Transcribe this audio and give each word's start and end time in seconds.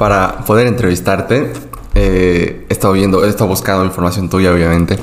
para 0.00 0.46
poder 0.46 0.66
entrevistarte, 0.66 1.52
eh, 1.94 2.64
he 2.66 2.72
estado 2.72 2.94
viendo, 2.94 3.22
he 3.22 3.28
estado 3.28 3.48
buscando 3.48 3.84
información 3.84 4.30
tuya, 4.30 4.50
obviamente. 4.50 4.98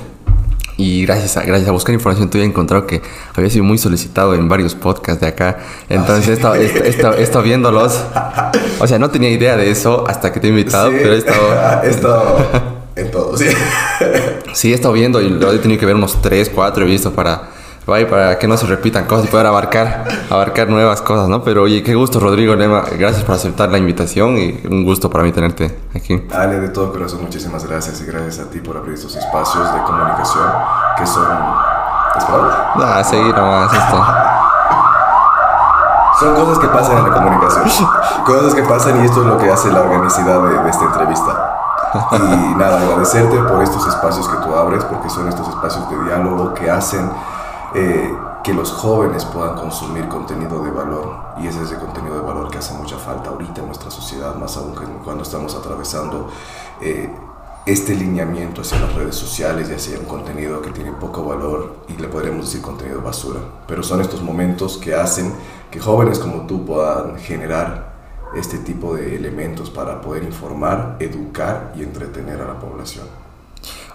Y 0.76 1.06
gracias 1.06 1.38
a, 1.38 1.44
gracias 1.44 1.70
a 1.70 1.72
buscar 1.72 1.94
información 1.94 2.32
tuya 2.32 2.46
he 2.46 2.48
encontrado 2.48 2.88
que 2.88 3.04
había 3.36 3.52
sido 3.52 3.64
muy 3.64 3.78
solicitado 3.78 4.34
en 4.34 4.50
varios 4.50 4.74
podcasts 4.74 5.22
de 5.22 5.28
acá. 5.28 5.60
Entonces 5.88 6.30
he, 6.30 6.34
estado, 6.34 6.56
he, 6.56 7.22
estado, 7.22 7.44
viéndolos. 7.44 8.02
O 8.80 8.88
sea, 8.88 8.98
no 8.98 9.12
tenía 9.12 9.30
idea 9.30 9.56
de 9.56 9.70
eso 9.70 10.04
hasta 10.08 10.34
que 10.34 10.40
te 10.40 10.48
he 10.48 10.50
invitado, 10.50 10.90
pero 10.90 11.14
he 11.14 11.18
estado... 11.20 11.82
he 11.84 11.90
estado 11.92 12.38
en 12.96 13.12
todo, 13.12 13.38
sí. 13.38 13.46
sí, 14.54 14.72
he 14.72 14.74
estado 14.74 14.96
viendo 14.96 15.22
y 15.22 15.30
lo 15.30 15.54
he 15.54 15.60
tenido 15.60 15.80
que 15.80 15.86
ver 15.86 15.94
unos 15.94 16.20
3, 16.24 16.50
4 16.50 16.84
he 16.84 16.88
visto 16.88 17.14
para 17.14 17.50
para 17.88 18.38
que 18.38 18.50
no 18.50 18.58
se 18.58 18.66
repitan 18.66 19.06
cosas 19.06 19.28
y 19.28 19.28
poder 19.30 19.46
abarcar, 19.46 20.04
abarcar 20.30 20.68
nuevas 20.68 21.02
cosas, 21.02 21.30
¿no? 21.30 21.42
Pero 21.42 21.64
oye, 21.64 21.82
qué 21.84 21.96
gusto, 21.96 22.20
Rodrigo 22.20 22.54
Lema. 22.54 22.84
Gracias 23.00 23.24
por 23.24 23.36
aceptar 23.36 23.70
la 23.70 23.78
invitación 23.78 24.38
y 24.38 24.60
un 24.70 24.84
gusto 24.84 25.10
para 25.10 25.24
mí 25.24 25.32
tenerte 25.32 25.74
aquí. 25.96 26.28
Ale, 26.36 26.60
de 26.60 26.68
todo 26.68 26.92
corazón, 26.92 27.22
muchísimas 27.22 27.66
gracias 27.66 28.02
y 28.02 28.06
gracias 28.06 28.40
a 28.40 28.50
ti 28.50 28.60
por 28.60 28.76
abrir 28.76 28.96
estos 28.96 29.16
espacios 29.16 29.74
de 29.74 29.82
comunicación 29.84 30.44
que 30.98 31.08
son... 31.08 31.28
¿Es 32.18 32.26
Nah, 32.76 33.04
seguir 33.04 33.34
nomás 33.34 33.72
esto. 33.72 34.06
Son 36.20 36.36
cosas 36.36 36.60
que 36.60 36.68
pasan 36.68 36.98
en 36.98 37.04
la 37.10 37.14
comunicación. 37.14 37.88
cosas 38.26 38.54
que 38.54 38.64
pasan 38.64 39.02
y 39.02 39.06
esto 39.06 39.22
es 39.22 39.28
lo 39.28 39.38
que 39.38 39.50
hace 39.50 39.72
la 39.72 39.82
organicidad 39.82 40.42
de, 40.42 40.62
de 40.62 40.70
esta 40.70 40.84
entrevista. 40.86 41.54
Y 42.12 42.56
nada, 42.56 42.82
agradecerte 42.82 43.38
por 43.44 43.64
estos 43.64 43.88
espacios 43.88 44.28
que 44.28 44.36
tú 44.38 44.54
abres, 44.56 44.84
porque 44.84 45.10
son 45.10 45.30
estos 45.30 45.48
espacios 45.48 45.90
de 45.90 46.04
diálogo 46.04 46.54
que 46.54 46.70
hacen 46.70 47.10
eh, 47.76 48.16
que 48.44 48.54
los 48.54 48.72
jóvenes 48.72 49.26
puedan 49.26 49.56
consumir 49.56 50.08
contenido 50.08 50.64
de 50.64 50.72
valor. 50.72 51.18
Y 51.40 51.48
ese 51.48 51.60
es 51.64 51.72
ese 51.72 51.80
contenido 51.80 52.16
de 52.16 52.22
valor 52.22 52.50
que 52.50 52.58
hace 52.58 52.74
mucha 52.74 52.98
falta 52.98 53.30
ahorita 53.30 53.62
en 53.62 53.68
nuestra 53.68 53.92
sociedad, 53.92 54.36
más 54.36 54.56
aún 54.58 54.74
cuando 55.04 55.24
estamos 55.24 55.56
atravesando 55.56 56.30
eh, 56.82 57.10
este 57.66 57.94
lineamiento 57.96 58.62
hacia 58.62 58.80
las 58.80 58.94
redes 58.94 59.16
sociales 59.16 59.70
y 59.70 59.74
hacia 59.74 60.00
un 60.00 60.06
contenido 60.06 60.62
que 60.62 60.72
tiene 60.72 60.94
poco 60.94 61.26
valor 61.26 61.84
y 61.90 62.02
le 62.02 62.08
podríamos 62.08 62.46
decir 62.46 62.62
contenido 62.62 63.02
basura. 63.02 63.42
Pero 63.68 63.84
son 63.84 64.00
estos 64.00 64.22
momentos 64.22 64.78
que 64.78 64.96
hacen 64.96 65.34
que 65.70 65.80
jóvenes 65.80 66.20
como 66.20 66.48
tú 66.48 66.66
puedan 66.66 67.18
generar 67.18 67.98
este 68.36 68.60
tipo 68.60 68.96
de 68.96 69.16
elementos 69.16 69.70
para 69.70 70.02
poder 70.02 70.24
informar, 70.24 70.96
educar 71.00 71.74
y 71.76 71.84
entretener 71.84 72.42
a 72.42 72.48
la 72.48 72.60
población. 72.60 73.27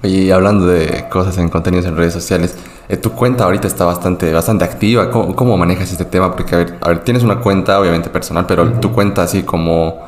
Y 0.02 0.30
hablando 0.30 0.66
de 0.66 1.08
cosas 1.08 1.38
en 1.38 1.48
contenidos 1.48 1.86
en 1.86 1.96
redes 1.96 2.12
sociales, 2.12 2.56
eh, 2.88 2.96
tu 2.96 3.12
cuenta 3.12 3.44
ahorita 3.44 3.68
está 3.68 3.84
bastante, 3.84 4.32
bastante 4.32 4.64
activa. 4.64 5.10
¿Cómo, 5.10 5.56
manejas 5.56 5.92
este 5.92 6.04
tema? 6.04 6.34
Porque, 6.34 6.54
a 6.80 6.88
ver, 6.88 7.04
tienes 7.04 7.22
una 7.22 7.38
cuenta 7.40 7.78
obviamente 7.78 8.10
personal, 8.10 8.46
pero 8.46 8.70
tu 8.80 8.92
cuenta 8.92 9.22
así 9.22 9.44
como, 9.44 10.00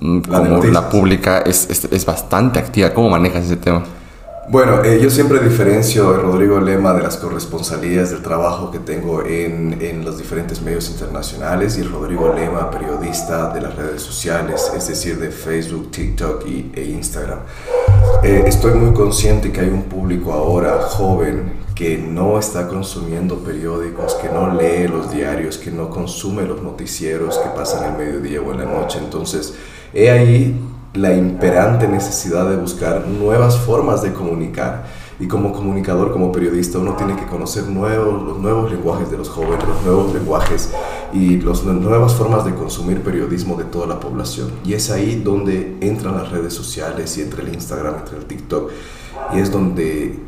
mm, 0.00 0.20
la, 0.28 0.38
como 0.38 0.62
la 0.64 0.88
pública 0.88 1.38
es, 1.38 1.68
es, 1.70 1.86
es, 1.86 2.04
bastante 2.04 2.58
activa. 2.58 2.90
¿Cómo 2.90 3.08
manejas 3.08 3.46
ese 3.46 3.56
tema? 3.56 3.82
Bueno, 4.50 4.82
eh, 4.82 4.98
yo 5.00 5.10
siempre 5.10 5.38
diferencio 5.38 6.12
a 6.12 6.16
Rodrigo 6.16 6.58
Lema 6.58 6.92
de 6.92 7.04
las 7.04 7.16
corresponsalías 7.18 8.10
del 8.10 8.20
trabajo 8.20 8.72
que 8.72 8.80
tengo 8.80 9.24
en, 9.24 9.78
en, 9.80 10.04
los 10.04 10.18
diferentes 10.18 10.60
medios 10.60 10.90
internacionales 10.90 11.78
y 11.78 11.84
Rodrigo 11.84 12.34
Lema, 12.34 12.68
periodista 12.68 13.54
de 13.54 13.60
las 13.60 13.76
redes 13.76 14.02
sociales, 14.02 14.72
es 14.76 14.88
decir, 14.88 15.20
de 15.20 15.30
Facebook, 15.30 15.92
TikTok 15.92 16.48
y, 16.48 16.72
e 16.74 16.82
Instagram. 16.82 17.38
Eh, 18.24 18.42
estoy 18.44 18.74
muy 18.74 18.92
consciente 18.92 19.52
que 19.52 19.60
hay 19.60 19.68
un 19.68 19.84
público 19.84 20.32
ahora 20.32 20.82
joven 20.82 21.52
que 21.76 21.96
no 21.96 22.36
está 22.36 22.66
consumiendo 22.66 23.36
periódicos, 23.36 24.14
que 24.16 24.30
no 24.30 24.52
lee 24.52 24.88
los 24.88 25.12
diarios, 25.12 25.58
que 25.58 25.70
no 25.70 25.90
consume 25.90 26.42
los 26.42 26.60
noticieros 26.60 27.38
que 27.38 27.50
pasan 27.50 27.92
el 27.92 28.04
mediodía 28.04 28.42
o 28.42 28.50
en 28.50 28.58
la 28.58 28.64
noche. 28.64 28.98
Entonces, 28.98 29.54
he 29.94 30.10
ahí 30.10 30.60
la 30.94 31.14
imperante 31.14 31.86
necesidad 31.86 32.48
de 32.48 32.56
buscar 32.56 33.06
nuevas 33.06 33.58
formas 33.58 34.02
de 34.02 34.12
comunicar. 34.12 34.84
Y 35.20 35.28
como 35.28 35.52
comunicador, 35.52 36.12
como 36.12 36.32
periodista, 36.32 36.78
uno 36.78 36.94
tiene 36.94 37.14
que 37.14 37.26
conocer 37.26 37.64
nuevos, 37.64 38.22
los 38.22 38.38
nuevos 38.38 38.72
lenguajes 38.72 39.10
de 39.10 39.18
los 39.18 39.28
jóvenes, 39.28 39.68
los 39.68 39.82
nuevos 39.82 40.14
lenguajes 40.14 40.70
y 41.12 41.38
las 41.40 41.62
nuevas 41.62 42.14
formas 42.14 42.46
de 42.46 42.54
consumir 42.54 43.02
periodismo 43.02 43.54
de 43.56 43.64
toda 43.64 43.86
la 43.86 44.00
población. 44.00 44.50
Y 44.64 44.72
es 44.72 44.90
ahí 44.90 45.20
donde 45.22 45.76
entran 45.82 46.16
las 46.16 46.30
redes 46.30 46.54
sociales 46.54 47.18
y 47.18 47.22
entre 47.22 47.42
el 47.42 47.54
Instagram, 47.54 47.96
entre 47.96 48.16
el 48.16 48.24
TikTok. 48.24 48.70
Y 49.34 49.40
es 49.40 49.52
donde 49.52 50.18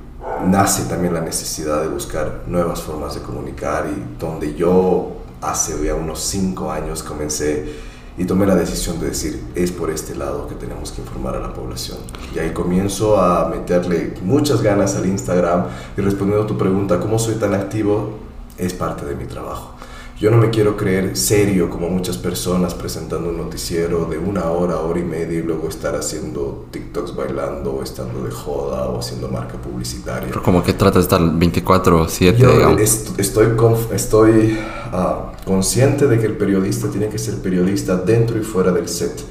nace 0.47 0.85
también 0.85 1.15
la 1.15 1.23
necesidad 1.23 1.81
de 1.81 1.89
buscar 1.89 2.43
nuevas 2.47 2.83
formas 2.83 3.15
de 3.15 3.23
comunicar 3.23 3.89
y 3.89 4.21
donde 4.21 4.55
yo 4.55 5.13
hace 5.41 5.83
ya 5.85 5.95
unos 5.95 6.21
cinco 6.21 6.71
años 6.71 7.03
comencé 7.03 7.92
y 8.19 8.25
tomé 8.25 8.47
la 8.47 8.55
decisión 8.55 9.01
de 9.01 9.07
decir, 9.07 9.43
es 9.55 9.73
por 9.73 9.91
este 9.91 10.15
lado 10.15 10.47
que 10.47 10.55
tenemos 10.55 10.93
que 10.93 11.01
informar 11.01 11.37
a 11.37 11.41
la 11.41 11.55
población. 11.55 11.99
Y 12.35 12.39
ahí 12.39 12.53
comienzo 12.53 13.21
a 13.21 13.49
meterle 13.49 14.15
muchas 14.23 14.63
ganas 14.63 14.97
al 14.97 15.07
Instagram 15.07 15.65
y 15.97 16.01
respondiendo 16.01 16.45
a 16.45 16.47
tu 16.47 16.59
pregunta, 16.59 17.01
¿cómo 17.01 17.19
soy 17.19 17.37
tan 17.37 17.55
activo? 17.55 18.19
Es 18.59 18.75
parte 18.75 19.07
de 19.07 19.15
mi 19.15 19.25
trabajo. 19.25 19.75
Yo 20.23 20.31
no 20.31 20.37
me 20.37 20.51
quiero 20.51 20.77
creer 20.77 21.17
serio 21.17 21.69
como 21.69 21.91
muchas 21.91 22.17
personas 22.17 22.75
presentando 22.75 23.31
un 23.31 23.39
noticiero 23.39 24.05
de 24.05 24.19
una 24.19 24.53
hora, 24.53 24.77
hora 24.77 25.01
y 25.01 25.03
media 25.03 25.41
y 25.41 25.43
luego 25.43 25.69
estar 25.69 25.97
haciendo 25.97 26.67
TikToks 26.71 27.17
bailando 27.17 27.73
o 27.73 27.83
estando 27.83 28.23
de 28.23 28.31
joda 28.31 28.87
o 28.87 29.01
haciendo 29.01 29.27
marca 29.27 29.55
publicitaria. 29.55 30.29
Pero 30.29 30.41
como 30.41 30.63
que 30.63 30.75
tratas 30.75 31.09
de 31.09 31.17
estar 31.17 31.21
24/7. 31.21 32.37
Yo 32.37 32.79
estoy, 32.79 33.49
estoy 33.93 34.59
ah, 34.93 35.33
consciente 35.45 36.07
de 36.07 36.21
que 36.21 36.27
el 36.27 36.37
periodista 36.37 36.89
tiene 36.89 37.09
que 37.09 37.19
ser 37.19 37.39
periodista 37.39 37.97
dentro 37.97 38.39
y 38.39 38.45
fuera 38.45 38.71
del 38.71 38.89
set. 38.89 39.25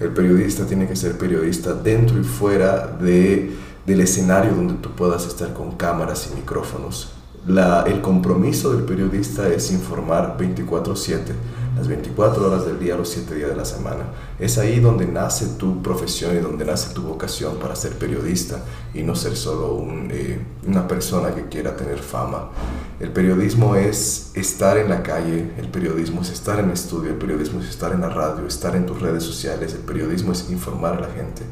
El 0.00 0.14
periodista 0.14 0.64
tiene 0.64 0.88
que 0.88 0.96
ser 0.96 1.18
periodista 1.18 1.74
dentro 1.74 2.18
y 2.18 2.24
fuera 2.24 2.86
de, 2.86 3.52
del 3.84 4.00
escenario 4.00 4.54
donde 4.54 4.76
tú 4.80 4.92
puedas 4.92 5.26
estar 5.26 5.52
con 5.52 5.72
cámaras 5.72 6.30
y 6.32 6.36
micrófonos 6.36 7.17
el 7.86 8.00
compromiso 8.02 8.74
del 8.74 8.84
periodista 8.84 9.48
es 9.48 9.70
informar 9.72 10.36
24/7, 10.36 11.32
las 11.76 11.88
24 11.88 12.46
horas 12.46 12.66
del 12.66 12.78
día, 12.78 12.96
los 12.96 13.08
7 13.08 13.34
días 13.34 13.48
de 13.50 13.56
la 13.56 13.64
semana. 13.64 14.04
Es 14.38 14.58
ahí 14.58 14.80
donde 14.80 15.06
nace 15.06 15.46
tu 15.58 15.82
profesión 15.82 16.36
y 16.36 16.40
donde 16.40 16.64
nace 16.64 16.92
tu 16.92 17.02
vocación 17.02 17.56
para 17.56 17.74
ser 17.74 17.92
periodista 17.92 18.62
y 18.92 19.02
no 19.02 19.14
ser 19.14 19.36
solo 19.36 19.86
eh, 20.10 20.40
una 20.66 20.86
persona 20.86 21.34
que 21.34 21.48
quiera 21.48 21.76
tener 21.76 21.98
fama. 21.98 22.50
El 23.00 23.10
periodismo 23.12 23.76
es 23.76 24.32
estar 24.34 24.76
en 24.76 24.90
la 24.90 25.02
calle, 25.02 25.52
el 25.56 25.68
periodismo 25.68 26.20
es 26.22 26.30
estar 26.30 26.58
en 26.58 26.70
estudio, 26.70 27.10
el 27.10 27.16
periodismo 27.16 27.60
es 27.60 27.68
estar 27.68 27.92
en 27.92 28.00
la 28.00 28.10
radio, 28.10 28.46
estar 28.46 28.76
en 28.76 28.84
tus 28.84 29.00
redes 29.00 29.22
sociales, 29.22 29.72
el 29.72 29.80
periodismo 29.80 30.32
es 30.32 30.50
informar 30.50 30.94
a 30.94 31.00
la 31.00 31.08
gente 31.08 31.42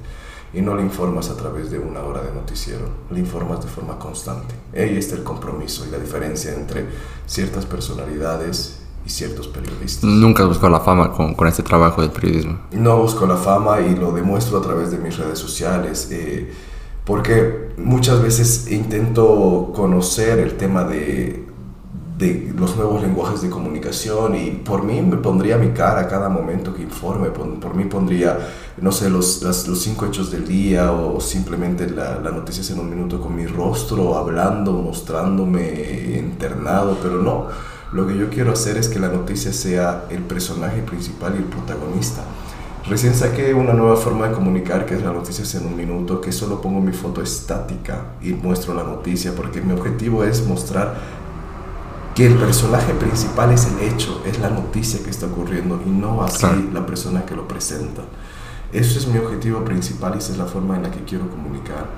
y 0.57 0.63
no 0.63 0.75
le 0.75 0.83
informas 0.83 1.29
a 1.29 1.37
través 1.37 1.71
de 1.71 1.79
una 1.79 2.01
hora 2.01 2.23
de 2.23 2.33
noticiero, 2.33 2.89
le 3.11 3.21
informas 3.21 3.63
de 3.63 3.69
forma 3.69 3.99
constante. 3.99 4.55
Ahí 4.75 4.97
está 4.97 5.15
el 5.15 5.23
compromiso 5.23 5.85
y 5.87 5.91
la 5.91 5.99
diferencia 5.99 6.55
entre 6.55 6.87
ciertas 7.27 7.67
personalidades 7.67 8.79
y 9.05 9.11
ciertos 9.11 9.49
periodistas. 9.49 10.05
Nunca 10.05 10.47
busco 10.47 10.67
la 10.71 10.81
fama 10.81 11.13
con, 11.13 11.35
con, 11.35 11.47
este 11.47 11.63
trabajo 11.63 12.01
del 12.01 12.11
periodismo. 12.11 12.59
No 12.73 12.97
busco 12.97 13.27
la 13.27 13.37
fama 13.37 13.83
y 13.83 13.95
lo 13.97 14.13
demuestro 14.13 14.57
a 14.57 14.63
través 14.63 14.91
de 14.91 14.97
mis 14.97 15.19
redes 15.19 15.39
sociales, 15.39 16.09
eh, 16.11 16.51
porque 17.05 17.75
muchas 17.77 18.23
veces 18.23 18.73
intento 18.73 19.73
conocer 19.77 20.39
el 20.39 20.57
tema 20.57 20.85
de 20.85 21.46
de 22.17 22.53
los 22.57 22.77
nuevos 22.77 23.03
lenguajes 23.03 23.43
de 23.43 23.51
comunicación 23.51 24.35
y 24.37 24.51
por 24.51 24.83
mí 24.83 25.03
me 25.03 25.17
pondría 25.17 25.59
mi 25.59 25.71
cara 25.71 26.01
a 26.01 26.09
cada 26.09 26.31
momento 26.31 26.75
que 26.75 26.83
informe, 26.83 27.29
por, 27.29 27.75
mí 27.75 27.85
pondría, 27.85 28.39
no 28.81 28.91
sé, 28.91 29.11
los, 29.11 29.43
los 29.43 29.81
cinco 29.83 30.07
hechos 30.07 30.31
del 30.31 30.47
día 30.47 30.93
o 30.93 31.21
simplemente 31.21 31.89
la, 31.91 32.19
la 32.21 32.31
noticias 32.31 32.71
en 32.71 32.81
un 32.81 32.89
minuto 32.89 33.21
con 33.21 33.37
mi 33.37 33.47
rostro, 33.47 34.17
hablando, 34.17 34.73
mostrándome 34.73 36.17
internado, 36.19 36.97
pero 37.03 37.21
no, 37.21 37.49
lo 37.93 38.07
que 38.07 38.17
yo 38.17 38.31
quiero 38.31 38.53
hacer 38.53 38.79
es 38.79 38.89
que 38.89 38.99
la 38.99 39.09
noticia 39.09 39.53
sea 39.53 40.07
el 40.09 40.23
personaje 40.23 40.81
principal 40.83 41.35
y 41.35 41.39
el 41.39 41.45
protagonista. 41.45 42.23
Recién 42.89 43.15
saqué 43.15 43.53
una 43.53 43.73
nueva 43.73 43.97
forma 43.97 44.29
de 44.29 44.35
comunicar 44.35 44.87
que 44.87 44.95
es 44.95 45.03
la 45.03 45.13
noticias 45.13 45.55
en 45.57 45.67
un 45.67 45.77
minuto, 45.77 46.21
que 46.21 46.31
solo 46.31 46.61
pongo 46.61 46.81
mi 46.81 46.93
foto 46.93 47.21
estática 47.21 48.13
y 48.23 48.31
muestro 48.31 48.75
la 48.75 48.85
noticia, 48.85 49.35
porque 49.35 49.61
mi 49.61 49.73
objetivo 49.73 50.23
es 50.23 50.47
mostrar 50.47 50.95
que 52.17 52.27
el 52.27 52.35
personaje 52.37 52.95
principal 52.95 53.53
es 53.53 53.67
el 53.67 53.87
hecho, 53.87 54.23
es 54.25 54.39
la 54.39 54.49
noticia 54.49 55.05
que 55.05 55.11
está 55.11 55.27
ocurriendo 55.27 55.79
y 55.85 55.91
no 55.91 56.23
así 56.23 56.71
la 56.73 56.87
persona 56.87 57.27
que 57.27 57.37
lo 57.37 57.47
presenta. 57.47 58.03
Eso 58.73 58.99
es 58.99 59.07
mi 59.07 59.19
objetivo 59.19 59.63
principal 59.63 60.15
y 60.15 60.19
esa 60.19 60.33
es 60.33 60.39
la 60.39 60.47
forma 60.47 60.77
en 60.77 60.85
la 60.85 60.91
que 60.91 61.05
quiero 61.05 61.29
comunicar. 61.29 61.91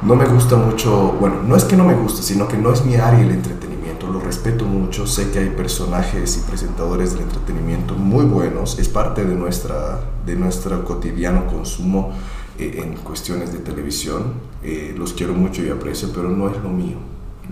No 0.00 0.16
me 0.16 0.24
gusta 0.24 0.56
mucho, 0.56 1.14
bueno, 1.20 1.42
no 1.42 1.56
es 1.56 1.64
que 1.64 1.76
no 1.76 1.84
me 1.84 1.94
guste, 1.94 2.22
sino 2.22 2.48
que 2.48 2.56
no 2.56 2.72
es 2.72 2.86
mi 2.86 2.94
área 2.94 3.20
el 3.20 3.32
entretenimiento, 3.32 4.06
lo 4.06 4.18
respeto 4.18 4.64
mucho, 4.64 5.06
sé 5.06 5.30
que 5.30 5.40
hay 5.40 5.50
personajes 5.50 6.38
y 6.38 6.48
presentadores 6.48 7.12
del 7.12 7.24
entretenimiento 7.24 7.94
muy 7.94 8.24
buenos, 8.24 8.78
es 8.78 8.88
parte 8.88 9.26
de, 9.26 9.34
nuestra, 9.34 10.00
de 10.24 10.36
nuestro 10.36 10.86
cotidiano 10.86 11.46
consumo 11.46 12.12
eh, 12.58 12.82
en 12.82 12.94
cuestiones 12.96 13.52
de 13.52 13.58
televisión, 13.58 14.32
eh, 14.62 14.94
los 14.96 15.12
quiero 15.12 15.34
mucho 15.34 15.62
y 15.62 15.68
aprecio, 15.68 16.10
pero 16.14 16.30
no 16.30 16.48
es 16.48 16.56
lo 16.62 16.70
mío, 16.70 16.96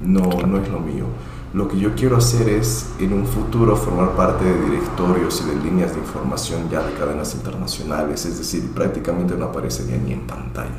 no, 0.03 0.23
no 0.47 0.59
es 0.59 0.69
lo 0.71 0.81
mío 0.81 1.05
Lo 1.55 1.69
que 1.69 1.79
yo 1.79 1.95
quiero 1.95 2.17
hacer 2.17 2.49
es 2.49 2.87
en 2.99 3.13
un 3.13 3.29
futuro 3.29 3.77
formar 3.77 4.17
parte 4.17 4.45
de 4.45 4.61
directorios 4.65 5.41
y 5.41 5.51
de 5.51 5.65
líneas 5.65 5.95
de 5.95 6.01
información 6.01 6.69
ya 6.69 6.83
de 6.83 6.93
cadenas 6.95 7.33
internacionales, 7.37 8.27
es 8.27 8.39
decir, 8.39 8.73
prácticamente 8.75 9.37
no 9.37 9.45
aparecería 9.45 9.97
ni 9.97 10.15
en 10.15 10.27
pantalla. 10.27 10.75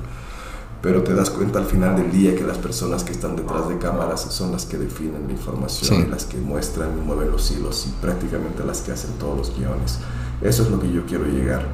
Pero 0.82 1.02
te 1.02 1.14
das 1.14 1.30
cuenta 1.30 1.60
al 1.60 1.66
final 1.66 1.96
del 1.96 2.12
día 2.12 2.36
que 2.36 2.44
las 2.44 2.58
personas 2.58 3.06
que 3.06 3.14
están 3.14 3.38
detrás 3.38 3.70
de 3.70 3.78
cámaras 3.78 4.20
son 4.22 4.52
las 4.52 4.66
que 4.66 4.78
definen 4.78 5.28
la 5.28 5.32
información 5.32 6.08
y 6.08 6.12
las 6.12 6.26
que 6.26 6.38
muestran 6.40 6.90
y 6.98 7.06
mueven 7.06 7.32
los 7.32 7.50
hilos 7.52 7.88
y 7.88 7.92
prácticamente 8.02 8.66
las 8.66 8.82
que 8.82 8.92
hacen 8.92 9.12
todos 9.18 9.38
los 9.38 9.58
guiones. 9.58 10.00
Eso 10.42 10.64
es 10.64 10.70
lo 10.70 10.82
que 10.82 10.92
yo 10.92 11.06
quiero 11.06 11.24
llegar. 11.24 11.66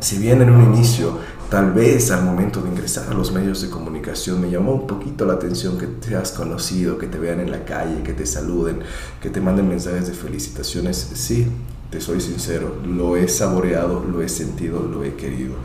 Si 0.00 0.18
bien 0.18 0.42
en 0.42 0.50
un 0.50 0.74
inicio 0.74 1.16
Tal 1.52 1.70
vez 1.70 2.10
al 2.10 2.24
momento 2.24 2.62
de 2.62 2.70
ingresar 2.70 3.10
a 3.10 3.14
los 3.14 3.30
medios 3.30 3.60
de 3.60 3.68
comunicación 3.68 4.40
me 4.40 4.50
llamó 4.50 4.72
un 4.72 4.86
poquito 4.86 5.26
la 5.26 5.34
atención 5.34 5.76
que 5.76 5.86
te 5.86 6.16
has 6.16 6.32
conocido, 6.32 6.96
que 6.96 7.08
te 7.08 7.18
vean 7.18 7.40
en 7.40 7.50
la 7.50 7.66
calle, 7.66 8.02
que 8.02 8.14
te 8.14 8.24
saluden, 8.24 8.80
que 9.20 9.28
te 9.28 9.38
manden 9.42 9.68
mensajes 9.68 10.06
de 10.06 10.14
felicitaciones. 10.14 11.10
Sí, 11.12 11.46
te 11.90 12.00
soy 12.00 12.22
sincero, 12.22 12.76
lo 12.86 13.18
he 13.18 13.28
saboreado, 13.28 14.02
lo 14.02 14.22
he 14.22 14.30
sentido, 14.30 14.80
lo 14.80 15.04
he 15.04 15.14
querido. 15.14 15.56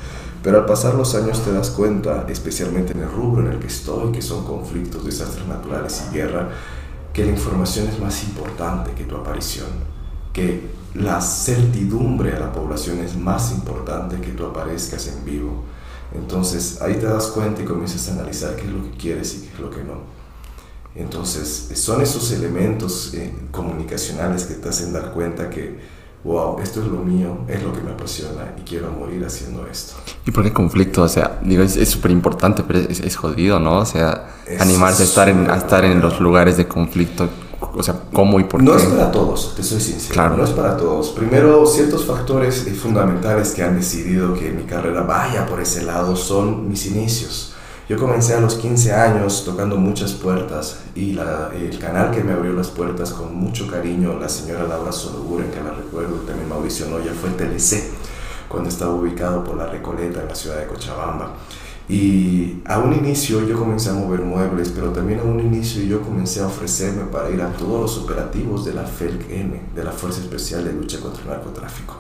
Pero 0.44 0.58
al 0.58 0.66
pasar 0.66 0.94
los 0.96 1.16
años 1.16 1.42
te 1.46 1.54
das 1.54 1.70
cuenta, 1.70 2.26
especialmente 2.28 2.92
en 2.92 3.04
el 3.04 3.10
rubro 3.10 3.48
en 3.48 3.54
el 3.54 3.60
que 3.60 3.68
estoy, 3.68 4.12
que 4.12 4.22
son 4.22 4.44
conflictos, 4.44 5.06
desastres 5.06 5.48
naturales 5.48 6.04
y 6.12 6.16
guerra, 6.16 6.50
que 7.14 7.24
la 7.24 7.32
información 7.32 7.88
es 7.88 7.98
más 7.98 8.26
importante 8.26 8.92
que 8.92 9.06
tu 9.06 9.16
aparición, 9.16 9.70
que 10.34 10.68
la 10.96 11.22
certidumbre 11.22 12.34
a 12.34 12.40
la 12.40 12.52
población 12.52 13.00
es 13.00 13.16
más 13.16 13.54
importante 13.54 14.20
que 14.20 14.32
tú 14.32 14.48
aparezcas 14.48 15.08
en 15.08 15.24
vivo. 15.24 15.64
Entonces 16.14 16.82
ahí 16.82 16.96
te 16.96 17.06
das 17.06 17.28
cuenta 17.28 17.62
y 17.62 17.66
comienzas 17.66 18.10
a 18.10 18.14
analizar 18.14 18.56
qué 18.56 18.64
es 18.64 18.72
lo 18.72 18.84
que 18.84 18.98
quieres 18.98 19.36
y 19.36 19.42
qué 19.42 19.54
es 19.54 19.60
lo 19.60 19.70
que 19.70 19.84
no. 19.84 20.18
Entonces 20.96 21.70
son 21.76 22.02
esos 22.02 22.32
elementos 22.32 23.14
eh, 23.14 23.34
comunicacionales 23.52 24.46
que 24.46 24.56
te 24.56 24.70
hacen 24.70 24.94
dar 24.94 25.12
cuenta 25.12 25.50
que, 25.50 25.80
wow, 26.24 26.60
esto 26.60 26.82
es 26.82 26.88
lo 26.88 27.00
mío, 27.00 27.46
es 27.48 27.62
lo 27.62 27.72
que 27.72 27.82
me 27.82 27.92
apasiona 27.92 28.56
y 28.58 28.62
quiero 28.62 28.90
morir 28.92 29.24
haciendo 29.24 29.68
esto. 29.68 29.94
¿Y 30.26 30.32
por 30.32 30.44
qué 30.44 30.52
conflicto? 30.52 31.04
O 31.04 31.08
sea, 31.08 31.40
digo, 31.44 31.62
es 31.62 31.90
súper 31.90 32.12
importante, 32.12 32.64
pero 32.66 32.80
es, 32.80 33.16
jodido, 33.16 33.60
¿no? 33.60 33.80
O 33.80 33.86
sea, 33.86 34.36
animarse 34.60 35.04
a 35.04 35.06
estar, 35.06 35.30
en, 35.30 35.52
a 35.52 35.58
estar 35.58 35.86
en 35.86 36.02
los 36.02 36.20
lugares 36.20 36.58
de 36.58 36.68
conflicto 36.68 37.30
o 37.60 37.84
sea, 37.84 38.02
cómo 38.14 38.40
y 38.40 38.44
por 38.44 38.62
no 38.62 38.76
qué. 38.76 38.84
No 38.84 38.84
es 38.84 38.96
para 38.96 39.12
todos, 39.12 39.56
te 39.56 39.64
soy 39.64 39.80
sincero. 39.82 40.14
Claro. 40.14 40.38
No 40.38 40.44
es 40.44 40.52
para 40.52 40.78
todos. 40.78 41.10
Primero, 41.10 41.66
ciertos 41.66 42.06
factores 42.06 42.68
fundamentales 42.82 43.52
que 43.52 43.64
han 43.64 43.76
decidido 43.76 44.34
que 44.34 44.52
mi 44.52 44.64
carrera 44.64 45.02
vaya 45.02 45.46
por 45.46 45.60
ese 45.60 45.84
lado 45.84 46.16
son 46.16 46.70
mis 46.70 46.86
inicios. 46.86 47.54
Yo 47.90 47.98
comencé 47.98 48.34
a 48.34 48.42
los 48.42 48.56
15 48.56 48.94
años 48.94 49.46
tocando 49.46 49.78
muchas 49.78 50.12
puertas 50.12 50.80
y 50.94 51.14
la, 51.14 51.52
el 51.56 51.80
canal 51.80 52.12
que 52.12 52.22
me 52.22 52.34
abrió 52.34 52.52
las 52.52 52.68
puertas 52.68 53.14
con 53.14 53.34
mucho 53.34 53.66
cariño, 53.66 54.20
la 54.20 54.28
señora 54.28 54.68
Laura 54.68 54.92
Sologuren, 54.92 55.50
que 55.52 55.64
la 55.64 55.72
recuerdo, 55.72 56.16
también 56.28 56.50
Mauricio 56.50 56.88
Noya, 56.88 57.14
fue 57.14 57.30
TLC, 57.30 57.86
cuando 58.50 58.68
estaba 58.68 58.94
ubicado 58.94 59.42
por 59.42 59.56
la 59.56 59.68
Recoleta 59.68 60.22
en 60.22 60.28
la 60.28 60.36
ciudad 60.36 60.58
de 60.58 60.68
Cochabamba. 60.68 61.32
Y 61.90 62.62
a 62.66 62.80
un 62.80 62.94
inicio 62.94 63.48
yo 63.48 63.58
comencé 63.58 63.90
a 63.90 63.94
mover 63.94 64.22
muebles, 64.22 64.74
pero 64.76 64.90
también 64.92 65.22
a 65.22 65.24
un 65.24 65.40
inicio 65.40 65.82
yo 65.84 66.02
comencé 66.02 66.42
a 66.42 66.48
ofrecerme 66.48 67.04
para 67.04 67.30
ir 67.30 67.42
a 67.42 67.54
todos 67.54 67.82
los 67.82 67.98
operativos 68.04 68.66
de 68.66 68.74
la 68.74 68.84
FELC-N, 68.84 69.62
de 69.74 69.84
la 69.84 69.92
Fuerza 69.92 70.20
Especial 70.20 70.66
de 70.66 70.74
Lucha 70.74 71.00
contra 71.00 71.24
el 71.24 71.30
Narcotráfico. 71.30 71.96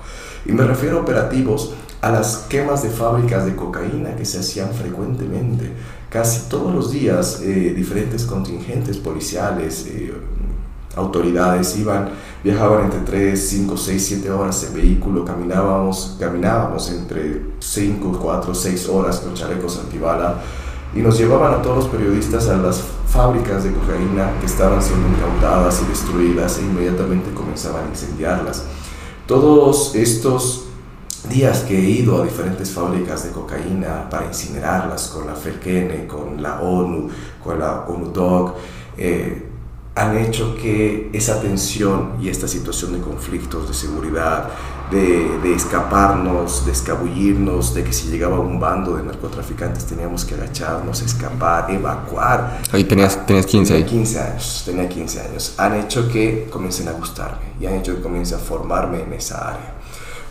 Y 0.45 0.51
me 0.51 0.65
refiero 0.65 0.97
a 0.97 1.01
operativos 1.01 1.73
a 2.01 2.11
las 2.11 2.45
quemas 2.49 2.83
de 2.83 2.89
fábricas 2.89 3.45
de 3.45 3.55
cocaína 3.55 4.15
que 4.15 4.25
se 4.25 4.39
hacían 4.39 4.73
frecuentemente. 4.73 5.71
Casi 6.09 6.49
todos 6.49 6.73
los 6.73 6.91
días 6.91 7.41
eh, 7.41 7.73
diferentes 7.75 8.25
contingentes 8.25 8.97
policiales, 8.97 9.87
eh, 9.87 10.13
autoridades 10.97 11.77
iban, 11.77 12.09
viajaban 12.43 12.85
entre 12.85 12.99
3, 13.01 13.49
5, 13.49 13.77
6, 13.77 14.05
7 14.05 14.31
horas 14.31 14.63
en 14.63 14.73
vehículo, 14.73 15.23
caminábamos, 15.23 16.17
caminábamos 16.19 16.91
entre 16.91 17.41
5, 17.59 18.19
4, 18.21 18.53
6 18.53 18.89
horas 18.89 19.19
con 19.19 19.33
chalecos 19.33 19.79
antibala 19.79 20.41
y 20.95 20.99
nos 20.99 21.17
llevaban 21.17 21.53
a 21.53 21.61
todos 21.61 21.77
los 21.77 21.87
periodistas 21.87 22.47
a 22.47 22.57
las 22.57 22.81
fábricas 23.07 23.63
de 23.63 23.71
cocaína 23.71 24.31
que 24.39 24.45
estaban 24.45 24.81
siendo 24.81 25.07
incautadas 25.07 25.81
y 25.83 25.89
destruidas 25.89 26.59
e 26.59 26.61
inmediatamente 26.61 27.31
comenzaban 27.33 27.85
a 27.85 27.89
incendiarlas. 27.89 28.63
Todos 29.25 29.95
estos 29.95 30.67
días 31.29 31.59
que 31.61 31.77
he 31.77 31.89
ido 31.89 32.21
a 32.21 32.25
diferentes 32.25 32.71
fábricas 32.71 33.25
de 33.25 33.31
cocaína 33.31 34.09
para 34.09 34.27
incinerarlas 34.27 35.07
con 35.09 35.27
la 35.27 35.35
FELKENE, 35.35 36.07
con 36.07 36.41
la 36.41 36.61
ONU, 36.61 37.09
con 37.43 37.59
la 37.59 37.85
ONU-DOC, 37.87 38.55
eh, 38.97 39.49
han 39.97 40.17
hecho 40.17 40.55
que 40.55 41.09
esa 41.11 41.41
tensión 41.41 42.13
y 42.21 42.29
esta 42.29 42.47
situación 42.47 42.93
de 42.93 42.99
conflictos, 42.99 43.67
de 43.67 43.73
seguridad, 43.73 44.49
de, 44.91 45.39
de, 45.39 45.53
escaparnos, 45.53 46.65
de 46.65 46.71
escabullirnos, 46.71 47.73
de 47.73 47.83
que 47.83 47.91
si 47.91 48.07
llegaba 48.09 48.39
un 48.39 48.59
bando 48.59 48.95
de 48.95 49.03
narcotraficantes 49.03 49.85
teníamos 49.85 50.23
que 50.23 50.35
agacharnos, 50.35 51.01
escapar, 51.01 51.71
evacuar. 51.71 52.61
Ahí 52.71 52.83
tenías, 52.83 53.25
tenías 53.25 53.45
15 53.47 53.73
tenía 53.73 53.87
15 53.87 54.19
años, 54.19 54.63
tenía 54.65 54.87
15 54.87 55.21
años. 55.21 55.53
Han 55.57 55.75
hecho 55.75 56.07
que 56.09 56.47
comiencen 56.49 56.87
a 56.87 56.91
gustarme 56.91 57.47
y 57.59 57.65
han 57.65 57.73
hecho 57.73 57.95
que 57.95 58.01
comience 58.01 58.35
a 58.35 58.39
formarme 58.39 59.01
en 59.01 59.13
esa 59.13 59.49
área. 59.49 59.76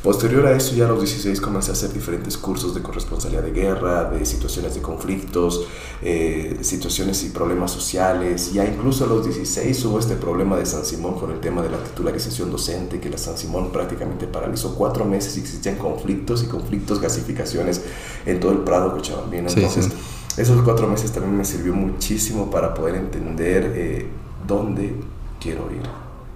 Posterior 0.07 0.47
a 0.47 0.53
eso, 0.53 0.77
ya 0.77 0.85
a 0.85 0.89
los 0.89 1.01
16 1.01 1.41
comencé 1.41 1.73
a 1.73 1.75
hacer 1.75 1.93
diferentes 1.93 2.39
cursos 2.39 2.73
de 2.77 2.81
corresponsabilidad 2.81 3.43
de 3.43 3.51
guerra, 3.51 4.05
de 4.05 4.25
situaciones 4.25 4.77
de 4.77 4.81
conflictos, 4.81 5.67
eh, 6.01 6.59
situaciones 6.61 7.25
y 7.25 7.31
problemas 7.31 7.73
sociales. 7.73 8.53
Ya 8.53 8.65
incluso 8.65 9.03
a 9.03 9.09
los 9.09 9.25
16 9.25 9.85
hubo 9.85 9.99
este 9.99 10.15
problema 10.15 10.57
de 10.59 10.65
San 10.65 10.85
Simón 10.85 11.19
con 11.19 11.33
el 11.33 11.41
tema 11.41 11.61
de 11.61 11.71
la 11.71 11.79
titularización 11.79 12.53
docente, 12.53 13.01
que 13.01 13.11
la 13.11 13.19
San 13.19 13.37
Simón 13.37 13.73
prácticamente 13.73 14.29
paralizó 14.29 14.77
cuatro 14.77 15.05
meses 15.05 15.39
y 15.39 15.41
existían 15.41 15.75
conflictos 15.75 16.45
y 16.45 16.47
conflictos, 16.47 17.01
gasificaciones 17.01 17.83
en 18.27 18.39
todo 18.39 18.53
el 18.53 18.59
Prado 18.59 18.93
Cochabambino. 18.93 19.49
Entonces, 19.49 19.89
esos 20.37 20.63
cuatro 20.63 20.87
meses 20.87 21.11
también 21.11 21.37
me 21.37 21.45
sirvió 21.45 21.75
muchísimo 21.75 22.49
para 22.49 22.75
poder 22.75 22.95
entender 22.95 23.73
eh, 23.75 24.07
dónde 24.47 24.95
quiero 25.41 25.69
ir 25.73 25.83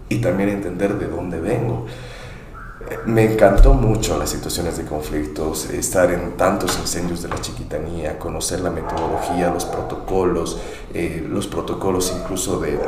y 0.08 0.20
también 0.20 0.48
entender 0.48 0.98
de 0.98 1.06
dónde 1.06 1.38
vengo. 1.38 1.86
Me 3.04 3.32
encantó 3.32 3.74
mucho 3.74 4.18
las 4.18 4.30
situaciones 4.30 4.78
de 4.78 4.84
conflictos, 4.84 5.68
estar 5.70 6.10
en 6.10 6.36
tantos 6.38 6.78
incendios 6.78 7.22
de 7.22 7.28
la 7.28 7.40
chiquitanía, 7.40 8.18
conocer 8.18 8.60
la 8.60 8.70
metodología, 8.70 9.50
los 9.50 9.66
protocolos, 9.66 10.58
eh, 10.94 11.24
los 11.28 11.46
protocolos 11.46 12.12
incluso 12.18 12.58
de, 12.58 12.80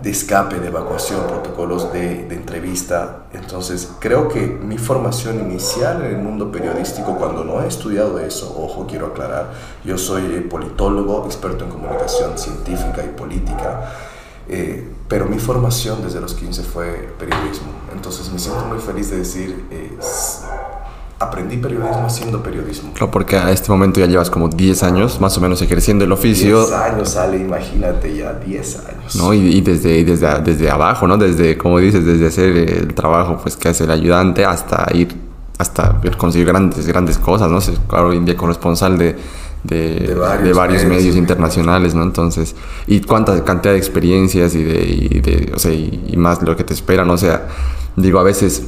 de, 0.00 0.10
escape, 0.10 0.58
de 0.60 0.68
evacuación, 0.68 1.26
protocolos 1.26 1.92
de, 1.92 2.24
de, 2.24 2.34
entrevista. 2.34 3.24
Entonces, 3.34 3.90
creo 4.00 4.28
que 4.28 4.40
mi 4.40 4.78
formación 4.78 5.40
inicial 5.40 6.04
en 6.06 6.12
el 6.12 6.18
mundo 6.18 6.50
periodístico, 6.50 7.16
cuando 7.16 7.44
no 7.44 7.62
he 7.62 7.68
estudiado 7.68 8.18
eso, 8.18 8.54
ojo, 8.58 8.86
quiero 8.88 9.08
aclarar, 9.08 9.50
yo 9.84 9.98
soy 9.98 10.40
politólogo, 10.40 11.26
experto 11.26 11.64
en 11.64 11.70
comunicación 11.70 12.38
científica 12.38 13.04
y 13.04 13.08
política. 13.08 13.92
Eh, 14.48 14.88
pero 15.08 15.26
mi 15.26 15.38
formación 15.38 16.02
desde 16.02 16.20
los 16.20 16.34
15 16.34 16.62
fue 16.62 17.14
periodismo. 17.18 17.68
Entonces 17.94 18.30
me 18.32 18.38
siento 18.38 18.64
muy 18.66 18.78
feliz 18.78 19.10
de 19.10 19.18
decir, 19.18 19.64
eh, 19.70 19.90
aprendí 21.18 21.56
periodismo 21.56 22.06
haciendo 22.06 22.42
periodismo. 22.42 22.92
Claro, 22.92 23.10
porque 23.10 23.36
a 23.36 23.50
este 23.50 23.70
momento 23.70 24.00
ya 24.00 24.06
llevas 24.06 24.30
como 24.30 24.48
10 24.48 24.82
años 24.84 25.20
más 25.20 25.36
o 25.36 25.40
menos 25.40 25.60
ejerciendo 25.62 26.04
el 26.04 26.12
oficio. 26.12 26.60
10 26.66 26.72
años, 26.72 27.08
sale, 27.08 27.38
imagínate 27.38 28.16
ya, 28.16 28.34
10 28.34 28.78
años. 28.86 29.16
¿No? 29.16 29.34
Y, 29.34 29.38
y, 29.38 29.60
desde, 29.60 30.04
desde, 30.04 30.40
desde 30.40 30.70
abajo, 30.70 31.06
¿no? 31.06 31.16
Desde, 31.16 31.58
como 31.58 31.78
dices, 31.78 32.04
desde 32.04 32.26
hacer 32.26 32.56
el 32.56 32.94
trabajo 32.94 33.38
pues, 33.42 33.56
que 33.56 33.68
hace 33.68 33.84
el 33.84 33.90
ayudante 33.90 34.44
hasta 34.44 34.86
ir, 34.94 35.14
hasta 35.58 36.00
conseguir 36.16 36.46
grandes, 36.46 36.86
grandes 36.86 37.18
cosas, 37.18 37.50
¿no? 37.50 37.58
Claro, 37.88 38.08
hoy 38.08 38.18
en 38.18 38.24
día 38.24 38.36
corresponsal 38.36 38.96
de 38.96 39.16
de, 39.64 40.14
de 40.42 40.52
varios, 40.52 40.84
medios, 40.84 41.16
internacionales, 41.16 41.94
¿no? 41.94 42.02
Entonces, 42.02 42.54
y 42.86 43.00
cuánta 43.00 43.44
cantidad 43.44 43.72
de 43.72 43.78
experiencias 43.78 44.54
y 44.54 44.62
de, 44.62 44.84
y 44.84 45.20
de 45.20 45.52
o 45.54 45.58
sea, 45.58 45.72
y, 45.72 46.14
más 46.16 46.42
lo 46.42 46.56
que 46.56 46.64
te 46.64 46.74
espera, 46.74 47.04
¿no? 47.04 47.14
O 47.14 47.18
sea, 47.18 47.48
digo, 47.96 48.18
a 48.18 48.22
veces 48.22 48.64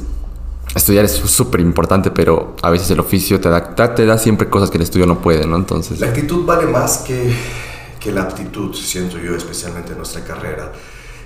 estudiar 0.75 1.05
es 1.05 1.11
súper 1.11 1.61
importante, 1.61 2.11
pero 2.11 2.55
a 2.61 2.69
veces 2.69 2.91
el 2.91 2.99
oficio 2.99 3.39
te 3.39 3.49
da, 3.49 3.73
te 3.75 4.05
da 4.05 4.17
siempre 4.17 4.49
cosas 4.49 4.69
que 4.69 4.77
el 4.77 4.83
estudio 4.83 5.05
no 5.05 5.19
puede, 5.19 5.45
¿no? 5.45 5.55
Entonces... 5.55 5.99
La 5.99 6.07
actitud 6.07 6.45
vale 6.45 6.67
más 6.67 6.99
que, 6.99 7.33
que 7.99 8.11
la 8.11 8.23
aptitud, 8.23 8.73
siento 8.73 9.17
yo, 9.17 9.35
especialmente 9.35 9.91
en 9.91 9.97
nuestra 9.97 10.23
carrera 10.23 10.71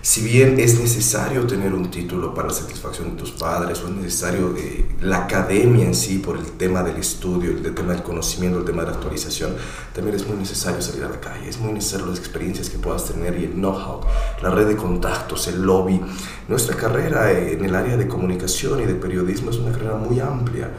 si 0.06 0.22
bien 0.22 0.60
es 0.60 0.80
necesario 0.80 1.48
tener 1.48 1.74
un 1.74 1.90
título 1.90 2.32
para 2.32 2.50
la 2.50 2.54
satisfacción 2.54 3.10
de 3.10 3.18
tus 3.18 3.32
padres, 3.32 3.82
o 3.82 3.88
es 3.88 3.96
necesario 3.96 4.54
eh, 4.56 4.86
la 5.02 5.24
academia 5.24 5.84
en 5.84 5.96
sí 5.96 6.20
por 6.20 6.38
el 6.38 6.46
tema 6.46 6.84
del 6.84 6.98
estudio, 6.98 7.50
el 7.50 7.74
tema 7.74 7.94
del 7.94 8.04
conocimiento, 8.04 8.60
el 8.60 8.66
tema 8.66 8.84
de 8.84 8.92
la 8.92 8.98
actualización, 8.98 9.56
también 9.96 10.16
es 10.16 10.28
muy 10.28 10.38
necesario 10.38 10.80
salir 10.80 11.06
a 11.06 11.10
la 11.10 11.20
calle, 11.20 11.50
es 11.50 11.58
muy 11.58 11.74
necesario 11.74 12.06
las 12.06 12.20
experiencias 12.20 12.70
que 12.70 12.78
puedas 12.78 13.06
tener 13.06 13.36
y 13.40 13.46
el 13.46 13.54
know-how, 13.54 14.02
la 14.44 14.52
red 14.52 14.68
de 14.68 14.76
contactos, 14.76 15.48
el 15.48 15.64
lobby. 15.64 16.00
Nuestra 16.48 16.78
carrera 16.78 17.32
en 17.32 17.66
el 17.66 17.74
área 17.74 17.98
de 17.98 18.08
comunicación 18.08 18.82
y 18.82 18.86
de 18.86 18.94
periodismo 18.94 19.50
es 19.50 19.58
una 19.58 19.72
carrera 19.72 19.96
muy 19.96 20.20
amplia 20.20 20.70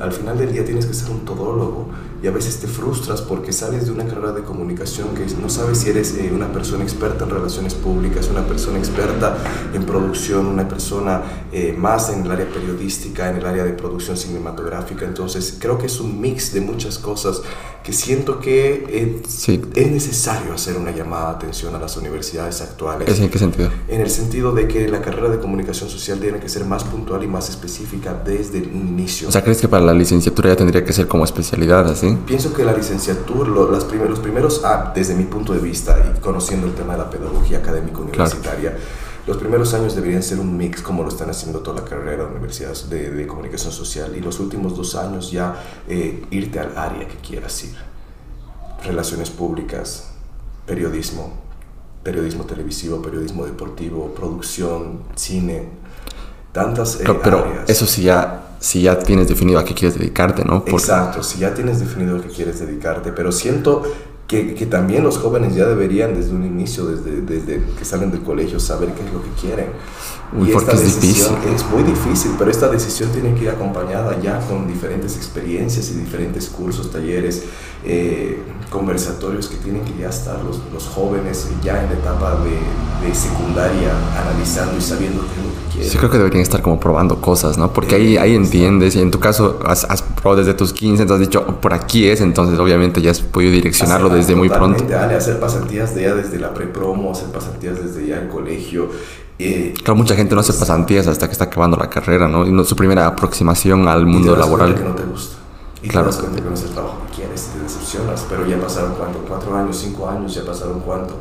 al 0.00 0.12
final 0.12 0.36
del 0.36 0.52
día 0.52 0.64
tienes 0.64 0.86
que 0.86 0.94
ser 0.94 1.10
un 1.10 1.24
todólogo 1.24 1.88
y 2.26 2.28
a 2.28 2.32
veces 2.32 2.56
te 2.56 2.66
frustras 2.66 3.22
porque 3.22 3.52
sales 3.52 3.86
de 3.86 3.92
una 3.92 4.04
carrera 4.04 4.32
de 4.32 4.42
comunicación 4.42 5.14
que 5.14 5.24
no 5.40 5.48
sabes 5.48 5.78
si 5.78 5.90
eres 5.90 6.16
eh, 6.16 6.32
una 6.34 6.52
persona 6.52 6.82
experta 6.82 7.22
en 7.22 7.30
relaciones 7.30 7.74
públicas, 7.74 8.28
una 8.28 8.44
persona 8.44 8.78
experta 8.78 9.38
en 9.72 9.84
producción, 9.84 10.46
una 10.46 10.66
persona 10.66 11.22
eh, 11.52 11.72
más 11.78 12.10
en 12.10 12.24
el 12.24 12.30
área 12.32 12.48
periodística, 12.48 13.30
en 13.30 13.36
el 13.36 13.46
área 13.46 13.62
de 13.62 13.74
producción 13.74 14.16
cinematográfica. 14.16 15.04
Entonces 15.04 15.56
creo 15.60 15.78
que 15.78 15.86
es 15.86 16.00
un 16.00 16.20
mix 16.20 16.52
de 16.52 16.62
muchas 16.62 16.98
cosas 16.98 17.42
que 17.84 17.92
siento 17.92 18.40
que 18.40 18.84
eh, 18.88 19.22
es 19.76 19.90
necesario 19.92 20.52
hacer 20.52 20.76
una 20.76 20.90
llamada 20.90 21.30
de 21.30 21.36
atención 21.36 21.72
a 21.76 21.78
las 21.78 21.96
universidades 21.96 22.60
actuales. 22.60 23.20
¿En 23.20 23.30
qué 23.30 23.38
sentido? 23.38 23.70
En 23.86 24.00
el 24.00 24.10
sentido 24.10 24.50
de 24.50 24.66
que 24.66 24.88
la 24.88 25.00
carrera 25.00 25.28
de 25.28 25.38
comunicación 25.38 25.88
social 25.88 26.18
tiene 26.18 26.40
que 26.40 26.48
ser 26.48 26.64
más 26.64 26.82
puntual 26.82 27.22
y 27.22 27.28
más 27.28 27.48
específica 27.48 28.12
desde 28.12 28.58
el 28.58 28.74
inicio. 28.74 29.28
O 29.28 29.30
sea, 29.30 29.44
¿crees 29.44 29.60
que 29.60 29.68
para 29.68 29.84
la 29.84 29.94
licenciatura 29.94 30.48
ya 30.48 30.56
tendría 30.56 30.84
que 30.84 30.92
ser 30.92 31.06
como 31.06 31.24
especialidad, 31.24 31.88
así? 31.88 32.15
Pienso 32.24 32.52
que 32.52 32.64
la 32.64 32.72
licenciatura, 32.72 33.48
las 33.70 33.92
los 33.92 34.18
primeros, 34.20 34.62
ah, 34.64 34.92
desde 34.94 35.14
mi 35.14 35.24
punto 35.24 35.52
de 35.52 35.60
vista 35.60 36.12
y 36.14 36.20
conociendo 36.20 36.66
el 36.66 36.74
tema 36.74 36.92
de 36.92 37.00
la 37.00 37.10
pedagogía 37.10 37.58
académica 37.58 37.98
universitaria, 37.98 38.76
los 39.26 39.36
primeros 39.38 39.74
años 39.74 39.96
deberían 39.96 40.22
ser 40.22 40.38
un 40.38 40.56
mix 40.56 40.80
como 40.82 41.02
lo 41.02 41.08
están 41.08 41.28
haciendo 41.30 41.58
toda 41.58 41.80
la 41.80 41.88
carrera 41.88 42.24
de 42.24 42.30
universidades 42.30 42.88
de, 42.88 43.26
comunicación 43.26 43.72
social 43.72 44.16
y 44.16 44.20
los 44.20 44.38
últimos 44.38 44.76
dos 44.76 44.94
años 44.94 45.32
ya 45.32 45.60
eh, 45.88 46.24
irte 46.30 46.60
al 46.60 46.76
área 46.78 47.08
que 47.08 47.16
quieras 47.16 47.64
ir. 47.64 47.74
Relaciones 48.84 49.30
públicas, 49.30 50.10
periodismo, 50.64 51.32
periodismo 52.04 52.44
televisivo, 52.44 53.02
periodismo 53.02 53.44
deportivo, 53.44 54.14
producción, 54.14 55.00
cine, 55.16 55.70
tantas 56.52 57.00
eh, 57.00 57.04
pero, 57.22 57.64
eso 57.66 57.84
sí 57.84 58.04
ya 58.04 58.45
si 58.58 58.82
ya 58.82 58.98
tienes 58.98 59.28
definido 59.28 59.58
a 59.58 59.64
qué 59.64 59.74
quieres 59.74 59.98
dedicarte, 59.98 60.44
¿no? 60.44 60.64
Exacto, 60.66 61.22
si 61.22 61.38
ya 61.38 61.54
tienes 61.54 61.80
definido 61.80 62.16
a 62.16 62.22
qué 62.22 62.28
quieres 62.28 62.60
dedicarte, 62.60 63.12
pero 63.12 63.32
siento 63.32 63.82
que, 64.26 64.54
que, 64.54 64.66
también 64.66 65.04
los 65.04 65.18
jóvenes 65.18 65.54
ya 65.54 65.66
deberían 65.66 66.14
desde 66.14 66.34
un 66.34 66.44
inicio, 66.44 66.86
desde, 66.86 67.20
desde 67.20 67.62
que 67.78 67.84
salen 67.84 68.10
del 68.10 68.22
colegio, 68.22 68.58
saber 68.58 68.92
qué 68.92 69.04
es 69.04 69.12
lo 69.12 69.22
que 69.22 69.30
quieren. 69.40 69.66
y 70.44 70.50
esta 70.50 70.72
es 70.72 70.80
decisión 70.80 71.36
difícil. 71.36 71.54
es 71.54 71.70
muy 71.70 71.82
difícil, 71.84 72.32
pero 72.36 72.50
esta 72.50 72.68
decisión 72.68 73.10
tiene 73.10 73.34
que 73.34 73.44
ir 73.44 73.50
acompañada 73.50 74.20
ya 74.20 74.40
con 74.40 74.66
diferentes 74.66 75.16
experiencias 75.16 75.90
y 75.90 75.94
diferentes 75.94 76.48
cursos, 76.48 76.90
talleres, 76.90 77.44
eh, 77.84 78.42
conversatorios 78.70 79.48
que 79.48 79.56
tienen 79.56 79.84
que 79.84 79.94
ya 79.98 80.08
estar 80.08 80.42
los, 80.42 80.60
los 80.72 80.86
jóvenes 80.86 81.48
ya 81.62 81.82
en 81.82 81.90
la 81.90 81.94
etapa 81.94 82.36
de, 82.42 83.06
de, 83.06 83.14
secundaria 83.14 83.92
analizando 84.20 84.76
y 84.76 84.80
sabiendo 84.80 85.22
qué 85.22 85.40
es 85.40 85.46
lo 85.46 85.52
que 85.52 85.72
quieren. 85.72 85.90
Sí, 85.90 85.98
creo 85.98 86.10
que 86.10 86.18
deberían 86.18 86.42
estar 86.42 86.62
como 86.62 86.80
probando 86.80 87.20
cosas, 87.20 87.58
¿no? 87.58 87.72
Porque 87.72 87.94
ahí, 87.94 88.16
ahí 88.16 88.34
entiendes 88.34 88.96
y 88.96 89.00
en 89.00 89.10
tu 89.10 89.20
caso 89.20 89.60
has, 89.64 89.84
has 89.84 90.02
probado 90.02 90.42
desde 90.42 90.54
tus 90.54 90.72
15, 90.72 91.02
entonces 91.02 91.26
has 91.26 91.30
dicho, 91.30 91.60
por 91.60 91.74
aquí 91.74 92.08
es, 92.08 92.20
entonces 92.20 92.58
obviamente 92.58 93.00
ya 93.00 93.12
has 93.12 93.20
podido 93.20 93.52
direccionarlo 93.52 94.08
desde 94.08 94.34
muy 94.34 94.48
pronto. 94.48 94.84
Ale, 94.84 95.14
hacer 95.14 95.38
pasantías 95.38 95.94
de 95.94 96.02
ya 96.02 96.14
desde 96.14 96.38
la 96.38 96.52
pre-promo, 96.52 97.12
hacer 97.12 97.28
pasantías 97.28 97.82
desde 97.82 98.06
ya 98.06 98.18
el 98.18 98.28
colegio. 98.28 98.90
Eh, 99.38 99.74
claro, 99.76 99.96
mucha 99.96 100.16
gente 100.16 100.34
no 100.34 100.40
hace 100.40 100.54
pasantías 100.54 101.06
hasta 101.06 101.26
que 101.26 101.32
está 101.32 101.44
acabando 101.44 101.76
la 101.76 101.90
carrera, 101.90 102.26
¿no? 102.26 102.46
Y 102.46 102.52
no, 102.52 102.64
su 102.64 102.74
primera 102.74 103.06
aproximación 103.06 103.86
al 103.86 104.06
mundo 104.06 104.34
laboral. 104.34 104.74
que 104.74 104.82
no 104.82 104.94
te 104.94 105.04
gusta. 105.04 105.36
Y 105.82 105.88
claro. 105.88 106.08
te 106.08 106.16
das 106.16 106.22
cuenta 106.22 106.42
que 106.42 106.48
no 106.48 106.54
es 106.54 106.62
el 106.62 106.70
trabajo 106.70 106.96
que 107.14 107.25
quieres 107.36 107.48
y 107.48 107.58
te 107.58 107.62
decepcionas. 107.62 108.26
Pero 108.28 108.46
ya 108.46 108.60
pasaron 108.60 108.94
cuánto, 108.94 109.20
cuatro 109.28 109.56
años, 109.56 109.76
cinco 109.76 110.08
años, 110.08 110.34
ya 110.34 110.44
pasaron 110.44 110.80
cuánto, 110.80 111.14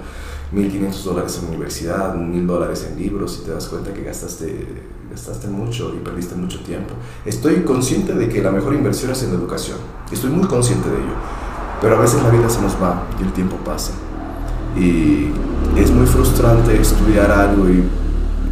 1.500 0.53 1.03
dólares 1.03 1.39
en 1.41 1.49
universidad, 1.49 2.15
1.000 2.15 2.45
dólares 2.45 2.87
en 2.89 2.99
libros 2.99 3.39
y 3.41 3.45
te 3.45 3.51
das 3.51 3.67
cuenta 3.67 3.93
que 3.93 4.03
gastaste, 4.03 4.67
gastaste 5.09 5.47
mucho 5.47 5.93
y 5.95 6.03
perdiste 6.03 6.35
mucho 6.35 6.59
tiempo. 6.61 6.93
Estoy 7.25 7.63
consciente 7.63 8.13
de 8.13 8.29
que 8.29 8.41
la 8.41 8.51
mejor 8.51 8.73
inversión 8.73 9.11
es 9.11 9.23
en 9.23 9.29
la 9.29 9.35
educación. 9.35 9.77
Estoy 10.11 10.29
muy 10.29 10.47
consciente 10.47 10.89
de 10.89 10.97
ello. 10.97 11.15
Pero 11.81 11.97
a 11.97 11.99
veces 11.99 12.23
la 12.23 12.29
vida 12.29 12.49
se 12.49 12.61
nos 12.61 12.81
va 12.81 13.03
y 13.19 13.23
el 13.23 13.33
tiempo 13.33 13.57
pasa. 13.57 13.91
Y 14.77 15.29
es 15.77 15.91
muy 15.91 16.05
frustrante 16.05 16.79
estudiar 16.79 17.31
algo 17.31 17.69
y, 17.69 17.83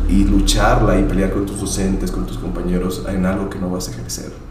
y 0.10 0.26
lucharla 0.26 1.00
y 1.00 1.04
pelear 1.04 1.32
con 1.32 1.46
tus 1.46 1.60
docentes, 1.60 2.12
con 2.12 2.26
tus 2.26 2.38
compañeros 2.38 3.04
en 3.08 3.26
algo 3.26 3.50
que 3.50 3.60
no 3.60 3.70
vas 3.70 3.88
a 3.88 3.92
ejercer. 3.92 4.43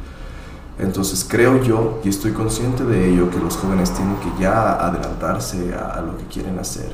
Entonces 0.83 1.25
creo 1.29 1.63
yo, 1.63 2.01
y 2.05 2.09
estoy 2.09 2.33
consciente 2.33 2.85
de 2.85 3.09
ello, 3.09 3.31
que 3.31 3.39
los 3.39 3.57
jóvenes 3.57 3.93
tienen 3.93 4.17
que 4.17 4.43
ya 4.43 4.85
adelantarse 4.85 5.73
a, 5.75 6.01
lo 6.01 6.19
que 6.19 6.25
quieren 6.25 6.59
hacer 6.59 6.93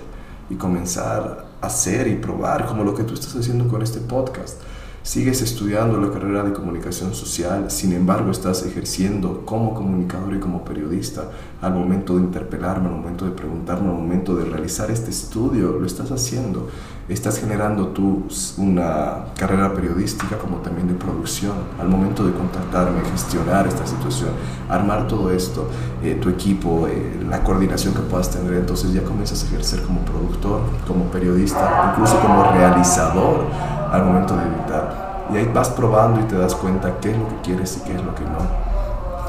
y 0.51 0.57
comenzar 0.57 1.47
a 1.63 1.67
hacer 1.67 2.07
y 2.07 2.17
probar, 2.17 2.67
como 2.67 2.85
lo 2.85 2.95
que 2.95 3.03
tú 3.03 3.15
estás 3.15 3.35
haciendo 3.35 3.67
con 3.67 3.81
este 3.83 4.01
podcast 4.01 4.61
sigues 5.03 5.41
estudiando 5.41 5.99
la 5.99 6.11
carrera 6.11 6.43
de 6.43 6.53
comunicación 6.53 7.15
social, 7.15 7.71
sin 7.71 7.95
embargo 7.95 8.31
estás 8.31 8.67
ejerciendo 8.67 9.47
como 9.47 9.73
comunicador 9.73 10.35
y 10.35 10.39
como 10.39 10.67
periodista 10.67 11.31
al 11.63 11.73
momento 11.73 12.17
de 12.17 12.25
interpelarme, 12.25 12.89
al 12.89 12.97
momento 12.97 13.25
de 13.25 13.31
preguntarme, 13.31 13.89
al 13.89 13.95
momento 13.95 14.37
de 14.37 14.45
realizar 14.45 14.91
este 14.91 15.11
estudio, 15.11 15.73
lo 15.73 15.87
estás 15.87 16.11
haciendo. 16.11 16.69
Estás 17.09 17.41
generando 17.41 17.87
tú 17.87 18.25
una 18.59 19.25
carrera 19.35 19.73
periodística 19.73 20.37
como 20.37 20.59
también 20.59 20.89
de 20.89 20.95
producción. 20.95 21.55
Al 21.81 21.89
momento 21.89 22.23
de 22.23 22.35
contactarme, 22.35 23.01
gestionar 23.11 23.67
esta 23.67 23.87
situación, 23.87 24.29
armar 24.69 25.09
todo 25.09 25.31
esto, 25.31 25.71
eh, 26.03 26.19
tu 26.21 26.29
equipo, 26.29 26.87
eh, 26.87 27.19
la 27.27 27.43
coordinación 27.43 27.95
que 27.95 28.01
puedas 28.01 28.31
tener, 28.31 28.53
entonces 28.53 28.93
ya 28.93 29.03
comienzas 29.05 29.43
a 29.43 29.47
ejercer 29.47 29.83
como 29.85 30.01
productor, 30.01 30.61
como 30.87 31.05
periodista, 31.05 31.93
incluso 31.93 32.21
como 32.21 32.43
realizador 32.53 33.47
al 33.91 34.05
momento 34.05 34.37
de 34.37 34.43
editar. 34.43 35.25
Y 35.33 35.39
ahí 35.39 35.51
vas 35.55 35.71
probando 35.71 36.21
y 36.21 36.25
te 36.25 36.37
das 36.37 36.55
cuenta 36.55 36.99
qué 37.01 37.13
es 37.13 37.17
lo 37.17 37.27
que 37.27 37.37
quieres 37.43 37.79
y 37.79 37.89
qué 37.89 37.95
es 37.95 38.05
lo 38.05 38.15
que 38.15 38.25
no. 38.25 38.39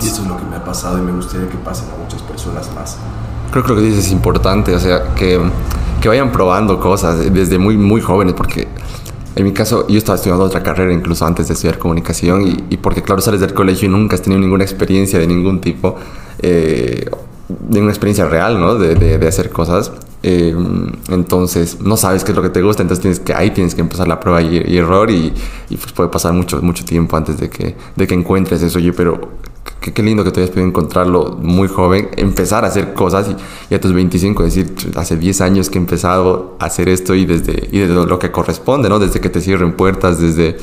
Y 0.02 0.08
eso 0.08 0.24
es 0.24 0.28
lo 0.28 0.36
que 0.36 0.44
me 0.44 0.58
ha 0.58 0.64
pasado 0.66 0.98
y 0.98 1.02
me 1.02 1.14
gustaría 1.14 1.48
que 1.48 1.58
pasen 1.58 1.88
a 1.96 2.04
muchas 2.04 2.22
personas 2.24 2.70
más. 2.76 2.98
Creo 3.52 3.64
que 3.64 3.70
lo 3.70 3.76
que 3.78 3.84
dices 3.84 4.06
es 4.08 4.12
importante, 4.12 4.76
o 4.76 4.80
sea, 4.80 5.16
que, 5.16 5.40
que 6.02 6.08
vayan 6.08 6.32
probando 6.32 6.80
cosas 6.80 7.34
desde 7.34 7.58
muy, 7.58 7.78
muy 7.78 8.02
jóvenes, 8.02 8.34
porque 8.34 8.68
en 9.36 9.44
mi 9.44 9.54
caso 9.54 9.88
yo 9.88 9.98
estaba 9.98 10.16
estudiando 10.16 10.44
otra 10.44 10.64
carrera 10.64 10.94
incluso 10.94 11.26
antes 11.26 11.48
de 11.48 11.54
estudiar 11.54 11.78
comunicación 11.78 12.66
y, 12.70 12.78
porque 12.78 13.02
claro, 13.02 13.22
sales 13.22 13.42
del 13.42 13.54
colegio 13.54 13.88
y 13.88 13.92
nunca 13.92 14.16
has 14.16 14.22
tenido 14.22 14.42
ninguna 14.42 14.64
experiencia 14.64 15.20
de 15.20 15.28
ningún 15.28 15.62
tipo, 15.62 15.96
eh, 16.40 17.10
de 17.48 17.82
una 17.82 17.90
experiencia 17.90 18.26
real, 18.26 18.60
¿no? 18.60 18.76
De, 18.76 18.96
de, 18.96 19.18
de 19.18 19.28
hacer 19.28 19.50
cosas. 19.50 19.92
Eh, 20.22 20.54
entonces 21.10 21.80
no 21.80 21.96
sabes 21.96 22.26
qué 22.26 22.32
es 22.32 22.36
lo 22.36 22.44
que 22.44 22.50
te 22.50 22.62
gusta, 22.62 22.82
entonces 22.82 23.02
tienes 23.02 23.20
que 23.22 23.34
ahí 23.34 23.52
tienes 23.52 23.74
que 23.74 23.80
empezar 23.80 24.06
la 24.06 24.20
prueba 24.20 24.42
y, 24.42 24.78
error 24.78 25.10
y, 25.10 25.34
y, 25.70 25.78
pues 25.78 25.94
puede 25.94 26.10
pasar 26.10 26.34
mucho, 26.34 26.62
mucho 26.62 26.84
tiempo 26.84 27.16
antes 27.16 27.40
de 27.40 27.50
que, 27.50 27.78
de 27.96 28.08
que 28.08 28.16
encuentres 28.16 28.62
eso. 28.62 28.80
Oye, 28.80 28.92
pero 28.92 29.30
qué, 29.82 29.94
qué 29.94 30.04
lindo 30.04 30.24
que 30.24 30.32
te 30.32 30.42
hayas 30.42 30.52
podido 30.52 30.68
encontrarlo 30.68 31.38
muy 31.42 31.68
joven, 31.68 32.10
empezar 32.18 32.66
a 32.66 32.68
hacer 32.68 32.94
cosas 32.94 33.36
y, 33.70 33.74
a 33.74 33.80
tus 33.80 33.94
25 33.94 34.44
decir, 34.44 34.74
hace 34.96 35.18
10 35.18 35.42
años 35.42 35.70
que 35.70 35.78
he 35.78 35.82
empezado 35.82 36.58
a 36.60 36.66
hacer 36.66 36.90
esto 36.90 37.16
y 37.16 37.26
desde, 37.26 37.70
y 37.72 37.80
desde 37.80 37.94
lo 37.94 38.20
que 38.20 38.32
corresponde, 38.32 38.90
¿no? 38.90 39.00
Desde 39.00 39.20
que 39.20 39.30
te 39.30 39.42
cierren 39.42 39.74
puertas, 39.74 40.20
desde... 40.20 40.58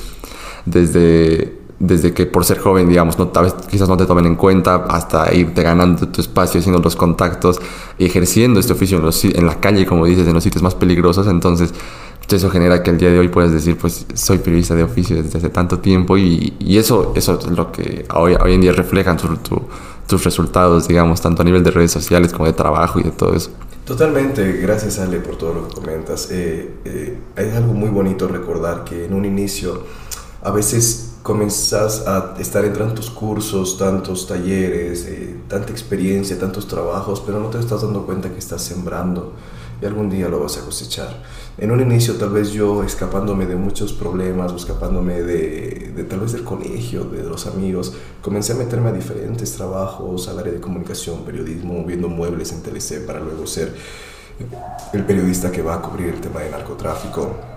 desde 0.64 1.55
desde 1.78 2.14
que 2.14 2.26
por 2.26 2.44
ser 2.44 2.58
joven, 2.58 2.88
digamos, 2.88 3.18
no, 3.18 3.28
tal 3.28 3.44
vez 3.44 3.54
quizás 3.68 3.88
no 3.88 3.96
te 3.96 4.06
tomen 4.06 4.26
en 4.26 4.36
cuenta, 4.36 4.86
hasta 4.88 5.32
irte 5.34 5.62
ganando 5.62 6.08
tu 6.08 6.20
espacio, 6.20 6.60
haciendo 6.60 6.80
los 6.80 6.96
contactos, 6.96 7.60
ejerciendo 7.98 8.60
este 8.60 8.72
oficio 8.72 8.98
en, 8.98 9.04
los, 9.04 9.24
en 9.24 9.46
la 9.46 9.60
calle, 9.60 9.84
como 9.84 10.06
dices, 10.06 10.26
en 10.26 10.34
los 10.34 10.42
sitios 10.42 10.62
más 10.62 10.74
peligrosos. 10.74 11.26
Entonces, 11.26 11.74
eso 12.34 12.50
genera 12.50 12.82
que 12.82 12.90
el 12.90 12.98
día 12.98 13.10
de 13.10 13.18
hoy 13.18 13.28
puedas 13.28 13.52
decir, 13.52 13.76
pues 13.76 14.06
soy 14.14 14.38
periodista 14.38 14.74
de 14.74 14.82
oficio 14.82 15.22
desde 15.22 15.38
hace 15.38 15.48
tanto 15.48 15.78
tiempo 15.78 16.18
y, 16.18 16.54
eso, 16.76 17.12
eso 17.14 17.38
es 17.38 17.46
lo 17.46 17.70
que 17.70 18.04
hoy, 18.14 18.34
hoy 18.42 18.54
en 18.54 18.60
día 18.62 18.72
reflejan 18.72 19.16
tu, 19.16 19.28
tus 20.06 20.24
resultados, 20.24 20.88
digamos, 20.88 21.20
tanto 21.20 21.42
a 21.42 21.44
nivel 21.44 21.62
de 21.62 21.70
redes 21.70 21.92
sociales 21.92 22.32
como 22.32 22.46
de 22.46 22.52
trabajo 22.52 22.98
y 22.98 23.04
de 23.04 23.10
todo 23.10 23.34
eso. 23.34 23.50
Totalmente, 23.84 24.54
gracias 24.54 24.98
Ale 24.98 25.20
por 25.20 25.36
todo 25.36 25.54
lo 25.54 25.68
que 25.68 25.74
comentas. 25.74 26.28
Eh, 26.32 26.70
eh, 26.84 27.18
es 27.36 27.54
algo 27.54 27.72
muy 27.72 27.88
bonito 27.88 28.26
recordar 28.26 28.82
que 28.82 29.04
en 29.04 29.14
un 29.14 29.24
inicio 29.24 29.84
a 30.42 30.50
veces 30.50 31.05
comenzas 31.26 32.06
a 32.06 32.36
estar 32.38 32.64
en 32.64 32.72
tantos 32.72 33.10
cursos, 33.10 33.76
tantos 33.76 34.28
talleres, 34.28 35.06
eh, 35.06 35.36
tanta 35.48 35.72
experiencia, 35.72 36.38
tantos 36.38 36.68
trabajos, 36.68 37.20
pero 37.26 37.40
no 37.40 37.48
te 37.48 37.58
estás 37.58 37.82
dando 37.82 38.06
cuenta 38.06 38.30
que 38.30 38.38
estás 38.38 38.62
sembrando 38.62 39.32
y 39.82 39.86
algún 39.86 40.08
día 40.08 40.28
lo 40.28 40.38
vas 40.38 40.56
a 40.56 40.60
cosechar. 40.60 41.24
En 41.58 41.72
un 41.72 41.80
inicio 41.80 42.14
tal 42.14 42.30
vez 42.30 42.52
yo 42.52 42.84
escapándome 42.84 43.46
de 43.46 43.56
muchos 43.56 43.92
problemas 43.92 44.52
o 44.52 44.56
escapándome 44.56 45.20
de, 45.20 45.92
de 45.96 46.04
tal 46.04 46.20
vez 46.20 46.30
del 46.30 46.44
colegio, 46.44 47.02
de 47.02 47.24
los 47.24 47.48
amigos, 47.48 47.92
comencé 48.22 48.52
a 48.52 48.54
meterme 48.54 48.90
a 48.90 48.92
diferentes 48.92 49.50
trabajos, 49.50 50.28
al 50.28 50.38
área 50.38 50.52
de 50.52 50.60
comunicación, 50.60 51.24
periodismo, 51.24 51.82
viendo 51.84 52.08
muebles 52.08 52.52
en 52.52 52.62
TLC 52.62 53.04
para 53.04 53.18
luego 53.18 53.48
ser 53.48 53.74
el 54.92 55.04
periodista 55.04 55.50
que 55.50 55.60
va 55.60 55.74
a 55.74 55.82
cubrir 55.82 56.10
el 56.10 56.20
tema 56.20 56.42
de 56.42 56.50
narcotráfico 56.50 57.55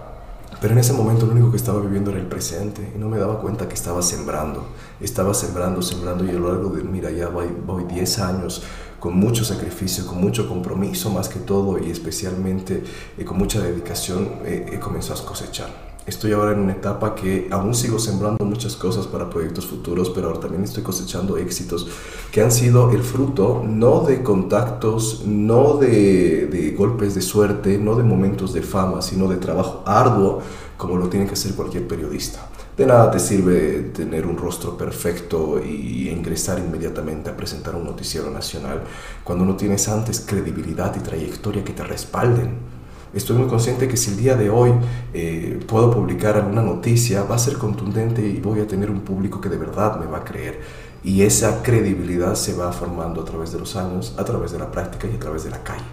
pero 0.62 0.74
en 0.74 0.80
ese 0.80 0.94
momento 0.94 1.26
lo 1.26 1.32
único 1.32 1.52
que 1.52 1.58
estaba 1.58 1.80
viviendo 1.80 2.12
era 2.12 2.20
el 2.20 2.28
presente 2.28 2.92
y 2.94 2.98
no 2.98 3.08
me 3.08 3.18
daba 3.18 3.40
cuenta 3.40 3.68
que 3.68 3.76
estaba 3.76 4.02
sembrando. 4.02 4.68
Estaba 5.00 5.34
sembrando, 5.34 5.82
sembrando 5.82 6.26
y 6.26 6.30
a 6.30 6.34
lo 6.34 6.50
largo 6.50 6.70
de, 6.70 6.84
mira, 6.84 7.12
ya 7.12 7.30
voy, 7.30 7.48
voy 7.66 7.86
10 7.86 8.20
años 8.20 8.64
con 9.00 9.16
mucho 9.18 9.46
sacrificio, 9.46 10.06
con 10.06 10.20
mucho 10.20 10.48
compromiso 10.48 11.10
más 11.10 11.30
que 11.30 11.40
todo 11.40 11.80
y 11.80 11.90
especialmente 11.90 12.84
eh, 13.18 13.26
con 13.26 13.38
mucha 13.38 13.62
dedicación, 13.62 14.40
eh, 14.44 14.72
he 14.74 14.80
comenzado 14.80 15.24
a 15.24 15.26
cosechar. 15.26 15.89
Estoy 16.10 16.32
ahora 16.32 16.54
en 16.54 16.62
una 16.62 16.72
etapa 16.72 17.14
que 17.14 17.48
aún 17.52 17.76
sigo 17.76 18.00
sembrando 18.00 18.44
muchas 18.44 18.76
cosas 18.76 19.06
para 19.06 19.30
proyectos 19.30 19.68
futuros, 19.68 20.10
pero 20.10 20.30
ahora 20.30 20.40
también 20.40 20.64
estoy 20.64 20.82
cosechando 20.82 21.38
éxitos 21.38 21.88
que 22.32 22.42
han 22.42 22.52
sido 22.52 22.90
el 22.90 23.04
fruto 23.04 23.64
no 23.64 24.00
de 24.00 24.24
contactos, 24.24 25.22
no 25.28 25.76
de, 25.76 26.48
de 26.48 26.72
golpes 26.72 27.14
de 27.14 27.22
suerte, 27.22 27.78
no 27.78 27.94
de 27.94 28.02
momentos 28.02 28.54
de 28.54 28.64
fama, 28.64 29.04
sino 29.04 29.28
de 29.28 29.36
trabajo 29.36 29.84
arduo 29.86 30.42
como 30.78 30.98
lo 30.98 31.10
tiene 31.10 31.28
que 31.28 31.34
hacer 31.34 31.54
cualquier 31.54 31.88
periodista. 31.88 32.40
De 32.76 32.88
nada 32.88 33.12
te 33.12 33.20
sirve 33.20 33.92
tener 33.94 34.26
un 34.26 34.36
rostro 34.36 34.76
perfecto 34.76 35.62
y 35.64 36.10
ingresar 36.10 36.58
inmediatamente 36.58 37.30
a 37.30 37.38
presentar 37.38 37.76
un 37.76 37.84
noticiero 37.84 38.32
nacional 38.32 38.82
cuando 39.24 39.46
no 39.46 39.56
tienes 39.56 39.88
antes 39.88 40.22
credibilidad 40.22 40.96
y 40.96 41.02
trayectoria 41.02 41.64
que 41.64 41.74
te 41.74 41.84
respalden. 41.84 42.79
Estoy 43.14 43.38
muy 43.38 43.48
consciente 43.48 43.88
que 43.88 43.98
si 43.98 44.12
el 44.12 44.18
día 44.18 44.36
de 44.36 44.50
hoy 44.50 44.72
eh, 45.14 45.60
puedo 45.68 45.90
publicar 45.90 46.38
alguna 46.38 46.62
noticia, 46.62 47.24
va 47.24 47.36
a 47.36 47.40
ser 47.40 47.58
contundente 47.58 48.22
y 48.22 48.40
voy 48.40 48.60
a 48.60 48.68
tener 48.68 48.92
un 48.92 49.02
público 49.02 49.42
que 49.42 49.50
de 49.50 49.58
verdad 49.58 50.00
me 50.00 50.06
va 50.06 50.20
a 50.20 50.24
creer. 50.24 50.62
Y 51.04 51.24
esa 51.24 51.64
credibilidad 51.64 52.36
se 52.36 52.54
va 52.54 52.72
formando 52.72 53.22
a 53.22 53.26
través 53.26 53.52
de 53.52 53.60
los 53.60 53.76
años, 53.76 54.14
a 54.18 54.24
través 54.26 54.52
de 54.52 54.60
la 54.60 54.70
práctica 54.70 55.08
y 55.12 55.16
a 55.16 55.20
través 55.20 55.44
de 55.44 55.50
la 55.50 55.64
calle. 55.64 55.86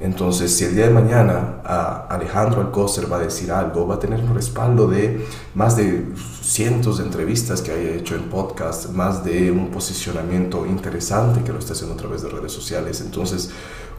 Entonces, 0.00 0.56
si 0.56 0.64
el 0.64 0.74
día 0.74 0.86
de 0.86 0.94
mañana 0.94 1.60
Alejandro 2.08 2.62
Alcócer 2.62 3.10
va 3.12 3.18
a 3.18 3.20
decir 3.20 3.52
algo, 3.52 3.86
va 3.86 3.96
a 3.96 3.98
tener 3.98 4.18
un 4.20 4.34
respaldo 4.34 4.88
de 4.88 5.26
más 5.54 5.76
de 5.76 6.06
cientos 6.40 6.98
de 6.98 7.04
entrevistas 7.04 7.60
que 7.60 7.70
haya 7.70 7.90
hecho 7.90 8.14
en 8.14 8.22
podcast, 8.30 8.90
más 8.92 9.24
de 9.24 9.50
un 9.50 9.70
posicionamiento 9.70 10.64
interesante 10.64 11.42
que 11.42 11.52
lo 11.52 11.58
está 11.58 11.74
haciendo 11.74 11.94
a 11.94 11.98
través 11.98 12.22
de 12.22 12.30
redes 12.30 12.50
sociales. 12.50 13.02
Entonces, 13.02 13.50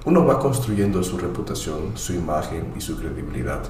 uno 0.06 0.26
va 0.26 0.40
construyendo 0.40 1.04
su 1.04 1.18
reputación, 1.18 1.92
su 1.96 2.14
imagen 2.14 2.74
y 2.76 2.82
su 2.82 2.98
credibilidad. 2.98 3.62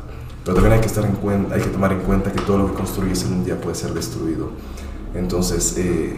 Pero 0.44 0.56
también 0.56 0.74
hay 0.74 0.80
que, 0.80 0.88
estar 0.88 1.06
en 1.06 1.14
cuenta, 1.14 1.58
que 1.58 1.66
tomar 1.66 1.92
en 1.92 2.00
cuenta 2.00 2.32
que 2.32 2.42
todo 2.42 2.58
lo 2.58 2.68
que 2.68 2.74
construyes 2.74 3.24
en 3.26 3.34
un 3.34 3.46
día 3.46 3.60
puede 3.60 3.76
ser 3.76 3.94
destruido. 3.94 4.50
Entonces, 5.14 5.78
eh, 5.78 6.16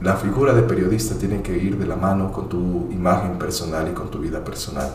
la 0.00 0.16
figura 0.16 0.54
de 0.54 0.62
periodista 0.62 1.14
tiene 1.16 1.42
que 1.42 1.56
ir 1.56 1.78
de 1.78 1.86
la 1.86 1.96
mano 1.96 2.32
con 2.32 2.48
tu 2.48 2.88
imagen 2.90 3.38
personal 3.38 3.88
y 3.88 3.94
con 3.94 4.10
tu 4.10 4.18
vida 4.18 4.42
personal. 4.42 4.90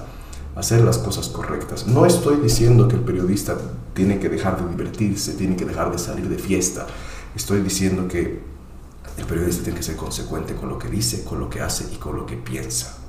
Hacer 0.56 0.82
las 0.82 0.98
cosas 0.98 1.28
correctas. 1.30 1.86
No 1.88 2.06
estoy 2.06 2.38
diciendo 2.38 2.88
que 2.88 2.96
el 2.96 3.04
periodista 3.04 3.56
tiene 3.94 4.20
que 4.20 4.28
dejar 4.28 4.62
de 4.62 4.68
divertirse, 4.70 5.34
tiene 5.34 5.56
que 5.56 5.66
dejar 5.66 5.92
de 5.92 6.00
salir 6.00 6.28
de 6.28 6.38
fiesta. 6.38 6.88
Estoy 7.36 7.62
diciendo 7.62 8.08
que 8.08 8.42
el 9.18 9.26
periodista 9.26 9.64
tiene 9.64 9.78
que 9.78 9.84
ser 9.84 9.96
consecuente 9.96 10.56
con 10.56 10.68
lo 10.68 10.80
que 10.80 10.90
dice, 10.90 11.24
con 11.24 11.40
lo 11.40 11.50
que 11.50 11.62
hace 11.62 11.86
y 11.94 11.98
con 11.98 12.16
lo 12.16 12.26
que 12.26 12.36
piensa. 12.36 13.07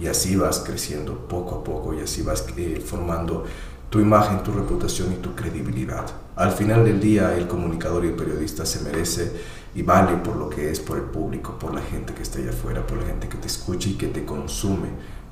Y 0.00 0.06
así 0.06 0.34
vas 0.34 0.60
creciendo 0.60 1.28
poco 1.28 1.56
a 1.56 1.64
poco 1.64 1.94
y 1.94 2.00
así 2.00 2.22
vas 2.22 2.44
eh, 2.56 2.82
formando 2.84 3.44
tu 3.90 4.00
imagen, 4.00 4.42
tu 4.42 4.52
reputación 4.52 5.12
y 5.12 5.16
tu 5.16 5.34
credibilidad. 5.34 6.06
Al 6.36 6.52
final 6.52 6.84
del 6.84 7.00
día, 7.00 7.36
el 7.36 7.46
comunicador 7.46 8.04
y 8.04 8.08
el 8.08 8.14
periodista 8.14 8.64
se 8.64 8.80
merece 8.80 9.32
y 9.74 9.82
vale 9.82 10.16
por 10.18 10.36
lo 10.36 10.48
que 10.48 10.70
es, 10.70 10.80
por 10.80 10.96
el 10.96 11.04
público, 11.04 11.58
por 11.58 11.74
la 11.74 11.82
gente 11.82 12.14
que 12.14 12.22
está 12.22 12.38
allá 12.38 12.50
afuera, 12.50 12.86
por 12.86 12.98
la 12.98 13.06
gente 13.06 13.28
que 13.28 13.36
te 13.36 13.48
escucha 13.48 13.88
y 13.88 13.94
que 13.94 14.06
te 14.06 14.24
consume. 14.24 14.88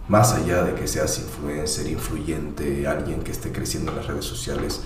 Más 0.08 0.32
allá 0.32 0.62
de 0.62 0.74
que 0.74 0.86
seas 0.88 1.18
influencer, 1.18 1.86
influyente, 1.86 2.86
alguien 2.86 3.22
que 3.22 3.30
esté 3.30 3.52
creciendo 3.52 3.92
en 3.92 3.98
las 3.98 4.06
redes 4.06 4.24
sociales, 4.24 4.82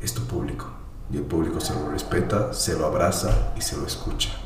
es 0.00 0.14
tu 0.14 0.22
público. 0.26 0.70
Y 1.12 1.16
el 1.16 1.22
público 1.22 1.60
se 1.60 1.74
lo 1.74 1.90
respeta, 1.90 2.52
se 2.52 2.78
lo 2.78 2.86
abraza 2.86 3.52
y 3.56 3.60
se 3.60 3.76
lo 3.76 3.86
escucha. 3.86 4.45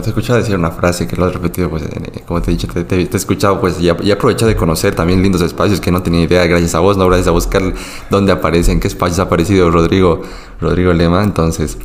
Te 0.00 0.08
he 0.08 0.10
escuchado 0.10 0.38
decir 0.40 0.56
una 0.56 0.72
frase 0.72 1.06
que 1.06 1.14
lo 1.14 1.26
has 1.26 1.32
repetido, 1.32 1.70
pues, 1.70 1.84
como 2.26 2.42
te 2.42 2.50
he 2.50 2.54
dicho, 2.54 2.66
te, 2.66 3.00
he 3.00 3.16
escuchado, 3.16 3.60
pues, 3.60 3.80
y 3.80 3.88
he 3.88 3.94
de 3.94 4.56
conocer 4.56 4.94
también 4.94 5.22
lindos 5.22 5.40
espacios 5.40 5.80
que 5.80 5.92
no 5.92 6.02
tenía 6.02 6.22
idea, 6.22 6.44
gracias 6.46 6.74
a 6.74 6.80
vos, 6.80 6.96
¿no? 6.96 7.06
Gracias 7.06 7.28
a 7.28 7.30
buscar 7.30 7.62
dónde 8.10 8.32
aparece, 8.32 8.72
en 8.72 8.80
qué 8.80 8.88
espacios 8.88 9.20
ha 9.20 9.22
aparecido 9.22 9.70
Rodrigo, 9.70 10.22
Rodrigo 10.60 10.92
Lema, 10.92 11.22
entonces, 11.22 11.78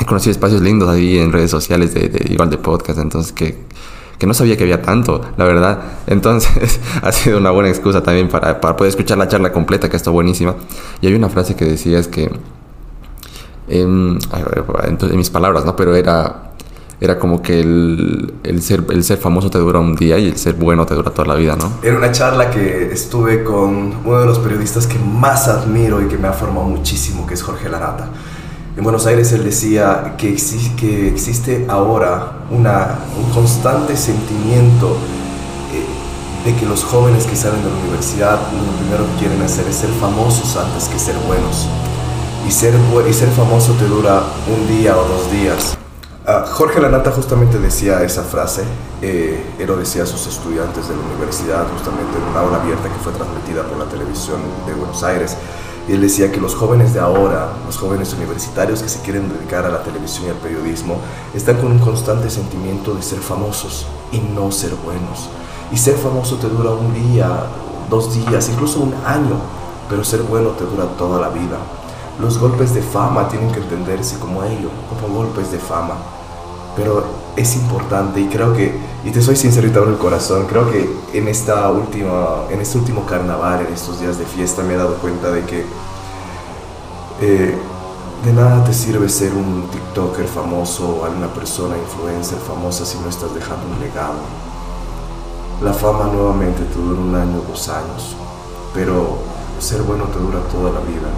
he 0.00 0.04
conocido 0.04 0.32
espacios 0.32 0.62
lindos 0.62 0.88
ahí 0.88 1.18
en 1.18 1.32
redes 1.32 1.50
sociales, 1.50 1.94
de, 1.94 2.26
igual 2.28 2.50
de 2.50 2.58
podcast, 2.58 2.98
entonces, 2.98 3.32
que, 3.32 3.56
que 4.18 4.26
no 4.26 4.34
sabía 4.34 4.56
que 4.56 4.64
había 4.64 4.82
tanto, 4.82 5.20
la 5.36 5.44
verdad. 5.44 5.80
Entonces, 6.08 6.80
ha 7.02 7.12
sido 7.12 7.38
una 7.38 7.52
buena 7.52 7.68
excusa 7.68 8.02
también 8.02 8.28
para, 8.28 8.60
para 8.60 8.76
poder 8.76 8.90
escuchar 8.90 9.16
la 9.16 9.28
charla 9.28 9.52
completa, 9.52 9.88
que 9.88 9.96
está 9.96 10.10
buenísima. 10.10 10.56
Y 11.00 11.06
hay 11.06 11.14
una 11.14 11.28
frase 11.28 11.54
que 11.54 11.64
decía, 11.66 12.00
es 12.00 12.08
que, 12.08 12.32
en, 13.68 14.18
en 14.32 15.16
mis 15.16 15.30
palabras, 15.30 15.64
¿no? 15.64 15.76
Pero 15.76 15.94
era 15.94 16.47
era 17.00 17.18
como 17.18 17.40
que 17.40 17.60
el, 17.60 18.34
el, 18.42 18.60
ser, 18.60 18.84
el 18.90 19.04
ser 19.04 19.18
famoso 19.18 19.50
te 19.50 19.58
dura 19.58 19.78
un 19.78 19.94
día 19.94 20.18
y 20.18 20.26
el 20.26 20.36
ser 20.36 20.54
bueno 20.54 20.84
te 20.84 20.94
dura 20.94 21.12
toda 21.12 21.28
la 21.28 21.34
vida, 21.36 21.54
¿no? 21.54 21.70
Era 21.82 21.96
una 21.96 22.10
charla 22.10 22.50
que 22.50 22.90
estuve 22.92 23.44
con 23.44 23.94
uno 24.04 24.20
de 24.20 24.26
los 24.26 24.40
periodistas 24.40 24.86
que 24.86 24.98
más 24.98 25.46
admiro 25.46 26.02
y 26.02 26.08
que 26.08 26.18
me 26.18 26.26
ha 26.26 26.32
formado 26.32 26.66
muchísimo, 26.66 27.24
que 27.26 27.34
es 27.34 27.42
Jorge 27.42 27.68
Larata. 27.68 28.08
En 28.76 28.82
Buenos 28.82 29.06
Aires 29.06 29.32
él 29.32 29.44
decía 29.44 30.14
que, 30.18 30.36
que 30.76 31.08
existe 31.08 31.66
ahora 31.68 32.44
una, 32.50 32.98
un 33.16 33.30
constante 33.32 33.96
sentimiento 33.96 34.96
eh, 35.72 36.48
de 36.48 36.56
que 36.56 36.66
los 36.66 36.82
jóvenes 36.82 37.26
que 37.26 37.36
salen 37.36 37.62
de 37.62 37.70
la 37.70 37.76
universidad 37.76 38.40
lo 38.52 38.78
primero 38.78 39.04
que 39.12 39.20
quieren 39.20 39.42
hacer 39.42 39.66
es 39.68 39.76
ser 39.76 39.90
famosos 40.00 40.56
antes 40.56 40.88
que 40.88 40.98
ser 40.98 41.16
buenos. 41.26 41.68
Y 42.46 42.50
ser, 42.50 42.74
y 43.08 43.12
ser 43.12 43.28
famoso 43.30 43.72
te 43.74 43.86
dura 43.86 44.22
un 44.48 44.66
día 44.66 44.96
o 44.96 45.06
dos 45.06 45.30
días 45.30 45.78
Jorge 46.28 46.78
Lanata 46.78 47.10
justamente 47.10 47.58
decía 47.58 48.02
esa 48.02 48.22
frase, 48.22 48.62
eh, 49.00 49.42
él 49.58 49.66
lo 49.66 49.78
decía 49.78 50.02
a 50.02 50.06
sus 50.06 50.26
estudiantes 50.26 50.86
de 50.86 50.94
la 50.94 51.00
universidad, 51.00 51.66
justamente 51.72 52.18
en 52.18 52.24
una 52.24 52.40
aula 52.40 52.60
abierta 52.60 52.86
que 52.86 52.98
fue 53.02 53.12
transmitida 53.14 53.62
por 53.62 53.78
la 53.78 53.86
televisión 53.86 54.36
de 54.66 54.74
Buenos 54.74 55.02
Aires. 55.02 55.38
Y 55.88 55.92
él 55.92 56.02
decía 56.02 56.30
que 56.30 56.38
los 56.38 56.54
jóvenes 56.54 56.92
de 56.92 57.00
ahora, 57.00 57.52
los 57.64 57.78
jóvenes 57.78 58.12
universitarios 58.12 58.82
que 58.82 58.90
se 58.90 59.00
quieren 59.00 59.32
dedicar 59.32 59.64
a 59.64 59.70
la 59.70 59.82
televisión 59.82 60.26
y 60.26 60.28
al 60.28 60.36
periodismo, 60.36 61.00
están 61.34 61.56
con 61.56 61.72
un 61.72 61.78
constante 61.78 62.28
sentimiento 62.28 62.92
de 62.92 63.00
ser 63.00 63.20
famosos 63.20 63.86
y 64.12 64.18
no 64.18 64.52
ser 64.52 64.74
buenos. 64.74 65.30
Y 65.72 65.78
ser 65.78 65.96
famoso 65.96 66.36
te 66.36 66.48
dura 66.50 66.72
un 66.72 66.92
día, 66.92 67.26
dos 67.88 68.14
días, 68.14 68.50
incluso 68.50 68.80
un 68.80 68.92
año, 69.06 69.40
pero 69.88 70.04
ser 70.04 70.20
bueno 70.24 70.50
te 70.50 70.64
dura 70.64 70.84
toda 70.98 71.22
la 71.22 71.30
vida. 71.30 71.56
Los 72.20 72.38
golpes 72.38 72.74
de 72.74 72.82
fama 72.82 73.28
tienen 73.28 73.50
que 73.52 73.60
entenderse 73.60 74.18
como 74.18 74.42
ello, 74.42 74.70
como 74.88 75.14
golpes 75.14 75.52
de 75.52 75.58
fama 75.58 75.94
pero 76.78 77.04
es 77.36 77.56
importante 77.56 78.20
y 78.20 78.28
creo 78.28 78.54
que, 78.54 78.72
y 79.04 79.10
te 79.10 79.20
soy 79.20 79.34
sincero 79.34 79.66
y 79.66 79.70
te 79.70 79.78
abro 79.78 79.90
el 79.90 79.98
corazón, 79.98 80.46
creo 80.46 80.70
que 80.70 80.88
en, 81.12 81.26
esta 81.26 81.68
última, 81.72 82.44
en 82.50 82.60
este 82.60 82.78
último 82.78 83.04
carnaval, 83.04 83.66
en 83.66 83.74
estos 83.74 84.00
días 84.00 84.16
de 84.16 84.24
fiesta, 84.24 84.62
me 84.62 84.74
he 84.74 84.76
dado 84.76 84.94
cuenta 84.94 85.32
de 85.32 85.44
que 85.44 85.66
eh, 87.20 87.58
de 88.24 88.32
nada 88.32 88.64
te 88.64 88.72
sirve 88.72 89.08
ser 89.08 89.34
un 89.34 89.68
TikToker 89.72 90.26
famoso 90.28 91.00
o 91.00 91.04
alguna 91.04 91.26
persona 91.34 91.76
influencer 91.76 92.38
famosa 92.38 92.86
si 92.86 92.96
no 92.98 93.08
estás 93.08 93.34
dejando 93.34 93.66
un 93.66 93.80
legado. 93.80 94.20
La 95.60 95.72
fama 95.72 96.04
nuevamente 96.12 96.62
te 96.62 96.78
dura 96.78 97.00
un 97.00 97.14
año, 97.14 97.42
dos 97.48 97.68
años, 97.68 98.14
pero 98.72 99.18
ser 99.58 99.82
bueno 99.82 100.04
te 100.04 100.20
dura 100.20 100.38
toda 100.52 100.70
la 100.70 100.80
vida. 100.80 101.08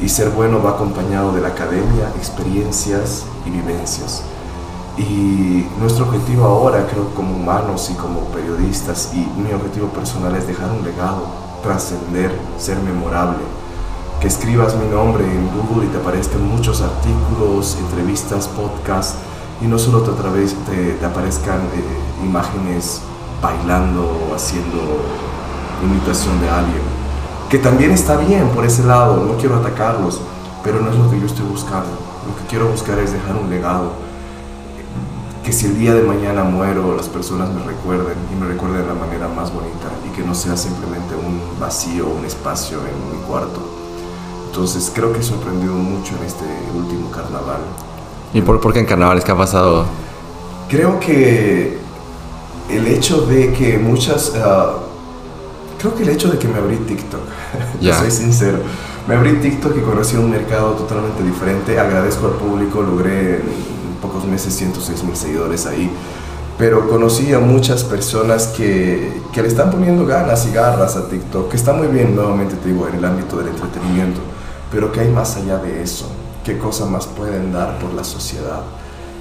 Y 0.00 0.08
ser 0.08 0.30
bueno 0.30 0.62
va 0.62 0.70
acompañado 0.70 1.32
de 1.32 1.40
la 1.40 1.48
academia, 1.48 2.12
experiencias 2.16 3.24
y 3.46 3.50
vivencias. 3.50 4.22
Y 4.98 5.66
nuestro 5.78 6.06
objetivo 6.06 6.44
ahora, 6.44 6.86
creo, 6.86 7.14
como 7.14 7.36
humanos 7.36 7.90
y 7.90 7.94
como 7.94 8.20
periodistas, 8.26 9.12
y 9.14 9.18
mi 9.40 9.52
objetivo 9.52 9.88
personal 9.88 10.34
es 10.36 10.46
dejar 10.46 10.70
un 10.70 10.84
legado, 10.84 11.26
trascender, 11.62 12.30
ser 12.58 12.78
memorable. 12.78 13.42
Que 14.20 14.28
escribas 14.28 14.74
mi 14.76 14.88
nombre 14.88 15.24
en 15.24 15.50
Google 15.50 15.86
y 15.86 15.88
te 15.88 15.98
aparezcan 15.98 16.46
muchos 16.46 16.80
artículos, 16.80 17.76
entrevistas, 17.78 18.48
podcasts, 18.48 19.16
y 19.60 19.66
no 19.66 19.78
solo 19.78 20.00
te, 20.02 20.12
te, 20.12 20.92
te 20.92 21.04
aparezcan 21.04 21.58
eh, 21.58 22.24
imágenes 22.24 23.00
bailando 23.42 24.28
o 24.30 24.34
haciendo 24.34 24.78
imitación 25.82 26.40
de 26.40 26.48
alguien. 26.48 26.95
Que 27.50 27.58
también 27.58 27.92
está 27.92 28.16
bien 28.16 28.48
por 28.48 28.64
ese 28.64 28.84
lado, 28.84 29.24
no 29.24 29.36
quiero 29.36 29.56
atacarlos, 29.56 30.20
pero 30.64 30.80
no 30.80 30.90
es 30.90 30.96
lo 30.96 31.10
que 31.10 31.20
yo 31.20 31.26
estoy 31.26 31.46
buscando. 31.46 31.90
Lo 32.26 32.36
que 32.36 32.48
quiero 32.48 32.68
buscar 32.68 32.98
es 32.98 33.12
dejar 33.12 33.36
un 33.36 33.48
legado 33.48 34.06
que 35.44 35.52
si 35.52 35.66
el 35.66 35.78
día 35.78 35.94
de 35.94 36.02
mañana 36.02 36.42
muero, 36.42 36.96
las 36.96 37.08
personas 37.08 37.48
me 37.50 37.62
recuerden 37.62 38.16
y 38.32 38.34
me 38.34 38.48
recuerden 38.48 38.80
de 38.80 38.86
la 38.88 38.94
manera 38.94 39.28
más 39.28 39.54
bonita 39.54 39.86
y 40.04 40.10
que 40.10 40.26
no 40.26 40.34
sea 40.34 40.56
simplemente 40.56 41.14
un 41.14 41.40
vacío, 41.60 42.08
un 42.08 42.24
espacio 42.24 42.78
en 42.78 43.16
mi 43.16 43.24
cuarto. 43.24 43.60
Entonces 44.46 44.90
creo 44.92 45.12
que 45.12 45.20
he 45.20 45.22
sorprendido 45.22 45.74
mucho 45.74 46.16
en 46.16 46.24
este 46.24 46.44
último 46.74 47.12
carnaval. 47.12 47.60
¿Y 48.34 48.42
por, 48.42 48.60
por 48.60 48.72
qué 48.72 48.80
en 48.80 48.86
carnavales? 48.86 49.24
¿Qué 49.24 49.30
ha 49.30 49.36
pasado? 49.36 49.84
Creo 50.68 50.98
que 50.98 51.78
el 52.68 52.86
hecho 52.88 53.20
de 53.26 53.52
que 53.52 53.78
muchas... 53.78 54.32
Ah, 54.34 54.72
creo 55.86 55.94
que 55.94 56.02
el 56.02 56.08
hecho 56.08 56.28
de 56.30 56.38
que 56.38 56.48
me 56.48 56.58
abrí 56.58 56.76
TikTok, 56.78 57.20
ya 57.80 57.98
soy 57.98 58.10
sincero, 58.10 58.58
me 59.06 59.14
abrí 59.14 59.34
TikTok 59.34 59.76
y 59.76 59.80
conocí 59.80 60.16
un 60.16 60.30
mercado 60.30 60.72
totalmente 60.72 61.22
diferente. 61.22 61.78
Agradezco 61.78 62.26
al 62.26 62.32
público, 62.32 62.82
logré 62.82 63.40
pocos 64.02 64.24
meses 64.24 64.52
106 64.54 65.04
mil 65.04 65.16
seguidores 65.16 65.66
ahí. 65.66 65.90
Pero 66.58 66.88
conocí 66.88 67.32
a 67.34 67.38
muchas 67.38 67.84
personas 67.84 68.48
que, 68.48 69.12
que, 69.32 69.42
le 69.42 69.48
están 69.48 69.70
poniendo 69.70 70.06
ganas 70.06 70.46
y 70.46 70.52
garras 70.52 70.96
a 70.96 71.06
TikTok, 71.08 71.50
que 71.50 71.56
está 71.56 71.74
muy 71.74 71.86
bien, 71.88 72.16
nuevamente 72.16 72.56
te 72.56 72.68
digo, 72.68 72.88
en 72.88 72.94
el 72.94 73.04
ámbito 73.04 73.36
del 73.36 73.48
entretenimiento. 73.48 74.20
pero 74.72 74.90
¿qué 74.90 75.00
hay 75.00 75.10
más 75.10 75.36
allá 75.36 75.58
de 75.58 75.82
eso? 75.82 76.10
¿Qué 76.44 76.56
cosa 76.56 76.86
más 76.86 77.06
pueden 77.06 77.52
dar 77.52 77.78
por 77.78 77.92
la 77.92 78.02
sociedad? 78.02 78.62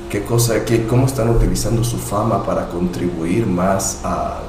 ¿Qué 0.10 0.23
cosa, 0.23 0.63
qué, 0.63 0.88
¿Cómo 0.88 1.08
están 1.08 1.30
utilizando 1.30 1.84
su 1.84 1.97
fama 1.97 2.43
para 2.45 2.69
contribuir 2.69 3.45
más 3.45 3.99
a, 4.06 4.39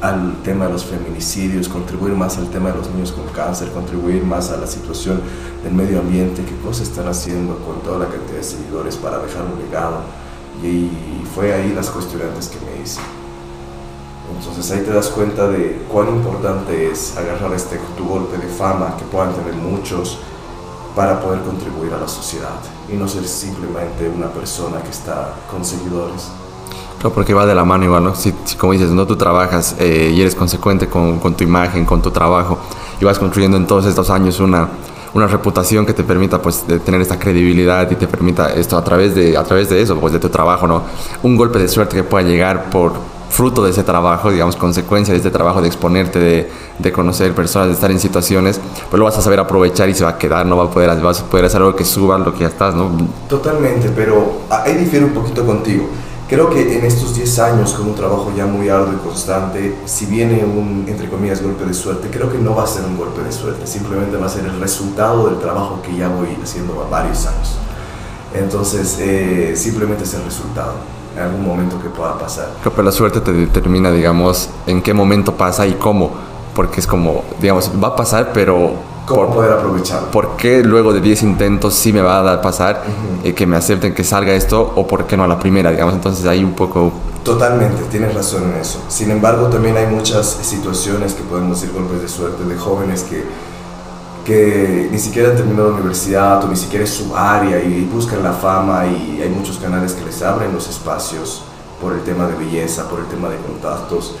al 0.00 0.42
tema 0.42 0.66
de 0.66 0.72
los 0.72 0.84
feminicidios, 0.84 1.68
contribuir 1.68 2.14
más 2.14 2.38
al 2.38 2.48
tema 2.50 2.70
de 2.70 2.78
los 2.78 2.90
niños 2.90 3.12
con 3.12 3.26
cáncer, 3.28 3.70
contribuir 3.72 4.24
más 4.24 4.50
a 4.50 4.56
la 4.56 4.66
situación 4.66 5.20
del 5.62 5.74
medio 5.74 6.00
ambiente? 6.00 6.44
¿Qué 6.44 6.56
cosas 6.64 6.88
están 6.88 7.08
haciendo 7.08 7.58
con 7.58 7.80
toda 7.82 8.00
la 8.00 8.06
cantidad 8.06 8.38
de 8.38 8.44
seguidores 8.44 8.96
para 8.96 9.18
dejar 9.18 9.42
un 9.42 9.58
legado? 9.58 10.00
Y 10.62 10.90
fue 11.34 11.52
ahí 11.52 11.72
las 11.74 11.90
cuestionantes 11.90 12.48
que 12.48 12.58
me 12.64 12.82
hice. 12.82 13.00
Entonces 14.36 14.70
ahí 14.70 14.84
te 14.84 14.92
das 14.92 15.08
cuenta 15.08 15.48
de 15.48 15.84
cuán 15.90 16.08
importante 16.08 16.90
es 16.90 17.16
agarrar 17.16 17.52
este 17.54 17.78
tu 17.96 18.04
golpe 18.06 18.36
de 18.36 18.46
fama 18.46 18.96
que 18.96 19.04
puedan 19.04 19.32
tener 19.34 19.54
muchos 19.54 20.18
para 20.94 21.20
poder 21.20 21.40
contribuir 21.42 21.92
a 21.94 21.98
la 21.98 22.08
sociedad 22.08 22.58
y 22.88 22.94
no 22.94 23.08
ser 23.08 23.26
simplemente 23.26 24.08
una 24.08 24.28
persona 24.28 24.82
que 24.82 24.90
está 24.90 25.34
con 25.50 25.64
seguidores. 25.64 26.28
Claro, 26.98 27.14
porque 27.14 27.32
va 27.34 27.46
de 27.46 27.54
la 27.54 27.64
mano 27.64 27.84
igual, 27.84 28.04
¿no? 28.04 28.14
Si, 28.14 28.32
como 28.58 28.72
dices, 28.72 28.90
no 28.90 29.06
tú 29.06 29.16
trabajas 29.16 29.76
eh, 29.78 30.12
y 30.14 30.20
eres 30.20 30.34
consecuente 30.34 30.88
con, 30.88 31.18
con, 31.18 31.34
tu 31.34 31.44
imagen, 31.44 31.84
con 31.84 32.02
tu 32.02 32.10
trabajo 32.10 32.58
y 33.00 33.04
vas 33.04 33.18
construyendo 33.18 33.56
en 33.56 33.66
todos 33.66 33.86
estos 33.86 34.10
años 34.10 34.40
una, 34.40 34.68
una 35.14 35.26
reputación 35.26 35.86
que 35.86 35.92
te 35.92 36.02
permita 36.02 36.42
pues 36.42 36.66
de 36.66 36.80
tener 36.80 37.00
esta 37.00 37.18
credibilidad 37.18 37.88
y 37.90 37.94
te 37.94 38.08
permita 38.08 38.52
esto 38.52 38.76
a 38.76 38.82
través 38.82 39.14
de 39.14 39.36
a 39.36 39.44
través 39.44 39.68
de 39.70 39.80
eso 39.80 39.96
pues 40.00 40.12
de 40.12 40.18
tu 40.18 40.28
trabajo 40.28 40.66
no 40.66 40.82
un 41.22 41.36
golpe 41.36 41.58
de 41.58 41.68
suerte 41.68 41.96
que 41.96 42.02
pueda 42.02 42.26
llegar 42.26 42.70
por 42.70 42.92
fruto 43.30 43.62
de 43.62 43.70
ese 43.70 43.82
trabajo, 43.82 44.30
digamos, 44.30 44.56
consecuencia 44.56 45.12
de 45.12 45.18
este 45.18 45.30
trabajo 45.30 45.60
de 45.60 45.68
exponerte, 45.68 46.18
de, 46.18 46.50
de, 46.78 46.92
conocer 46.92 47.34
personas, 47.34 47.68
de 47.68 47.74
estar 47.74 47.90
en 47.90 48.00
situaciones, 48.00 48.60
pues 48.88 48.98
lo 48.98 49.04
vas 49.04 49.18
a 49.18 49.22
saber 49.22 49.38
aprovechar 49.38 49.88
y 49.88 49.94
se 49.94 50.02
va 50.02 50.10
a 50.10 50.18
quedar, 50.18 50.46
no 50.46 50.56
va 50.56 50.64
a 50.64 50.70
poder, 50.70 50.98
vas 51.00 51.20
a 51.20 51.24
poder 51.26 51.44
hacer 51.44 51.60
algo 51.60 51.76
que 51.76 51.84
suba 51.84 52.18
lo 52.18 52.32
que 52.32 52.40
ya 52.40 52.46
estás, 52.46 52.74
¿no? 52.74 52.90
Totalmente, 53.28 53.90
pero 53.94 54.40
ahí 54.50 54.74
difiere 54.76 55.04
un 55.04 55.12
poquito 55.12 55.44
contigo. 55.44 55.88
Creo 56.28 56.50
que 56.50 56.76
en 56.76 56.84
estos 56.84 57.14
10 57.14 57.38
años, 57.38 57.72
con 57.72 57.88
un 57.88 57.94
trabajo 57.94 58.30
ya 58.36 58.44
muy 58.44 58.68
arduo 58.68 58.92
y 58.92 58.96
constante, 58.96 59.78
si 59.86 60.04
viene 60.04 60.44
un, 60.44 60.84
entre 60.86 61.08
comillas, 61.08 61.42
golpe 61.42 61.64
de 61.64 61.72
suerte, 61.72 62.08
creo 62.10 62.30
que 62.30 62.36
no 62.36 62.54
va 62.54 62.64
a 62.64 62.66
ser 62.66 62.84
un 62.84 62.98
golpe 62.98 63.22
de 63.22 63.32
suerte, 63.32 63.66
simplemente 63.66 64.18
va 64.18 64.26
a 64.26 64.28
ser 64.28 64.44
el 64.44 64.60
resultado 64.60 65.30
del 65.30 65.38
trabajo 65.38 65.80
que 65.82 65.96
ya 65.96 66.08
voy 66.08 66.36
haciendo 66.42 66.86
varios 66.90 67.24
años. 67.24 67.56
Entonces, 68.34 68.98
eh, 69.00 69.54
simplemente 69.56 70.04
es 70.04 70.12
el 70.12 70.22
resultado 70.22 70.74
en 71.16 71.22
algún 71.22 71.46
momento 71.46 71.80
que 71.80 71.88
pueda 71.88 72.18
pasar. 72.18 72.50
Pero 72.62 72.82
la 72.82 72.92
suerte 72.92 73.22
te 73.22 73.32
determina, 73.32 73.90
digamos, 73.90 74.50
en 74.66 74.82
qué 74.82 74.92
momento 74.92 75.34
pasa 75.34 75.66
y 75.66 75.72
cómo, 75.72 76.10
porque 76.54 76.80
es 76.80 76.86
como, 76.86 77.24
digamos, 77.40 77.70
va 77.82 77.88
a 77.88 77.96
pasar, 77.96 78.32
pero... 78.34 78.72
¿Cómo 79.08 79.34
poder 79.34 79.52
aprovecharlo? 79.52 80.10
¿Por 80.10 80.36
qué 80.36 80.62
luego 80.62 80.92
de 80.92 81.00
10 81.00 81.22
intentos 81.22 81.74
sí 81.74 81.92
me 81.92 82.00
va 82.00 82.20
a 82.20 82.22
dar 82.22 82.40
pasar 82.40 82.82
uh 82.86 83.32
que 83.34 83.46
me 83.46 83.56
acepten 83.56 83.94
que 83.94 84.04
salga 84.04 84.32
esto 84.32 84.72
o 84.76 84.86
por 84.86 85.06
qué 85.06 85.16
no 85.16 85.24
a 85.24 85.28
la 85.28 85.38
primera, 85.38 85.70
digamos? 85.70 85.94
Entonces 85.94 86.24
ahí 86.26 86.42
un 86.42 86.54
poco... 86.54 86.92
Totalmente, 87.24 87.82
tienes 87.90 88.14
razón 88.14 88.44
en 88.52 88.60
eso. 88.60 88.80
Sin 88.88 89.10
embargo, 89.10 89.48
también 89.48 89.76
hay 89.76 89.86
muchas 89.86 90.26
situaciones 90.26 91.14
que 91.14 91.22
podemos 91.22 91.60
decir 91.60 91.74
golpes 91.74 92.00
de 92.00 92.08
suerte 92.08 92.44
de 92.44 92.56
jóvenes 92.56 93.02
que 93.02 93.24
que 94.28 94.90
ni 94.92 94.98
siquiera 94.98 95.30
han 95.30 95.36
terminado 95.36 95.70
la 95.70 95.76
universidad 95.76 96.44
o 96.44 96.48
ni 96.48 96.56
siquiera 96.56 96.84
es 96.84 96.90
su 96.90 97.16
área 97.16 97.62
y 97.62 97.88
buscan 97.90 98.22
la 98.22 98.34
fama 98.34 98.84
y 98.86 99.22
hay 99.22 99.30
muchos 99.30 99.56
canales 99.56 99.94
que 99.94 100.04
les 100.04 100.20
abren 100.20 100.52
los 100.52 100.68
espacios 100.68 101.44
por 101.80 101.94
el 101.94 102.02
tema 102.02 102.26
de 102.26 102.34
belleza, 102.34 102.86
por 102.90 102.98
el 102.98 103.06
tema 103.06 103.30
de 103.30 103.38
contactos 103.38 104.16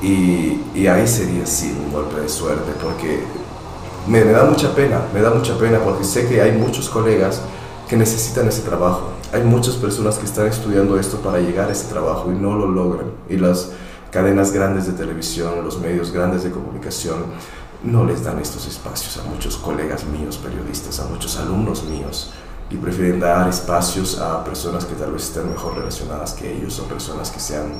y, 0.00 0.60
y 0.76 0.86
ahí 0.86 1.08
sería 1.08 1.44
sí 1.44 1.76
un 1.84 1.92
golpe 1.92 2.20
de 2.20 2.28
suerte 2.28 2.70
porque 2.80 3.24
me, 4.06 4.24
da 4.24 4.44
mucha 4.44 4.74
pena, 4.74 5.00
me 5.12 5.20
da 5.20 5.30
mucha 5.30 5.56
pena 5.58 5.78
porque 5.78 6.04
sé 6.04 6.26
que 6.28 6.40
hay 6.40 6.52
muchos 6.52 6.88
colegas 6.88 7.40
que 7.88 7.96
necesitan 7.96 8.48
ese 8.48 8.62
trabajo, 8.62 9.10
hay 9.32 9.42
muchas 9.42 9.76
personas 9.76 10.18
que 10.18 10.24
están 10.24 10.46
estudiando 10.46 10.98
esto 10.98 11.18
para 11.18 11.38
llegar 11.38 11.68
a 11.68 11.72
ese 11.72 11.88
trabajo 11.88 12.30
y 12.32 12.34
no 12.34 12.56
lo 12.56 12.66
logran. 12.66 13.12
Y 13.28 13.36
las 13.36 13.70
cadenas 14.10 14.52
grandes 14.52 14.86
de 14.86 14.92
televisión, 14.92 15.64
los 15.64 15.78
medios 15.78 16.10
grandes 16.10 16.42
de 16.44 16.50
comunicación 16.50 17.26
no 17.82 18.04
les 18.04 18.22
dan 18.22 18.38
estos 18.38 18.66
espacios 18.66 19.18
a 19.18 19.28
muchos 19.28 19.56
colegas 19.56 20.04
míos, 20.04 20.38
periodistas, 20.38 21.00
a 21.00 21.06
muchos 21.06 21.36
alumnos 21.38 21.84
míos, 21.84 22.30
y 22.70 22.76
prefieren 22.76 23.20
dar 23.20 23.48
espacios 23.48 24.18
a 24.18 24.44
personas 24.44 24.84
que 24.84 24.94
tal 24.94 25.12
vez 25.12 25.24
estén 25.24 25.50
mejor 25.50 25.76
relacionadas 25.76 26.32
que 26.32 26.50
ellos 26.52 26.78
o 26.78 26.84
personas 26.84 27.30
que 27.30 27.40
sean 27.40 27.72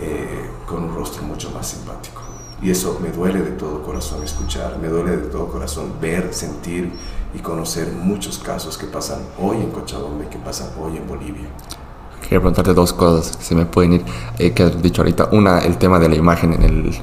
eh, 0.00 0.50
con 0.66 0.84
un 0.84 0.94
rostro 0.94 1.22
mucho 1.22 1.50
más 1.50 1.68
simpático. 1.68 2.23
Y 2.62 2.70
eso 2.70 2.98
me 3.02 3.10
duele 3.10 3.42
de 3.42 3.50
todo 3.52 3.82
corazón 3.82 4.22
escuchar, 4.22 4.78
me 4.80 4.88
duele 4.88 5.16
de 5.16 5.26
todo 5.28 5.48
corazón 5.48 5.92
ver, 6.00 6.32
sentir 6.32 6.92
y 7.34 7.38
conocer 7.40 7.88
muchos 7.92 8.38
casos 8.38 8.78
que 8.78 8.86
pasan 8.86 9.18
hoy 9.38 9.58
en 9.58 9.70
Cochabamba 9.70 10.24
y 10.24 10.28
que 10.28 10.38
pasan 10.38 10.68
hoy 10.80 10.96
en 10.96 11.06
Bolivia. 11.06 11.48
Quería 12.22 12.38
preguntarte 12.38 12.72
dos 12.72 12.92
cosas 12.92 13.36
que 13.36 13.44
se 13.44 13.54
me 13.54 13.66
pueden 13.66 13.94
ir, 13.94 14.04
eh, 14.38 14.52
que 14.52 14.62
has 14.62 14.80
dicho 14.80 15.02
ahorita. 15.02 15.28
Una, 15.32 15.58
el 15.58 15.76
tema 15.76 15.98
de 15.98 16.08
la 16.08 16.14
imagen 16.14 16.54
en 16.54 16.62
el, 16.62 16.94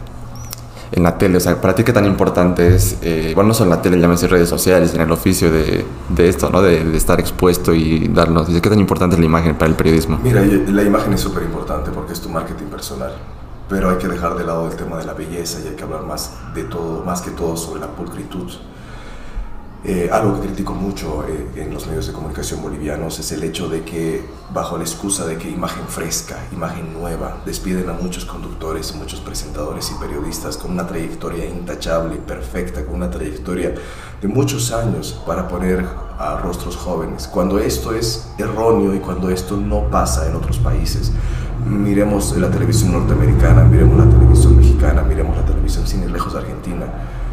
en 0.91 1.03
la 1.03 1.17
tele? 1.17 1.37
O 1.37 1.39
sea, 1.39 1.59
¿para 1.59 1.75
ti 1.75 1.83
qué 1.83 1.93
tan 1.93 2.05
importante 2.05 2.75
es, 2.75 2.97
eh, 3.01 3.33
bueno, 3.35 3.49
no 3.49 3.53
solo 3.53 3.71
en 3.71 3.77
la 3.77 3.81
tele, 3.81 3.99
llámese 3.99 4.27
redes 4.27 4.49
sociales, 4.49 4.93
en 4.93 5.01
el 5.01 5.11
oficio 5.11 5.51
de, 5.51 5.85
de 6.09 6.29
esto, 6.29 6.49
¿no? 6.49 6.61
De, 6.61 6.83
de, 6.83 6.97
estar 6.97 7.19
expuesto 7.19 7.73
y 7.73 8.07
darnos. 8.07 8.49
¿Qué 8.49 8.69
tan 8.69 8.79
importante 8.79 9.15
es 9.15 9.19
la 9.19 9.25
imagen 9.25 9.55
para 9.55 9.69
el 9.69 9.75
periodismo? 9.75 10.19
Mira, 10.23 10.41
la 10.43 10.83
imagen 10.83 11.13
es 11.13 11.21
súper 11.21 11.43
importante 11.43 11.91
porque 11.91 12.13
es 12.13 12.21
tu 12.21 12.29
marketing 12.29 12.65
personal. 12.65 13.13
Pero 13.71 13.89
hay 13.89 13.97
que 13.97 14.09
dejar 14.09 14.35
de 14.35 14.43
lado 14.43 14.69
el 14.69 14.75
tema 14.75 14.97
de 14.97 15.05
la 15.05 15.13
belleza 15.13 15.61
y 15.63 15.69
hay 15.69 15.75
que 15.75 15.83
hablar 15.83 16.03
más 16.03 16.33
de 16.53 16.65
todo, 16.65 17.05
más 17.05 17.21
que 17.21 17.31
todo 17.31 17.55
sobre 17.55 17.79
la 17.79 17.87
pulcritud. 17.87 18.51
Eh, 19.85 20.09
algo 20.11 20.35
que 20.35 20.47
critico 20.47 20.73
mucho 20.73 21.23
eh, 21.25 21.47
en 21.55 21.73
los 21.73 21.87
medios 21.87 22.05
de 22.05 22.11
comunicación 22.11 22.61
bolivianos 22.61 23.17
es 23.17 23.31
el 23.31 23.41
hecho 23.43 23.69
de 23.69 23.83
que, 23.83 24.29
bajo 24.53 24.77
la 24.77 24.83
excusa 24.83 25.25
de 25.25 25.37
que 25.37 25.49
imagen 25.49 25.87
fresca, 25.87 26.35
imagen 26.51 26.91
nueva, 26.91 27.41
despiden 27.45 27.89
a 27.89 27.93
muchos 27.93 28.25
conductores, 28.25 28.93
muchos 28.93 29.21
presentadores 29.21 29.89
y 29.89 29.99
periodistas 29.99 30.57
con 30.57 30.71
una 30.71 30.85
trayectoria 30.85 31.45
intachable 31.45 32.15
y 32.15 32.19
perfecta, 32.19 32.85
con 32.85 32.95
una 32.95 33.09
trayectoria 33.09 33.73
de 34.21 34.27
muchos 34.27 34.73
años 34.73 35.19
para 35.25 35.47
poner 35.47 35.87
a 36.19 36.41
rostros 36.43 36.75
jóvenes. 36.75 37.25
Cuando 37.27 37.57
esto 37.57 37.95
es 37.95 38.27
erróneo 38.37 38.93
y 38.93 38.99
cuando 38.99 39.29
esto 39.29 39.55
no 39.55 39.89
pasa 39.89 40.27
en 40.27 40.35
otros 40.35 40.59
países, 40.59 41.13
miremos 41.65 42.37
la 42.37 42.49
televisión 42.49 42.93
norteamericana, 42.93 43.63
miremos 43.63 43.97
la 43.97 44.09
televisión 44.09 44.57
mexicana, 44.57 45.03
miremos 45.03 45.35
la 45.37 45.45
televisión 45.45 45.85
ir 46.03 46.11
lejos 46.11 46.33
de 46.33 46.39
Argentina 46.39 46.85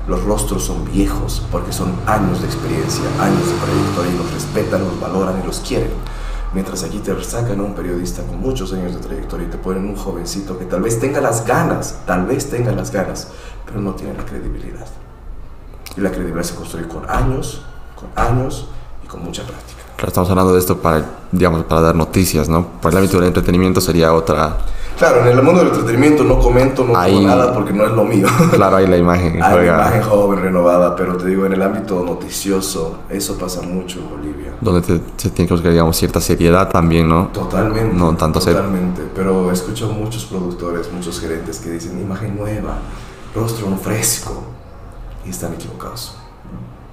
los 0.08 0.24
rostros 0.24 0.64
son 0.64 0.86
viejos 0.86 1.46
porque 1.52 1.70
son 1.70 1.92
años 2.06 2.40
de 2.40 2.46
experiencia, 2.46 3.04
años 3.20 3.46
de 3.46 3.52
trayectoria 3.52 4.12
y 4.14 4.16
los 4.16 4.32
respetan, 4.32 4.80
los 4.80 4.98
valoran 4.98 5.38
y 5.42 5.46
los 5.46 5.60
quieren. 5.60 5.90
Mientras 6.54 6.82
aquí 6.82 6.98
te 7.00 7.22
sacan 7.22 7.60
a 7.60 7.62
un 7.62 7.74
periodista 7.74 8.22
con 8.22 8.40
muchos 8.40 8.72
años 8.72 8.94
de 8.94 9.00
trayectoria 9.00 9.46
y 9.46 9.50
te 9.50 9.58
ponen 9.58 9.84
un 9.84 9.96
jovencito 9.96 10.58
que 10.58 10.64
tal 10.64 10.80
vez 10.80 10.98
tenga 10.98 11.20
las 11.20 11.46
ganas, 11.46 11.98
tal 12.06 12.24
vez 12.24 12.48
tenga 12.48 12.72
las 12.72 12.90
ganas, 12.90 13.28
pero 13.66 13.82
no 13.82 13.92
tiene 13.92 14.14
la 14.14 14.24
credibilidad. 14.24 14.86
Y 15.94 16.00
la 16.00 16.08
credibilidad 16.08 16.44
se 16.44 16.54
construye 16.54 16.88
con 16.88 17.04
años, 17.10 17.60
con 17.94 18.08
años 18.16 18.66
y 19.04 19.08
con 19.08 19.22
mucha 19.22 19.42
práctica. 19.42 19.77
Claro, 19.98 20.10
estamos 20.10 20.30
hablando 20.30 20.52
de 20.52 20.60
esto 20.60 20.78
para, 20.78 21.04
digamos, 21.32 21.64
para 21.64 21.80
dar 21.80 21.96
noticias, 21.96 22.48
¿no? 22.48 22.64
Para 22.80 22.92
el 22.92 22.98
ámbito 22.98 23.18
del 23.18 23.26
entretenimiento 23.26 23.80
sería 23.80 24.14
otra 24.14 24.58
Claro, 24.96 25.22
en 25.22 25.36
el 25.36 25.42
mundo 25.42 25.58
del 25.58 25.70
entretenimiento 25.70 26.22
no 26.22 26.38
comento, 26.38 26.84
no 26.84 27.04
digo 27.04 27.20
nada 27.20 27.52
porque 27.52 27.72
no 27.72 27.84
es 27.84 27.90
lo 27.90 28.04
mío. 28.04 28.28
Claro, 28.52 28.76
hay 28.76 28.86
la 28.86 28.96
imagen. 28.96 29.42
Hay 29.42 29.66
la 29.66 29.74
imagen 29.74 30.02
joven, 30.02 30.40
renovada, 30.40 30.94
pero 30.94 31.16
te 31.16 31.26
digo, 31.26 31.46
en 31.46 31.52
el 31.52 31.62
ámbito 31.62 32.04
noticioso, 32.04 32.98
eso 33.08 33.36
pasa 33.36 33.60
mucho 33.62 33.98
en 33.98 34.08
Bolivia. 34.08 34.54
Donde 34.60 34.82
te, 34.82 35.00
se 35.16 35.30
tiene 35.30 35.48
que 35.48 35.54
buscar, 35.54 35.72
digamos, 35.72 35.96
cierta 35.96 36.20
seriedad 36.20 36.68
también, 36.68 37.08
¿no? 37.08 37.28
Totalmente. 37.32 37.96
No 37.96 38.16
tanto 38.16 38.38
Totalmente, 38.38 39.02
pero 39.16 39.50
escucho 39.50 39.88
muchos 39.88 40.26
productores, 40.26 40.92
muchos 40.92 41.18
gerentes 41.18 41.58
que 41.58 41.70
dicen 41.70 42.00
imagen 42.00 42.36
nueva, 42.36 42.78
rostro 43.34 43.66
fresco, 43.76 44.44
y 45.24 45.30
están 45.30 45.54
equivocados. 45.54 46.17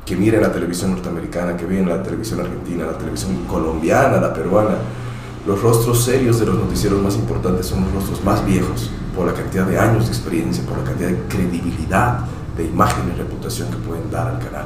Que 0.05 0.15
miren 0.15 0.41
la 0.41 0.51
televisión 0.51 0.91
norteamericana, 0.91 1.57
que 1.57 1.65
miren 1.65 1.89
la 1.89 2.03
televisión 2.03 2.39
argentina, 2.39 2.85
la 2.85 2.97
televisión 2.97 3.45
colombiana, 3.45 4.17
la 4.17 4.33
peruana 4.33 4.75
los 5.45 5.61
rostros 5.61 6.03
serios 6.03 6.39
de 6.39 6.47
los 6.47 6.55
noticieros 6.55 7.03
más 7.03 7.15
importantes 7.15 7.67
son 7.67 7.83
los 7.83 7.93
rostros 7.93 8.23
más 8.23 8.43
viejos, 8.43 8.89
por 9.15 9.27
la 9.27 9.33
cantidad 9.33 9.67
de 9.67 9.77
años 9.77 10.05
de 10.05 10.11
experiencia, 10.11 10.65
por 10.65 10.79
la 10.79 10.83
cantidad 10.83 11.09
de 11.09 11.19
credibilidad, 11.27 12.21
de 12.57 12.65
imagen 12.65 13.11
y 13.13 13.15
reputación 13.15 13.69
que 13.69 13.77
pueden 13.77 14.09
dar 14.09 14.27
al 14.27 14.39
canal. 14.39 14.65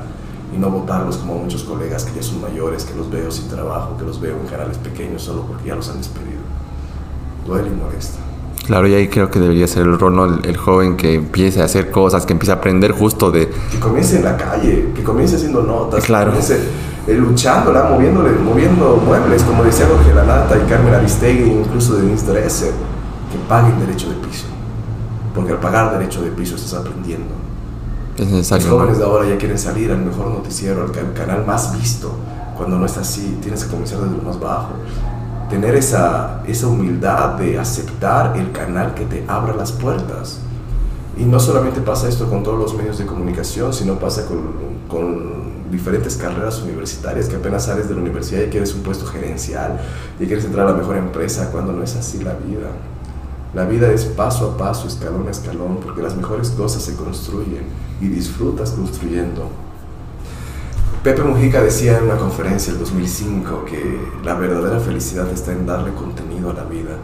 Y 0.55 0.57
no 0.57 0.69
votarlos 0.69 1.17
como 1.17 1.35
muchos 1.35 1.63
colegas 1.63 2.05
que 2.05 2.15
ya 2.15 2.23
son 2.23 2.39
mayores, 2.39 2.85
que 2.85 2.95
los 2.95 3.09
veo 3.09 3.29
sin 3.29 3.49
trabajo, 3.49 3.97
que 3.97 4.05
los 4.05 4.21
veo 4.21 4.39
en 4.39 4.47
canales 4.47 4.77
pequeños 4.77 5.21
solo 5.21 5.43
porque 5.43 5.67
ya 5.67 5.75
los 5.75 5.89
han 5.89 5.97
despedido. 5.97 6.39
Duele 7.45 7.67
y 7.67 7.71
molesta. 7.71 8.28
Claro, 8.69 8.87
y 8.87 8.93
ahí 8.93 9.07
creo 9.07 9.31
que 9.31 9.39
debería 9.39 9.67
ser 9.67 9.81
el 9.81 9.97
rol, 9.97 10.15
¿no? 10.15 10.25
el, 10.25 10.45
el, 10.45 10.55
joven 10.55 10.95
que 10.95 11.15
empiece 11.15 11.59
a 11.59 11.65
hacer 11.65 11.89
cosas, 11.89 12.27
que 12.27 12.33
empiece 12.33 12.51
a 12.51 12.57
aprender 12.57 12.91
justo 12.91 13.31
de... 13.31 13.49
Que 13.71 13.79
comience 13.79 14.17
en 14.17 14.25
la 14.25 14.37
calle, 14.37 14.91
que 14.93 15.01
comience 15.01 15.37
haciendo 15.37 15.63
notas, 15.63 16.03
claro. 16.03 16.25
que 16.25 16.37
comience 16.37 16.69
eh, 17.07 17.15
luchándola, 17.15 17.89
moviéndole, 17.89 18.29
moviendo 18.33 19.01
muebles, 19.03 19.41
como 19.41 19.63
decía 19.63 19.87
Jorge 19.87 20.13
Lanata 20.13 20.55
y 20.55 20.69
Carmen 20.69 20.93
Aristegui, 20.93 21.49
incluso 21.49 21.95
de 21.95 22.15
Dresser, 22.15 22.71
que 23.31 23.39
paguen 23.47 23.79
derecho 23.79 24.07
de 24.07 24.17
piso. 24.17 24.45
Porque 25.33 25.53
al 25.53 25.59
pagar 25.59 25.97
derecho 25.97 26.21
de 26.21 26.29
piso 26.29 26.55
estás 26.55 26.75
aprendiendo. 26.75 27.33
Es 28.19 28.27
necesario. 28.27 28.67
Los 28.67 28.77
jóvenes 28.77 28.97
de 28.99 29.03
ahora 29.03 29.27
ya 29.27 29.37
quieren 29.39 29.57
salir 29.57 29.91
al 29.91 30.05
mejor 30.05 30.27
noticiero, 30.27 30.83
al, 30.83 31.13
canal 31.13 31.43
más 31.43 31.75
visto. 31.75 32.11
Cuando 32.55 32.77
no 32.77 32.85
es 32.85 32.95
así, 32.97 33.39
tienes 33.41 33.63
que 33.63 33.71
comenzar 33.71 34.01
desde 34.01 34.15
lo 34.15 34.21
más 34.21 34.39
bajo. 34.39 34.73
Tener 35.49 35.75
esa, 35.75 36.43
esa 36.45 36.67
humildad 36.67 37.35
de 37.35 37.57
aceptar 37.57 38.37
el 38.37 38.51
canal 38.51 38.93
que 38.93 39.05
te 39.05 39.25
abra 39.27 39.55
las 39.55 39.71
puertas. 39.71 40.39
Y 41.17 41.23
no 41.23 41.39
solamente 41.39 41.81
pasa 41.81 42.07
esto 42.07 42.29
con 42.29 42.43
todos 42.43 42.59
los 42.59 42.75
medios 42.75 42.97
de 42.97 43.05
comunicación, 43.05 43.73
sino 43.73 43.95
pasa 43.99 44.25
con, 44.25 44.39
con 44.87 45.69
diferentes 45.71 46.15
carreras 46.17 46.61
universitarias 46.61 47.27
que 47.27 47.35
apenas 47.35 47.65
sales 47.65 47.89
de 47.89 47.95
la 47.95 48.01
universidad 48.01 48.43
y 48.43 48.49
quieres 48.49 48.73
un 48.73 48.81
puesto 48.81 49.05
gerencial 49.05 49.79
y 50.19 50.25
quieres 50.25 50.45
entrar 50.45 50.67
a 50.67 50.71
la 50.71 50.77
mejor 50.77 50.97
empresa 50.97 51.49
cuando 51.51 51.73
no 51.73 51.83
es 51.83 51.95
así 51.95 52.19
la 52.19 52.33
vida. 52.33 52.69
La 53.53 53.65
vida 53.65 53.91
es 53.91 54.05
paso 54.05 54.51
a 54.51 54.57
paso, 54.57 54.87
escalón 54.87 55.27
a 55.27 55.31
escalón, 55.31 55.79
porque 55.83 56.03
las 56.03 56.15
mejores 56.15 56.51
cosas 56.51 56.83
se 56.83 56.95
construyen 56.95 57.63
y 57.99 58.07
disfrutas 58.07 58.71
construyendo. 58.71 59.49
Pepe 61.03 61.23
Mujica 61.23 61.61
decía 61.61 61.97
en 61.97 62.03
una 62.03 62.17
conferencia 62.17 62.73
en 62.73 62.79
2005 62.79 63.63
que 63.63 64.01
la 64.25 64.33
verdadera 64.33 64.81
felicidad 64.81 65.29
está 65.29 65.53
en 65.53 65.65
darle 65.65 65.93
contenido 65.93 66.51
a 66.51 66.53
la 66.53 66.63
vida. 66.63 66.97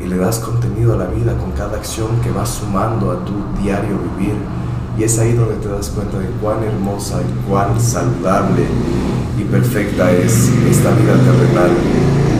Y 0.00 0.08
le 0.08 0.16
das 0.16 0.40
contenido 0.40 0.94
a 0.94 0.96
la 0.96 1.06
vida 1.06 1.36
con 1.36 1.52
cada 1.52 1.76
acción 1.76 2.20
que 2.20 2.32
vas 2.32 2.48
sumando 2.48 3.12
a 3.12 3.24
tu 3.24 3.62
diario 3.62 3.96
vivir 4.16 4.34
y 4.98 5.04
es 5.04 5.20
ahí 5.20 5.34
donde 5.34 5.54
te 5.54 5.68
das 5.68 5.90
cuenta 5.90 6.18
de 6.18 6.26
cuán 6.42 6.64
hermosa 6.64 7.20
y 7.22 7.48
cuán 7.48 7.80
saludable 7.80 8.66
y 9.38 9.44
perfecta 9.44 10.10
es 10.10 10.50
esta 10.68 10.90
vida 10.90 11.14
terrenal 11.14 11.70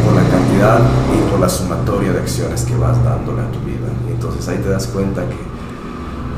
por 0.05 0.14
la 0.14 0.29
cantidad 0.29 0.81
y 1.16 1.31
por 1.31 1.38
la 1.38 1.49
sumatoria 1.49 2.12
de 2.12 2.18
acciones 2.18 2.62
que 2.62 2.77
vas 2.77 3.03
dándole 3.05 3.42
a 3.42 3.51
tu 3.53 3.61
vida. 3.61 3.87
Entonces 4.11 4.49
ahí 4.49 4.59
te 4.59 4.68
das 4.68 4.88
cuenta 4.88 5.23
que 5.29 5.53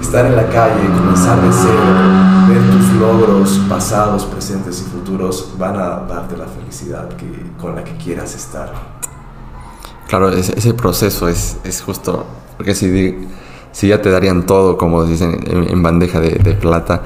estar 0.03 0.27
en 0.27 0.37
la 0.37 0.47
calle, 0.49 0.87
comenzar 0.99 1.41
de 1.41 1.49
cero, 1.51 2.49
ver 2.49 2.71
tus 2.71 2.84
logros 2.95 3.61
pasados, 3.69 4.25
presentes 4.25 4.81
y 4.81 4.85
futuros 4.85 5.53
van 5.59 5.77
a 5.77 6.01
darte 6.09 6.37
la 6.37 6.47
felicidad 6.47 7.09
que, 7.17 7.27
con 7.61 7.75
la 7.75 7.85
que 7.85 7.97
quieras 7.97 8.35
estar. 8.35 8.73
Claro, 10.09 10.31
ese, 10.31 10.59
ese 10.59 10.75
proceso 10.75 11.29
es, 11.29 11.57
es 11.65 11.83
justo, 11.83 12.27
porque 12.57 12.75
si 12.75 12.89
si 13.75 13.89
ya 13.89 14.01
te 14.01 14.09
darían 14.09 14.47
todo, 14.47 14.79
como 14.79 15.05
dicen, 15.05 15.41
en, 15.47 15.83
bandeja 15.83 16.21
de, 16.21 16.55
plata, 16.55 17.03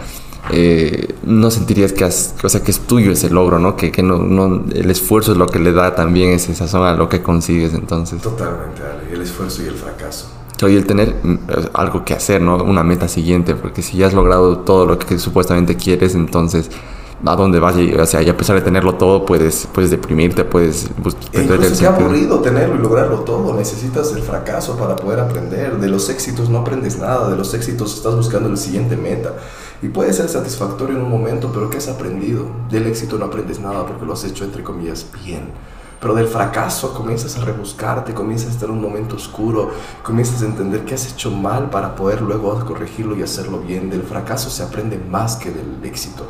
eh, 0.53 1.14
no 1.24 1.51
sentirías 1.51 1.94
que, 1.94 2.05
o 2.05 2.11
sea, 2.11 2.62
que 2.62 2.70
es 2.70 2.81
tuyo 2.81 3.11
ese 3.11 3.31
logro, 3.31 3.59
¿no? 3.59 3.74
Que, 3.74 3.90
que 3.90 4.03
no, 4.03 4.18
no, 4.18 4.64
el 4.70 4.90
esfuerzo 4.90 5.33
es 5.33 5.38
lo 5.38 5.46
que 5.46 5.59
le 5.59 5.72
da 5.72 5.94
también 5.94 6.31
esa 6.31 6.55
sazón 6.55 6.87
a 6.87 6.92
lo 6.92 7.09
que 7.09 7.22
consigues 7.22 7.72
entonces. 7.72 8.20
Totalmente, 8.20 8.83
Ale, 8.83 9.14
el 9.14 9.22
esfuerzo 9.22 9.62
y 9.62 9.66
el 9.66 9.77
fracaso. 9.77 10.29
Y 10.62 10.74
el 10.74 10.86
tener 10.86 11.14
mm, 11.22 11.38
algo 11.74 12.04
que 12.04 12.14
hacer, 12.14 12.40
¿no? 12.40 12.56
Una 12.56 12.82
meta 12.82 13.06
siguiente, 13.06 13.54
porque 13.54 13.82
si 13.82 13.98
ya 13.98 14.06
has 14.06 14.14
logrado 14.14 14.58
todo 14.58 14.86
lo 14.86 14.98
que 14.98 15.18
supuestamente 15.18 15.76
quieres, 15.76 16.14
entonces 16.14 16.70
a 17.24 17.34
dónde 17.34 17.58
vas, 17.58 17.74
o 17.76 18.06
sea, 18.06 18.22
y 18.22 18.28
a 18.28 18.36
pesar 18.36 18.56
de 18.56 18.62
tenerlo 18.62 18.94
todo, 18.94 19.26
puedes, 19.26 19.68
puedes 19.72 19.90
deprimirte, 19.90 20.44
puedes 20.44 20.88
pues, 21.02 21.16
perder 21.32 21.64
el 21.64 21.76
qué 21.76 21.86
aburrido 21.86 22.38
tenerlo 22.40 22.76
y 22.76 22.78
lograrlo 22.78 23.20
todo. 23.20 23.54
Necesitas 23.54 24.12
el 24.12 24.22
fracaso 24.22 24.76
para 24.76 24.94
poder 24.94 25.20
aprender. 25.20 25.78
De 25.78 25.88
los 25.88 26.08
éxitos 26.10 26.48
no 26.48 26.58
aprendes 26.58 26.98
nada, 26.98 27.28
de 27.28 27.36
los 27.36 27.54
éxitos 27.54 27.96
estás 27.96 28.14
buscando 28.14 28.48
el 28.48 28.56
siguiente 28.56 28.96
meta. 28.96 29.34
Y 29.82 29.88
puede 29.88 30.12
ser 30.12 30.28
satisfactorio 30.28 30.96
en 30.96 31.02
un 31.02 31.10
momento, 31.10 31.50
pero 31.52 31.68
¿qué 31.70 31.78
has 31.78 31.88
aprendido? 31.88 32.46
Del 32.70 32.86
éxito 32.86 33.18
no 33.18 33.26
aprendes 33.26 33.58
nada 33.58 33.84
porque 33.86 34.06
lo 34.06 34.12
has 34.12 34.24
hecho, 34.24 34.44
entre 34.44 34.62
comillas, 34.62 35.06
bien. 35.24 35.50
Pero 36.00 36.14
del 36.14 36.28
fracaso 36.28 36.94
comienzas 36.94 37.37
a 37.37 37.44
rebuscarte, 37.44 38.14
comienzas 38.14 38.50
a 38.50 38.52
estar 38.52 38.68
en 38.68 38.76
un 38.76 38.82
momento 38.82 39.16
oscuro, 39.16 39.72
comienzas 40.02 40.42
a 40.42 40.46
entender 40.46 40.84
qué 40.84 40.94
has 40.94 41.11
hecho 41.11 41.30
mal 41.30 41.70
para 41.70 41.96
poder 41.96 42.22
luego 42.22 42.64
corregirlo 42.64 43.16
y 43.16 43.22
hacerlo 43.22 43.58
bien. 43.58 43.90
Del 43.90 44.02
fracaso 44.02 44.48
se 44.48 44.62
aprende 44.62 44.96
más 44.98 45.37
que 45.37 45.50
del 45.50 45.80
éxito. 45.82 46.26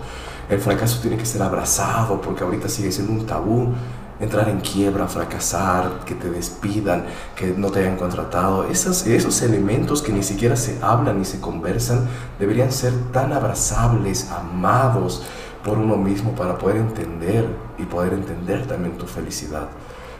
El 0.49 0.61
fracaso 0.61 1.01
tiene 1.01 1.19
que 1.19 1.27
ser 1.27 1.43
abrazado 1.43 2.21
porque 2.21 2.45
ahorita 2.45 2.69
sigue 2.69 2.91
siendo 2.91 3.13
un 3.13 3.27
tabú 3.27 3.75
entrar 4.21 4.49
en 4.49 4.61
quiebra, 4.61 5.07
fracasar, 5.07 6.01
que 6.05 6.15
te 6.15 6.31
despidan, 6.31 7.05
que 7.37 7.49
no 7.49 7.71
te 7.71 7.81
hayan 7.81 7.97
contratado. 7.97 8.65
Esos, 8.65 9.07
esos 9.07 9.43
elementos 9.43 10.03
que 10.03 10.13
ni 10.13 10.23
siquiera 10.23 10.57
se 10.57 10.79
hablan 10.83 11.19
ni 11.19 11.25
se 11.25 11.41
conversan 11.41 12.09
deberían 12.39 12.73
ser 12.73 12.93
tan 13.13 13.33
abrazables, 13.33 14.31
amados 14.31 15.23
por 15.63 15.79
uno 15.79 15.97
mismo 15.97 16.35
para 16.35 16.57
poder 16.57 16.79
entender 16.79 17.68
y 17.79 17.85
poder 17.85 18.13
entender 18.13 18.67
también 18.67 18.97
tu 18.99 19.07
felicidad. 19.07 19.69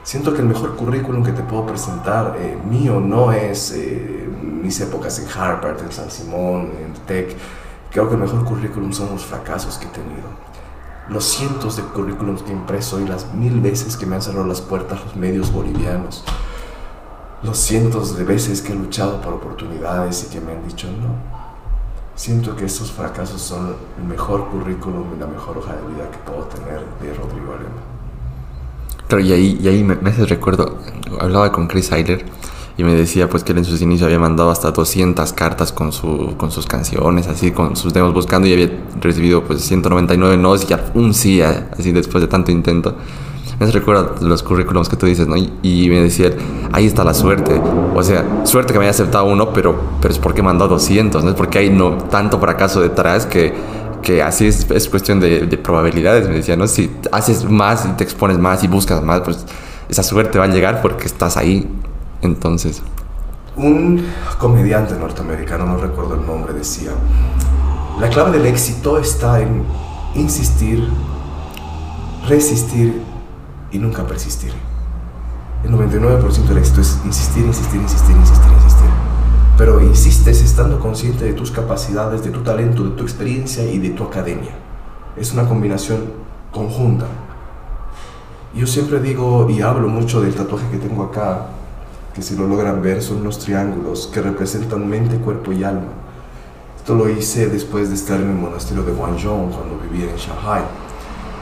Siento 0.03 0.33
que 0.33 0.41
el 0.41 0.49
mejor 0.49 0.77
currículum 0.77 1.23
que 1.23 1.33
te 1.33 1.43
puedo 1.43 1.67
presentar 1.67 2.37
eh, 2.39 2.57
mío 2.69 3.01
no 3.01 3.33
es 3.33 3.73
eh, 3.73 4.29
mis 4.63 4.81
épocas 4.81 5.19
en 5.19 5.27
Harvard, 5.29 5.83
en 5.83 5.93
San 5.93 6.11
Simón, 6.11 6.73
en 6.81 6.95
Tech 7.07 7.37
Creo 7.91 8.07
que 8.07 8.17
el 8.17 8.21
mejor 8.21 8.45
currículum 8.45 8.93
son 8.93 9.11
los 9.11 9.25
fracasos 9.25 9.79
que 9.79 9.87
he 9.87 9.91
tenido. 9.91 10.29
Los 11.09 11.25
cientos 11.25 11.77
de 11.77 11.83
currículums 11.85 12.43
que 12.43 12.51
he 12.51 12.55
impreso 12.55 13.01
y 13.01 13.09
las 13.09 13.33
mil 13.33 13.61
veces 13.61 13.97
que 13.97 14.05
me 14.05 14.17
han 14.17 14.23
cerrado 14.23 14.47
las 14.47 14.61
puertas 14.61 15.03
los 15.03 15.17
medios 15.17 15.51
bolivianos. 15.51 16.23
Los 17.43 17.57
cientos 17.57 18.19
de 18.19 18.25
veces 18.25 18.61
que 18.61 18.75
he 18.75 18.77
luchado 18.77 19.23
por 19.23 19.33
oportunidades 19.33 20.25
y 20.25 20.33
que 20.33 20.41
me 20.41 20.53
han 20.53 20.69
dicho 20.69 20.87
no. 20.89 21.48
Siento 22.19 22.57
que 22.57 22.65
esos 22.65 22.91
fracasos 22.91 23.41
son 23.41 23.77
el 23.97 24.09
mejor 24.09 24.49
currículum 24.49 25.05
y 25.17 25.21
la 25.21 25.29
mejor 25.29 25.57
hoja 25.57 25.77
de 25.77 25.83
vida 25.87 26.11
que 26.11 26.19
puedo 26.29 26.43
tener 26.47 26.81
de 27.01 27.15
Rodrigo 27.15 27.53
Alema. 27.53 27.81
Claro, 29.07 29.25
y 29.25 29.33
ahí, 29.33 29.59
y 29.63 29.69
ahí 29.69 29.85
me, 29.85 29.95
me 29.95 30.11
hace 30.11 30.27
recuerdo, 30.27 30.79
hablaba 31.21 31.53
con 31.53 31.69
Chris 31.69 31.93
Eiler 31.93 32.25
y 32.77 32.83
me 32.83 32.97
decía 32.97 33.29
pues 33.29 33.45
que 33.45 33.53
él 33.53 33.59
en 33.59 33.65
sus 33.65 33.81
inicios 33.83 34.07
había 34.07 34.19
mandado 34.19 34.51
hasta 34.51 34.73
200 34.73 35.33
cartas 35.33 35.71
con, 35.71 35.93
su, 35.93 36.35
con 36.37 36.51
sus 36.51 36.67
canciones, 36.67 37.29
así, 37.29 37.53
con 37.53 37.77
sus 37.77 37.95
demos 37.95 38.13
buscando 38.13 38.49
y 38.49 38.53
había 38.53 38.71
recibido 39.01 39.45
pues 39.45 39.63
199 39.63 40.37
no 40.39 40.57
y 40.57 40.61
un 40.95 41.15
sí, 41.15 41.41
así 41.41 41.93
después 41.93 42.21
de 42.21 42.27
tanto 42.27 42.51
intento. 42.51 42.97
Me 43.59 43.67
recuerda 43.67 44.15
los 44.21 44.43
currículums 44.45 44.89
que 44.89 44.97
tú 44.97 45.07
dices, 45.07 45.27
¿no? 45.27 45.37
Y, 45.37 45.89
me 45.89 46.01
decía, 46.01 46.31
ahí 46.73 46.87
está 46.87 47.03
la 47.03 47.13
suerte. 47.13 47.61
O 47.95 48.03
sea, 48.05 48.25
suerte 48.45 48.73
que 48.73 48.79
me 48.79 48.85
haya 48.85 48.93
aceptado 48.93 49.25
uno, 49.25 49.53
pero, 49.53 49.75
pero 50.01 50.15
es 50.15 50.21
porque 50.21 50.43
mandó 50.43 50.69
200, 50.69 51.25
¿no? 51.25 51.31
Es 51.31 51.37
porque 51.37 51.59
hay 51.59 51.71
no, 51.71 51.99
tanto 51.99 52.39
fracaso 52.39 52.81
detrás 52.81 53.27
que, 53.27 53.53
que 54.01 54.23
así 54.23 54.47
es, 54.47 54.71
es 54.71 54.89
cuestión 54.89 55.19
de, 55.19 55.47
de, 55.47 55.59
probabilidades, 55.59 56.29
me 56.29 56.37
decía, 56.37 56.57
¿no? 56.57 56.69
Si 56.69 56.89
haces 57.11 57.51
más 57.51 57.85
y 57.85 57.89
te 57.91 58.05
expones 58.05 58.39
más 58.39 58.63
y 58.63 58.69
buscas 58.69 59.03
más, 59.03 59.23
pues 59.23 59.45
esa 59.89 60.05
suerte 60.05 60.39
va 60.39 60.45
a 60.45 60.49
llegar 60.49 60.81
porque 60.81 61.07
estás 61.07 61.37
ahí. 61.37 61.69
Entonces. 62.23 62.83
Un 63.57 64.05
comediante 64.39 64.95
norteamericano, 64.95 65.67
no 65.67 65.79
recuerdo 65.79 66.15
el 66.15 66.25
nombre, 66.25 66.53
decía, 66.53 66.93
la 67.99 68.09
clave 68.09 68.39
del 68.39 68.47
éxito 68.47 68.99
está 68.99 69.41
en 69.41 69.65
insistir, 70.15 70.89
resistir 72.29 73.03
y 73.71 73.79
nunca 73.79 74.07
persistir. 74.07 74.53
El 75.65 75.73
99% 75.73 76.47
del 76.47 76.59
éxito 76.59 76.81
es 76.81 77.01
insistir, 77.05 77.45
insistir, 77.45 77.81
insistir, 77.81 78.17
insistir, 78.17 78.53
insistir. 78.53 78.91
Pero 79.57 79.83
insistes 79.83 80.41
estando 80.41 80.79
consciente 80.79 81.25
de 81.25 81.33
tus 81.33 81.51
capacidades, 81.51 82.23
de 82.23 82.31
tu 82.31 82.43
talento, 82.43 82.85
de 82.85 82.91
tu 82.91 83.03
experiencia 83.03 83.65
y 83.65 83.79
de 83.79 83.91
tu 83.91 84.05
academia. 84.05 84.53
Es 85.17 85.33
una 85.33 85.49
combinación 85.49 86.13
conjunta. 86.53 87.07
Yo 88.55 88.67
siempre 88.67 89.01
digo 89.01 89.49
y 89.51 89.61
hablo 89.61 89.89
mucho 89.89 90.21
del 90.21 90.35
tatuaje 90.35 90.69
que 90.71 90.79
tengo 90.79 91.03
acá, 91.03 91.47
que 92.15 92.23
si 92.23 92.37
lo 92.37 92.47
logran 92.47 92.81
ver 92.81 93.03
son 93.03 93.19
unos 93.19 93.39
triángulos 93.39 94.07
que 94.07 94.23
representan 94.23 94.89
mente, 94.89 95.17
cuerpo 95.17 95.53
y 95.53 95.65
alma. 95.65 95.93
Esto 96.77 96.95
lo 96.95 97.09
hice 97.09 97.49
después 97.49 97.89
de 97.89 97.97
estar 97.97 98.21
en 98.21 98.31
el 98.31 98.37
monasterio 98.37 98.85
de 98.85 98.93
Guangzhou 98.93 99.51
cuando 99.51 99.79
vivía 99.91 100.11
en 100.11 100.17
Shanghai. 100.17 100.63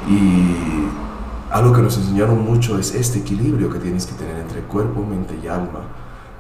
Y 0.09 1.06
algo 1.51 1.73
que 1.73 1.83
nos 1.83 1.97
enseñaron 1.97 2.45
mucho 2.45 2.79
es 2.79 2.95
este 2.95 3.21
equilibrio 3.21 3.71
que 3.71 3.79
tienes 3.79 4.07
que 4.07 4.15
tener 4.15 4.37
entre 4.37 4.61
cuerpo, 4.63 5.05
mente 5.05 5.39
y 5.43 5.49
alma. 5.49 5.81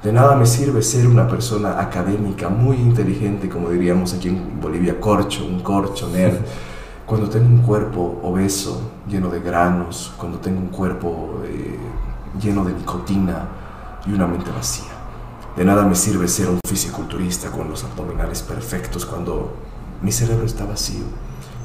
De 0.02 0.12
nada 0.12 0.36
me 0.36 0.46
sirve 0.46 0.82
ser 0.82 1.06
una 1.06 1.26
persona 1.26 1.80
académica, 1.80 2.48
muy 2.48 2.76
inteligente, 2.76 3.48
como 3.48 3.70
diríamos 3.70 4.14
aquí 4.14 4.28
en 4.28 4.60
Bolivia, 4.60 5.00
corcho, 5.00 5.44
un 5.44 5.60
corcho, 5.60 6.08
nerd. 6.08 6.38
Cuando 7.06 7.28
tengo 7.28 7.46
un 7.46 7.62
cuerpo 7.62 8.20
obeso, 8.24 8.90
lleno 9.08 9.28
de 9.28 9.38
granos, 9.38 10.12
cuando 10.18 10.38
tengo 10.38 10.58
un 10.58 10.70
cuerpo 10.70 11.40
eh, 11.44 11.78
lleno 12.40 12.64
de 12.64 12.72
nicotina, 12.72 13.46
y 14.06 14.12
una 14.12 14.26
mente 14.26 14.50
vacía. 14.50 14.92
De 15.56 15.64
nada 15.64 15.84
me 15.84 15.94
sirve 15.94 16.28
ser 16.28 16.48
un 16.48 16.60
fisiculturista 16.66 17.50
con 17.50 17.68
los 17.68 17.84
abdominales 17.84 18.42
perfectos 18.42 19.04
cuando 19.04 19.54
mi 20.02 20.12
cerebro 20.12 20.44
está 20.44 20.64
vacío 20.64 21.04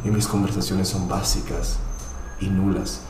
y 0.03 0.09
mis 0.09 0.27
conversaciones 0.27 0.89
son 0.89 1.07
básicas 1.07 1.77
y 2.39 2.47
nulas. 2.47 3.01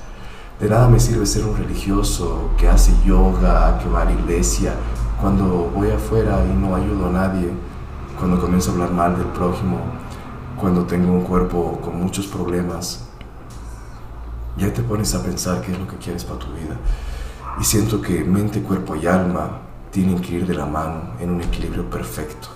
De 0.61 0.69
nada 0.69 0.87
me 0.87 0.99
sirve 0.99 1.25
ser 1.25 1.43
un 1.43 1.57
religioso 1.57 2.51
que 2.55 2.69
hace 2.69 2.93
yoga, 3.03 3.79
que 3.79 3.89
va 3.89 4.03
a 4.03 4.05
la 4.05 4.11
iglesia, 4.11 4.75
cuando 5.19 5.71
voy 5.73 5.89
afuera 5.89 6.45
y 6.45 6.55
no 6.55 6.75
ayudo 6.75 7.07
a 7.07 7.09
nadie, 7.09 7.49
cuando 8.19 8.39
comienzo 8.39 8.69
a 8.69 8.73
hablar 8.75 8.91
mal 8.91 9.17
del 9.17 9.25
prójimo, 9.29 9.79
cuando 10.59 10.85
tengo 10.85 11.13
un 11.13 11.23
cuerpo 11.23 11.79
con 11.83 11.99
muchos 11.99 12.27
problemas. 12.27 13.07
Ya 14.55 14.71
te 14.71 14.83
pones 14.83 15.15
a 15.15 15.23
pensar 15.23 15.61
qué 15.61 15.71
es 15.71 15.79
lo 15.79 15.87
que 15.87 15.97
quieres 15.97 16.23
para 16.23 16.37
tu 16.37 16.53
vida. 16.53 16.77
Y 17.59 17.63
siento 17.63 17.99
que 17.99 18.23
mente, 18.23 18.61
cuerpo 18.61 18.95
y 18.95 19.07
alma 19.07 19.61
tienen 19.89 20.21
que 20.21 20.35
ir 20.35 20.45
de 20.45 20.53
la 20.53 20.67
mano 20.67 21.13
en 21.19 21.31
un 21.31 21.41
equilibrio 21.41 21.89
perfecto. 21.89 22.49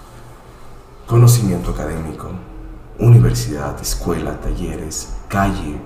Conocimiento 1.07 1.71
académico, 1.71 2.27
universidad, 2.99 3.81
escuela, 3.81 4.39
talleres, 4.39 5.11
calle, 5.27 5.81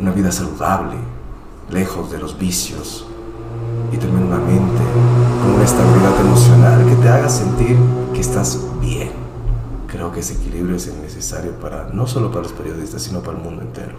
una 0.00 0.12
vida 0.12 0.32
saludable, 0.32 0.96
lejos 1.70 2.10
de 2.10 2.18
los 2.18 2.38
vicios 2.38 3.06
y 3.92 3.96
tener 3.96 4.22
una 4.22 4.38
mente 4.38 4.82
con 5.42 5.54
una 5.54 5.64
estabilidad 5.64 6.20
emocional 6.20 6.86
que 6.86 6.94
te 6.96 7.08
haga 7.08 7.28
sentir 7.28 7.76
que 8.14 8.20
estás 8.20 8.58
bien. 8.80 9.10
Creo 9.86 10.10
que 10.12 10.20
ese 10.20 10.34
equilibrio 10.34 10.76
es 10.76 10.92
necesario 11.02 11.52
para 11.52 11.88
no 11.92 12.06
solo 12.06 12.30
para 12.30 12.42
los 12.44 12.52
periodistas, 12.52 13.02
sino 13.02 13.20
para 13.20 13.36
el 13.36 13.44
mundo 13.44 13.62
entero. 13.62 13.96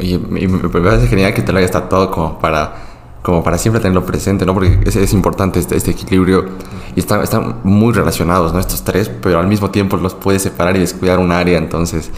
y, 0.00 0.16
me 0.18 0.68
parece 0.68 1.06
genial 1.06 1.34
que 1.34 1.42
te 1.42 1.52
lo 1.52 1.58
hayas 1.58 1.72
tratado 1.72 2.10
como 2.10 2.38
para, 2.38 2.74
como 3.22 3.42
para 3.42 3.58
siempre 3.58 3.80
tenerlo 3.80 4.06
presente, 4.06 4.46
¿no? 4.46 4.54
Porque 4.54 4.80
es, 4.86 5.12
importante 5.12 5.58
este, 5.58 5.76
este, 5.76 5.90
equilibrio 5.90 6.46
y 6.96 7.00
están, 7.00 7.22
están 7.22 7.56
muy 7.64 7.92
relacionados, 7.92 8.54
¿no? 8.54 8.60
Estos 8.60 8.84
tres, 8.84 9.10
pero 9.22 9.38
al 9.38 9.48
mismo 9.48 9.70
tiempo 9.70 9.96
los 9.96 10.14
puedes 10.14 10.42
separar 10.42 10.76
y 10.76 10.80
descuidar 10.80 11.18
un 11.18 11.32
área, 11.32 11.58
entonces 11.58 12.10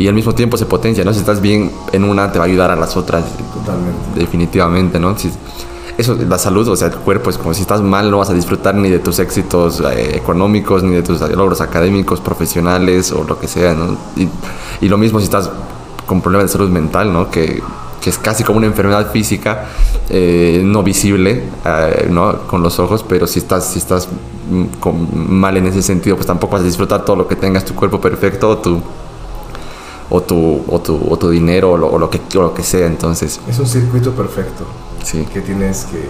y 0.00 0.08
al 0.08 0.14
mismo 0.14 0.34
tiempo 0.34 0.56
se 0.56 0.64
potencia, 0.64 1.04
¿no? 1.04 1.12
Si 1.12 1.20
estás 1.20 1.42
bien 1.42 1.70
en 1.92 2.04
una, 2.04 2.32
te 2.32 2.38
va 2.38 2.46
a 2.46 2.48
ayudar 2.48 2.70
a 2.70 2.76
las 2.76 2.96
otras. 2.96 3.22
Totalmente. 3.52 4.18
Definitivamente, 4.18 4.98
¿no? 4.98 5.18
Si, 5.18 5.30
eso, 5.98 6.16
la 6.26 6.38
salud, 6.38 6.66
o 6.68 6.74
sea, 6.74 6.88
el 6.88 6.94
cuerpo 6.94 7.28
es 7.28 7.36
como 7.36 7.52
si 7.52 7.60
estás 7.60 7.82
mal, 7.82 8.10
no 8.10 8.16
vas 8.16 8.30
a 8.30 8.32
disfrutar 8.32 8.74
ni 8.74 8.88
de 8.88 8.98
tus 8.98 9.18
éxitos 9.18 9.80
eh, 9.80 10.16
económicos, 10.16 10.82
ni 10.82 10.94
de 10.94 11.02
tus 11.02 11.20
logros 11.20 11.60
académicos, 11.60 12.18
profesionales 12.22 13.12
o 13.12 13.24
lo 13.24 13.38
que 13.38 13.46
sea, 13.46 13.74
¿no? 13.74 13.94
Y, 14.16 14.26
y, 14.82 14.88
lo 14.88 14.96
mismo 14.96 15.18
si 15.18 15.26
estás 15.26 15.50
con 16.06 16.22
problemas 16.22 16.46
de 16.46 16.52
salud 16.52 16.70
mental, 16.70 17.12
¿no? 17.12 17.30
Que, 17.30 17.62
que 18.00 18.08
es 18.08 18.16
casi 18.16 18.42
como 18.42 18.56
una 18.56 18.68
enfermedad 18.68 19.12
física, 19.12 19.66
eh, 20.08 20.62
no 20.64 20.82
visible, 20.82 21.42
eh, 21.66 22.08
¿no? 22.10 22.46
Con 22.46 22.62
los 22.62 22.78
ojos, 22.78 23.04
pero 23.06 23.26
si 23.26 23.38
estás, 23.38 23.66
si 23.66 23.78
estás 23.78 24.08
mm, 24.50 25.14
mal 25.14 25.58
en 25.58 25.66
ese 25.66 25.82
sentido, 25.82 26.16
pues 26.16 26.26
tampoco 26.26 26.54
vas 26.54 26.62
a 26.62 26.64
disfrutar 26.64 27.04
todo 27.04 27.16
lo 27.16 27.28
que 27.28 27.36
tengas, 27.36 27.66
tu 27.66 27.74
cuerpo 27.74 28.00
perfecto, 28.00 28.56
tu 28.56 28.80
o 30.10 30.20
tu, 30.20 30.62
o 30.68 30.80
tu, 30.80 31.00
o 31.08 31.16
tu 31.16 31.30
dinero 31.30 31.72
o 31.72 31.76
lo, 31.76 31.88
o 31.88 31.98
lo, 31.98 32.10
que, 32.10 32.20
o 32.36 32.42
lo 32.42 32.54
que 32.54 32.62
sea. 32.62 32.86
Entonces, 32.86 33.40
es 33.48 33.58
un 33.58 33.66
circuito 33.66 34.12
perfecto 34.12 34.64
sí. 35.02 35.26
que 35.32 35.40
tienes 35.40 35.84
que, 35.84 36.04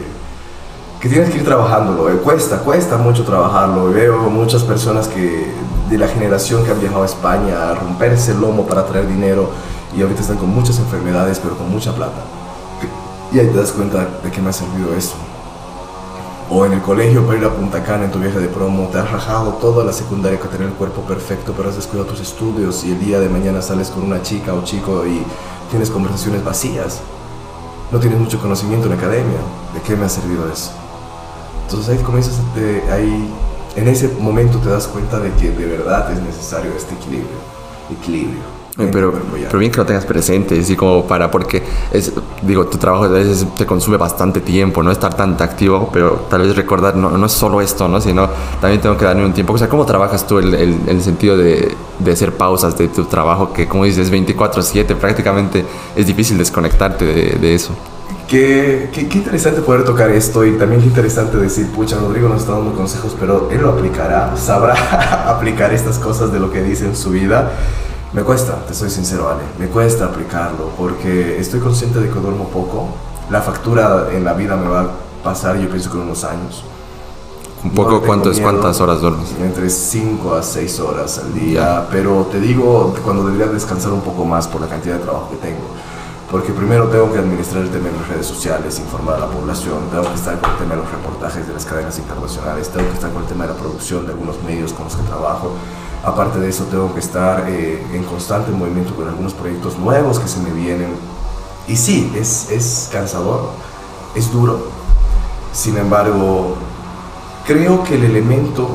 que 1.01 1.09
tienes 1.09 1.31
que 1.31 1.39
ir 1.39 1.45
trabajándolo. 1.45 2.11
Eh, 2.11 2.17
cuesta, 2.17 2.59
cuesta 2.59 2.97
mucho 2.97 3.25
trabajarlo. 3.25 3.91
Veo 3.91 4.31
muchas 4.31 4.63
personas 4.65 5.07
que 5.07 5.47
de 5.89 5.99
la 5.99 6.09
generación 6.09 6.65
que 6.65 6.71
han 6.71 6.81
viajado 6.81 7.03
a 7.03 7.07
España 7.07 7.71
a 7.71 7.75
romperse 7.75 8.33
el 8.33 8.41
lomo 8.41 8.67
para 8.67 8.87
traer 8.87 9.09
dinero 9.09 9.51
y 9.97 10.03
ahorita 10.03 10.21
están 10.21 10.39
con 10.39 10.49
muchas 10.49 10.79
enfermedades 10.79 11.41
pero 11.43 11.57
con 11.57 11.71
mucha 11.71 11.95
plata. 11.95 12.23
Y 13.33 13.39
ahí 13.39 13.47
te 13.47 13.59
das 13.59 13.73
cuenta 13.73 14.09
de 14.25 14.31
que 14.31 14.41
me 14.41 14.51
ha 14.51 14.53
servido 14.53 14.95
eso 14.97 15.15
o 16.53 16.67
en 16.67 16.73
el 16.73 16.83
colegio 16.83 17.25
para 17.25 17.39
ir 17.39 17.45
a 17.45 17.55
Punta 17.55 17.83
Cana 17.85 18.07
en 18.07 18.11
tu 18.11 18.19
viaje 18.19 18.41
de 18.41 18.49
promo, 18.49 18.89
te 18.89 18.99
has 18.99 19.11
rajado 19.11 19.55
toda 19.55 19.85
la 19.85 19.93
secundaria 19.93 20.41
que 20.41 20.49
tener 20.49 20.67
el 20.67 20.75
cuerpo 20.75 21.03
perfecto, 21.03 21.55
pero 21.57 21.69
has 21.69 21.77
descuidado 21.77 22.11
tus 22.11 22.21
estudios 22.21 22.83
y 22.85 22.91
el 22.91 22.99
día 22.99 23.21
de 23.21 23.29
mañana 23.29 23.63
sales 23.63 23.89
con 23.89 24.03
una 24.03 24.21
chica 24.21 24.53
o 24.53 24.65
chico 24.65 25.07
y 25.07 25.23
tienes 25.71 25.91
conversaciones 25.91 26.45
vacías. 26.45 27.01
No 27.93 28.01
tienes 28.01 28.19
mucho 28.19 28.41
conocimiento 28.41 28.89
en 28.89 28.95
academia. 28.95 29.39
¿De 29.75 29.81
qué 29.83 29.95
me 29.95 30.07
ha 30.07 30.09
servido 30.09 30.51
eso? 30.53 30.73
Entonces 31.67 31.97
ahí 31.97 32.03
comienzas, 32.03 32.41
a 32.41 32.95
ahí, 32.95 33.33
en 33.77 33.87
ese 33.87 34.09
momento 34.19 34.59
te 34.59 34.71
das 34.71 34.89
cuenta 34.89 35.21
de 35.21 35.33
que 35.35 35.53
de 35.53 35.67
verdad 35.67 36.11
es 36.13 36.21
necesario 36.21 36.73
este 36.77 36.95
equilibrio. 36.95 37.39
Equilibrio. 37.91 38.60
Pero, 38.93 39.13
pero 39.47 39.59
bien 39.59 39.71
que 39.71 39.79
lo 39.79 39.87
tengas 39.87 40.05
presente, 40.05 40.59
así 40.59 40.77
como 40.77 41.07
para, 41.07 41.31
porque 41.31 41.63
es, 41.93 42.13
digo, 42.43 42.67
tu 42.67 42.79
trabajo 42.79 43.05
a 43.05 43.09
veces 43.09 43.47
te 43.57 43.67
consume 43.67 43.97
bastante 43.97 44.41
tiempo, 44.41 44.83
no 44.83 44.91
estar 44.91 45.15
tan 45.15 45.37
activo, 45.41 45.91
pero 45.93 46.27
tal 46.29 46.43
vez 46.43 46.57
recordar, 46.57 46.97
no, 46.97 47.11
no 47.11 47.27
es 47.27 47.33
solo 47.33 47.61
esto, 47.61 47.89
¿no? 47.89 48.01
Sino 48.01 48.29
también 48.61 48.81
tengo 48.81 48.97
que 48.97 49.05
darme 49.05 49.25
un 49.25 49.33
tiempo. 49.33 49.53
O 49.53 49.59
sea, 49.59 49.69
¿cómo 49.69 49.85
trabajas 49.85 50.27
tú 50.27 50.39
el, 50.39 50.55
el, 50.55 50.79
el 50.87 51.03
sentido 51.03 51.37
de, 51.37 51.75
de, 51.99 52.13
hacer 52.13 52.33
pausas 52.33 52.77
de 52.77 52.89
tu 52.89 53.05
trabajo, 53.05 53.53
que 53.53 53.69
como 53.69 53.85
dices, 53.85 54.11
24/7, 54.13 54.95
prácticamente 54.97 55.65
es 55.97 56.07
difícil 56.07 56.39
desconectarte 56.39 57.05
de, 57.05 57.39
de 57.39 57.55
eso? 57.55 57.75
Qué, 58.29 58.91
qué, 58.93 59.09
qué, 59.09 59.19
interesante 59.19 59.61
poder 59.61 59.85
tocar 59.85 60.09
esto 60.11 60.45
y 60.45 60.53
también 60.53 60.81
qué 60.81 60.87
interesante 60.87 61.37
decir, 61.37 61.67
pucha, 61.73 61.97
Rodrigo 61.97 62.29
nos 62.29 62.43
está 62.43 62.53
dando 62.53 62.73
consejos, 62.75 63.17
pero 63.19 63.49
él 63.51 63.61
lo 63.61 63.71
aplicará, 63.71 64.37
sabrá 64.37 64.75
aplicar 65.29 65.75
estas 65.75 65.99
cosas 65.99 66.33
de 66.33 66.39
lo 66.39 66.53
que 66.53 66.63
dice 66.63 66.85
en 66.85 66.95
su 66.95 67.11
vida. 67.11 67.51
Me 68.13 68.23
cuesta, 68.25 68.57
te 68.67 68.75
soy 68.75 68.91
sincero, 68.91 69.29
Ale, 69.29 69.43
me 69.57 69.69
cuesta 69.69 70.07
aplicarlo 70.07 70.71
porque 70.77 71.39
estoy 71.39 71.61
consciente 71.61 72.01
de 72.01 72.09
que 72.09 72.19
duermo 72.19 72.49
poco. 72.49 72.89
La 73.31 73.41
factura 73.41 74.09
en 74.11 74.25
la 74.25 74.33
vida 74.33 74.57
me 74.57 74.67
va 74.67 74.81
a 74.81 74.89
pasar, 75.23 75.57
yo 75.59 75.69
pienso, 75.69 75.91
con 75.91 76.01
unos 76.01 76.25
años. 76.25 76.65
¿Un 77.63 77.71
poco 77.71 77.93
no 77.93 78.01
cuántas, 78.01 78.41
cuántas 78.41 78.81
horas 78.81 79.01
duermes? 79.01 79.29
Entre 79.41 79.71
5 79.71 80.35
a 80.35 80.43
6 80.43 80.81
horas 80.81 81.19
al 81.19 81.33
día, 81.35 81.87
pero 81.89 82.27
te 82.33 82.41
digo 82.41 82.93
cuando 83.05 83.25
debería 83.25 83.47
descansar 83.47 83.93
un 83.93 84.01
poco 84.01 84.25
más 84.25 84.49
por 84.49 84.61
la 84.61 84.67
cantidad 84.67 84.97
de 84.97 85.03
trabajo 85.03 85.31
que 85.31 85.37
tengo. 85.37 85.69
Porque 86.33 86.53
primero 86.53 86.89
tengo 86.89 87.13
que 87.13 87.19
administrar 87.21 87.63
el 87.63 87.71
tema 87.71 87.91
de 87.91 87.97
las 87.97 88.09
redes 88.09 88.27
sociales, 88.27 88.81
informar 88.81 89.17
a 89.17 89.21
la 89.21 89.27
población, 89.27 89.79
tengo 89.93 90.03
que 90.09 90.15
estar 90.15 90.41
con 90.41 90.51
el 90.51 90.57
tema 90.57 90.75
de 90.75 90.81
los 90.83 90.91
reportajes 90.91 91.47
de 91.47 91.53
las 91.53 91.65
cadenas 91.65 91.97
internacionales, 91.97 92.71
tengo 92.71 92.89
que 92.89 92.95
estar 92.95 93.13
con 93.13 93.23
el 93.23 93.29
tema 93.29 93.47
de 93.47 93.53
la 93.53 93.59
producción 93.59 94.05
de 94.05 94.13
algunos 94.13 94.43
medios 94.43 94.73
con 94.73 94.87
los 94.87 94.97
que 94.97 95.03
trabajo 95.03 95.53
Aparte 96.03 96.39
de 96.39 96.49
eso, 96.49 96.65
tengo 96.65 96.95
que 96.95 97.01
estar 97.01 97.45
eh, 97.49 97.87
en 97.93 98.05
constante 98.05 98.51
movimiento 98.53 98.95
con 98.97 99.07
algunos 99.07 99.35
proyectos 99.35 99.79
nuevos 99.79 100.19
que 100.19 100.29
se 100.29 100.41
me 100.41 100.51
vienen. 100.51 100.95
Y 101.69 101.77
sí, 101.77 102.11
es, 102.17 102.51
es 102.51 102.89
cansador, 102.91 103.51
es 104.15 104.33
duro. 104.33 104.69
Sin 105.53 105.77
embargo, 105.77 106.57
creo 107.47 107.85
que 107.85 107.97
el 107.97 108.05
elemento 108.05 108.69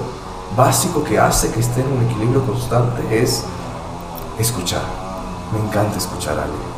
básico 0.56 1.04
que 1.04 1.18
hace 1.18 1.52
que 1.52 1.62
esté 1.62 1.82
en 1.82 1.88
un 1.88 2.06
equilibrio 2.06 2.46
constante 2.46 3.02
es 3.20 3.44
escuchar. 4.38 4.84
Me 5.52 5.68
encanta 5.68 5.98
escuchar 5.98 6.38
a 6.38 6.44
alguien. 6.44 6.76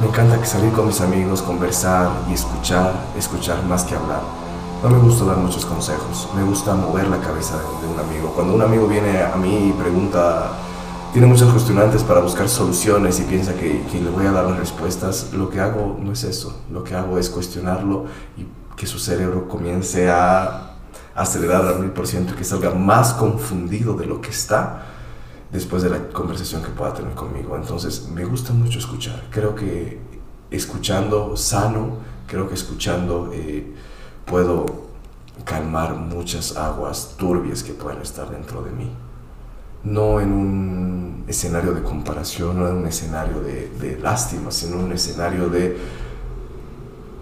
Me 0.00 0.06
encanta 0.06 0.42
salir 0.46 0.72
con 0.72 0.86
mis 0.86 1.02
amigos, 1.02 1.42
conversar 1.42 2.10
y 2.30 2.32
escuchar, 2.32 2.94
escuchar 3.18 3.62
más 3.64 3.84
que 3.84 3.96
hablar 3.96 4.39
no 4.82 4.88
me 4.88 4.98
gusta 4.98 5.26
dar 5.26 5.36
muchos 5.36 5.66
consejos, 5.66 6.26
me 6.34 6.42
gusta 6.42 6.74
mover 6.74 7.06
la 7.08 7.18
cabeza 7.18 7.58
de, 7.58 7.86
un 7.86 7.98
amigo. 8.00 8.32
Cuando 8.34 8.54
un 8.54 8.62
amigo 8.62 8.86
viene 8.86 9.22
a 9.22 9.36
mí 9.36 9.68
y 9.68 9.72
pregunta, 9.72 10.52
tiene 11.12 11.26
muchos 11.26 11.52
cuestionantes 11.52 12.02
para 12.02 12.20
buscar 12.20 12.48
soluciones 12.48 13.20
y 13.20 13.24
piensa 13.24 13.52
que, 13.54 13.82
que, 13.90 14.00
le 14.00 14.08
voy 14.08 14.24
a 14.24 14.32
dar 14.32 14.46
las 14.46 14.58
respuestas, 14.58 15.34
lo 15.34 15.50
que 15.50 15.60
hago 15.60 15.98
no 16.00 16.12
es 16.12 16.24
eso, 16.24 16.62
lo 16.72 16.82
que 16.82 16.94
hago 16.94 17.18
es 17.18 17.28
cuestionarlo 17.28 18.06
y 18.38 18.46
que 18.74 18.86
su 18.86 18.98
cerebro 18.98 19.48
comience 19.48 20.08
a 20.10 20.76
acelerar 21.14 21.66
al 21.66 21.80
mil 21.80 21.90
por 21.90 22.06
ciento 22.06 22.32
y 22.32 22.36
que 22.36 22.44
salga 22.44 22.70
más 22.70 23.12
confundido 23.12 23.94
de 23.94 24.06
lo 24.06 24.22
que 24.22 24.30
está 24.30 24.86
después 25.52 25.82
de 25.82 25.90
la 25.90 26.08
conversación 26.08 26.62
que 26.62 26.70
pueda 26.70 26.94
tener 26.94 27.12
conmigo. 27.12 27.54
Entonces 27.54 28.08
me 28.08 28.24
gusta 28.24 28.54
mucho 28.54 28.78
escuchar, 28.78 29.24
creo 29.30 29.54
que 29.54 30.00
escuchando 30.50 31.36
sano, 31.36 31.98
creo 32.26 32.48
que 32.48 32.54
escuchando... 32.54 33.30
Eh, 33.34 33.74
puedo 34.26 34.66
calmar 35.44 35.94
muchas 35.94 36.56
aguas 36.56 37.14
turbias 37.16 37.62
que 37.62 37.72
pueden 37.72 38.02
estar 38.02 38.30
dentro 38.30 38.62
de 38.62 38.70
mí. 38.72 38.90
No 39.82 40.20
en 40.20 40.32
un 40.32 41.24
escenario 41.26 41.72
de 41.72 41.82
comparación, 41.82 42.58
no 42.58 42.68
en 42.68 42.76
un 42.76 42.86
escenario 42.86 43.40
de, 43.40 43.70
de 43.80 43.98
lástima, 43.98 44.50
sino 44.50 44.76
en 44.76 44.84
un 44.84 44.92
escenario 44.92 45.48
de, 45.48 45.78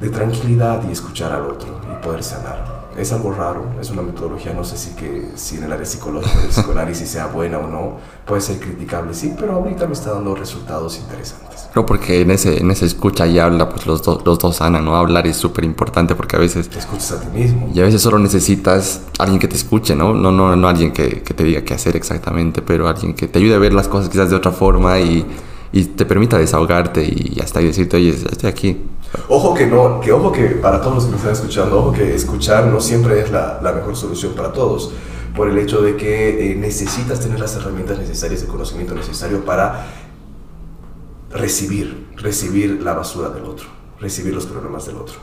de 0.00 0.11
tranquilidad 0.11 0.82
y 0.88 0.92
escuchar 0.92 1.32
al 1.32 1.42
otro 1.42 1.80
y 1.92 2.04
poder 2.04 2.22
sanar 2.24 2.77
es 2.98 3.12
algo 3.12 3.32
raro, 3.32 3.64
es 3.80 3.90
una 3.90 4.02
metodología, 4.02 4.52
no 4.52 4.64
sé 4.64 4.76
si, 4.76 4.90
que, 4.90 5.30
si 5.37 5.56
en 5.56 5.64
el 5.64 5.72
área 5.72 5.87
psicológica, 5.87 6.37
del 6.40 6.48
psicoanálisis 6.48 7.08
sea 7.08 7.28
buena 7.28 7.58
o 7.58 7.68
no, 7.68 7.98
puede 8.26 8.40
ser 8.40 8.58
criticable, 8.58 9.14
sí, 9.14 9.34
pero 9.38 9.52
ahorita 9.52 9.87
me 9.87 9.92
está 9.92 10.12
dando 10.12 10.34
resultados 10.34 10.98
interesantes. 10.98 11.68
No, 11.76 11.87
porque 11.87 12.22
en 12.22 12.32
ese, 12.32 12.58
en 12.58 12.70
ese 12.72 12.87
escucha 12.87 13.26
y 13.26 13.38
habla, 13.38 13.68
pues 13.68 13.87
los, 13.87 14.02
dos 14.02 14.24
los 14.26 14.38
dos 14.40 14.56
sanan, 14.56 14.84
¿no? 14.84 14.96
Hablar 14.96 15.28
es 15.28 15.37
súper 15.37 15.64
importante 15.64 16.16
porque 16.16 16.37
a 16.37 16.38
veces... 16.40 16.68
Te 16.68 16.80
escuchas 16.80 17.12
a 17.12 17.20
ti 17.20 17.28
mismo. 17.38 17.70
Y 17.72 17.80
a 17.80 17.84
veces 17.84 18.02
solo 18.02 18.18
necesitas 18.18 19.02
alguien 19.18 19.38
que 19.38 19.46
te 19.46 19.56
escuche, 19.56 19.94
¿no? 19.94 20.12
No, 20.12 20.32
no, 20.32 20.56
no 20.56 20.68
alguien 20.68 20.92
que, 20.92 21.22
que 21.22 21.34
te 21.34 21.44
diga 21.44 21.62
qué 21.62 21.74
hacer 21.74 21.94
exactamente, 21.94 22.62
pero 22.62 22.88
alguien 22.88 23.14
que 23.14 23.28
te 23.28 23.38
ayude 23.38 23.54
a 23.54 23.58
ver 23.58 23.74
las 23.74 23.87
cosas 23.87 24.08
quizás 24.08 24.30
de 24.30 24.37
otra 24.37 24.50
forma 24.50 24.98
y, 24.98 25.24
y 25.72 25.84
te 25.84 26.04
permita 26.04 26.37
desahogarte 26.37 27.04
y 27.04 27.38
hasta 27.40 27.61
decirte, 27.61 27.96
oye, 27.96 28.11
estoy 28.11 28.50
aquí, 28.50 28.76
Ojo 29.29 29.55
que 29.55 29.66
no, 29.66 30.01
que 30.01 30.12
ojo 30.12 30.33
que 30.33 30.44
para 30.47 30.81
todos 30.81 30.97
los 30.97 31.05
que 31.07 31.11
me 31.12 31.16
están 31.16 31.33
escuchando, 31.33 31.79
ojo 31.79 31.92
que 31.92 32.14
escuchar 32.14 32.66
no 32.66 32.81
siempre 32.81 33.21
es 33.21 33.31
la, 33.31 33.59
la 33.62 33.73
mejor 33.73 33.97
solución 33.97 34.35
para 34.35 34.53
todos, 34.53 34.92
por 35.35 35.49
el 35.49 35.57
hecho 35.59 35.81
de 35.81 35.97
que 35.97 36.53
eh, 36.53 36.55
necesitas 36.55 37.21
tener 37.21 37.40
las 37.40 37.55
herramientas 37.57 37.99
necesarias, 37.99 38.42
el 38.42 38.49
conocimiento 38.49 38.94
necesario 38.94 39.44
para 39.44 39.87
recibir, 41.31 42.09
recibir 42.17 42.83
la 42.83 42.94
basura 42.94 43.31
del 43.31 43.44
otro, 43.44 43.67
recibir 44.00 44.35
los 44.35 44.46
problemas 44.46 44.87
del 44.87 44.96
otro. 44.96 45.17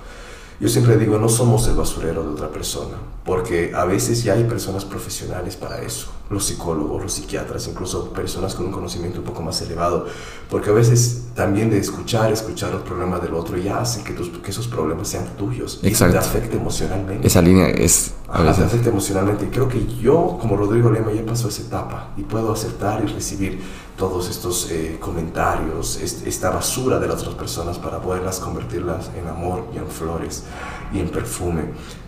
Yo 0.59 0.69
siempre 0.69 0.97
digo, 0.97 1.17
no 1.17 1.27
somos 1.27 1.67
el 1.67 1.75
basurero 1.75 2.23
de 2.23 2.29
otra 2.29 2.49
persona, 2.49 2.95
porque 3.25 3.73
a 3.75 3.83
veces 3.85 4.23
ya 4.23 4.33
hay 4.33 4.45
personas 4.45 4.85
profesionales 4.85 5.57
para 5.57 5.81
eso, 5.81 6.07
los 6.29 6.45
psicólogos, 6.45 7.03
los 7.03 7.11
psiquiatras, 7.11 7.67
incluso 7.67 8.09
personas 8.13 8.55
con 8.55 8.67
un 8.67 8.71
conocimiento 8.71 9.19
un 9.19 9.25
poco 9.25 9.41
más 9.41 9.61
elevado, 9.61 10.05
porque 10.49 10.69
a 10.69 10.73
veces 10.73 11.23
también 11.35 11.69
de 11.69 11.77
escuchar, 11.77 12.31
escuchar 12.31 12.71
los 12.71 12.83
problemas 12.83 13.21
del 13.21 13.33
otro 13.33 13.57
ya 13.57 13.79
hace 13.79 14.03
que, 14.03 14.13
tus, 14.13 14.29
que 14.29 14.51
esos 14.51 14.67
problemas 14.67 15.09
sean 15.09 15.25
tuyos 15.37 15.79
y 15.83 15.91
te 15.91 16.17
afecte 16.17 16.55
emocionalmente. 16.55 17.27
Esa 17.27 17.41
línea 17.41 17.67
es 17.67 18.13
A 18.29 18.41
veces. 18.41 18.63
afecta 18.63 18.89
emocionalmente. 18.89 19.45
Y 19.45 19.49
creo 19.49 19.67
que 19.67 19.85
yo, 20.01 20.37
como 20.39 20.55
Rodrigo 20.55 20.89
Lema, 20.89 21.11
ya 21.11 21.25
pasó 21.25 21.49
esa 21.49 21.63
etapa 21.63 22.11
y 22.15 22.21
puedo 22.23 22.53
aceptar 22.53 23.03
y 23.03 23.07
recibir 23.07 23.59
todos 23.97 24.29
estos 24.29 24.69
eh, 24.71 24.97
comentarios, 24.99 25.97
esta 26.01 26.49
basura 26.49 26.99
de 26.99 27.07
las 27.07 27.21
otras 27.21 27.35
personas 27.35 27.77
para 27.77 27.99
poderlas 27.99 28.39
convertirlas 28.39 29.09
en 29.17 29.27
amor 29.27 29.65
y 29.73 29.77
en 29.77 29.87
flores 29.87 30.43
y 30.93 30.99
en 30.99 31.09
perfume. 31.09 31.63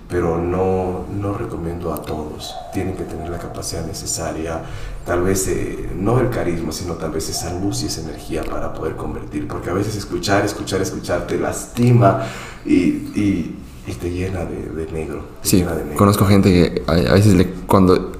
Pero 0.09 0.37
no, 0.37 1.05
no 1.19 1.33
recomiendo 1.33 1.93
a 1.93 2.01
todos. 2.01 2.55
Tienen 2.73 2.95
que 2.95 3.03
tener 3.03 3.29
la 3.29 3.37
capacidad 3.37 3.85
necesaria, 3.85 4.61
tal 5.05 5.21
vez 5.23 5.47
eh, 5.49 5.89
no 5.97 6.19
el 6.21 6.29
carisma, 6.29 6.71
sino 6.71 6.93
tal 6.93 7.11
vez 7.11 7.27
esa 7.29 7.53
luz 7.59 7.83
y 7.83 7.87
esa 7.87 8.01
energía 8.01 8.41
para 8.43 8.73
poder 8.73 8.95
convertir. 8.95 9.47
Porque 9.49 9.69
a 9.69 9.73
veces 9.73 9.97
escuchar, 9.97 10.45
escuchar, 10.45 10.81
escuchar 10.81 11.27
te 11.27 11.37
lastima 11.37 12.23
y, 12.65 12.73
y, 12.73 13.55
y 13.85 13.93
te 13.93 14.09
llena 14.09 14.45
de, 14.45 14.69
de 14.69 14.91
negro. 14.93 15.25
te 15.41 15.49
Sí, 15.49 15.57
llena 15.57 15.73
de 15.73 15.83
negro. 15.83 15.97
conozco 15.97 16.25
gente 16.25 16.51
que 16.51 16.83
a, 16.87 16.93
a 16.93 17.13
veces 17.13 17.33
le, 17.33 17.49
cuando... 17.65 18.13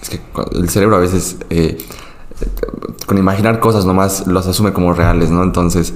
Es 0.00 0.08
que 0.08 0.20
el 0.52 0.68
cerebro 0.70 0.96
a 0.96 1.00
veces... 1.00 1.36
eh, 1.50 1.76
con 3.06 3.18
imaginar 3.18 3.60
cosas 3.60 3.84
nomás 3.84 4.26
los 4.26 4.46
asume 4.46 4.72
como 4.72 4.92
reales, 4.92 5.30
¿no? 5.30 5.42
Entonces, 5.42 5.94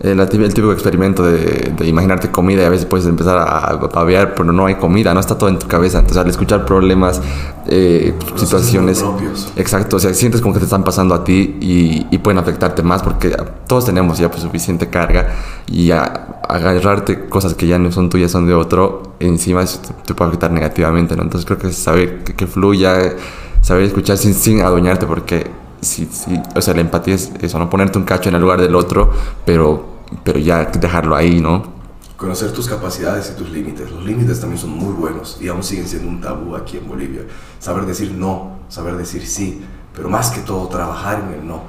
el 0.00 0.28
típico 0.28 0.72
experimento 0.72 1.22
de, 1.22 1.72
de 1.76 1.86
imaginarte 1.86 2.30
comida 2.32 2.62
y 2.62 2.64
a 2.64 2.68
veces 2.70 2.86
puedes 2.86 3.06
empezar 3.06 3.38
a, 3.38 3.76
babear, 3.76 4.34
pero 4.34 4.52
no 4.52 4.66
hay 4.66 4.74
comida, 4.74 5.14
no 5.14 5.20
está 5.20 5.38
todo 5.38 5.48
en 5.48 5.60
tu 5.60 5.68
cabeza. 5.68 5.98
Entonces, 5.98 6.20
al 6.20 6.28
escuchar 6.28 6.66
problemas, 6.66 7.22
eh, 7.66 8.12
situaciones... 8.34 9.04
Exacto, 9.54 9.96
o 9.96 10.00
sea, 10.00 10.12
sientes 10.12 10.40
como 10.40 10.54
que 10.54 10.58
te 10.58 10.64
están 10.64 10.82
pasando 10.82 11.14
a 11.14 11.22
ti 11.22 11.56
y, 11.60 12.06
y 12.10 12.18
pueden 12.18 12.38
afectarte 12.38 12.82
más 12.82 13.02
porque 13.02 13.36
todos 13.68 13.84
tenemos 13.84 14.18
ya 14.18 14.28
pues, 14.28 14.42
suficiente 14.42 14.90
carga 14.90 15.28
y 15.68 15.92
a- 15.92 16.40
agarrarte 16.48 17.28
cosas 17.28 17.54
que 17.54 17.68
ya 17.68 17.78
no 17.78 17.92
son 17.92 18.10
tuyas, 18.10 18.32
son 18.32 18.46
de 18.46 18.54
otro, 18.54 19.14
encima 19.20 19.62
eso 19.62 19.78
te, 19.80 19.94
te 20.04 20.14
puede 20.14 20.30
afectar 20.30 20.50
negativamente, 20.50 21.14
¿no? 21.16 21.22
Entonces 21.22 21.46
creo 21.46 21.58
que 21.58 21.68
es 21.68 21.76
saber 21.76 22.24
que, 22.24 22.34
que 22.34 22.48
fluya, 22.48 23.14
saber 23.60 23.84
escuchar 23.84 24.18
sin, 24.18 24.34
sin 24.34 24.62
adueñarte 24.62 25.06
porque, 25.06 25.46
o 26.54 26.60
sea, 26.60 26.74
la 26.74 26.80
empatía 26.80 27.14
es 27.14 27.32
eso, 27.40 27.58
no 27.58 27.68
ponerte 27.68 27.98
un 27.98 28.04
cacho 28.04 28.28
en 28.28 28.36
el 28.36 28.40
lugar 28.40 28.60
del 28.60 28.74
otro, 28.74 29.10
pero, 29.44 30.02
pero 30.22 30.38
ya 30.38 30.64
dejarlo 30.66 31.16
ahí, 31.16 31.40
¿no? 31.40 31.80
Conocer 32.16 32.52
tus 32.52 32.68
capacidades 32.68 33.32
y 33.34 33.38
tus 33.38 33.50
límites. 33.50 33.90
Los 33.90 34.04
límites 34.04 34.38
también 34.38 34.60
son 34.60 34.70
muy 34.70 34.92
buenos 34.92 35.38
y 35.40 35.48
aún 35.48 35.64
siguen 35.64 35.88
siendo 35.88 36.08
un 36.08 36.20
tabú 36.20 36.54
aquí 36.54 36.76
en 36.76 36.86
Bolivia. 36.86 37.22
Saber 37.58 37.84
decir 37.84 38.12
no, 38.12 38.58
saber 38.68 38.96
decir 38.96 39.26
sí, 39.26 39.60
pero 39.94 40.08
más 40.08 40.30
que 40.30 40.40
todo 40.42 40.68
trabajar 40.68 41.24
en 41.26 41.40
el 41.40 41.46
no. 41.46 41.62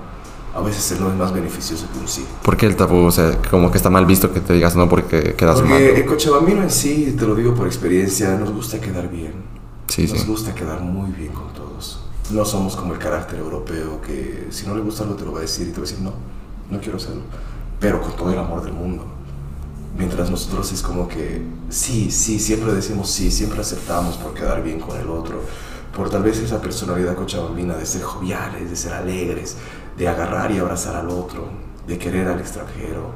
A 0.56 0.62
veces 0.62 0.92
el 0.92 1.00
no 1.00 1.10
es 1.10 1.16
más 1.16 1.34
beneficioso 1.34 1.88
que 1.92 1.98
un 1.98 2.08
sí. 2.08 2.24
¿Por 2.44 2.56
qué 2.56 2.68
el 2.68 2.76
tabú? 2.76 3.06
O 3.06 3.12
sea, 3.12 3.36
como 3.50 3.72
que 3.72 3.78
está 3.78 3.90
mal 3.90 4.06
visto 4.06 4.32
que 4.32 4.40
te 4.40 4.54
digas 4.54 4.76
no 4.76 4.88
porque 4.88 5.34
quedas 5.34 5.60
mal. 5.62 5.70
Porque 5.70 6.02
el 6.02 6.06
cochabambino 6.06 6.62
en 6.62 6.70
sí, 6.70 7.16
te 7.18 7.26
lo 7.26 7.34
digo 7.34 7.56
por 7.56 7.66
experiencia, 7.66 8.38
nos 8.38 8.52
gusta 8.52 8.80
quedar 8.80 9.10
bien. 9.10 9.34
Sí, 9.88 10.04
nos 10.04 10.20
sí. 10.20 10.28
gusta 10.28 10.54
quedar 10.54 10.82
muy 10.82 11.10
bien 11.12 11.34
con 11.34 11.52
todos. 11.54 12.03
No 12.32 12.46
somos 12.46 12.76
como 12.76 12.94
el 12.94 13.00
carácter 13.00 13.40
europeo 13.40 14.02
que 14.02 14.48
si 14.50 14.66
no 14.66 14.76
le 14.76 14.82
gusta 14.82 15.04
algo 15.04 15.16
te 15.16 15.26
lo 15.26 15.34
va 15.34 15.40
a 15.40 15.42
decir 15.42 15.68
y 15.68 15.72
te 15.72 15.78
va 15.78 15.86
a 15.86 15.90
decir 15.90 16.00
no, 16.00 16.14
no 16.70 16.80
quiero 16.80 16.98
hacerlo. 16.98 17.24
Pero 17.80 18.02
con 18.02 18.16
todo 18.16 18.32
el 18.32 18.40
amor 18.40 18.64
del 18.64 18.74
mundo. 18.74 19.06
Mientras 19.98 20.30
nosotros 20.32 20.72
es 20.72 20.82
como 20.82 21.08
que 21.08 21.42
sí, 21.70 22.10
sí, 22.10 22.40
siempre 22.40 22.74
decimos 22.74 23.12
sí, 23.12 23.30
siempre 23.30 23.62
aceptamos 23.62 24.18
por 24.18 24.34
quedar 24.34 24.64
bien 24.64 24.80
con 24.80 25.00
el 25.00 25.10
otro. 25.10 25.42
Por 25.96 26.10
tal 26.10 26.24
vez 26.24 26.40
esa 26.40 26.60
personalidad 26.60 27.16
cochabambina 27.16 27.76
de 27.76 27.86
ser 27.86 28.02
joviales, 28.02 28.70
de 28.70 28.76
ser 28.76 28.94
alegres, 28.94 29.58
de 29.98 30.08
agarrar 30.08 30.52
y 30.52 30.58
abrazar 30.58 30.96
al 30.96 31.10
otro, 31.10 31.50
de 31.86 31.98
querer 32.00 32.28
al 32.28 32.40
extranjero, 32.40 33.12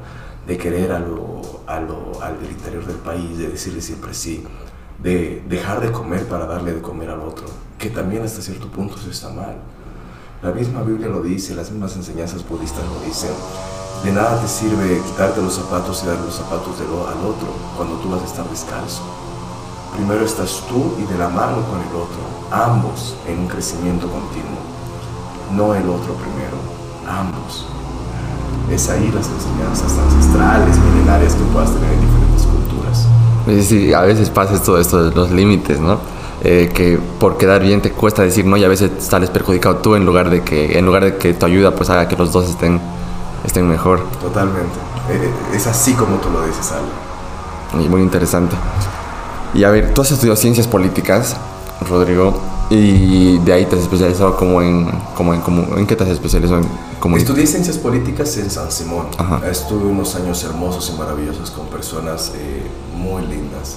de 0.46 0.56
querer 0.56 0.92
a 0.92 0.98
lo, 0.98 1.62
al 1.66 2.40
del 2.40 2.52
interior 2.52 2.86
del 2.86 2.96
país, 2.96 3.36
de 3.38 3.48
decirle 3.48 3.80
siempre 3.80 4.14
sí, 4.14 4.44
de 5.02 5.42
dejar 5.48 5.80
de 5.80 5.90
comer 5.90 6.26
para 6.26 6.46
darle 6.46 6.72
de 6.72 6.80
comer 6.80 7.10
al 7.10 7.20
otro, 7.20 7.46
que 7.78 7.90
también 7.90 8.24
hasta 8.24 8.42
cierto 8.42 8.68
punto 8.68 8.96
eso 8.96 9.10
está 9.10 9.28
mal. 9.30 9.56
La 10.42 10.50
misma 10.52 10.82
Biblia 10.82 11.08
lo 11.08 11.20
dice, 11.22 11.54
las 11.54 11.70
mismas 11.70 11.96
enseñanzas 11.96 12.46
budistas 12.48 12.82
lo 12.84 13.00
dicen. 13.06 13.30
De 14.04 14.12
nada 14.12 14.40
te 14.40 14.48
sirve 14.48 15.00
quitarte 15.06 15.42
los 15.42 15.54
zapatos 15.54 16.02
y 16.04 16.06
dar 16.06 16.18
los 16.18 16.34
zapatos 16.34 16.78
del 16.78 16.88
o- 16.90 17.08
al 17.08 17.18
otro 17.24 17.48
cuando 17.76 17.96
tú 17.96 18.10
vas 18.10 18.22
a 18.22 18.26
estar 18.26 18.48
descalzo. 18.48 19.02
Primero 19.96 20.24
estás 20.24 20.62
tú 20.68 20.94
y 21.00 21.12
de 21.12 21.18
la 21.18 21.28
mano 21.28 21.56
con 21.66 21.80
el 21.80 21.94
otro, 21.96 22.22
ambos 22.52 23.16
en 23.26 23.40
un 23.40 23.48
crecimiento 23.48 24.06
continuo. 24.08 24.58
No 25.56 25.74
el 25.74 25.88
otro 25.88 26.14
primero, 26.14 26.56
ambos. 27.08 27.66
Es 28.70 28.88
ahí 28.90 29.10
las 29.10 29.26
enseñanzas 29.26 29.92
ancestrales, 29.98 30.76
milenarias 30.78 31.34
que 31.34 31.42
puedas 31.52 31.72
tener 31.72 31.90
en 31.92 32.00
diferentes 32.00 32.42
culturas. 32.42 33.06
Sí, 33.46 33.62
sí, 33.62 33.92
a 33.94 34.02
veces 34.02 34.30
pasa 34.30 34.54
esto, 34.54 34.78
esto 34.78 35.04
de 35.10 35.14
los 35.16 35.30
límites, 35.30 35.80
¿no? 35.80 35.98
Eh, 36.44 36.70
que 36.72 37.00
por 37.18 37.36
quedar 37.36 37.60
bien 37.62 37.82
te 37.82 37.90
cuesta 37.90 38.22
decir 38.22 38.44
no 38.46 38.56
y 38.56 38.62
a 38.62 38.68
veces 38.68 38.92
sales 39.00 39.28
perjudicado 39.28 39.78
tú 39.78 39.96
en 39.96 40.06
lugar 40.06 40.30
de 40.30 40.42
que 40.42 40.78
en 40.78 40.86
lugar 40.86 41.02
de 41.04 41.16
que 41.16 41.34
tu 41.34 41.46
ayuda 41.46 41.72
pues 41.74 41.90
haga 41.90 42.06
que 42.06 42.14
los 42.14 42.30
dos 42.32 42.48
estén 42.48 42.80
estén 43.44 43.68
mejor 43.68 44.04
Totalmente. 44.20 44.76
Eh, 45.10 45.30
Es 45.56 45.66
así 45.66 45.94
como 45.94 46.16
tú 46.18 46.30
lo 46.30 46.46
dices, 46.46 46.70
Ale. 46.70 47.84
y 47.84 47.88
muy 47.88 48.02
interesante 48.02 48.54
y 49.52 49.64
a 49.64 49.70
ver 49.70 49.92
tú 49.94 50.02
has 50.02 50.12
estudiado 50.12 50.36
ciencias 50.36 50.68
políticas 50.68 51.34
Rodrigo 51.88 52.38
y 52.70 53.38
de 53.38 53.52
ahí 53.54 53.64
te 53.64 53.74
has 53.76 53.82
especializado 53.82 54.36
como 54.36 54.62
en 54.62 54.86
como 55.16 55.34
en 55.34 55.40
como 55.40 55.76
en 55.76 55.86
qué 55.88 55.96
te 55.96 56.04
has 56.04 56.10
especializado 56.10 56.60
en 56.60 56.68
como 57.00 57.16
Estudié 57.16 57.46
ciencias 57.48 57.78
políticas 57.78 58.36
en 58.36 58.50
San 58.50 58.70
Simón. 58.70 59.06
Ajá. 59.16 59.40
Estuve 59.48 59.84
unos 59.86 60.14
años 60.16 60.42
hermosos 60.44 60.92
y 60.94 60.98
maravillosos 60.98 61.50
con 61.50 61.66
personas 61.66 62.32
eh, 62.36 62.62
muy 62.96 63.22
lindas. 63.22 63.76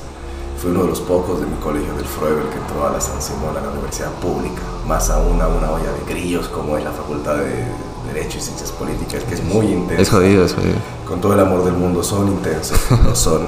Fui 0.61 0.69
uno 0.69 0.83
de 0.83 0.89
los 0.89 0.99
pocos 0.99 1.39
de 1.39 1.47
mi 1.47 1.55
colegio 1.55 1.91
del 1.95 2.05
Froebel 2.05 2.47
que 2.49 2.59
entró 2.59 2.85
a 2.85 2.91
la 2.91 3.01
San 3.01 3.19
Simón, 3.19 3.57
a 3.57 3.61
la 3.61 3.69
universidad 3.71 4.11
pública, 4.21 4.61
más 4.85 5.09
aún 5.09 5.41
a 5.41 5.47
una 5.47 5.71
olla 5.71 5.91
de 5.91 6.13
grillos 6.13 6.49
como 6.49 6.77
es 6.77 6.83
la 6.83 6.91
Facultad 6.91 7.37
de 7.37 7.65
Derecho 8.13 8.37
y 8.37 8.41
Ciencias 8.41 8.71
Políticas, 8.71 9.23
que 9.23 9.33
es 9.33 9.43
muy 9.43 9.65
intensa. 9.71 10.03
es 10.03 10.09
jodido 10.11 10.45
es 10.45 10.53
jodido 10.53 10.75
Con 11.07 11.19
todo 11.19 11.33
el 11.33 11.39
amor 11.39 11.65
del 11.65 11.73
mundo, 11.73 12.03
son 12.03 12.27
intensos, 12.27 12.79
no 13.03 13.15
son. 13.15 13.47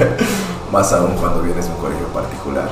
más 0.72 0.90
aún 0.94 1.16
cuando 1.16 1.42
vienes 1.42 1.66
de 1.66 1.74
un 1.74 1.80
colegio 1.80 2.06
particular. 2.14 2.70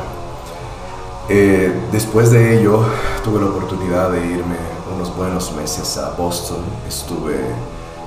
Eh, 1.29 1.71
después 1.93 2.31
de 2.31 2.59
ello, 2.59 2.83
tuve 3.23 3.41
la 3.41 3.47
oportunidad 3.47 4.11
de 4.11 4.27
irme 4.27 4.57
unos 4.95 5.15
buenos 5.15 5.53
meses 5.53 5.99
a 5.99 6.13
Boston. 6.13 6.65
Estuve 6.89 7.37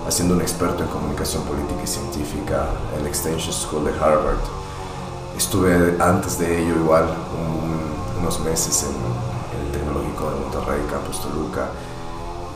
haciendo 0.08 0.34
un 0.34 0.42
experto 0.42 0.82
en 0.82 0.90
comunicación 0.90 1.44
política 1.44 1.82
y 1.84 1.88
científica 1.88 2.70
en 2.98 3.04
la 3.04 3.10
Extension 3.10 3.54
School 3.54 3.86
de 3.86 3.92
Harvard. 3.92 4.40
Estuve 5.40 5.96
antes 6.02 6.38
de 6.38 6.62
ello 6.62 6.76
igual 6.76 7.06
un- 7.06 8.20
unos 8.22 8.40
meses 8.42 8.84
en, 8.84 8.90
en 9.58 9.66
el 9.66 9.72
Tecnológico 9.72 10.32
de 10.32 10.36
Monterrey, 10.42 10.82
Campus 10.92 11.22
Toluca. 11.22 11.70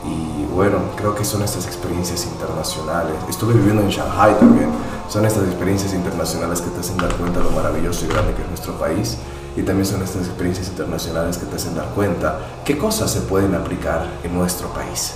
Y 0.04 0.44
bueno, 0.52 0.76
creo 0.94 1.14
que 1.14 1.24
son 1.24 1.42
estas 1.42 1.64
experiencias 1.66 2.26
internacionales. 2.26 3.14
Estuve 3.26 3.54
viviendo 3.54 3.80
en 3.82 3.88
Shanghai 3.88 4.38
también. 4.38 4.68
Son 5.08 5.24
estas 5.24 5.44
experiencias 5.44 5.94
internacionales 5.94 6.60
que 6.60 6.68
te 6.68 6.80
hacen 6.80 6.98
dar 6.98 7.14
cuenta 7.14 7.38
de 7.38 7.46
lo 7.46 7.52
maravilloso 7.52 8.04
y 8.04 8.08
grande 8.08 8.34
que 8.34 8.42
es 8.42 8.48
nuestro 8.48 8.74
país. 8.78 9.16
Y 9.56 9.62
también 9.62 9.86
son 9.86 10.02
estas 10.02 10.26
experiencias 10.26 10.68
internacionales 10.68 11.38
que 11.38 11.46
te 11.46 11.56
hacen 11.56 11.74
dar 11.74 11.86
cuenta 11.94 12.38
qué 12.66 12.76
cosas 12.76 13.10
se 13.10 13.20
pueden 13.22 13.54
aplicar 13.54 14.06
en 14.22 14.34
nuestro 14.36 14.68
país. 14.74 15.14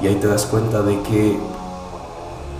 Y 0.00 0.06
ahí 0.06 0.14
te 0.16 0.26
das 0.26 0.46
cuenta 0.46 0.80
de 0.80 1.02
que 1.02 1.38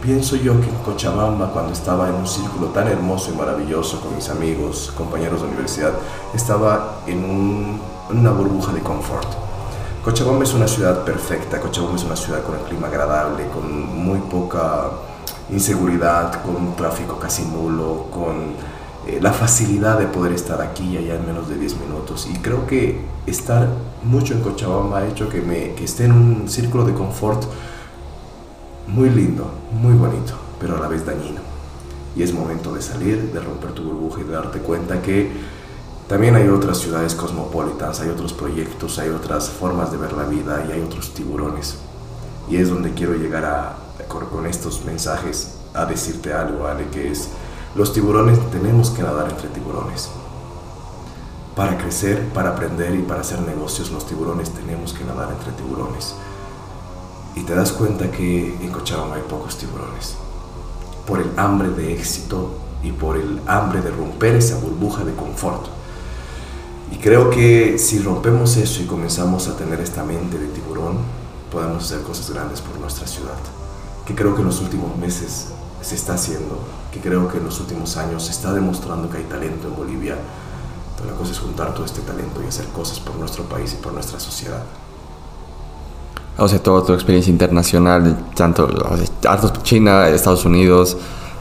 pienso 0.04 0.36
yo 0.36 0.60
que 0.60 0.68
en 0.68 0.76
Cochabamba, 0.84 1.50
cuando 1.52 1.72
estaba 1.72 2.08
en 2.08 2.14
un 2.14 2.26
círculo 2.26 2.66
tan 2.68 2.88
hermoso 2.88 3.32
y 3.32 3.36
maravilloso 3.36 4.00
con 4.00 4.14
mis 4.14 4.28
amigos, 4.28 4.92
compañeros 4.96 5.40
de 5.40 5.48
universidad, 5.48 5.92
estaba 6.34 6.98
en, 7.06 7.24
un- 7.24 7.80
una 8.10 8.30
burbuja 8.30 8.72
de 8.72 8.80
confort. 8.80 9.26
Cochabamba 10.04 10.44
es 10.44 10.52
una 10.52 10.68
ciudad 10.68 11.04
perfecta, 11.04 11.58
Cochabamba 11.60 11.96
es 11.96 12.04
una 12.04 12.16
ciudad 12.16 12.42
con 12.42 12.54
el 12.56 12.60
clima 12.62 12.88
agradable, 12.88 13.46
con 13.48 13.64
muy 14.04 14.18
poca 14.18 14.90
inseguridad, 15.50 16.42
con 16.42 16.56
un 16.56 16.76
tráfico 16.76 17.18
casi 17.18 17.44
nulo, 17.46 18.06
con 18.10 18.52
eh, 19.06 19.18
la 19.22 19.32
facilidad 19.32 19.98
de 19.98 20.06
poder 20.06 20.32
estar 20.32 20.60
aquí 20.60 20.84
y 20.90 20.96
allá 20.98 21.14
en 21.14 21.26
menos 21.26 21.48
de 21.48 21.56
10 21.56 21.76
minutos. 21.80 22.28
Y 22.30 22.36
creo 22.40 22.66
que 22.66 23.00
estar 23.26 23.68
mucho 24.02 24.34
en 24.34 24.42
Cochabamba 24.42 24.98
ha 24.98 25.06
hecho 25.06 25.30
que, 25.30 25.40
me, 25.40 25.72
que 25.74 25.84
esté 25.84 26.04
en 26.04 26.12
un 26.12 26.48
círculo 26.48 26.84
de 26.84 26.92
confort 26.92 27.42
muy 28.86 29.10
lindo, 29.10 29.50
muy 29.72 29.94
bonito, 29.94 30.34
pero 30.60 30.76
a 30.76 30.80
la 30.80 30.88
vez 30.88 31.04
dañino. 31.04 31.40
Y 32.16 32.22
es 32.22 32.32
momento 32.32 32.72
de 32.72 32.82
salir, 32.82 33.32
de 33.32 33.40
romper 33.40 33.72
tu 33.72 33.82
burbuja 33.82 34.20
y 34.20 34.24
darte 34.24 34.60
cuenta 34.60 35.02
que 35.02 35.32
también 36.08 36.36
hay 36.36 36.48
otras 36.48 36.78
ciudades 36.78 37.14
cosmopolitas, 37.14 38.00
hay 38.00 38.10
otros 38.10 38.34
proyectos, 38.34 38.98
hay 38.98 39.08
otras 39.08 39.48
formas 39.48 39.90
de 39.90 39.96
ver 39.96 40.12
la 40.12 40.24
vida 40.24 40.64
y 40.68 40.72
hay 40.72 40.80
otros 40.82 41.14
tiburones. 41.14 41.78
Y 42.48 42.56
es 42.56 42.68
donde 42.68 42.92
quiero 42.92 43.14
llegar 43.14 43.44
a, 43.44 43.76
con 44.30 44.46
estos 44.46 44.84
mensajes 44.84 45.54
a 45.72 45.86
decirte 45.86 46.32
algo, 46.32 46.66
Ale, 46.66 46.86
que 46.88 47.10
es, 47.10 47.30
los 47.74 47.92
tiburones 47.92 48.38
tenemos 48.50 48.90
que 48.90 49.02
nadar 49.02 49.30
entre 49.30 49.48
tiburones. 49.48 50.10
Para 51.56 51.78
crecer, 51.78 52.28
para 52.34 52.50
aprender 52.50 52.94
y 52.94 53.02
para 53.02 53.22
hacer 53.22 53.40
negocios, 53.40 53.90
los 53.90 54.06
tiburones 54.06 54.50
tenemos 54.50 54.92
que 54.92 55.04
nadar 55.04 55.30
entre 55.32 55.52
tiburones. 55.52 56.14
Y 57.36 57.42
te 57.42 57.54
das 57.54 57.72
cuenta 57.72 58.10
que 58.10 58.54
en 58.60 58.70
Cochabamba 58.70 59.16
hay 59.16 59.22
pocos 59.22 59.58
tiburones. 59.58 60.14
Por 61.06 61.20
el 61.20 61.30
hambre 61.36 61.70
de 61.70 61.92
éxito 61.92 62.54
y 62.82 62.92
por 62.92 63.16
el 63.16 63.40
hambre 63.46 63.80
de 63.80 63.90
romper 63.90 64.36
esa 64.36 64.58
burbuja 64.58 65.04
de 65.04 65.14
confort. 65.14 65.66
Y 66.92 66.96
creo 66.96 67.30
que 67.30 67.78
si 67.78 67.98
rompemos 67.98 68.56
eso 68.56 68.82
y 68.82 68.86
comenzamos 68.86 69.48
a 69.48 69.56
tener 69.56 69.80
esta 69.80 70.04
mente 70.04 70.38
de 70.38 70.46
tiburón, 70.48 70.98
podemos 71.50 71.84
hacer 71.84 72.02
cosas 72.02 72.30
grandes 72.30 72.60
por 72.60 72.78
nuestra 72.78 73.06
ciudad. 73.06 73.38
Que 74.06 74.14
creo 74.14 74.34
que 74.34 74.42
en 74.42 74.46
los 74.46 74.60
últimos 74.60 74.96
meses 74.96 75.48
se 75.80 75.94
está 75.94 76.14
haciendo, 76.14 76.58
que 76.92 77.00
creo 77.00 77.28
que 77.28 77.38
en 77.38 77.44
los 77.44 77.58
últimos 77.60 77.96
años 77.96 78.24
se 78.24 78.30
está 78.30 78.52
demostrando 78.52 79.10
que 79.10 79.18
hay 79.18 79.24
talento 79.24 79.68
en 79.68 79.76
Bolivia. 79.76 80.16
Entonces 80.90 81.12
la 81.12 81.18
cosa 81.18 81.32
es 81.32 81.38
juntar 81.38 81.74
todo 81.74 81.84
este 81.84 82.00
talento 82.02 82.42
y 82.42 82.46
hacer 82.46 82.66
cosas 82.68 83.00
por 83.00 83.16
nuestro 83.16 83.44
país 83.44 83.72
y 83.72 83.82
por 83.82 83.92
nuestra 83.92 84.20
sociedad. 84.20 84.62
O 86.36 86.48
sea, 86.48 86.58
toda 86.60 86.84
tu 86.84 86.92
experiencia 86.92 87.30
internacional, 87.30 88.16
tanto 88.34 88.64
o 88.64 89.62
China, 89.62 90.08
Estados 90.08 90.44
Unidos, 90.44 90.96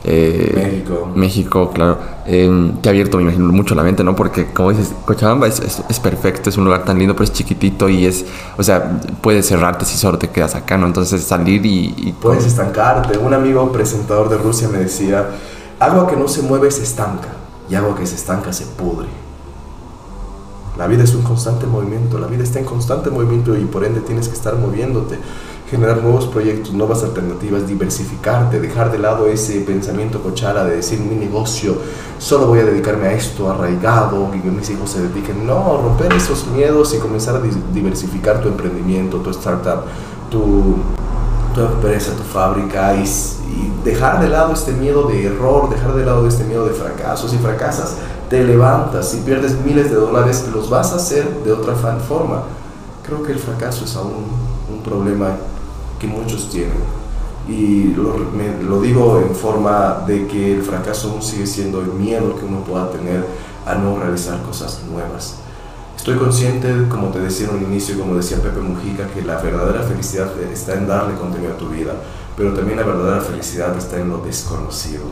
eh, 0.05 0.51
México. 0.53 1.11
México, 1.15 1.71
claro. 1.73 1.97
Eh, 2.25 2.71
te 2.81 2.89
ha 2.89 2.91
abierto, 2.91 3.17
me 3.17 3.23
imagino, 3.23 3.51
mucho 3.51 3.73
la 3.73 3.83
mente, 3.83 4.03
¿no? 4.03 4.15
Porque, 4.15 4.51
como 4.51 4.71
dices, 4.71 4.93
Cochabamba 5.05 5.47
es, 5.47 5.61
es, 5.89 5.99
perfecto, 5.99 6.49
es 6.49 6.57
un 6.57 6.65
lugar 6.65 6.83
tan 6.83 6.99
lindo, 6.99 7.15
pero 7.15 7.23
es 7.23 7.31
chiquitito 7.31 7.87
y 7.87 8.05
es, 8.05 8.25
o 8.57 8.63
sea, 8.63 8.99
puedes 9.21 9.47
cerrarte 9.47 9.85
si 9.85 9.97
solo 9.97 10.17
te 10.17 10.29
quedas 10.29 10.55
acá, 10.55 10.77
¿no? 10.77 10.87
Entonces, 10.87 11.23
salir 11.23 11.65
y. 11.65 12.13
puedes 12.21 12.45
estancarte. 12.45 13.17
Un 13.17 13.33
amigo 13.33 13.71
presentador 13.71 14.29
de 14.29 14.37
Rusia 14.37 14.67
me 14.67 14.79
decía: 14.79 15.25
agua 15.79 16.07
que 16.07 16.17
no 16.17 16.27
se 16.27 16.41
mueve 16.41 16.69
se 16.69 16.83
estanca, 16.83 17.29
y 17.69 17.75
agua 17.75 17.95
que 17.95 18.05
se 18.05 18.15
estanca 18.15 18.51
se 18.51 18.65
pudre. 18.65 19.22
La 20.77 20.87
vida 20.87 21.03
es 21.03 21.13
un 21.13 21.21
constante 21.21 21.67
movimiento, 21.67 22.17
la 22.17 22.27
vida 22.27 22.43
está 22.43 22.59
en 22.59 22.65
constante 22.65 23.09
movimiento 23.09 23.55
y 23.55 23.65
por 23.65 23.83
ende 23.83 24.01
tienes 24.01 24.27
que 24.27 24.33
estar 24.33 24.55
moviéndote 24.55 25.19
generar 25.73 26.03
nuevos 26.03 26.27
proyectos, 26.27 26.71
nuevas 26.71 27.03
alternativas, 27.03 27.67
diversificarte, 27.67 28.59
dejar 28.59 28.91
de 28.91 28.99
lado 28.99 29.25
ese 29.25 29.59
pensamiento 29.61 30.21
cochara 30.21 30.65
de 30.65 30.75
decir 30.75 30.99
mi 30.99 31.15
negocio, 31.15 31.75
solo 32.19 32.45
voy 32.45 32.59
a 32.59 32.65
dedicarme 32.65 33.07
a 33.07 33.13
esto 33.13 33.49
arraigado 33.49 34.29
y 34.35 34.39
que 34.39 34.51
mis 34.51 34.69
hijos 34.69 34.91
se 34.91 35.01
dediquen. 35.01 35.47
No, 35.47 35.77
romper 35.81 36.13
esos 36.13 36.45
miedos 36.47 36.93
y 36.93 36.99
comenzar 36.99 37.37
a 37.37 37.41
diversificar 37.73 38.39
tu 38.39 38.49
emprendimiento, 38.49 39.17
tu 39.17 39.31
startup, 39.31 39.85
tu, 40.29 40.75
empresa, 41.59 42.11
tu 42.15 42.23
fábrica 42.23 42.93
y, 42.95 43.03
y, 43.03 43.73
dejar 43.83 44.21
de 44.21 44.29
lado 44.29 44.53
este 44.53 44.73
miedo 44.73 45.07
de 45.07 45.25
error, 45.25 45.71
dejar 45.71 45.95
de 45.95 46.05
lado 46.05 46.27
este 46.27 46.43
miedo 46.43 46.65
de 46.65 46.73
fracaso. 46.73 47.27
Si 47.27 47.37
fracasas, 47.37 47.97
te 48.33 48.43
levantas, 48.43 49.09
si 49.09 49.17
pierdes 49.17 49.63
miles 49.63 49.91
de 49.91 49.95
dólares, 49.95 50.49
los 50.51 50.67
vas 50.67 50.91
a 50.91 50.95
hacer 50.95 51.43
de 51.43 51.51
otra 51.51 51.75
forma. 51.75 52.41
Creo 53.05 53.21
que 53.21 53.31
el 53.31 53.37
fracaso 53.37 53.85
es 53.85 53.95
aún 53.95 54.25
un 54.73 54.81
problema 54.81 55.35
muchos 56.07 56.49
tienen. 56.49 56.81
Y 57.47 57.93
lo, 57.93 58.17
lo, 58.17 58.81
digo 58.81 59.21
en 59.21 59.35
forma 59.35 60.03
de 60.07 60.25
que 60.25 60.55
el 60.55 60.63
fracaso 60.63 61.11
aún 61.11 61.21
sigue 61.21 61.45
siendo 61.45 61.81
el 61.81 61.93
miedo 61.93 62.35
que 62.35 62.45
uno 62.45 62.63
pueda 62.63 62.89
tener 62.89 63.23
a 63.67 63.75
no 63.75 63.99
realizar 63.99 64.41
cosas 64.41 64.81
nuevas. 64.89 65.35
Estoy 65.95 66.17
consciente, 66.17 66.87
como 66.89 67.09
te 67.09 67.19
decía 67.19 67.49
en 67.49 67.57
un 67.57 67.63
inicio, 67.71 67.99
como 67.99 68.15
decía 68.15 68.41
Pepe 68.41 68.61
Mujica, 68.61 69.05
que 69.13 69.21
la 69.21 69.39
verdadera 69.43 69.83
felicidad 69.83 70.31
está 70.51 70.73
en 70.73 70.87
darle 70.87 71.13
contenido 71.19 71.53
a 71.53 71.57
tu 71.57 71.69
vida, 71.69 71.93
pero 72.35 72.51
también 72.53 72.79
la 72.79 72.85
verdadera 72.85 73.21
felicidad 73.21 73.77
está 73.77 73.99
en 73.99 74.09
lo 74.09 74.17
desconocido, 74.17 75.03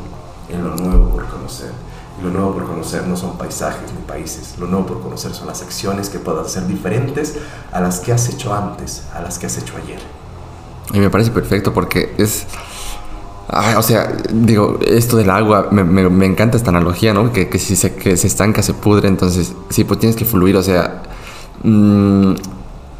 en 0.50 0.64
lo 0.64 0.76
nuevo 0.76 1.10
por 1.10 1.28
conocer. 1.28 1.70
Lo 2.24 2.30
nuevo 2.30 2.54
por 2.54 2.68
conocer 2.68 3.08
no 3.08 3.18
son 3.18 3.38
paisajes 3.38 3.92
ni 3.94 4.02
países, 4.06 4.56
lo 4.60 4.68
nuevo 4.68 4.86
por 4.86 5.02
conocer 5.02 5.34
son 5.34 5.48
las 5.48 5.62
acciones 5.62 6.10
que 6.10 6.20
puedan 6.20 6.48
ser 6.48 6.68
diferentes 6.68 7.36
a 7.72 7.82
las 7.82 8.00
que 8.00 8.12
has 8.12 8.30
hecho 8.30 8.54
antes, 8.54 9.04
a 9.14 9.22
las 9.22 9.40
que 9.40 9.48
has 9.48 9.58
hecho 9.58 9.74
ayer. 9.78 10.00
Y 10.94 11.00
me 11.00 11.10
parece 11.10 11.32
perfecto 11.32 11.74
porque 11.74 12.14
es... 12.18 12.46
o 13.76 13.82
sea, 13.82 14.16
digo, 14.32 14.80
esto 14.86 15.18
del 15.18 15.30
agua, 15.30 15.70
me, 15.72 16.26
encanta 16.26 16.58
esta 16.58 16.70
analogía, 16.70 17.14
¿no? 17.14 17.32
Que, 17.32 17.50
que 17.50 17.58
si 17.58 17.76
se, 17.76 17.96
que 17.96 18.18
se 18.18 18.28
estanca, 18.28 18.62
se 18.62 18.74
pudre, 18.74 19.08
entonces 19.08 19.54
sí, 19.70 19.84
pues 19.84 20.00
tienes 20.00 20.16
que 20.16 20.26
fluir, 20.26 20.56
o 20.58 20.64
sea, 20.64 21.02
mmm, 21.64 22.34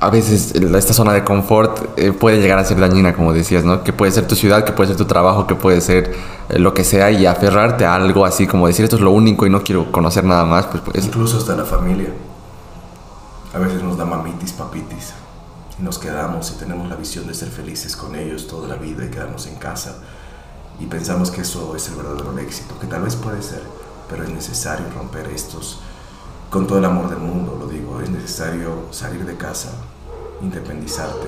a 0.02 0.10
veces 0.10 0.54
esta 0.56 0.94
zona 0.94 1.14
de 1.14 1.24
confort 1.24 1.98
eh, 1.98 2.12
puede 2.12 2.42
llegar 2.42 2.60
a 2.60 2.66
ser 2.66 2.80
dañina, 2.80 3.14
como 3.14 3.34
decías, 3.34 3.64
¿no? 3.64 3.84
Que 3.84 3.94
puede 3.94 4.12
ser 4.12 4.28
tu 4.28 4.36
ciudad, 4.36 4.66
que 4.66 4.74
puede 4.74 4.90
ser 4.90 4.98
tu 4.98 5.06
trabajo, 5.06 5.48
que 5.48 5.56
puede 5.56 5.80
ser 5.80 6.14
eh, 6.50 6.60
lo 6.60 6.74
que 6.74 6.84
sea, 6.84 7.12
y 7.12 7.26
aferrarte 7.26 7.86
a 7.86 7.96
algo 7.96 8.26
así, 8.26 8.48
como 8.48 8.68
decir 8.68 8.84
esto 8.84 8.98
es 8.98 9.02
lo 9.02 9.12
único 9.12 9.46
y 9.46 9.50
no 9.50 9.64
quiero 9.64 9.92
conocer 9.92 10.24
nada 10.24 10.44
más, 10.44 10.66
pues... 10.66 10.82
pues 10.84 11.06
Incluso 11.06 11.38
hasta 11.38 11.56
la 11.56 11.66
familia. 11.66 12.10
A 13.54 13.60
veces 13.60 13.84
nos 13.84 13.98
da 13.98 14.06
mamitis, 14.06 14.52
papitis 14.52 15.14
nos 15.82 15.98
quedamos 15.98 16.52
y 16.52 16.60
tenemos 16.60 16.88
la 16.90 16.96
visión 16.96 17.26
de 17.28 17.34
ser 17.34 17.50
felices 17.50 17.96
con 17.96 18.16
ellos 18.16 18.48
toda 18.48 18.68
la 18.68 18.76
vida 18.76 19.04
y 19.04 19.10
quedarnos 19.10 19.48
en 19.48 19.56
casa 19.56 19.96
y 20.80 20.86
pensamos 20.86 21.32
que 21.32 21.42
eso 21.42 21.76
es 21.76 21.88
el 21.90 21.96
verdadero 21.96 22.38
éxito, 22.38 22.78
que 22.80 22.88
tal 22.88 23.02
vez 23.02 23.16
puede 23.16 23.42
ser, 23.42 23.62
pero 24.10 24.24
es 24.24 24.30
necesario 24.30 24.86
romper 24.96 25.28
estos 25.28 25.80
con 26.50 26.68
todo 26.68 26.80
el 26.80 26.86
amor 26.86 27.10
del 27.10 27.20
mundo, 27.20 27.58
lo 27.60 27.68
digo, 27.68 28.02
es 28.02 28.10
necesario 28.10 28.88
salir 28.92 29.26
de 29.26 29.38
casa, 29.38 29.72
independizarte, 30.42 31.28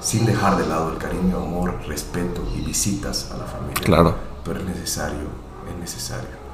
sin 0.00 0.24
dejar 0.24 0.56
de 0.56 0.66
lado 0.66 0.92
el 0.92 0.98
cariño, 0.98 1.38
amor, 1.38 1.74
respeto 1.86 2.42
y 2.56 2.60
visitas 2.64 3.30
a 3.32 3.38
la 3.38 3.44
familia. 3.44 3.82
Claro. 3.84 4.14
Pero 4.44 4.60
es 4.60 4.66
necesario, 4.66 5.28
es 5.70 5.80
necesario. 5.80 6.48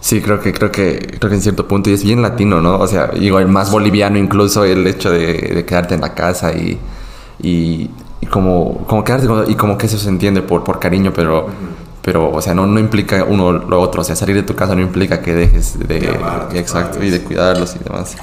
Sí, 0.00 0.22
creo 0.22 0.40
que, 0.40 0.52
creo 0.52 0.72
que, 0.72 0.98
creo 1.18 1.28
que 1.28 1.36
en 1.36 1.42
cierto 1.42 1.68
punto, 1.68 1.90
y 1.90 1.92
es 1.92 2.02
bien 2.02 2.22
latino, 2.22 2.60
¿no? 2.60 2.78
O 2.78 2.86
sea, 2.86 3.10
igual 3.14 3.48
más 3.48 3.70
boliviano 3.70 4.16
incluso 4.16 4.64
el 4.64 4.86
hecho 4.86 5.10
de, 5.10 5.64
quedarte 5.66 5.94
en 5.94 6.00
la 6.00 6.14
casa 6.14 6.52
y, 6.52 6.78
y, 7.42 7.90
como, 8.30 8.78
como 8.86 9.04
quedarte 9.04 9.28
y 9.48 9.54
como 9.56 9.76
que 9.76 9.86
eso 9.86 9.98
se 9.98 10.08
entiende 10.08 10.40
por, 10.40 10.64
por 10.64 10.80
cariño, 10.80 11.12
pero, 11.14 11.48
pero, 12.00 12.32
o 12.32 12.40
sea, 12.40 12.54
no, 12.54 12.66
no 12.66 12.80
implica 12.80 13.24
uno 13.24 13.52
lo 13.52 13.78
otro, 13.78 14.00
o 14.00 14.04
sea, 14.04 14.16
salir 14.16 14.36
de 14.36 14.42
tu 14.42 14.54
casa 14.54 14.74
no 14.74 14.80
implica 14.80 15.20
que 15.20 15.34
dejes 15.34 15.78
de, 15.78 16.18
exacto, 16.54 17.04
y 17.04 17.10
de 17.10 17.20
cuidarlos 17.22 17.76
y 17.76 17.84
demás. 17.84 18.16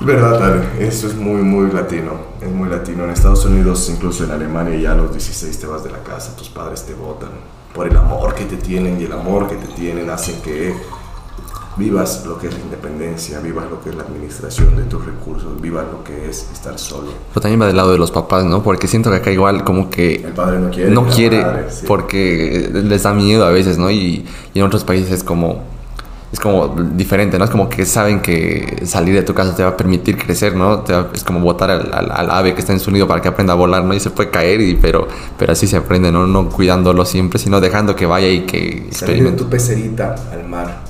Es 0.00 0.06
verdad, 0.06 0.38
dale. 0.38 0.86
eso 0.86 1.06
es 1.06 1.14
muy, 1.14 1.40
muy 1.42 1.70
latino, 1.70 2.12
es 2.40 2.50
muy 2.50 2.68
latino. 2.68 3.04
En 3.04 3.10
Estados 3.10 3.44
Unidos, 3.46 3.88
incluso 3.88 4.24
en 4.24 4.30
Alemania, 4.30 4.78
ya 4.78 4.92
a 4.92 4.94
los 4.94 5.10
16 5.10 5.58
te 5.58 5.66
vas 5.66 5.84
de 5.84 5.90
la 5.90 6.02
casa, 6.02 6.36
tus 6.36 6.48
padres 6.48 6.84
te 6.84 6.94
votan 6.94 7.30
por 7.74 7.86
el 7.86 7.96
amor 7.96 8.34
que 8.34 8.44
te 8.44 8.56
tienen 8.56 9.00
y 9.00 9.04
el 9.04 9.12
amor 9.12 9.48
que 9.48 9.56
te 9.56 9.66
tienen 9.68 10.08
hacen 10.10 10.40
que 10.42 10.74
vivas 11.76 12.24
lo 12.26 12.38
que 12.38 12.48
es 12.48 12.54
la 12.54 12.60
independencia, 12.60 13.38
vivas 13.40 13.66
lo 13.70 13.82
que 13.82 13.90
es 13.90 13.96
la 13.96 14.02
administración 14.02 14.76
de 14.76 14.84
tus 14.84 15.04
recursos, 15.04 15.60
vivas 15.60 15.84
lo 15.92 16.02
que 16.02 16.28
es 16.28 16.48
estar 16.52 16.78
solo. 16.78 17.08
Pero 17.32 17.40
también 17.40 17.60
va 17.60 17.66
del 17.66 17.76
lado 17.76 17.92
de 17.92 17.98
los 17.98 18.10
papás, 18.10 18.44
¿no? 18.44 18.62
Porque 18.62 18.88
siento 18.88 19.10
que 19.10 19.16
acá 19.16 19.30
igual 19.30 19.64
como 19.64 19.90
que... 19.90 20.16
El 20.16 20.32
padre 20.32 20.58
no 20.58 20.70
quiere. 20.70 20.90
No 20.90 21.06
quiere 21.06 21.44
porque 21.86 22.70
les 22.72 23.02
da 23.02 23.12
miedo 23.12 23.44
a 23.44 23.50
veces, 23.50 23.78
¿no? 23.78 23.90
Y, 23.90 24.26
y 24.54 24.58
en 24.58 24.64
otros 24.64 24.84
países 24.84 25.10
es 25.12 25.22
como 25.22 25.64
es 26.36 26.40
como 26.40 26.68
diferente, 26.68 27.38
¿no? 27.38 27.46
Es 27.46 27.50
como 27.50 27.70
que 27.70 27.86
saben 27.86 28.20
que 28.20 28.82
salir 28.84 29.14
de 29.14 29.22
tu 29.22 29.32
casa 29.32 29.56
te 29.56 29.62
va 29.62 29.70
a 29.70 29.76
permitir 29.76 30.18
crecer, 30.18 30.54
¿no? 30.54 30.84
es 31.14 31.24
como 31.24 31.40
botar 31.40 31.70
al, 31.70 32.30
ave 32.30 32.52
que 32.52 32.60
está 32.60 32.74
en 32.74 32.80
su 32.80 32.90
nido 32.90 33.08
para 33.08 33.22
que 33.22 33.28
aprenda 33.28 33.54
a 33.54 33.56
volar, 33.56 33.82
¿no? 33.84 33.94
Y 33.94 34.00
se 34.00 34.10
puede 34.10 34.28
caer, 34.28 34.60
y, 34.60 34.74
pero, 34.74 35.08
pero 35.38 35.52
así 35.52 35.66
se 35.66 35.78
aprende, 35.78 36.12
¿no? 36.12 36.26
No 36.26 36.50
cuidándolo 36.50 37.06
siempre, 37.06 37.38
sino 37.38 37.58
dejando 37.58 37.96
que 37.96 38.04
vaya 38.04 38.28
y 38.28 38.44
que 38.44 38.88
Salir 38.90 39.24
de 39.24 39.32
tu 39.32 39.48
pecerita 39.48 40.14
al 40.30 40.46
mar, 40.46 40.82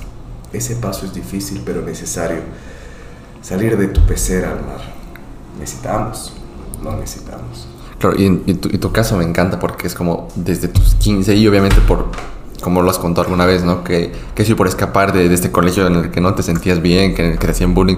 ese 0.51 0.75
paso 0.75 1.05
es 1.05 1.13
difícil, 1.13 1.61
pero 1.65 1.81
necesario. 1.81 2.41
Salir 3.41 3.77
de 3.77 3.87
tu 3.87 4.01
pecera 4.05 4.49
al 4.49 4.65
mar. 4.65 4.81
Necesitamos, 5.57 6.33
no 6.83 6.97
necesitamos. 6.97 7.69
Claro, 7.99 8.19
y, 8.19 8.25
en, 8.25 8.57
tu, 8.57 8.67
y 8.67 8.79
tu 8.79 8.91
caso 8.91 9.15
me 9.15 9.23
encanta 9.23 9.59
porque 9.59 9.87
es 9.87 9.95
como 9.95 10.27
desde 10.35 10.67
tus 10.67 10.95
15 10.95 11.35
y 11.35 11.47
obviamente 11.47 11.77
por 11.87 12.07
como 12.61 12.81
lo 12.81 12.89
has 12.89 12.99
contado 12.99 13.25
alguna 13.25 13.45
vez, 13.45 13.63
¿no? 13.63 13.83
Que, 13.83 14.11
que 14.35 14.45
si 14.45 14.53
por 14.53 14.67
escapar 14.67 15.13
de, 15.13 15.33
este 15.33 15.51
colegio 15.51 15.87
en 15.87 15.95
el 15.95 16.11
que 16.11 16.21
no 16.21 16.33
te 16.33 16.43
sentías 16.43 16.81
bien, 16.81 17.13
que, 17.15 17.33
que 17.33 17.37
te 17.37 17.51
hacían 17.51 17.73
bullying, 17.73 17.97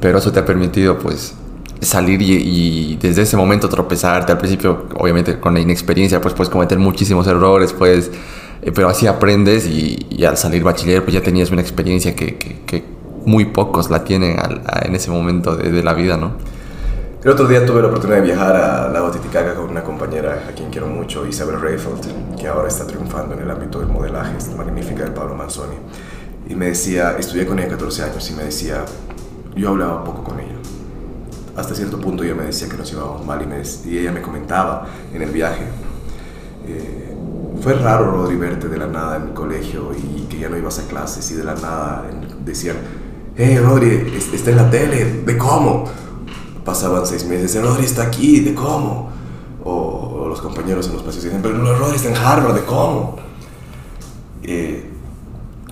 pero 0.00 0.18
eso 0.18 0.32
te 0.32 0.40
ha 0.40 0.44
permitido, 0.44 0.98
pues, 0.98 1.34
salir 1.82 2.22
y, 2.22 2.96
desde 3.00 3.22
ese 3.22 3.36
momento 3.36 3.68
tropezarte. 3.68 4.32
Al 4.32 4.38
principio, 4.38 4.86
obviamente, 4.96 5.38
con 5.38 5.54
la 5.54 5.60
inexperiencia, 5.60 6.20
pues 6.20 6.34
puedes 6.34 6.50
cometer 6.50 6.78
muchísimos 6.78 7.26
errores, 7.26 7.72
pues, 7.72 8.10
pero 8.74 8.88
así 8.88 9.06
aprendes 9.06 9.66
y, 9.66 10.24
al 10.24 10.36
salir 10.36 10.62
bachiller, 10.62 11.02
pues 11.02 11.14
ya 11.14 11.22
tenías 11.22 11.50
una 11.50 11.60
experiencia 11.60 12.14
que, 12.14 12.36
que 12.36 12.84
muy 13.24 13.46
pocos 13.46 13.90
la 13.90 14.04
tienen 14.04 14.36
en 14.82 14.94
ese 14.94 15.10
momento 15.10 15.56
de, 15.56 15.70
de 15.70 15.82
la 15.82 15.94
vida, 15.94 16.16
¿no? 16.16 16.32
El 17.22 17.30
otro 17.30 17.46
día 17.46 17.64
tuve 17.64 17.80
la 17.80 17.86
oportunidad 17.86 18.18
de 18.18 18.24
viajar 18.24 18.56
a 18.56 18.88
Lago 18.88 19.12
Titicaca 19.12 19.54
con 19.54 19.70
una 19.70 19.84
compañera 19.84 20.44
a 20.48 20.50
quien 20.50 20.70
quiero 20.70 20.88
mucho, 20.88 21.24
Isabel 21.24 21.60
Rayfeld, 21.60 22.34
que 22.36 22.48
ahora 22.48 22.66
está 22.66 22.84
triunfando 22.84 23.36
en 23.36 23.42
el 23.42 23.50
ámbito 23.52 23.78
del 23.78 23.90
modelaje, 23.90 24.36
es 24.38 24.52
magnífica 24.56 25.04
de 25.04 25.12
Pablo 25.12 25.36
Manzoni. 25.36 25.76
Y 26.48 26.56
me 26.56 26.66
decía, 26.66 27.16
estudié 27.16 27.46
con 27.46 27.60
ella 27.60 27.68
14 27.68 28.02
años 28.02 28.28
y 28.28 28.34
me 28.34 28.42
decía, 28.42 28.84
yo 29.54 29.68
hablaba 29.68 30.02
poco 30.02 30.24
con 30.24 30.40
ella. 30.40 30.56
Hasta 31.56 31.76
cierto 31.76 32.00
punto 32.00 32.24
ella 32.24 32.34
me 32.34 32.42
decía 32.42 32.68
que 32.68 32.76
nos 32.76 32.90
llevábamos 32.90 33.24
mal 33.24 33.40
y, 33.40 33.46
me, 33.46 33.62
y 33.84 33.98
ella 33.98 34.10
me 34.10 34.20
comentaba 34.20 34.88
en 35.14 35.22
el 35.22 35.30
viaje. 35.30 35.62
Eh, 36.66 37.16
fue 37.62 37.74
raro, 37.74 38.10
Rodri, 38.10 38.34
verte 38.34 38.66
de 38.66 38.78
la 38.78 38.88
nada 38.88 39.18
en 39.18 39.28
el 39.28 39.32
colegio 39.32 39.92
y 39.94 40.22
que 40.22 40.40
ya 40.40 40.48
no 40.48 40.56
ibas 40.56 40.80
a 40.80 40.88
clases 40.88 41.30
y 41.30 41.34
de 41.34 41.44
la 41.44 41.54
nada 41.54 42.02
decían, 42.44 42.78
hey, 43.36 43.60
Rodri, 43.62 44.12
está 44.34 44.50
en 44.50 44.56
la 44.56 44.68
tele, 44.68 45.22
¿de 45.24 45.38
cómo? 45.38 45.84
Pasaban 46.64 47.06
seis 47.06 47.24
meses, 47.24 47.54
el 47.54 47.62
Rodri 47.62 47.84
está 47.84 48.04
aquí, 48.04 48.40
¿de 48.40 48.54
cómo? 48.54 49.10
O, 49.64 50.26
los 50.28 50.40
compañeros 50.40 50.86
en 50.86 50.94
los 50.94 51.02
pasillos 51.02 51.24
dicen, 51.24 51.42
pero 51.42 51.56
el 51.56 51.78
Rodri 51.78 51.96
está 51.96 52.08
en 52.08 52.16
Harvard, 52.16 52.54
¿de 52.54 52.64
cómo? 52.64 53.16
Eh, 54.42 54.90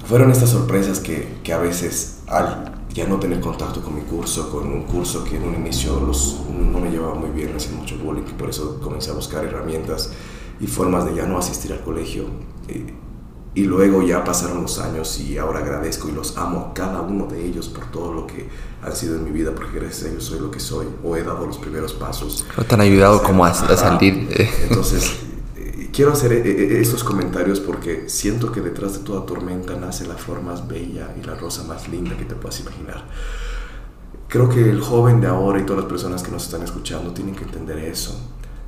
fueron 0.04 0.30
estas 0.30 0.50
sorpresas 0.50 1.00
que, 1.00 1.38
que, 1.42 1.52
a 1.52 1.58
veces 1.58 2.18
al 2.26 2.80
ya 2.92 3.06
no 3.06 3.18
tener 3.18 3.40
contacto 3.40 3.82
con 3.82 3.94
mi 3.94 4.02
curso, 4.02 4.50
con 4.50 4.66
un 4.66 4.82
curso 4.82 5.24
que 5.24 5.36
en 5.36 5.44
un 5.44 5.54
inicio 5.54 6.00
no 6.00 6.80
me 6.80 6.90
llevaba 6.90 7.14
muy 7.14 7.30
bien, 7.30 7.54
hacía 7.54 7.76
mucho 7.76 7.96
bullying 7.98 8.24
y 8.28 8.32
por 8.32 8.50
eso 8.50 8.80
comencé 8.80 9.10
a 9.10 9.14
buscar 9.14 9.44
herramientas 9.44 10.10
y 10.60 10.66
formas 10.66 11.04
de 11.04 11.14
ya 11.14 11.26
no 11.26 11.38
asistir 11.38 11.72
al 11.72 11.80
colegio. 11.80 12.24
Y, 12.68 13.09
y 13.54 13.64
luego 13.64 14.02
ya 14.02 14.22
pasaron 14.22 14.62
los 14.62 14.78
años 14.78 15.18
y 15.18 15.36
ahora 15.36 15.58
agradezco 15.58 16.08
y 16.08 16.12
los 16.12 16.36
amo 16.36 16.72
cada 16.74 17.00
uno 17.00 17.26
de 17.26 17.44
ellos 17.44 17.68
por 17.68 17.84
todo 17.86 18.12
lo 18.12 18.26
que 18.26 18.48
han 18.82 18.94
sido 18.94 19.16
en 19.16 19.24
mi 19.24 19.30
vida, 19.30 19.52
porque 19.54 19.78
gracias 19.78 20.04
a 20.04 20.10
ellos 20.10 20.24
soy 20.24 20.38
lo 20.38 20.50
que 20.50 20.60
soy 20.60 20.86
o 21.02 21.16
he 21.16 21.22
dado 21.22 21.46
los 21.46 21.58
primeros 21.58 21.92
pasos. 21.92 22.46
te 22.68 22.74
han 22.74 22.80
ayudado 22.80 23.22
como 23.22 23.44
a, 23.44 23.50
a 23.50 23.76
salir. 23.76 24.28
Entonces, 24.68 25.16
quiero 25.92 26.12
hacer 26.12 26.32
eh, 26.32 26.42
eh, 26.44 26.80
estos 26.80 27.02
comentarios 27.04 27.60
porque 27.60 28.08
siento 28.08 28.52
que 28.52 28.60
detrás 28.60 28.94
de 28.94 28.98
toda 29.00 29.26
tormenta 29.26 29.74
nace 29.74 30.06
la 30.06 30.14
flor 30.14 30.42
más 30.42 30.66
bella 30.66 31.14
y 31.20 31.26
la 31.26 31.34
rosa 31.34 31.64
más 31.64 31.88
linda 31.88 32.16
que 32.16 32.24
te 32.24 32.34
puedas 32.34 32.60
imaginar. 32.60 33.04
Creo 34.28 34.48
que 34.48 34.70
el 34.70 34.80
joven 34.80 35.20
de 35.20 35.26
ahora 35.26 35.60
y 35.60 35.64
todas 35.64 35.82
las 35.82 35.90
personas 35.90 36.22
que 36.22 36.30
nos 36.30 36.44
están 36.44 36.62
escuchando 36.62 37.12
tienen 37.12 37.34
que 37.34 37.44
entender 37.44 37.78
eso. 37.78 38.18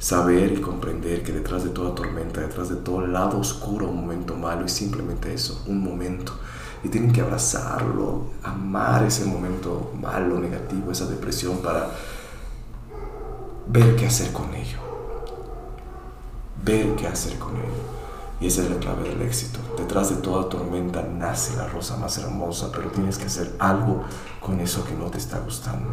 Saber 0.03 0.53
y 0.53 0.61
comprender 0.61 1.22
que 1.22 1.32
detrás 1.32 1.62
de 1.62 1.70
toda 1.70 1.94
tormenta, 1.94 2.40
detrás 2.40 2.68
de 2.68 2.76
todo 2.76 3.07
lado 3.07 3.38
oscuro, 3.38 3.88
un 3.88 4.00
momento 4.00 4.34
malo 4.34 4.66
es 4.66 4.72
simplemente 4.72 5.32
eso, 5.32 5.62
un 5.66 5.82
momento. 5.82 6.32
Y 6.82 6.88
tienen 6.88 7.12
que 7.12 7.20
abrazarlo, 7.20 8.26
amar 8.42 9.05
ese 9.05 9.24
momento 9.24 9.92
malo, 10.00 10.40
negativo, 10.40 10.90
esa 10.90 11.07
depresión 11.07 11.59
para 11.59 11.90
ver 13.68 13.94
qué 13.94 14.07
hacer 14.07 14.32
con 14.32 14.53
ello 14.55 14.92
ver 16.64 16.94
qué 16.96 17.07
hacer 17.07 17.38
con 17.38 17.57
él. 17.57 17.72
Y 18.40 18.46
esa 18.46 18.62
es 18.62 18.70
la 18.70 18.76
clave 18.78 19.09
del 19.09 19.22
éxito. 19.22 19.61
Detrás 19.76 20.11
de 20.11 20.16
toda 20.16 20.48
tormenta 20.48 21.03
nace 21.03 21.57
la 21.57 21.68
rosa 21.68 21.96
más 21.96 22.18
hermosa, 22.18 22.70
pero 22.72 22.90
tienes 22.90 23.18
que 23.18 23.26
hacer 23.26 23.55
algo 23.59 24.03
con 24.40 24.59
eso 24.61 24.84
que 24.84 24.94
no 24.94 25.07
te 25.07 25.18
está 25.18 25.38
gustando. 25.38 25.90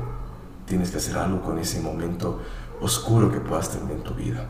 Tienes 0.66 0.89
que 0.89 0.97
hacer 0.97 1.18
algo 1.18 1.41
con 1.41 1.60
ese 1.60 1.80
momento 1.82 2.39
oscuro 2.82 3.32
que 3.32 3.39
puedas 3.39 3.69
tener 3.69 3.91
en 3.91 4.03
tu 4.03 4.13
vida. 4.13 4.47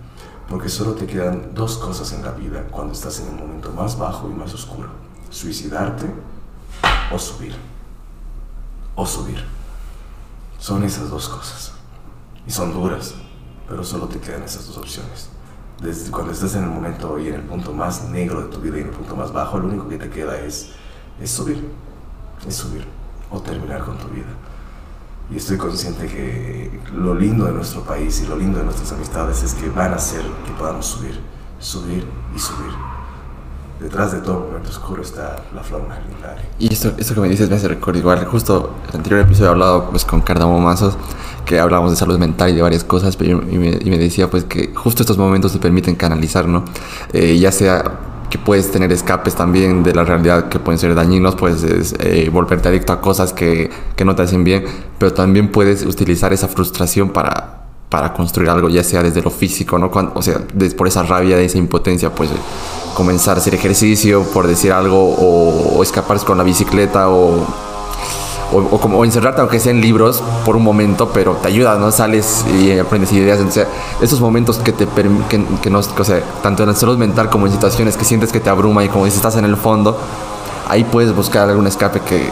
Porque 0.48 0.70
solo 0.70 0.94
te 0.94 1.06
quedan 1.06 1.54
dos 1.54 1.78
cosas 1.78 2.12
en 2.14 2.24
la 2.24 2.32
vida 2.32 2.68
cuando 2.72 2.94
estás 2.94 3.20
en 3.20 3.28
el 3.28 3.36
momento 3.36 3.72
más 3.72 3.98
bajo 3.98 4.30
y 4.30 4.34
más 4.34 4.54
oscuro. 4.54 4.90
Suicidarte 5.30 6.06
o 7.12 7.20
subir. 7.20 7.56
O 8.96 9.06
subir. 9.06 9.44
Son 10.58 10.84
esas 10.84 11.10
dos 11.10 11.30
cosas. 11.30 11.74
Y 12.48 12.52
son 12.52 12.74
duras, 12.74 13.14
pero 13.68 13.84
solo 13.84 14.08
te 14.08 14.20
quedan 14.20 14.44
esas 14.44 14.66
dos 14.66 14.78
opciones 14.78 15.30
desde 15.82 16.12
cuando 16.12 16.34
estás 16.34 16.56
en 16.56 16.64
el 16.64 16.70
momento 16.70 17.18
y 17.20 17.30
en 17.30 17.36
el 17.36 17.42
punto 17.42 17.72
más 17.74 18.10
negro 18.10 18.42
de 18.42 18.48
tu 18.50 18.60
vida 18.60 18.78
y 18.78 18.82
en 18.82 18.88
el 18.88 18.94
punto 18.94 19.16
más 19.16 19.32
bajo, 19.32 19.60
lo 19.60 19.68
único 19.68 19.88
que 19.88 19.98
te 19.98 20.10
queda 20.10 20.38
es, 20.40 20.72
es 21.22 21.32
subir, 21.32 21.72
es 22.46 22.56
subir 22.56 22.86
o 23.32 23.40
terminar 23.40 23.84
con 23.84 23.98
tu 23.98 24.08
vida. 24.10 24.28
Y 25.32 25.38
estoy 25.38 25.58
consciente 25.58 26.08
que 26.08 26.72
lo 26.94 27.14
lindo 27.14 27.46
de 27.46 27.52
nuestro 27.52 27.82
país 27.84 28.22
y 28.24 28.28
lo 28.28 28.36
lindo 28.36 28.58
de 28.58 28.66
nuestras 28.66 28.92
amistades 28.94 29.44
es 29.44 29.54
que 29.54 29.70
van 29.70 29.94
a 29.94 29.96
hacer 29.96 30.22
que 30.46 30.52
podamos 30.58 30.88
subir, 30.88 31.20
subir 31.60 32.04
y 32.36 32.40
subir. 32.40 32.72
Detrás 33.80 34.12
de 34.12 34.20
todo 34.20 34.42
momento 34.42 34.70
oscuro 34.70 35.02
está 35.04 35.38
la 35.54 35.64
flor 35.64 35.82
linda. 35.82 36.36
Y 36.58 36.74
esto, 36.74 36.92
esto 36.98 37.14
que 37.14 37.22
me 37.22 37.30
dices 37.30 37.50
me 37.50 37.56
hace 37.56 37.68
recordar 37.68 38.00
igual, 38.00 38.26
justo 38.26 38.76
el 38.90 38.98
anterior 38.98 39.22
episodio 39.22 39.48
he 39.48 39.52
hablado 39.52 39.90
pues 39.90 40.04
con 40.04 40.20
Cardamo 40.22 40.60
Mazos 40.60 40.98
que 41.46 41.60
hablábamos 41.60 41.92
de 41.92 41.98
salud 41.98 42.18
mental 42.18 42.50
y 42.50 42.56
de 42.56 42.62
varias 42.62 42.84
cosas, 42.84 43.16
pero 43.16 43.42
y 43.42 43.58
me, 43.58 43.78
y 43.80 43.90
me 43.90 43.98
decía 43.98 44.30
pues 44.30 44.44
que 44.44 44.74
justo 44.76 45.04
estos 45.04 45.18
momentos 45.18 45.54
te 45.54 45.60
permiten 45.60 45.96
canalizar, 45.96 46.48
¿no? 46.48 46.66
Eh, 47.14 47.38
ya 47.40 47.52
sea 47.52 48.00
que 48.30 48.38
puedes 48.38 48.72
tener 48.72 48.92
escapes 48.92 49.36
también 49.36 49.84
de 49.84 49.94
la 49.94 50.04
realidad 50.04 50.50
que 50.50 50.60
pueden 50.60 50.80
ser 50.80 50.94
dañinos, 50.96 51.36
puedes 51.36 51.96
eh, 52.00 52.30
volverte 52.32 52.68
adicto 52.70 52.94
a 52.94 53.02
cosas 53.02 53.34
que, 53.34 53.70
que, 53.96 54.06
no 54.06 54.16
te 54.16 54.22
hacen 54.22 54.44
bien, 54.44 54.66
pero 54.98 55.14
también 55.14 55.52
puedes 55.52 55.86
utilizar 55.86 56.32
esa 56.32 56.48
frustración 56.48 57.10
para, 57.10 57.66
para 57.90 58.14
construir 58.14 58.50
algo, 58.50 58.70
ya 58.70 58.84
sea 58.84 59.02
desde 59.02 59.22
lo 59.22 59.32
físico, 59.32 59.78
¿no? 59.80 59.92
O 60.14 60.22
sea, 60.22 60.42
por 60.78 60.88
esa 60.88 61.04
rabia, 61.04 61.38
de 61.38 61.46
esa 61.46 61.58
impotencia, 61.58 62.14
pues 62.14 62.30
comenzar 62.94 63.38
a 63.38 63.40
hacer 63.40 63.56
ejercicio, 63.56 64.24
por 64.24 64.48
decir 64.48 64.72
algo, 64.72 65.10
o 65.10 65.82
escaparse 65.82 66.26
con 66.26 66.38
la 66.38 66.44
bicicleta, 66.44 67.10
o 67.10 67.69
o, 68.52 68.80
como, 68.80 69.04
encerrarte 69.06 69.42
aunque 69.42 69.60
sea 69.60 69.72
en 69.72 69.82
libros 69.82 70.24
por 70.46 70.56
un 70.56 70.64
momento, 70.64 71.10
pero 71.14 71.34
te 71.34 71.48
ayuda, 71.48 71.76
¿no? 71.76 71.92
Sales 71.92 72.46
y 72.60 72.78
aprendes 72.78 73.12
ideas. 73.12 73.38
Entonces, 73.38 73.68
esos 74.02 74.20
momentos 74.22 74.58
que 74.58 74.72
te 74.72 74.88
que, 75.30 75.46
que 75.62 75.70
no, 75.70 75.80
o 75.80 76.04
sea, 76.04 76.22
tanto 76.42 76.64
en 76.64 76.70
la 76.70 76.76
salud 76.76 76.98
mental 76.98 77.30
como 77.30 77.46
en 77.46 77.52
situaciones 77.52 77.98
que 77.98 78.06
sientes 78.06 78.32
que 78.32 78.40
te 78.40 78.50
abruma 78.50 78.84
y 78.84 78.90
como 78.90 79.06
si 79.06 79.16
estás 79.16 79.36
en 79.36 79.46
el 79.46 79.56
fondo, 79.56 79.98
ahí 80.68 80.84
puedes 80.84 81.16
buscar 81.16 81.50
algún 81.50 81.68
escape 81.68 82.00
que 82.02 82.30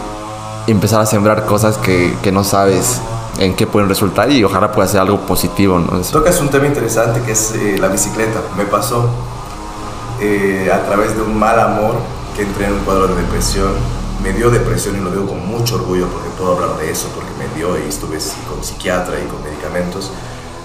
empezar 0.68 1.02
a 1.02 1.06
sembrar 1.06 1.46
cosas 1.46 1.78
que, 1.78 2.14
que 2.22 2.32
no 2.32 2.44
sabes 2.44 3.00
en 3.40 3.56
qué 3.56 3.68
pueden 3.68 3.88
resultar 3.88 4.32
y 4.32 4.44
ojalá 4.44 4.72
pueda 4.72 4.88
ser 4.88 5.02
algo 5.02 5.20
positivo, 5.22 5.80
¿no? 5.80 6.00
Tocas 6.02 6.40
un 6.42 6.50
tema 6.50 6.66
interesante 6.66 7.22
que 7.22 7.34
es 7.34 7.54
eh, 7.54 7.78
la 7.80 7.88
bicicleta. 7.88 8.42
Me 8.58 8.66
pasó 8.66 9.10
eh, 10.20 10.72
a 10.74 10.84
través 10.86 11.16
de 11.16 11.22
un 11.22 11.38
mal 11.38 11.60
amor 11.60 11.96
que 12.36 12.44
entré 12.44 12.66
en 12.66 12.74
un 12.74 12.80
cuadro 12.80 13.08
de 13.08 13.22
depresión 13.22 13.72
me 14.24 14.34
dio 14.34 14.50
depresión 14.50 14.98
y 14.98 15.00
lo 15.00 15.12
digo 15.12 15.28
con 15.28 15.46
mucho 15.46 15.76
orgullo 15.76 16.08
porque 16.08 16.30
puedo 16.38 16.56
hablar 16.56 16.78
de 16.78 16.92
eso, 16.92 17.08
porque 17.14 17.32
me 17.38 17.48
dio 17.56 17.78
y 17.78 17.88
estuve 17.88 18.18
con 18.50 18.64
psiquiatra 18.64 19.20
y 19.20 19.28
con 19.28 19.44
medicamentos. 19.44 20.12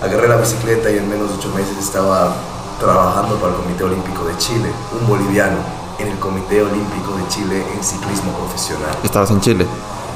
Agarré 0.03 0.28
la 0.28 0.36
bicicleta 0.36 0.90
y 0.90 0.98
en 0.98 1.09
menos 1.09 1.30
de 1.30 1.36
ocho 1.36 1.48
meses 1.55 1.76
estaba 1.78 2.34
trabajando 2.80 3.36
para 3.36 3.55
el 3.55 3.61
Comité 3.61 3.84
Olímpico 3.84 4.24
de 4.24 4.36
Chile, 4.38 4.68
un 5.00 5.07
boliviano 5.07 5.59
en 5.98 6.09
el 6.09 6.18
Comité 6.18 6.62
Olímpico 6.62 7.14
de 7.16 7.28
Chile 7.28 7.64
en 7.74 7.84
ciclismo 7.84 8.32
profesional. 8.32 8.90
¿Estabas 9.05 9.30
en 9.30 9.40
Chile? 9.40 9.66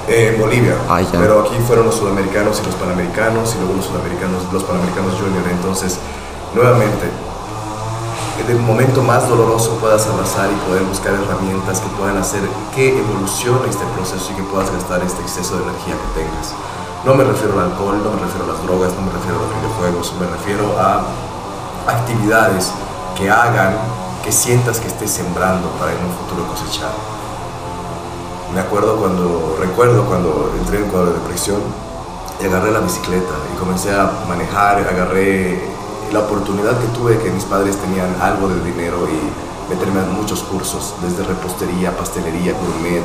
Eh, 0.09 0.33
en 0.35 0.41
Bolivia, 0.41 0.77
ah, 0.89 1.01
pero 1.13 1.41
aquí 1.41 1.57
fueron 1.67 1.87
los 1.87 1.97
sudamericanos 1.97 2.61
y 2.63 2.67
los 2.67 2.77
panamericanos 2.77 3.55
y 3.55 3.59
luego 3.59 3.75
los 3.75 3.87
sudamericanos, 3.87 4.53
los 4.53 4.63
panamericanos 4.63 5.15
junior. 5.15 5.43
Entonces, 5.51 5.99
nuevamente, 6.55 7.11
el 8.49 8.59
momento 8.61 9.03
más 9.03 9.29
doloroso 9.29 9.77
puedas 9.81 10.07
abrazar 10.07 10.51
y 10.51 10.69
poder 10.69 10.83
buscar 10.85 11.15
herramientas 11.15 11.81
que 11.81 11.89
puedan 11.99 12.17
hacer 12.17 12.43
que 12.75 12.99
evolucione 12.99 13.69
este 13.69 13.85
proceso 13.97 14.33
y 14.33 14.37
que 14.37 14.43
puedas 14.45 14.71
gastar 14.71 15.03
este 15.03 15.23
exceso 15.23 15.57
de 15.57 15.65
energía 15.65 15.95
que 15.95 16.21
tengas. 16.21 16.53
No 17.05 17.15
me 17.15 17.25
refiero 17.25 17.59
al 17.59 17.71
alcohol, 17.71 18.01
no 18.03 18.11
me 18.11 18.21
refiero 18.21 18.45
a 18.45 18.53
las 18.55 18.63
drogas, 18.63 18.93
no 18.95 19.03
me 19.03 19.13
refiero 19.13 19.39
a 19.39 19.43
los 19.43 19.51
videojuegos, 19.57 20.15
me 20.21 20.27
refiero 20.27 20.79
a 20.79 21.07
actividades 21.87 22.73
que 23.17 23.31
hagan 23.31 23.77
que 24.23 24.33
sientas 24.33 24.81
que 24.81 24.89
estés 24.89 25.11
sembrando 25.11 25.69
para 25.79 25.93
en 25.93 25.99
un 26.05 26.13
futuro 26.13 26.47
cosechar. 26.47 26.91
Me 28.53 28.61
acuerdo 28.61 28.97
cuando, 28.97 29.57
recuerdo 29.61 30.05
cuando 30.05 30.53
entré 30.59 30.79
en 30.79 30.91
cuadro 30.91 31.13
de 31.13 31.19
depresión 31.19 31.61
y 32.41 32.47
agarré 32.47 32.71
la 32.71 32.81
bicicleta 32.81 33.35
y 33.55 33.59
comencé 33.59 33.93
a 33.93 34.11
manejar, 34.29 34.79
agarré 34.79 35.69
la 36.13 36.21
oportunidad 36.21 36.79
que 36.79 36.87
tuve 36.89 37.19
que 37.19 37.31
mis 37.31 37.45
padres 37.45 37.77
tenían 37.77 38.15
algo 38.21 38.49
de 38.49 38.63
dinero 38.65 39.09
y 39.09 39.73
meterme 39.73 40.01
en 40.01 40.15
muchos 40.15 40.43
cursos, 40.43 40.95
desde 41.03 41.25
repostería, 41.25 41.97
pastelería, 41.97 42.53
gourmet, 42.53 43.03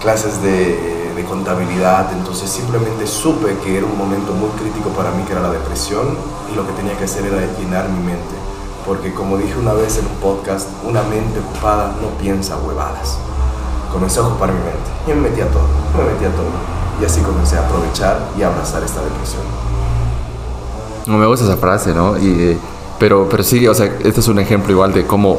clases 0.00 0.42
de, 0.42 1.02
contabilidad, 1.28 2.12
entonces 2.12 2.50
simplemente 2.50 3.06
supe 3.06 3.56
que 3.64 3.78
era 3.78 3.86
un 3.86 3.96
momento 3.96 4.32
muy 4.32 4.50
crítico 4.50 4.90
para 4.90 5.10
mí, 5.12 5.22
que 5.24 5.32
era 5.32 5.40
la 5.40 5.50
depresión, 5.50 6.18
y 6.52 6.54
lo 6.54 6.66
que 6.66 6.72
tenía 6.74 6.98
que 6.98 7.04
hacer 7.04 7.24
era 7.24 7.40
llenar 7.58 7.88
mi 7.88 8.04
mente, 8.04 8.34
porque 8.84 9.14
como 9.14 9.38
dije 9.38 9.56
una 9.58 9.72
vez 9.72 9.96
en 9.96 10.06
un 10.06 10.16
podcast, 10.16 10.68
una 10.84 11.02
mente 11.02 11.40
ocupada 11.40 11.94
no 12.02 12.08
piensa 12.20 12.58
huevadas. 12.58 13.16
Comencé 13.90 14.20
a 14.20 14.24
ocupar 14.24 14.52
mi 14.52 14.58
mente 14.58 14.90
y 15.06 15.10
me 15.14 15.30
metí 15.30 15.40
a 15.40 15.48
todo, 15.50 15.66
me 15.96 16.12
metí 16.12 16.26
a 16.26 16.36
todo, 16.36 16.52
y 17.00 17.04
así 17.06 17.22
comencé 17.22 17.56
a 17.56 17.64
aprovechar 17.64 18.18
y 18.36 18.42
a 18.42 18.48
abrazar 18.48 18.82
esta 18.82 19.00
depresión. 19.02 19.73
No 21.06 21.18
me 21.18 21.26
gusta 21.26 21.44
esa 21.44 21.56
frase, 21.56 21.94
¿no? 21.94 22.16
Y, 22.16 22.56
pero, 22.98 23.28
pero 23.30 23.42
sí, 23.42 23.66
o 23.66 23.74
sea, 23.74 23.86
este 24.02 24.20
es 24.20 24.28
un 24.28 24.38
ejemplo 24.38 24.72
igual 24.72 24.92
de 24.92 25.06
cómo 25.06 25.38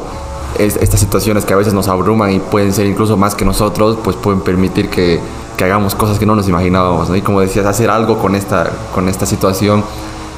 es, 0.58 0.76
estas 0.76 1.00
situaciones 1.00 1.44
que 1.44 1.52
a 1.52 1.56
veces 1.56 1.74
nos 1.74 1.88
abruman 1.88 2.32
y 2.32 2.38
pueden 2.38 2.72
ser 2.72 2.86
incluso 2.86 3.16
más 3.16 3.34
que 3.34 3.44
nosotros, 3.44 3.98
pues 4.02 4.16
pueden 4.16 4.40
permitir 4.40 4.88
que, 4.88 5.20
que 5.56 5.64
hagamos 5.64 5.94
cosas 5.94 6.18
que 6.18 6.26
no 6.26 6.36
nos 6.36 6.48
imaginábamos, 6.48 7.08
¿no? 7.08 7.16
Y 7.16 7.22
como 7.22 7.40
decías, 7.40 7.66
hacer 7.66 7.90
algo 7.90 8.18
con 8.18 8.34
esta, 8.34 8.70
con 8.94 9.08
esta 9.08 9.26
situación. 9.26 9.84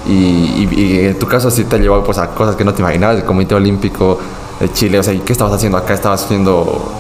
Y, 0.07 0.13
y, 0.13 0.69
y, 0.75 1.07
en 1.07 1.19
tu 1.19 1.27
caso 1.27 1.51
sí 1.51 1.65
te 1.65 1.77
ha 1.77 1.79
llevado 1.79 2.05
pues, 2.05 2.19
a 2.19 2.29
cosas 2.29 2.57
que 2.57 2.65
no 2.65 2.73
te 2.73 2.81
imaginabas, 2.81 3.19
el 3.19 3.25
Comité 3.25 3.55
Olímpico 3.55 4.19
de 4.61 4.73
Chile, 4.73 4.99
o 4.99 5.03
sea, 5.03 5.13
¿qué 5.23 5.33
estabas 5.33 5.53
haciendo 5.53 5.77
acá? 5.77 5.93
¿Estabas 5.93 6.25
haciendo 6.25 6.91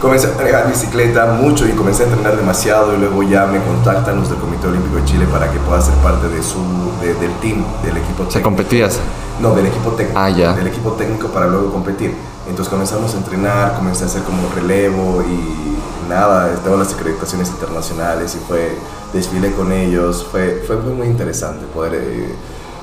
comencé 0.00 0.28
a 0.28 0.36
manejar 0.36 0.68
bicicleta 0.68 1.26
mucho 1.26 1.66
y 1.66 1.72
comencé 1.72 2.04
a 2.04 2.06
entrenar 2.06 2.36
demasiado 2.36 2.94
y 2.94 2.98
luego 2.98 3.22
ya 3.22 3.46
me 3.46 3.60
contactan 3.62 4.16
los 4.16 4.28
del 4.30 4.38
Comité 4.38 4.68
Olímpico 4.68 4.96
de 4.96 5.04
Chile 5.04 5.26
para 5.30 5.50
que 5.50 5.58
pueda 5.60 5.80
ser 5.80 5.94
parte 5.96 6.28
de 6.28 6.42
su, 6.42 6.58
de, 7.00 7.14
del 7.14 7.32
team, 7.40 7.64
del 7.82 7.96
equipo 7.96 8.24
técnico. 8.24 8.30
¿Se 8.30 8.42
competías? 8.42 9.00
No, 9.40 9.54
del 9.54 9.66
equipo 9.66 9.90
técnico. 9.92 10.18
Ah, 10.18 10.30
ya. 10.30 10.52
Del 10.52 10.68
equipo 10.68 10.92
técnico 10.92 11.28
para 11.28 11.46
luego 11.46 11.72
competir. 11.72 12.14
Entonces 12.48 12.68
comenzamos 12.68 13.14
a 13.14 13.18
entrenar, 13.18 13.74
comencé 13.74 14.04
a 14.04 14.06
hacer 14.06 14.22
como 14.22 14.48
relevo 14.54 15.22
y 15.22 16.08
nada, 16.08 16.52
estaba 16.52 16.74
en 16.74 16.80
las 16.80 16.94
acreditaciones 16.94 17.48
internacionales 17.50 18.34
y 18.34 18.38
fue, 18.46 18.72
desfilé 19.12 19.52
con 19.52 19.70
ellos, 19.72 20.26
fue, 20.30 20.62
fue, 20.66 20.78
fue 20.78 20.92
muy 20.92 21.06
interesante 21.08 21.66
poder 21.66 21.94
eh, 21.94 22.34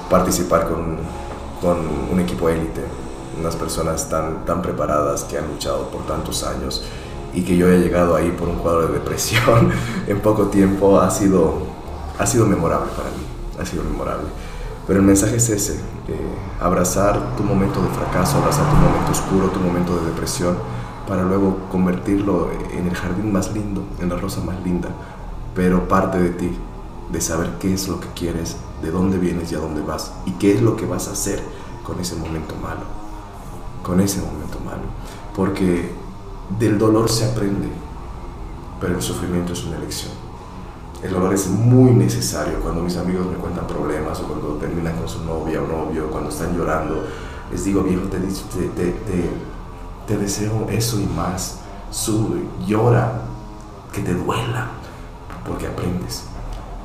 participar 0.09 0.67
con, 0.67 0.97
con 1.61 1.79
un 2.11 2.19
equipo 2.19 2.47
élite, 2.49 2.81
unas 3.39 3.55
personas 3.55 4.07
tan, 4.07 4.45
tan 4.45 4.61
preparadas 4.61 5.23
que 5.23 5.39
han 5.39 5.47
luchado 5.47 5.89
por 5.89 6.05
tantos 6.05 6.43
años 6.43 6.83
y 7.35 7.43
que 7.43 7.57
yo 7.57 7.67
haya 7.67 7.77
llegado 7.77 8.15
ahí 8.15 8.31
por 8.31 8.47
un 8.47 8.55
cuadro 8.55 8.87
de 8.87 8.93
depresión 8.93 9.69
en 10.07 10.19
poco 10.21 10.47
tiempo 10.47 10.99
ha 10.99 11.11
sido, 11.11 11.67
ha 12.17 12.25
sido 12.25 12.45
memorable 12.45 12.91
para 12.95 13.09
mí, 13.09 13.23
ha 13.61 13.65
sido 13.65 13.83
memorable. 13.83 14.27
Pero 14.87 14.99
el 14.99 15.05
mensaje 15.05 15.35
es 15.35 15.49
ese, 15.49 15.73
eh, 15.73 16.35
abrazar 16.61 17.35
tu 17.35 17.43
momento 17.43 17.81
de 17.81 17.89
fracaso, 17.89 18.37
abrazar 18.37 18.69
tu 18.69 18.75
momento 18.75 19.11
oscuro, 19.11 19.47
tu 19.49 19.59
momento 19.59 19.97
de 19.97 20.05
depresión, 20.07 20.55
para 21.07 21.23
luego 21.23 21.57
convertirlo 21.71 22.49
en 22.71 22.87
el 22.87 22.95
jardín 22.95 23.31
más 23.31 23.51
lindo, 23.53 23.83
en 23.99 24.09
la 24.09 24.15
rosa 24.15 24.41
más 24.41 24.55
linda, 24.63 24.89
pero 25.53 25.87
parte 25.87 26.19
de 26.19 26.29
ti, 26.29 26.51
de 27.11 27.21
saber 27.21 27.51
qué 27.59 27.73
es 27.73 27.87
lo 27.87 27.99
que 27.99 28.07
quieres, 28.15 28.57
de 28.81 28.91
dónde 28.91 29.17
vienes 29.17 29.51
y 29.51 29.55
a 29.55 29.59
dónde 29.59 29.81
vas, 29.81 30.13
y 30.25 30.31
qué 30.33 30.53
es 30.53 30.61
lo 30.61 30.75
que 30.75 30.85
vas 30.85 31.07
a 31.07 31.11
hacer 31.11 31.41
con 31.83 31.99
ese 31.99 32.15
momento 32.15 32.55
malo, 32.55 32.81
con 33.83 33.99
ese 33.99 34.21
momento 34.21 34.59
malo. 34.63 34.83
Porque 35.35 35.91
del 36.59 36.77
dolor 36.77 37.09
se 37.09 37.25
aprende, 37.25 37.67
pero 38.79 38.95
el 38.95 39.01
sufrimiento 39.01 39.53
es 39.53 39.63
una 39.65 39.77
elección. 39.77 40.13
El 41.03 41.11
dolor 41.11 41.33
es 41.33 41.47
muy 41.47 41.91
necesario 41.91 42.59
cuando 42.61 42.81
mis 42.81 42.97
amigos 42.97 43.27
me 43.27 43.35
cuentan 43.35 43.67
problemas 43.67 44.19
o 44.21 44.27
cuando 44.27 44.55
terminan 44.55 44.95
con 44.97 45.07
su 45.07 45.23
novia 45.23 45.61
o 45.61 45.67
novio, 45.67 46.09
cuando 46.09 46.29
están 46.29 46.57
llorando. 46.57 47.03
Les 47.51 47.63
digo, 47.63 47.83
viejo, 47.83 48.03
te, 48.03 48.19
te, 48.19 48.67
te, 48.69 49.29
te 50.07 50.17
deseo 50.17 50.67
eso 50.69 50.99
y 50.99 51.05
más. 51.05 51.59
Su, 51.91 52.41
llora, 52.65 53.21
que 53.93 54.01
te 54.01 54.13
duela, 54.13 54.69
porque 55.45 55.67
aprendes. 55.67 56.23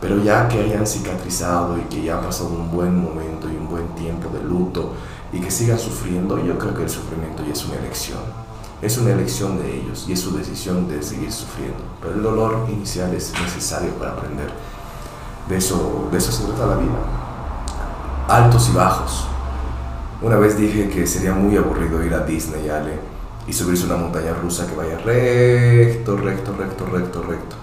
Pero 0.00 0.22
ya 0.22 0.48
que 0.48 0.60
hayan 0.60 0.86
cicatrizado 0.86 1.76
y 1.78 1.82
que 1.82 2.02
ya 2.02 2.18
ha 2.18 2.22
pasado 2.22 2.50
un 2.50 2.70
buen 2.70 2.96
momento 2.96 3.48
y 3.50 3.56
un 3.56 3.68
buen 3.68 3.88
tiempo 3.94 4.28
de 4.30 4.42
luto 4.42 4.94
y 5.32 5.40
que 5.40 5.50
sigan 5.50 5.78
sufriendo, 5.78 6.42
yo 6.44 6.58
creo 6.58 6.74
que 6.74 6.82
el 6.82 6.90
sufrimiento 6.90 7.44
ya 7.44 7.52
es 7.52 7.64
una 7.66 7.76
elección. 7.76 8.39
Es 8.82 8.96
una 8.96 9.10
elección 9.10 9.58
de 9.58 9.80
ellos 9.80 10.06
y 10.08 10.12
es 10.12 10.20
su 10.20 10.36
decisión 10.36 10.88
de 10.88 11.02
seguir 11.02 11.30
sufriendo. 11.30 11.82
Pero 12.00 12.14
el 12.14 12.22
dolor 12.22 12.66
inicial 12.70 13.14
es 13.14 13.32
necesario 13.32 13.90
para 13.94 14.12
aprender. 14.12 14.50
De 15.48 15.56
eso, 15.56 16.08
de 16.10 16.16
eso 16.16 16.32
se 16.32 16.44
trata 16.44 16.66
la 16.66 16.76
vida. 16.76 16.98
Altos 18.28 18.70
y 18.70 18.76
bajos. 18.76 19.26
Una 20.22 20.36
vez 20.36 20.56
dije 20.56 20.88
que 20.88 21.06
sería 21.06 21.34
muy 21.34 21.56
aburrido 21.56 22.04
ir 22.04 22.14
a 22.14 22.20
Disney, 22.20 22.68
Ale, 22.68 22.98
y 23.46 23.52
subirse 23.52 23.86
una 23.86 23.96
montaña 23.96 24.32
rusa 24.34 24.66
que 24.66 24.76
vaya 24.76 24.98
recto, 24.98 26.16
recto, 26.16 26.52
recto, 26.52 26.86
recto, 26.86 27.22
recto. 27.22 27.56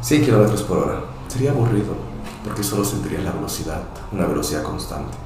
100 0.00 0.24
kilómetros 0.24 0.62
por 0.62 0.78
hora. 0.78 1.00
Sería 1.28 1.50
aburrido, 1.50 1.94
porque 2.44 2.62
solo 2.62 2.84
sentirías 2.84 3.24
la 3.24 3.32
velocidad, 3.32 3.82
una 4.12 4.26
velocidad 4.26 4.62
constante. 4.62 5.16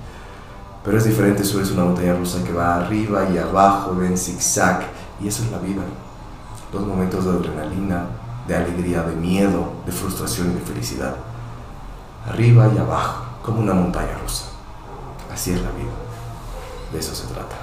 Pero 0.85 0.99
es 0.99 1.05
diferente 1.05 1.45
subirse 1.45 1.75
una 1.75 1.85
montaña 1.85 2.15
rusa 2.15 2.43
que 2.43 2.53
va 2.53 2.77
arriba 2.77 3.29
y 3.33 3.39
abajo, 3.39 4.01
en 4.03 4.17
zigzag, 4.17 4.87
y 5.23 5.29
eso 5.29 5.45
es 5.45 5.51
la 5.51 5.59
vida. 5.59 5.83
Los 6.73 6.87
momentos 6.87 7.25
de 7.25 7.31
adrenalina, 7.31 8.07
de 8.49 8.57
alegría, 8.57 9.03
de 9.03 9.15
miedo, 9.15 9.73
de 9.87 9.93
frustración 9.93 10.51
y 10.51 10.55
de 10.55 10.61
felicidad. 10.61 11.17
Arriba 12.29 12.71
y 12.75 12.79
abajo, 12.79 13.25
como 13.43 13.61
una 13.61 13.75
montaña 13.75 14.17
rusa. 14.23 14.47
Así 15.33 15.53
es 15.53 15.61
la 15.63 15.71
vida. 15.71 15.93
De 16.93 16.99
eso 16.99 17.15
se 17.15 17.27
trata. 17.33 17.57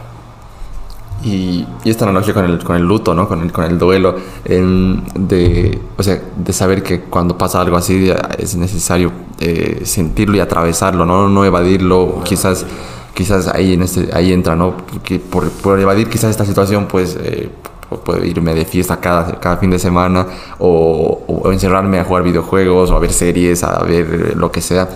Y, 1.23 1.67
esta 1.83 2.05
analogía 2.05 2.33
con 2.33 2.45
el, 2.45 2.63
con 2.63 2.75
el 2.77 2.83
luto, 2.83 3.13
¿no? 3.13 3.27
Con 3.27 3.41
el, 3.41 3.51
con 3.51 3.65
el 3.65 3.77
duelo, 3.77 4.15
de, 4.45 5.81
o 5.97 6.03
sea, 6.03 6.21
de 6.37 6.53
saber 6.53 6.81
que 6.81 7.01
cuando 7.01 7.37
pasa 7.37 7.59
algo 7.59 7.75
así 7.75 8.09
es 8.37 8.55
necesario 8.55 9.11
eh, 9.39 9.81
sentirlo 9.83 10.37
y 10.37 10.39
atravesarlo, 10.39 11.05
¿no? 11.05 11.27
No 11.27 11.43
evadirlo, 11.43 12.21
quizás 12.23 12.65
quizás 13.19 13.49
ahí, 13.49 13.73
en 13.73 13.81
este, 13.81 14.09
ahí 14.13 14.31
entra, 14.31 14.55
¿no? 14.55 14.77
Porque 14.77 15.19
por, 15.19 15.49
por 15.49 15.77
evadir 15.77 16.07
quizás 16.07 16.31
esta 16.31 16.45
situación, 16.45 16.87
pues 16.87 17.17
eh, 17.19 17.49
puedo 18.05 18.23
irme 18.23 18.55
de 18.55 18.63
fiesta 18.63 19.01
cada, 19.01 19.37
cada 19.41 19.57
fin 19.57 19.71
de 19.71 19.77
semana 19.77 20.25
o, 20.57 21.43
encerrarme 21.51 21.99
a 21.99 22.05
jugar 22.05 22.23
videojuegos 22.23 22.91
o 22.91 22.95
a 22.95 22.99
ver 22.99 23.11
series, 23.11 23.61
a 23.65 23.83
ver 23.83 24.37
lo 24.37 24.53
que 24.53 24.61
sea. 24.61 24.87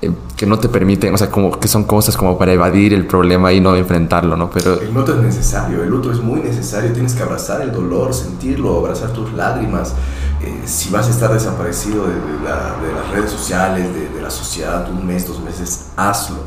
Eh, 0.00 0.10
que 0.34 0.46
no 0.46 0.58
te 0.58 0.70
permiten, 0.70 1.12
o 1.12 1.18
sea, 1.18 1.30
como 1.30 1.50
que 1.50 1.68
son 1.68 1.84
cosas 1.84 2.16
como 2.16 2.38
para 2.38 2.54
evadir 2.54 2.94
el 2.94 3.06
problema 3.06 3.52
y 3.52 3.60
no 3.60 3.76
enfrentarlo, 3.76 4.34
¿no? 4.34 4.48
Pero 4.48 4.80
el 4.80 4.94
luto 4.94 5.12
es 5.12 5.20
necesario, 5.20 5.82
el 5.82 5.90
luto 5.90 6.10
es 6.10 6.20
muy 6.20 6.40
necesario, 6.40 6.90
tienes 6.94 7.12
que 7.12 7.22
abrazar 7.22 7.60
el 7.60 7.70
dolor, 7.70 8.14
sentirlo, 8.14 8.78
abrazar 8.78 9.12
tus 9.12 9.30
lágrimas. 9.34 9.92
Eh, 10.42 10.62
si 10.64 10.88
vas 10.88 11.06
a 11.08 11.10
estar 11.10 11.30
desaparecido 11.30 12.06
de, 12.06 12.14
la, 12.44 12.76
de 12.80 12.94
las 12.94 13.10
redes 13.10 13.30
sociales, 13.30 13.88
de, 13.92 14.22
la 14.22 14.30
sociedad, 14.30 14.88
un 14.90 15.06
mes, 15.06 15.26
dos 15.26 15.40
meses, 15.40 15.88
hazlo, 15.96 16.38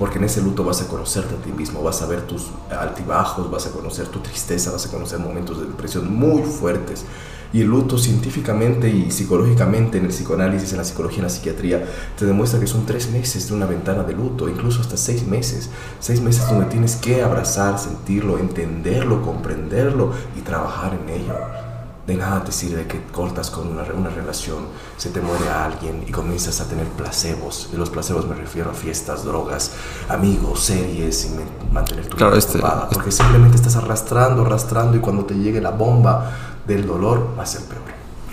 porque 0.00 0.16
en 0.16 0.24
ese 0.24 0.40
luto 0.40 0.64
vas 0.64 0.80
a 0.80 0.88
conocerte 0.88 1.34
a 1.34 1.38
ti 1.42 1.52
mismo, 1.52 1.82
vas 1.82 2.00
a 2.00 2.06
ver 2.06 2.22
tus 2.22 2.46
altibajos, 2.70 3.50
vas 3.50 3.66
a 3.66 3.70
conocer 3.70 4.08
tu 4.08 4.20
tristeza, 4.20 4.72
vas 4.72 4.86
a 4.86 4.90
conocer 4.90 5.18
momentos 5.18 5.60
de 5.60 5.66
depresión 5.66 6.10
muy 6.10 6.42
fuertes. 6.42 7.04
Y 7.52 7.60
el 7.60 7.66
luto 7.66 7.98
científicamente 7.98 8.88
y 8.88 9.10
psicológicamente 9.10 9.98
en 9.98 10.06
el 10.06 10.10
psicoanálisis, 10.10 10.72
en 10.72 10.78
la 10.78 10.84
psicología, 10.84 11.18
en 11.18 11.24
la 11.24 11.28
psiquiatría, 11.28 11.84
te 12.18 12.24
demuestra 12.24 12.58
que 12.58 12.66
son 12.66 12.86
tres 12.86 13.10
meses 13.10 13.48
de 13.48 13.54
una 13.54 13.66
ventana 13.66 14.02
de 14.02 14.14
luto, 14.14 14.48
incluso 14.48 14.80
hasta 14.80 14.96
seis 14.96 15.26
meses. 15.26 15.68
Seis 15.98 16.22
meses 16.22 16.48
donde 16.48 16.64
tienes 16.66 16.96
que 16.96 17.22
abrazar, 17.22 17.78
sentirlo, 17.78 18.38
entenderlo, 18.38 19.20
comprenderlo 19.20 20.14
y 20.34 20.40
trabajar 20.40 20.98
en 20.98 21.10
ello. 21.10 21.69
De 22.10 22.16
nada 22.16 22.42
te 22.42 22.50
sirve 22.50 22.88
que 22.88 23.00
cortas 23.12 23.50
con 23.50 23.68
una, 23.68 23.84
una 23.96 24.10
relación, 24.10 24.64
se 24.96 25.10
te 25.10 25.20
muere 25.20 25.48
a 25.48 25.66
alguien 25.66 26.02
y 26.04 26.10
comienzas 26.10 26.60
a 26.60 26.64
tener 26.64 26.88
placebos. 26.88 27.70
Y 27.72 27.76
los 27.76 27.88
placebos 27.88 28.26
me 28.26 28.34
refiero 28.34 28.68
a 28.68 28.74
fiestas, 28.74 29.24
drogas, 29.24 29.70
amigos, 30.08 30.58
series 30.58 31.26
y 31.26 31.72
mantener 31.72 32.08
tu 32.08 32.16
claro, 32.16 32.32
vida 32.32 32.40
este, 32.40 32.58
ocupada. 32.58 32.82
este, 32.82 32.94
Porque 32.96 33.12
simplemente 33.12 33.54
estás 33.54 33.76
arrastrando, 33.76 34.42
arrastrando 34.42 34.96
y 34.96 35.00
cuando 35.00 35.24
te 35.24 35.34
llegue 35.34 35.60
la 35.60 35.70
bomba 35.70 36.32
del 36.66 36.84
dolor 36.84 37.28
va 37.38 37.44
a 37.44 37.46
ser 37.46 37.62
peor. 37.62 37.82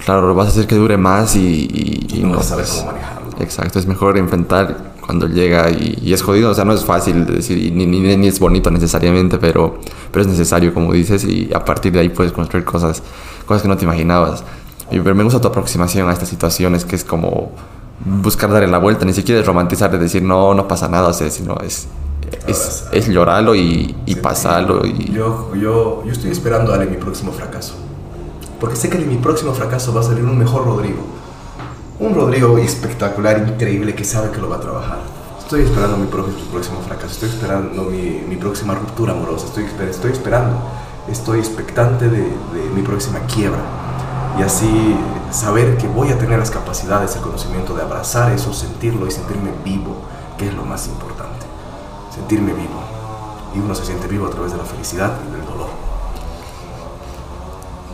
Claro, 0.03 0.33
vas 0.33 0.47
a 0.47 0.49
hacer 0.49 0.65
que 0.65 0.73
dure 0.73 0.97
más 0.97 1.35
y, 1.35 1.67
y, 1.69 2.17
y 2.17 2.23
no, 2.23 2.37
vas 2.37 2.47
a 2.47 2.49
saber 2.49 2.65
cómo 2.65 2.85
manejarlo. 2.87 3.29
Exacto, 3.37 3.77
es 3.77 3.85
mejor 3.85 4.17
enfrentar 4.17 4.86
cuando 5.07 5.25
llega 5.27 5.69
y, 5.69 5.99
y, 6.03 6.13
es 6.13 6.21
jodido, 6.21 6.51
o 6.51 6.53
sea, 6.53 6.65
no 6.65 6.73
es 6.73 6.83
fácil 6.83 7.25
decir, 7.25 7.71
ni, 7.73 7.85
ni, 7.85 8.17
ni, 8.17 8.27
es 8.27 8.41
bonito 8.41 8.69
necesariamente, 8.69 9.37
pero, 9.37 9.79
pero 10.11 10.23
es 10.23 10.27
necesario, 10.27 10.73
como 10.73 10.91
dices, 10.91 11.23
y 11.23 11.49
a 11.53 11.63
partir 11.63 11.93
de 11.93 12.01
ahí 12.01 12.09
puedes 12.09 12.33
construir 12.33 12.65
cosas, 12.65 13.01
cosas 13.45 13.61
que 13.61 13.69
no 13.69 13.77
te 13.77 13.85
imaginabas. 13.85 14.43
Y, 14.91 14.99
pero 14.99 15.15
me 15.15 15.23
gusta 15.23 15.39
tu 15.39 15.47
aproximación 15.47 16.09
a 16.09 16.11
estas 16.11 16.27
situaciones, 16.27 16.83
que 16.83 16.97
es 16.97 17.05
como 17.05 17.53
buscar 18.03 18.51
darle 18.51 18.67
la 18.67 18.79
vuelta, 18.79 19.05
ni 19.05 19.13
siquiera 19.13 19.39
es 19.39 19.47
romantizar, 19.47 19.89
de 19.89 19.97
decir, 19.97 20.21
no, 20.21 20.53
no 20.53 20.67
pasa 20.67 20.89
nada, 20.89 21.07
o 21.07 21.13
sea, 21.13 21.31
sino 21.31 21.55
es, 21.63 21.87
es, 22.45 22.89
es 22.91 23.07
llorarlo 23.07 23.55
y, 23.55 23.95
y 24.05 24.13
sí, 24.13 24.19
pasarlo. 24.19 24.85
Y... 24.85 25.13
Yo, 25.13 25.55
yo, 25.55 26.03
yo 26.05 26.11
estoy 26.11 26.31
esperando 26.31 26.73
a 26.73 26.79
mi 26.79 26.97
próximo 26.97 27.31
fracaso, 27.31 27.75
porque 28.59 28.75
sé 28.75 28.89
que 28.89 28.97
de 28.97 29.05
mi 29.05 29.15
próximo 29.15 29.53
fracaso 29.53 29.93
va 29.93 30.01
a 30.01 30.03
salir 30.03 30.25
un 30.25 30.37
mejor 30.37 30.65
Rodrigo 30.65 31.17
un 31.99 32.13
Rodrigo 32.13 32.57
espectacular, 32.57 33.47
increíble, 33.47 33.95
que 33.95 34.03
sabe 34.03 34.29
que 34.31 34.37
lo 34.37 34.49
va 34.49 34.57
a 34.57 34.59
trabajar. 34.59 34.99
Estoy 35.39 35.63
esperando 35.63 35.97
mi 35.97 36.07
próximo 36.07 36.81
fracaso, 36.81 37.13
estoy 37.13 37.29
esperando 37.29 37.83
mi, 37.83 38.35
próxima 38.35 38.75
ruptura 38.75 39.13
amorosa, 39.13 39.47
estoy, 39.47 39.65
estoy 39.89 40.11
esperando, 40.11 40.59
estoy 41.09 41.39
expectante 41.39 42.09
de, 42.09 42.19
de, 42.19 42.69
mi 42.75 42.81
próxima 42.81 43.19
quiebra. 43.21 43.61
Y 44.37 44.43
así 44.43 44.95
saber 45.31 45.77
que 45.77 45.87
voy 45.87 46.11
a 46.11 46.17
tener 46.19 46.37
las 46.37 46.51
capacidades, 46.51 47.15
el 47.15 47.21
conocimiento 47.21 47.73
de 47.73 47.81
abrazar 47.81 48.31
eso, 48.31 48.53
sentirlo 48.53 49.07
y 49.07 49.11
sentirme 49.11 49.51
vivo, 49.63 49.95
que 50.37 50.47
es 50.47 50.53
lo 50.53 50.63
más 50.63 50.87
importante. 50.87 51.45
Sentirme 52.13 52.53
vivo. 52.53 52.83
Y 53.55 53.59
uno 53.59 53.73
se 53.73 53.85
siente 53.85 54.07
vivo 54.07 54.27
a 54.27 54.29
través 54.29 54.51
de 54.51 54.57
la 54.57 54.65
felicidad 54.65 55.13
y. 55.25 55.36
Mm, 55.36 55.36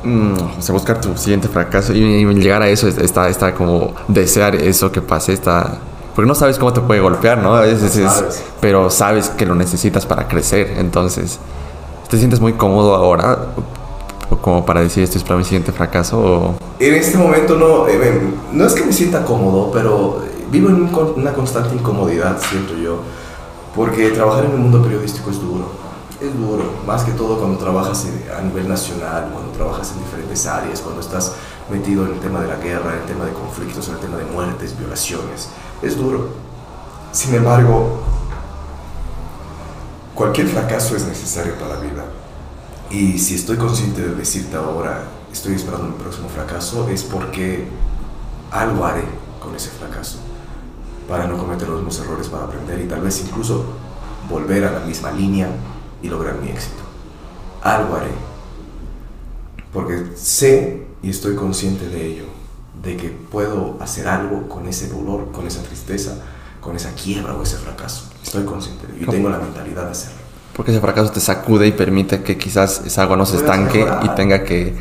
o 0.05 0.61
sea, 0.61 0.73
buscar 0.73 0.99
tu 0.99 1.17
siguiente 1.17 1.47
fracaso 1.47 1.93
y, 1.93 1.99
y, 1.99 2.25
llegar 2.35 2.61
a 2.61 2.67
eso 2.67 2.87
está, 2.87 3.29
está 3.29 3.53
como 3.53 3.93
desear 4.07 4.55
eso 4.55 4.91
que 4.91 5.01
pase, 5.01 5.33
está... 5.33 5.77
Porque 6.13 6.27
no 6.27 6.35
sabes 6.35 6.59
cómo 6.59 6.71
te 6.73 6.81
puede 6.81 6.99
golpear, 6.99 7.39
¿no? 7.39 7.55
A 7.55 7.61
veces 7.61 7.95
no 7.95 8.11
es, 8.11 8.43
pero 8.59 8.89
sabes 8.89 9.29
que 9.29 9.45
lo 9.45 9.55
necesitas 9.55 10.05
para 10.05 10.27
crecer, 10.27 10.75
entonces... 10.77 11.39
¿Te 12.09 12.17
sientes 12.17 12.39
muy 12.39 12.53
cómodo 12.53 12.93
ahora 12.93 13.47
como 14.41 14.65
para 14.65 14.81
decir 14.81 15.03
esto 15.03 15.17
es 15.17 15.23
para 15.23 15.37
mi 15.37 15.43
siguiente 15.43 15.71
fracaso? 15.71 16.19
O... 16.19 16.55
En 16.79 16.93
este 16.93 17.17
momento 17.17 17.55
no, 17.55 17.87
eh, 17.87 18.21
no 18.51 18.65
es 18.65 18.73
que 18.73 18.83
me 18.83 18.93
sienta 18.93 19.23
cómodo, 19.23 19.71
pero 19.71 20.21
vivo 20.51 20.69
en 20.69 20.75
un, 20.75 21.13
una 21.15 21.33
constante 21.33 21.73
incomodidad, 21.73 22.37
siento 22.39 22.75
yo, 22.75 22.97
porque 23.75 24.09
trabajar 24.09 24.45
en 24.45 24.51
el 24.51 24.57
mundo 24.57 24.83
periodístico 24.83 25.31
es 25.31 25.41
duro 25.41 25.82
es 26.27 26.37
duro, 26.37 26.63
más 26.87 27.03
que 27.03 27.11
todo 27.11 27.37
cuando 27.37 27.57
trabajas 27.57 28.05
a 28.37 28.41
nivel 28.41 28.69
nacional, 28.69 29.29
cuando 29.31 29.51
trabajas 29.51 29.91
en 29.91 29.99
diferentes 29.99 30.45
áreas, 30.45 30.79
cuando 30.81 31.01
estás 31.01 31.33
metido 31.69 32.05
en 32.05 32.13
el 32.13 32.19
tema 32.19 32.39
de 32.39 32.47
la 32.47 32.55
guerra, 32.55 32.93
en 32.93 33.01
el 33.01 33.05
tema 33.05 33.25
de 33.25 33.33
conflictos, 33.33 33.87
en 33.89 33.95
el 33.95 33.99
tema 33.99 34.17
de 34.17 34.25
muertes, 34.25 34.77
violaciones. 34.77 35.49
Es 35.81 35.97
duro. 35.97 36.29
Sin 37.11 37.35
embargo, 37.35 37.99
cualquier 40.15 40.47
fracaso 40.47 40.95
es 40.95 41.05
necesario 41.05 41.55
para 41.55 41.75
la 41.75 41.79
vida. 41.81 42.05
Y 42.89 43.19
si 43.19 43.35
estoy 43.35 43.57
consciente 43.57 44.01
de 44.01 44.15
decirte 44.15 44.55
ahora, 44.55 45.03
estoy 45.31 45.55
esperando 45.55 45.87
mi 45.87 45.97
próximo 46.01 46.29
fracaso, 46.29 46.87
es 46.89 47.03
porque 47.03 47.67
algo 48.51 48.85
haré 48.85 49.03
con 49.41 49.55
ese 49.55 49.69
fracaso 49.69 50.19
para 51.07 51.27
no 51.27 51.37
cometer 51.37 51.67
los 51.67 51.83
mismos 51.83 51.99
errores, 51.99 52.27
para 52.29 52.45
aprender 52.45 52.79
y 52.79 52.87
tal 52.87 53.01
vez 53.01 53.21
incluso 53.21 53.65
volver 54.29 54.63
a 54.63 54.71
la 54.71 54.79
misma 54.79 55.11
línea 55.11 55.49
y 56.03 56.09
lograr 56.09 56.35
mi 56.35 56.49
éxito. 56.49 56.83
Algo 57.63 57.95
haré. 57.95 58.11
Porque 59.71 60.15
sé 60.15 60.85
y 61.01 61.09
estoy 61.09 61.35
consciente 61.35 61.87
de 61.87 62.05
ello, 62.05 62.25
de 62.83 62.95
que 62.95 63.09
puedo 63.09 63.77
hacer 63.79 64.07
algo 64.07 64.47
con 64.47 64.67
ese 64.67 64.89
dolor, 64.89 65.31
con 65.31 65.47
esa 65.47 65.63
tristeza, 65.63 66.17
con 66.61 66.75
esa 66.75 66.91
quiebra 66.93 67.33
o 67.33 67.41
ese 67.41 67.57
fracaso. 67.57 68.11
Estoy 68.21 68.45
consciente 68.45 68.85
de 68.85 68.97
ello 68.97 69.05
y 69.07 69.09
tengo 69.09 69.29
la 69.29 69.39
mentalidad 69.39 69.85
de 69.85 69.91
hacerlo. 69.91 70.22
Porque 70.55 70.71
ese 70.71 70.79
fracaso 70.81 71.11
te 71.11 71.19
sacude 71.19 71.65
y 71.65 71.71
permite 71.71 72.21
que 72.21 72.37
quizás 72.37 72.83
esa 72.85 73.03
agua 73.03 73.17
no 73.17 73.25
se 73.25 73.37
estanque 73.37 73.85
y 74.03 74.09
tenga 74.09 74.43
que 74.43 74.75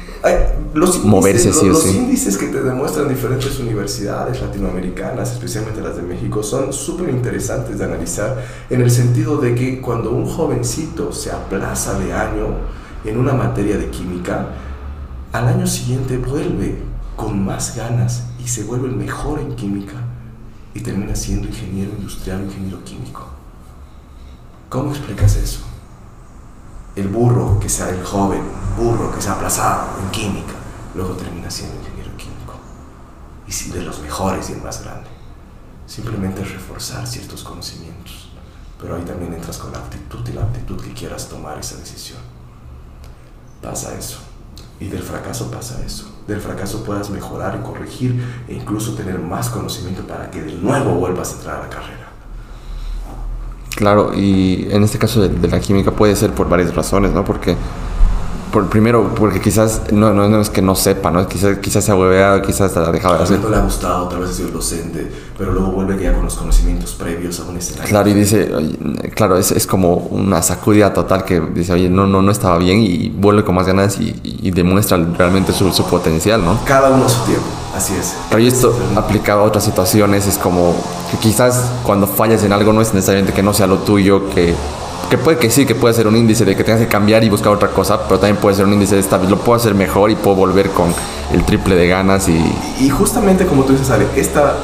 los 0.74 1.02
moverse 1.02 1.48
índices, 1.48 1.60
sí 1.60 1.66
o 1.66 1.72
los, 1.72 1.82
sí. 1.82 1.86
Los 1.88 1.96
índices 1.96 2.36
que 2.38 2.46
te 2.48 2.60
demuestran 2.60 3.08
diferentes 3.08 3.58
universidades 3.58 4.40
latinoamericanas, 4.40 5.32
especialmente 5.32 5.80
las 5.80 5.96
de 5.96 6.02
México, 6.02 6.42
son 6.42 6.74
súper 6.74 7.08
interesantes 7.08 7.78
de 7.78 7.84
analizar 7.86 8.44
en 8.68 8.82
el 8.82 8.90
sentido 8.90 9.38
de 9.38 9.54
que 9.54 9.80
cuando 9.80 10.10
un 10.10 10.26
jovencito 10.26 11.10
se 11.10 11.30
aplaza 11.30 11.98
de 11.98 12.12
año 12.12 12.48
en 13.04 13.18
una 13.18 13.32
materia 13.32 13.78
de 13.78 13.88
química, 13.88 14.48
al 15.32 15.48
año 15.48 15.66
siguiente 15.66 16.18
vuelve 16.18 16.76
con 17.16 17.42
más 17.42 17.74
ganas 17.76 18.24
y 18.44 18.48
se 18.48 18.64
vuelve 18.64 18.88
el 18.88 18.96
mejor 18.96 19.40
en 19.40 19.54
química 19.56 19.96
y 20.74 20.80
termina 20.80 21.14
siendo 21.14 21.48
ingeniero 21.48 21.92
industrial, 21.96 22.42
ingeniero 22.44 22.84
químico. 22.84 23.31
¿Cómo 24.72 24.90
explicas 24.90 25.36
eso? 25.36 25.60
El 26.96 27.08
burro, 27.08 27.60
que 27.60 27.68
sea 27.68 27.90
el 27.90 28.02
joven, 28.02 28.40
burro 28.74 29.14
que 29.14 29.20
se 29.20 29.28
ha 29.28 29.34
aplazado 29.34 30.00
en 30.00 30.10
química, 30.10 30.54
luego 30.94 31.12
termina 31.12 31.50
siendo 31.50 31.76
ingeniero 31.76 32.16
químico. 32.16 32.54
Y 33.46 33.70
de 33.70 33.82
los 33.82 34.00
mejores 34.00 34.48
y 34.48 34.54
el 34.54 34.62
más 34.62 34.82
grande. 34.82 35.10
Simplemente 35.86 36.40
es 36.40 36.52
reforzar 36.52 37.06
ciertos 37.06 37.42
conocimientos. 37.42 38.32
Pero 38.80 38.96
ahí 38.96 39.02
también 39.02 39.34
entras 39.34 39.58
con 39.58 39.72
la 39.72 39.78
actitud 39.78 40.26
y 40.26 40.32
la 40.32 40.44
actitud 40.44 40.80
que 40.80 40.94
quieras 40.94 41.28
tomar 41.28 41.58
esa 41.58 41.76
decisión. 41.76 42.20
Pasa 43.60 43.94
eso. 43.94 44.20
Y 44.80 44.86
del 44.86 45.02
fracaso 45.02 45.50
pasa 45.50 45.84
eso. 45.84 46.10
Del 46.26 46.40
fracaso 46.40 46.82
puedas 46.82 47.10
mejorar 47.10 47.60
y 47.60 47.62
corregir 47.62 48.24
e 48.48 48.54
incluso 48.54 48.94
tener 48.94 49.18
más 49.18 49.50
conocimiento 49.50 50.06
para 50.06 50.30
que 50.30 50.40
de 50.40 50.54
nuevo 50.54 50.94
vuelvas 50.94 51.32
a 51.32 51.36
entrar 51.36 51.56
a 51.56 51.62
la 51.64 51.68
carrera. 51.68 52.01
Claro, 53.76 54.12
y 54.14 54.68
en 54.70 54.82
este 54.82 54.98
caso 54.98 55.20
de, 55.20 55.28
de, 55.28 55.48
la 55.48 55.60
química 55.60 55.90
puede 55.90 56.14
ser 56.14 56.32
por 56.32 56.48
varias 56.48 56.74
razones, 56.74 57.12
¿no? 57.12 57.24
Porque, 57.24 57.56
por, 58.52 58.68
primero, 58.68 59.14
porque 59.14 59.40
quizás 59.40 59.90
no, 59.92 60.12
no, 60.12 60.28
no 60.28 60.40
es 60.40 60.50
que 60.50 60.60
no 60.60 60.74
sepa, 60.74 61.10
¿no? 61.10 61.26
Quizás, 61.26 61.58
quizás 61.58 61.84
se 61.84 61.90
ha 61.90 61.96
hueveado, 61.96 62.42
quizás 62.42 62.76
ha 62.76 62.92
dejado 62.92 63.16
de 63.16 63.22
hacer. 63.22 63.40
No 63.40 63.48
le 63.48 63.56
ha 63.56 63.60
gustado, 63.60 64.08
tal 64.08 64.20
vez 64.20 64.30
ha 64.30 64.34
sido 64.34 64.50
docente, 64.50 65.10
pero 65.38 65.52
luego 65.52 65.72
vuelve 65.72 66.02
ya 66.02 66.12
con 66.12 66.24
los 66.24 66.34
conocimientos 66.34 66.92
previos 66.92 67.40
a 67.40 67.44
un 67.44 67.56
escenario. 67.56 67.88
Claro, 67.88 68.10
y 68.10 68.12
dice, 68.12 68.54
oye, 68.54 68.76
claro, 69.14 69.38
es, 69.38 69.50
es 69.50 69.66
como 69.66 69.94
una 69.94 70.42
sacudida 70.42 70.92
total 70.92 71.24
que 71.24 71.40
dice, 71.40 71.72
oye, 71.72 71.88
no, 71.88 72.06
no, 72.06 72.20
no 72.20 72.30
estaba 72.30 72.58
bien 72.58 72.80
y 72.80 73.08
vuelve 73.08 73.42
con 73.42 73.54
más 73.54 73.66
ganas 73.66 73.98
y, 73.98 74.20
y 74.22 74.50
demuestra 74.50 74.98
realmente 74.98 75.52
su, 75.52 75.72
su, 75.72 75.84
potencial, 75.86 76.44
¿no? 76.44 76.58
Cada 76.66 76.90
uno 76.90 77.06
a 77.06 77.08
su 77.08 77.24
tiempo, 77.24 77.46
así 77.74 77.94
es. 77.94 78.14
Pero 78.30 78.42
esto 78.42 78.74
aplicado 78.96 79.40
a 79.40 79.44
otras 79.44 79.64
situaciones 79.64 80.26
es 80.26 80.38
como 80.38 80.74
que 81.10 81.16
quizás 81.18 81.70
cuando 81.84 82.06
fallas 82.06 82.42
en 82.44 82.52
algo 82.52 82.72
no 82.72 82.80
es 82.80 82.94
necesariamente 82.94 83.32
que 83.32 83.42
no 83.42 83.52
sea 83.52 83.66
lo 83.66 83.78
tuyo, 83.78 84.30
que, 84.30 84.54
que 85.10 85.18
puede 85.18 85.38
que 85.38 85.50
sí, 85.50 85.66
que 85.66 85.74
puede 85.74 85.94
ser 85.94 86.06
un 86.06 86.16
índice 86.16 86.44
de 86.44 86.56
que 86.56 86.64
tengas 86.64 86.80
que 86.80 86.88
cambiar 86.88 87.24
y 87.24 87.30
buscar 87.30 87.52
otra 87.52 87.68
cosa, 87.68 88.02
pero 88.04 88.18
también 88.18 88.36
puede 88.36 88.56
ser 88.56 88.66
un 88.66 88.72
índice 88.72 88.94
de 88.94 89.00
esta 89.00 89.18
lo 89.18 89.38
puedo 89.38 89.56
hacer 89.56 89.74
mejor 89.74 90.10
y 90.10 90.14
puedo 90.14 90.36
volver 90.36 90.70
con 90.70 90.94
el 91.32 91.44
triple 91.44 91.74
de 91.74 91.88
ganas 91.88 92.28
y... 92.28 92.42
Y 92.80 92.90
justamente 92.90 93.46
como 93.46 93.64
tú 93.64 93.72
dices, 93.72 93.90
Ale, 93.90 94.06
esta, 94.16 94.54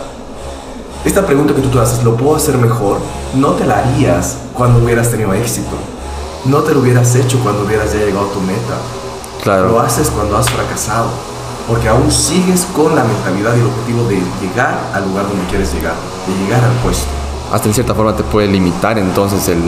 esta 1.04 1.26
pregunta 1.26 1.54
que 1.54 1.62
tú 1.62 1.68
te 1.68 1.78
haces, 1.78 2.02
¿lo 2.04 2.16
puedo 2.16 2.36
hacer 2.36 2.58
mejor? 2.58 2.98
No 3.34 3.52
te 3.52 3.64
la 3.64 3.78
harías 3.78 4.38
cuando 4.54 4.82
hubieras 4.84 5.10
tenido 5.10 5.32
éxito. 5.34 5.76
No 6.44 6.58
te 6.58 6.72
lo 6.72 6.80
hubieras 6.80 7.14
hecho 7.14 7.38
cuando 7.40 7.64
hubieras 7.64 7.92
ya 7.92 8.00
llegado 8.00 8.30
a 8.30 8.32
tu 8.32 8.40
meta. 8.40 8.76
Claro. 9.42 9.68
Lo 9.68 9.80
haces 9.80 10.10
cuando 10.10 10.36
has 10.36 10.48
fracasado. 10.50 11.08
Porque 11.68 11.88
aún 11.88 12.10
sigues 12.10 12.66
con 12.74 12.96
la 12.96 13.04
mentalidad 13.04 13.54
y 13.54 13.60
el 13.60 13.66
objetivo 13.66 14.08
de 14.08 14.22
llegar 14.40 14.74
al 14.94 15.04
lugar 15.04 15.28
donde 15.28 15.44
quieres 15.50 15.72
llegar, 15.74 15.94
de 16.26 16.44
llegar 16.44 16.64
al 16.64 16.72
puesto. 16.82 17.06
Hasta 17.52 17.68
en 17.68 17.74
cierta 17.74 17.94
forma 17.94 18.14
te 18.16 18.24
puede 18.24 18.46
limitar 18.46 18.98
entonces 18.98 19.48
el, 19.48 19.58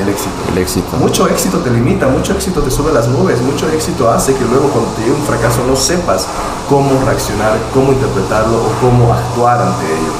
el 0.00 0.08
éxito. 0.08 0.30
El 0.52 0.58
éxito. 0.58 0.96
Mucho 0.98 1.28
éxito 1.28 1.58
te 1.58 1.70
limita, 1.70 2.06
mucho 2.06 2.32
éxito 2.32 2.60
te 2.60 2.70
sube 2.70 2.90
a 2.90 2.94
las 2.94 3.08
nubes, 3.08 3.40
mucho 3.40 3.68
éxito 3.70 4.10
hace 4.10 4.34
que 4.34 4.44
luego 4.44 4.68
cuando 4.68 4.90
te 4.92 5.02
llegue 5.02 5.14
un 5.14 5.22
fracaso 5.24 5.64
no 5.66 5.74
sepas 5.74 6.26
cómo 6.68 6.90
reaccionar, 7.04 7.56
cómo 7.72 7.92
interpretarlo 7.92 8.56
o 8.56 8.68
cómo 8.80 9.12
actuar 9.12 9.62
ante 9.62 9.84
ello. 9.84 10.12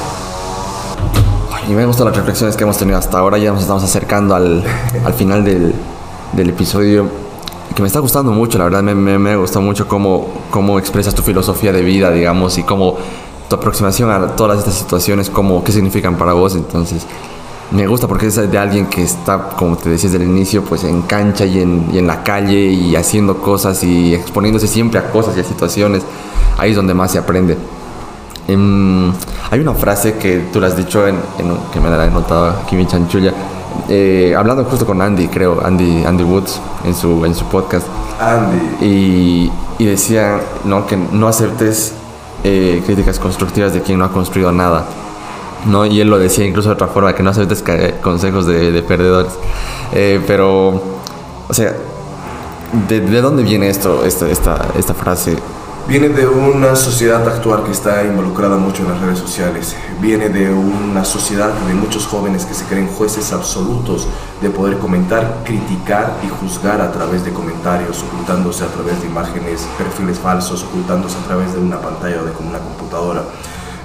Y 1.69 1.73
me 1.73 1.87
gustan 1.87 2.07
las 2.07 2.17
reflexiones 2.17 2.57
que 2.57 2.65
hemos 2.65 2.77
tenido 2.79 2.99
hasta 2.99 3.19
ahora, 3.19 3.39
ya 3.39 3.51
nos 3.53 3.63
estamos 3.63 3.83
acercando 3.83 4.35
al, 4.35 4.65
al 5.05 5.15
final 5.15 5.45
del, 5.45 5.75
del 6.33 6.51
episodio 6.51 7.09
que 7.75 7.83
me 7.83 7.89
está 7.89 8.01
gustando 8.01 8.33
mucho, 8.33 8.59
la 8.59 8.65
verdad 8.65 8.83
me, 8.83 8.95
me, 8.95 9.19
me 9.19 9.37
gusta 9.37 9.61
mucho 9.61 9.89
cómo, 9.89 10.29
cómo 10.51 10.79
expresas 10.79 11.15
tu 11.15 11.23
filosofía 11.23 11.73
de 11.73 11.83
vida, 11.83 12.11
digamos, 12.11 12.57
y 12.59 12.63
cómo 12.63 12.97
tu 13.49 13.57
aproximación 13.57 14.11
a 14.11 14.37
todas 14.37 14.59
estas 14.59 14.75
situaciones, 14.75 15.29
cómo, 15.29 15.65
qué 15.65 15.73
significan 15.73 16.17
para 16.17 16.33
vos, 16.33 16.55
entonces 16.55 17.07
me 17.71 17.87
gusta 17.87 18.07
porque 18.07 18.27
es 18.27 18.51
de 18.51 18.59
alguien 18.59 18.87
que 18.87 19.03
está, 19.03 19.51
como 19.57 19.77
te 19.77 19.91
decías 19.91 20.13
del 20.13 20.23
inicio, 20.23 20.63
pues 20.63 20.85
en 20.85 21.03
cancha 21.03 21.45
y 21.45 21.61
en, 21.61 21.89
y 21.93 21.99
en 21.99 22.07
la 22.07 22.23
calle 22.23 22.67
y 22.67 22.95
haciendo 22.95 23.39
cosas 23.39 23.83
y 23.83 24.15
exponiéndose 24.15 24.69
siempre 24.69 25.01
a 25.01 25.11
cosas 25.11 25.37
y 25.37 25.41
a 25.41 25.45
situaciones, 25.45 26.05
ahí 26.59 26.71
es 26.71 26.77
donde 26.77 26.95
más 26.95 27.11
se 27.11 27.19
aprende. 27.19 27.57
Um, 28.47 29.13
hay 29.51 29.61
una 29.61 29.73
frase 29.73 30.15
que 30.15 30.45
tú 30.53 30.61
la 30.61 30.69
has 30.69 30.77
dicho, 30.77 31.07
en, 31.09 31.17
en, 31.39 31.57
que 31.73 31.81
me 31.81 31.91
la 31.91 32.07
he 32.07 32.11
notado 32.11 32.55
aquí 32.63 32.77
mi 32.77 32.87
chanchulla, 32.87 33.33
eh, 33.89 34.35
hablando 34.37 34.65
justo 34.65 34.87
con 34.87 35.01
Andy, 35.01 35.29
creo, 35.29 35.61
Andy, 35.65 36.05
Andy 36.05 36.25
Woods, 36.25 36.61
en 36.85 36.95
su, 36.95 37.25
en 37.25 37.35
su 37.35 37.45
podcast. 37.47 37.87
Andy. 38.21 38.87
Y, 38.87 39.53
y 39.79 39.87
decía 39.87 40.41
¿no? 40.65 40.87
que 40.87 40.97
no 40.97 41.29
aceptes 41.29 41.93
eh, 42.45 42.83
críticas 42.87 43.19
constructivas 43.19 43.73
de 43.75 43.83
quien 43.83 43.99
no 43.99 44.05
ha 44.05 44.13
construido 44.13 44.53
nada. 44.53 44.85
¿no? 45.67 45.87
Y 45.87 46.01
él 46.01 46.09
lo 46.09 46.19
decía 46.19 46.47
incluso 46.47 46.69
de 46.69 46.75
otra 46.75 46.89
forma, 46.89 47.15
que 47.15 47.23
no 47.23 47.31
aceptes 47.31 47.65
consejos 48.03 48.47
de, 48.47 48.73
de 48.73 48.83
perdedores. 48.83 49.33
Eh, 49.93 50.21
pero, 50.27 50.81
o 51.49 51.55
sea, 51.55 51.75
¿de, 52.89 53.01
de 53.01 53.21
dónde 53.21 53.43
viene 53.43 53.69
esto, 53.69 54.05
esta, 54.05 54.29
esta, 54.29 54.69
esta 54.79 54.95
frase? 54.95 55.37
Viene 55.87 56.09
de 56.09 56.27
una 56.27 56.77
sociedad 56.77 57.29
actual 57.29 57.63
que 57.63 57.71
está 57.71 58.03
involucrada 58.05 58.57
mucho 58.57 58.83
en 58.83 58.89
las 58.89 59.03
redes 59.03 59.19
sociales. 59.19 59.77
Viene 60.01 60.31
de 60.31 60.51
una 60.51 61.05
sociedad 61.05 61.51
de 61.53 61.75
muchos 61.75 62.07
jóvenes 62.07 62.47
que 62.47 62.55
se 62.55 62.65
creen 62.65 62.89
jueces 62.89 63.35
absolutos 63.35 64.09
de 64.41 64.49
poder 64.49 64.79
comentar, 64.79 65.43
criticar 65.45 66.15
y 66.25 66.29
juzgar 66.29 66.81
a 66.81 66.91
través 66.91 67.23
de 67.27 67.35
comentarios, 67.35 68.03
ocultándose 68.03 68.65
a 68.65 68.69
través 68.69 68.99
de 69.03 69.09
imágenes, 69.09 69.69
perfiles 69.77 70.19
falsos, 70.19 70.63
ocultándose 70.63 71.19
a 71.19 71.27
través 71.27 71.53
de 71.53 71.61
una 71.61 71.79
pantalla 71.79 72.23
o 72.23 72.25
de 72.25 72.33
una 72.49 72.61
computadora. 72.61 73.23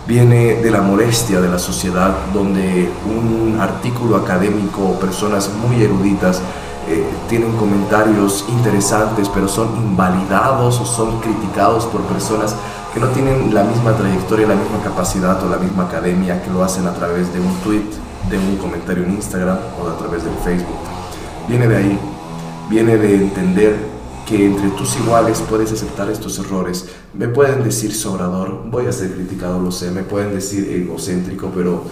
Viene 0.08 0.56
de 0.56 0.72
la 0.72 0.82
molestia 0.82 1.41
de 1.41 1.50
la 1.50 1.60
sociedad 1.60 2.16
donde 2.34 2.89
un 3.06 3.58
artículo 3.60 4.16
académico, 4.16 4.97
personas 5.02 5.50
muy 5.50 5.84
eruditas, 5.84 6.41
eh, 6.88 7.06
tienen 7.28 7.52
comentarios 7.58 8.46
interesantes, 8.50 9.30
pero 9.30 9.48
son 9.48 9.76
invalidados 9.78 10.80
o 10.80 10.86
son 10.86 11.20
criticados 11.20 11.86
por 11.86 12.02
personas 12.02 12.56
que 12.94 13.00
no 13.00 13.08
tienen 13.10 13.54
la 13.54 13.64
misma 13.64 13.96
trayectoria, 13.96 14.48
la 14.48 14.56
misma 14.56 14.82
capacidad 14.84 15.44
o 15.44 15.50
la 15.50 15.58
misma 15.58 15.84
academia 15.84 16.42
que 16.42 16.50
lo 16.50 16.64
hacen 16.64 16.88
a 16.88 16.94
través 16.94 17.32
de 17.34 17.40
un 17.40 17.54
tweet, 17.58 17.86
de 18.30 18.38
un 18.38 18.58
comentario 18.58 19.04
en 19.04 19.12
Instagram 19.12 19.58
o 19.80 19.88
a 19.88 19.98
través 19.98 20.24
del 20.24 20.34
Facebook. 20.44 20.78
Viene 21.48 21.68
de 21.68 21.78
ahí, 21.78 22.00
viene 22.70 22.98
de 22.98 23.16
entender 23.16 23.78
que 24.26 24.46
entre 24.46 24.70
tus 24.70 24.96
iguales 24.98 25.44
puedes 25.48 25.72
aceptar 25.72 26.10
estos 26.10 26.40
errores. 26.40 26.88
Me 27.14 27.28
pueden 27.28 27.64
decir 27.64 27.94
sobrador, 27.94 28.64
voy 28.70 28.88
a 28.88 28.92
ser 28.92 29.14
criticado, 29.14 29.60
lo 29.60 29.72
sé, 29.72 29.92
me 29.92 30.04
pueden 30.04 30.34
decir 30.34 30.68
egocéntrico, 30.72 31.52
pero 31.54 31.84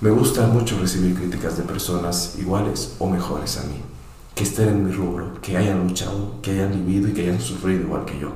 me 0.00 0.10
gusta 0.10 0.46
mucho 0.46 0.78
recibir 0.78 1.14
críticas 1.14 1.56
de 1.56 1.64
personas 1.64 2.34
iguales 2.38 2.94
o 2.98 3.08
mejores 3.08 3.58
a 3.58 3.62
mí 3.62 3.93
que 4.34 4.42
estén 4.42 4.68
en 4.68 4.84
mi 4.84 4.92
rubro, 4.92 5.34
que 5.40 5.56
hayan 5.56 5.86
luchado, 5.86 6.40
que 6.42 6.50
hayan 6.50 6.72
vivido 6.72 7.08
y 7.08 7.12
que 7.12 7.22
hayan 7.22 7.40
sufrido 7.40 7.82
igual 7.82 8.04
que 8.04 8.18
yo. 8.18 8.32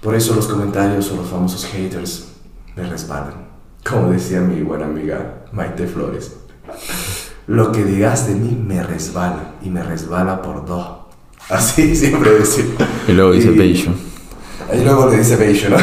Por 0.00 0.14
eso 0.14 0.34
los 0.34 0.46
comentarios 0.46 1.10
o 1.12 1.16
los 1.16 1.28
famosos 1.28 1.66
haters 1.66 2.28
me 2.74 2.88
resbalan. 2.88 3.48
Como 3.88 4.10
decía 4.10 4.40
mi 4.40 4.62
buena 4.62 4.86
amiga 4.86 5.44
Maite 5.52 5.86
Flores, 5.86 6.36
lo 7.46 7.72
que 7.72 7.84
digas 7.84 8.26
de 8.28 8.34
mí 8.34 8.56
me 8.56 8.82
resbala 8.82 9.54
y 9.62 9.68
me 9.68 9.82
resbala 9.82 10.40
por 10.40 10.64
dos. 10.64 10.86
Así 11.48 11.94
siempre 11.96 12.30
decía. 12.30 12.64
Y 13.06 13.12
luego 13.12 13.32
dice 13.32 13.50
Beisho. 13.50 13.92
Y 14.72 14.84
luego 14.84 15.08
le 15.10 15.18
dice 15.18 15.36
Beisho, 15.36 15.70
¿no? 15.70 15.76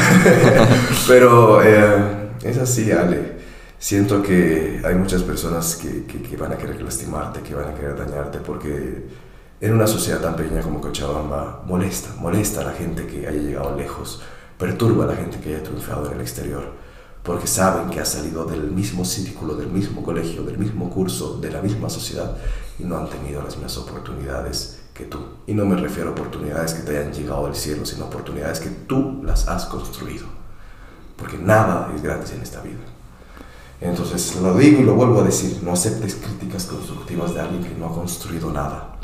Pero 1.08 1.64
eh, 1.64 2.30
es 2.44 2.58
así, 2.58 2.92
Ale 2.92 3.35
siento 3.80 4.22
que 4.22 4.82
hay 4.84 4.96
muchas 4.96 5.24
personas 5.24 5.76
que, 5.76 6.06
que, 6.06 6.22
que, 6.22 6.38
van 6.38 6.54
a 6.54 6.58
querer 6.58 6.82
lastimarte, 6.82 7.42
que 7.42 7.54
van 7.54 7.70
a 7.70 7.74
querer 7.74 7.98
dañarte, 7.98 8.40
porque 8.40 9.08
en 9.62 9.74
una 9.74 9.88
sociedad 9.88 10.22
tan 10.22 10.36
pequeña 10.36 10.62
como 10.62 10.82
Cochabamba 10.82 11.64
molesta, 11.66 12.14
molesta 12.20 12.62
a 12.62 12.66
la 12.66 12.74
gente 12.74 13.08
que 13.08 13.28
haya 13.28 13.42
llegado 13.42 13.76
lejos, 13.76 14.22
perturba 14.58 15.06
a 15.06 15.08
la 15.08 15.16
gente 15.16 15.40
que 15.40 15.56
haya 15.56 15.64
triunfado 15.64 16.08
en 16.08 16.16
el 16.16 16.22
exterior, 16.22 16.74
porque 17.24 17.48
saben 17.48 17.90
que 17.90 18.00
ha 18.00 18.06
salido 18.06 18.46
del 18.46 18.72
mismo 18.72 19.04
círculo, 19.04 19.56
del 19.56 19.70
mismo 19.70 20.04
colegio, 20.04 20.44
del 20.44 20.58
mismo 20.58 20.90
curso, 20.90 21.40
de 21.40 21.52
la 21.52 21.62
misma 21.62 21.90
sociedad 21.90 22.38
y 22.78 22.84
no 22.84 22.98
han 22.98 23.10
tenido 23.10 23.42
las 23.42 23.56
mismas 23.56 23.78
oportunidades 23.78 24.82
que 24.94 25.06
tú. 25.06 25.20
Y 25.48 25.54
no 25.54 25.66
me 25.66 25.76
refiero 25.76 26.10
a 26.10 26.12
oportunidades 26.14 26.74
que 26.74 26.84
te 26.84 26.98
hayan 26.98 27.14
llegado 27.14 27.46
del 27.46 27.56
cielo, 27.56 27.86
sino 27.86 28.06
oportunidades 28.06 28.60
que 28.60 28.70
tú 28.70 29.22
las 29.24 29.48
has 29.48 29.66
construido. 29.66 30.26
Porque 31.18 31.38
nada 31.38 31.92
es 31.96 32.02
gratis 32.02 32.32
en 32.32 32.42
esta 32.42 32.62
vida. 32.62 32.80
Entonces 33.82 34.36
lo 34.42 34.58
digo 34.58 34.82
y 34.82 34.84
lo 34.84 34.96
vuelvo 34.96 35.22
a 35.22 35.24
decir, 35.24 35.60
no 35.64 35.72
aceptes 35.72 36.16
críticas 36.16 36.66
constructivas 36.66 37.34
de 37.34 37.42
alguien 37.42 37.64
que 37.64 37.76
no 37.76 37.88
ha 37.88 37.94
construido 37.94 38.52
nada 38.52 38.96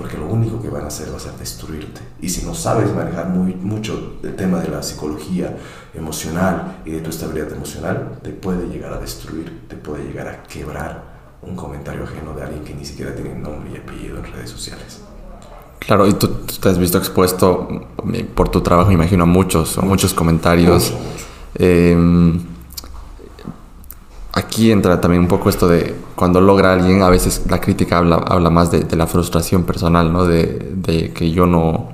porque 0.00 0.16
lo 0.16 0.26
único 0.28 0.62
que 0.62 0.70
van 0.70 0.84
a 0.84 0.86
hacer 0.86 1.12
va 1.12 1.18
a 1.18 1.20
ser 1.20 1.34
destruirte. 1.34 2.00
Y 2.22 2.30
si 2.30 2.46
no 2.46 2.54
sabes 2.54 2.94
manejar 2.94 3.28
muy, 3.28 3.54
mucho 3.54 4.14
el 4.22 4.34
tema 4.34 4.58
de 4.60 4.68
la 4.68 4.82
psicología 4.82 5.58
emocional 5.92 6.78
y 6.86 6.92
de 6.92 7.00
tu 7.00 7.10
estabilidad 7.10 7.52
emocional, 7.52 8.18
te 8.22 8.30
puede 8.30 8.66
llegar 8.68 8.94
a 8.94 8.98
destruir, 8.98 9.66
te 9.68 9.76
puede 9.76 10.04
llegar 10.04 10.28
a 10.28 10.42
quebrar 10.44 11.04
un 11.42 11.54
comentario 11.54 12.04
ajeno 12.04 12.32
de 12.34 12.42
alguien 12.42 12.64
que 12.64 12.74
ni 12.74 12.84
siquiera 12.86 13.14
tiene 13.14 13.34
nombre 13.34 13.72
y 13.74 13.76
apellido 13.76 14.16
en 14.18 14.32
redes 14.32 14.48
sociales. 14.48 15.02
Claro, 15.80 16.06
y 16.06 16.14
tú, 16.14 16.28
te 16.28 16.68
has 16.70 16.78
visto 16.78 16.96
expuesto 16.96 17.68
eh, 18.14 18.24
por 18.24 18.48
tu 18.48 18.62
trabajo, 18.62 18.90
imagino, 18.92 19.24
a 19.24 19.26
muchos, 19.26 19.76
a 19.76 19.82
muchos 19.82 20.14
comentarios. 20.14 20.94
Em, 21.56 22.40
aquí 24.32 24.70
entra 24.70 25.00
también 25.00 25.22
un 25.22 25.28
poco 25.28 25.48
esto 25.48 25.68
de 25.68 25.94
cuando 26.14 26.40
logra 26.40 26.72
alguien, 26.72 27.02
a 27.02 27.08
veces 27.08 27.42
la 27.48 27.60
crítica 27.60 27.98
habla, 27.98 28.16
habla 28.16 28.50
más 28.50 28.70
de, 28.70 28.84
la 28.96 29.06
frustración 29.06 29.64
personal, 29.64 30.12
¿no? 30.12 30.26
De, 30.26 31.12
que 31.14 31.30
yo 31.30 31.46
no 31.46 31.88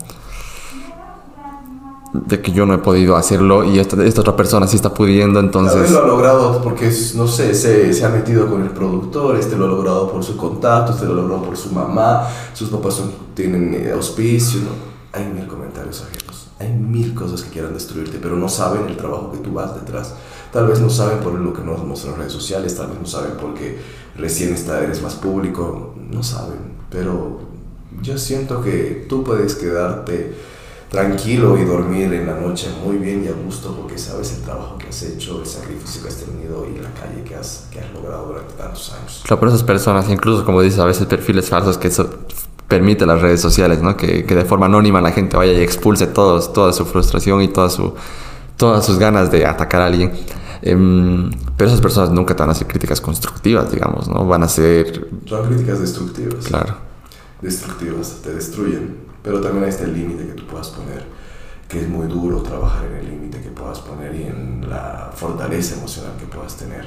de 2.12 2.40
que 2.40 2.50
yo 2.50 2.64
no 2.64 2.72
he 2.72 2.78
podido 2.78 3.14
hacerlo 3.14 3.62
y 3.62 3.78
esta, 3.78 4.02
esta 4.02 4.22
otra 4.22 4.34
persona 4.34 4.66
sí 4.66 4.76
está 4.76 4.94
pudiendo, 4.94 5.38
entonces... 5.38 5.84
Tal 5.84 5.92
lo 5.92 6.04
ha 6.04 6.06
logrado 6.06 6.62
porque, 6.62 6.90
no 7.14 7.28
sé, 7.28 7.54
se, 7.54 7.92
se, 7.92 8.04
ha 8.06 8.08
metido 8.08 8.48
con 8.48 8.62
el 8.62 8.70
productor, 8.70 9.36
este 9.36 9.54
lo 9.54 9.66
ha 9.66 9.68
logrado 9.68 10.10
por 10.10 10.24
su 10.24 10.34
contacto, 10.34 10.92
este 10.92 11.04
lo 11.04 11.12
ha 11.12 11.16
logrado 11.16 11.42
por 11.42 11.58
su 11.58 11.72
mamá, 11.72 12.26
sus 12.54 12.70
papás 12.70 12.94
son, 12.94 13.12
tienen 13.34 13.74
eh, 13.74 13.92
auspicio, 13.92 14.60
¿no? 14.60 14.70
Hay 15.12 15.26
mil 15.26 15.46
comentarios 15.46 16.02
ajenos, 16.08 16.46
hay 16.58 16.70
mil 16.72 17.12
cosas 17.12 17.42
que 17.42 17.50
quieran 17.50 17.74
destruirte, 17.74 18.18
pero 18.20 18.34
no 18.34 18.48
saben 18.48 18.86
el 18.86 18.96
trabajo 18.96 19.30
que 19.32 19.38
tú 19.38 19.52
vas 19.52 19.74
detrás. 19.74 20.14
Tal 20.52 20.66
vez 20.66 20.80
no 20.80 20.90
saben 20.90 21.18
por 21.18 21.34
lo 21.34 21.52
que 21.52 21.62
nos 21.62 21.84
muestran 21.84 22.14
en 22.14 22.20
redes 22.20 22.32
sociales, 22.32 22.76
tal 22.76 22.88
vez 22.88 23.00
no 23.00 23.06
saben 23.06 23.32
porque 23.40 23.78
recién 24.16 24.54
está, 24.54 24.82
eres 24.82 25.02
más 25.02 25.14
público, 25.14 25.94
no 26.10 26.22
saben. 26.22 26.76
Pero 26.90 27.40
yo 28.02 28.16
siento 28.16 28.62
que 28.62 29.06
tú 29.08 29.24
puedes 29.24 29.54
quedarte 29.54 30.34
tranquilo 30.90 31.58
y 31.58 31.64
dormir 31.64 32.12
en 32.12 32.26
la 32.26 32.38
noche 32.38 32.68
muy 32.84 32.96
bien 32.96 33.24
y 33.24 33.28
a 33.28 33.32
gusto 33.32 33.74
porque 33.74 33.98
sabes 33.98 34.34
el 34.34 34.42
trabajo 34.42 34.78
que 34.78 34.88
has 34.88 35.02
hecho, 35.02 35.40
el 35.40 35.46
sacrificio 35.46 36.02
que 36.02 36.08
has 36.08 36.16
tenido 36.16 36.64
y 36.66 36.78
la 36.78 36.90
calle 36.90 37.22
que 37.24 37.34
has, 37.34 37.66
que 37.70 37.80
has 37.80 37.92
logrado 37.92 38.26
durante 38.26 38.54
tantos 38.54 38.92
años. 38.92 39.22
Claro, 39.24 39.40
por 39.40 39.48
esas 39.48 39.64
personas, 39.64 40.08
incluso 40.08 40.44
como 40.44 40.62
dices, 40.62 40.78
a 40.78 40.84
veces 40.84 41.06
perfiles 41.06 41.48
falsos 41.48 41.76
que 41.76 41.88
eso 41.88 42.08
permite 42.68 43.04
las 43.06 43.20
redes 43.20 43.40
sociales, 43.40 43.82
¿no? 43.82 43.96
Que, 43.96 44.24
que 44.24 44.34
de 44.34 44.44
forma 44.44 44.66
anónima 44.66 45.00
la 45.00 45.12
gente 45.12 45.36
vaya 45.36 45.52
y 45.52 45.62
expulse 45.62 46.06
todos, 46.06 46.52
toda 46.52 46.72
su 46.72 46.84
frustración 46.84 47.42
y 47.42 47.48
toda 47.48 47.70
su, 47.70 47.94
todas 48.56 48.84
sus 48.84 48.98
ganas 48.98 49.30
de 49.30 49.46
atacar 49.46 49.82
a 49.82 49.86
alguien. 49.86 50.12
Em, 50.62 51.30
pero 51.56 51.68
esas 51.68 51.80
personas 51.80 52.10
nunca 52.10 52.34
te 52.34 52.42
van 52.42 52.48
a 52.50 52.52
hacer 52.52 52.66
críticas 52.66 53.00
constructivas, 53.00 53.70
digamos, 53.70 54.08
¿no? 54.08 54.26
Van 54.26 54.42
a 54.42 54.48
ser... 54.48 55.08
Son 55.26 55.46
críticas 55.46 55.80
destructivas. 55.80 56.44
Claro. 56.46 56.76
Destructivas, 57.40 58.20
te 58.22 58.34
destruyen. 58.34 58.96
Pero 59.22 59.40
también 59.40 59.64
hay 59.64 59.70
este 59.70 59.86
límite 59.86 60.26
que 60.26 60.34
tú 60.34 60.46
puedas 60.46 60.68
poner, 60.68 61.04
que 61.68 61.80
es 61.80 61.88
muy 61.88 62.06
duro 62.06 62.42
trabajar 62.42 62.84
en 62.86 62.96
el 62.96 63.10
límite 63.10 63.40
que 63.40 63.50
puedas 63.50 63.80
poner 63.80 64.14
y 64.14 64.22
en 64.24 64.68
la 64.68 65.10
fortaleza 65.14 65.74
emocional 65.74 66.12
que 66.18 66.26
puedas 66.26 66.56
tener. 66.56 66.86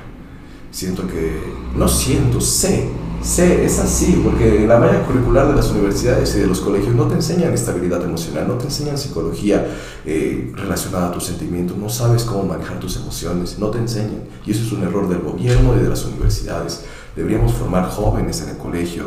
Siento 0.72 1.08
que, 1.08 1.42
no 1.76 1.88
siento, 1.88 2.40
sé, 2.40 2.90
sé, 3.22 3.66
es 3.66 3.80
así, 3.80 4.22
porque 4.24 4.64
en 4.64 4.68
la 4.68 4.80
malla 4.80 5.04
curricular 5.04 5.48
de 5.48 5.56
las 5.56 5.70
universidades 5.72 6.36
y 6.36 6.40
de 6.40 6.48
los 6.48 6.60
colegios 6.62 6.96
no 6.96 7.08
te 7.08 7.16
enseñan 7.16 7.54
estabilidad 7.54 8.04
emocional, 8.04 8.48
no 8.48 8.54
te 8.54 8.66
enseñan 8.66 8.98
psicología 8.98 9.66
eh, 10.06 10.52
relacionada 10.56 11.10
a 11.10 11.12
tus 11.12 11.26
sentimientos, 11.26 11.76
no 11.76 11.90
sabes 11.90 12.24
cómo 12.24 12.44
manejar 12.44 12.80
tus 12.80 12.98
emociones, 12.98 13.58
no 13.60 13.70
te 13.70 13.80
enseñan. 13.80 14.24
Y 14.46 14.52
eso 14.52 14.64
es 14.64 14.72
un 14.72 14.84
error 14.84 15.10
del 15.10 15.20
gobierno 15.20 15.76
y 15.76 15.84
de 15.84 15.90
las 15.90 16.06
universidades. 16.06 16.86
Deberíamos 17.16 17.54
formar 17.54 17.90
jóvenes 17.90 18.42
en 18.42 18.50
el 18.50 18.58
colegio, 18.58 19.06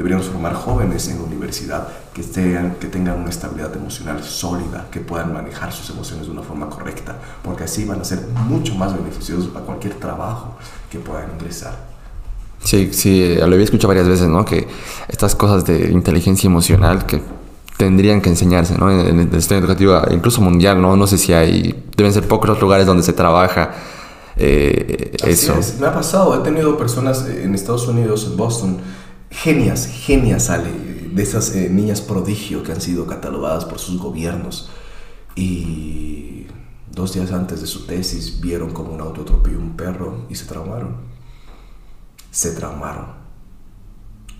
deberíamos 0.00 0.28
formar 0.28 0.54
jóvenes 0.54 1.08
en 1.08 1.18
la 1.18 1.24
universidad 1.24 1.86
que, 2.14 2.22
estén, 2.22 2.76
que 2.80 2.86
tengan 2.86 3.20
una 3.20 3.28
estabilidad 3.28 3.76
emocional 3.76 4.24
sólida, 4.24 4.86
que 4.90 4.98
puedan 4.98 5.30
manejar 5.30 5.70
sus 5.74 5.90
emociones 5.90 6.24
de 6.24 6.32
una 6.32 6.40
forma 6.40 6.70
correcta, 6.70 7.16
porque 7.42 7.64
así 7.64 7.84
van 7.84 8.00
a 8.00 8.04
ser 8.04 8.20
mucho 8.48 8.74
más 8.76 8.96
beneficiosos 8.96 9.48
para 9.48 9.66
cualquier 9.66 9.92
trabajo 9.96 10.56
que 10.90 10.98
puedan 11.00 11.30
ingresar. 11.38 11.76
Sí, 12.64 12.88
sí, 12.94 13.34
lo 13.36 13.44
había 13.44 13.62
escuchado 13.62 13.88
varias 13.88 14.08
veces, 14.08 14.26
¿no? 14.26 14.42
Que 14.42 14.66
estas 15.06 15.34
cosas 15.34 15.66
de 15.66 15.90
inteligencia 15.90 16.46
emocional 16.46 17.04
que 17.04 17.20
tendrían 17.76 18.22
que 18.22 18.30
enseñarse, 18.30 18.78
¿no? 18.78 18.90
En, 18.90 19.20
el 19.20 19.32
sistema 19.32 19.60
educativo, 19.60 20.00
incluso 20.10 20.40
mundial, 20.40 20.80
¿no? 20.80 20.96
No 20.96 21.06
sé 21.06 21.18
si 21.18 21.34
hay, 21.34 21.84
deben 21.94 22.14
ser 22.14 22.26
pocos 22.26 22.48
los 22.48 22.60
lugares 22.62 22.86
donde 22.86 23.02
se 23.02 23.12
trabaja 23.12 23.72
eh, 24.38 25.14
eso. 25.26 25.54
Me 25.78 25.88
ha 25.88 25.92
pasado, 25.92 26.34
he 26.40 26.42
tenido 26.42 26.78
personas 26.78 27.26
en 27.26 27.54
Estados 27.54 27.86
Unidos, 27.86 28.26
en 28.30 28.38
Boston, 28.38 28.78
genias, 29.30 29.86
genias 29.86 30.44
sale, 30.46 30.70
de 31.12 31.22
esas 31.22 31.54
eh, 31.54 31.68
niñas 31.70 32.00
prodigio 32.00 32.62
que 32.62 32.72
han 32.72 32.80
sido 32.80 33.06
catalogadas 33.06 33.64
por 33.64 33.78
sus 33.78 33.98
gobiernos. 33.98 34.70
Y 35.34 36.46
dos 36.90 37.14
días 37.14 37.32
antes 37.32 37.60
de 37.60 37.66
su 37.66 37.86
tesis 37.86 38.40
vieron 38.40 38.72
como 38.72 38.92
un 38.92 39.00
auto 39.00 39.22
atropelló 39.22 39.58
un 39.58 39.76
perro 39.76 40.26
y 40.28 40.34
se 40.34 40.44
traumaron. 40.44 40.96
Se 42.30 42.52
traumaron. 42.52 43.20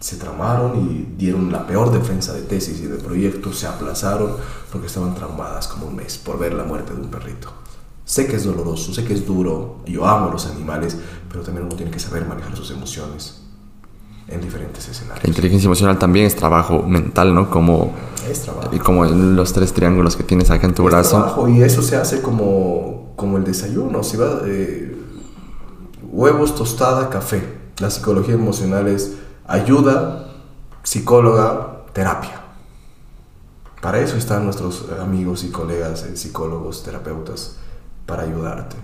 Se 0.01 0.17
traumaron 0.17 0.91
y 0.91 1.15
dieron 1.17 1.53
la 1.53 1.67
peor 1.67 1.93
defensa 1.93 2.33
de 2.33 2.43
tesis 2.43 2.81
y 2.81 2.87
de 2.87 2.97
proyecto. 2.97 3.53
Se 3.53 3.67
aplazaron 3.67 4.37
porque 4.71 4.87
estaban 4.87 5.15
traumadas 5.15 5.69
como 5.69 5.87
un 5.87 5.97
mes 5.97 6.19
por 6.19 6.39
ver 6.39 6.55
la 6.55 6.65
muerte 6.65 6.95
de 6.95 7.01
un 7.01 7.11
perrito. 7.11 7.53
Sé 8.05 8.27
que 8.27 8.37
es 8.37 8.45
doloroso, 8.45 8.93
sé 8.93 9.05
que 9.05 9.15
es 9.15 9.25
duro, 9.25 9.83
yo 9.87 10.05
amo 10.05 10.31
los 10.33 10.47
animales, 10.47 10.97
pero 11.29 11.45
también 11.45 11.67
uno 11.67 11.77
tiene 11.77 11.93
que 11.93 12.01
saber 12.01 12.27
manejar 12.27 12.57
sus 12.57 12.73
emociones 12.73 13.50
en 14.31 14.41
diferentes 14.41 14.89
escenarios. 14.89 15.25
La 15.25 15.29
inteligencia 15.29 15.67
emocional 15.67 15.99
también 15.99 16.27
es 16.27 16.37
trabajo 16.37 16.83
mental, 16.83 17.35
¿no? 17.35 17.51
Como, 17.51 17.93
es 18.31 18.43
trabajo. 18.43 18.71
Y 18.73 18.79
como 18.79 19.05
los 19.05 19.53
tres 19.53 19.73
triángulos 19.73 20.17
que 20.17 20.23
tienes 20.23 20.51
acá 20.51 20.67
en 20.67 20.75
tu 20.75 20.85
es 20.87 20.91
brazo. 20.93 21.17
Trabajo, 21.19 21.49
y 21.49 21.63
eso 21.63 21.83
se 21.83 21.97
hace 21.97 22.23
como, 22.23 23.13
como 23.17 23.37
el 23.37 23.45
desayuno. 23.45 24.03
Si 24.03 24.17
va, 24.17 24.41
eh, 24.47 24.97
huevos, 26.11 26.55
tostada, 26.55 27.11
café. 27.11 27.43
La 27.79 27.91
psicología 27.91 28.35
emocional 28.35 28.89
es 28.89 29.17
ayuda, 29.47 30.31
psicóloga, 30.83 31.85
terapia. 31.93 32.41
Para 33.81 34.01
eso 34.01 34.17
están 34.17 34.45
nuestros 34.45 34.87
amigos 35.01 35.43
y 35.43 35.51
colegas 35.51 36.05
eh, 36.05 36.17
psicólogos, 36.17 36.83
terapeutas 36.83 37.57
para 38.07 38.25
ayudarte. 38.25 38.77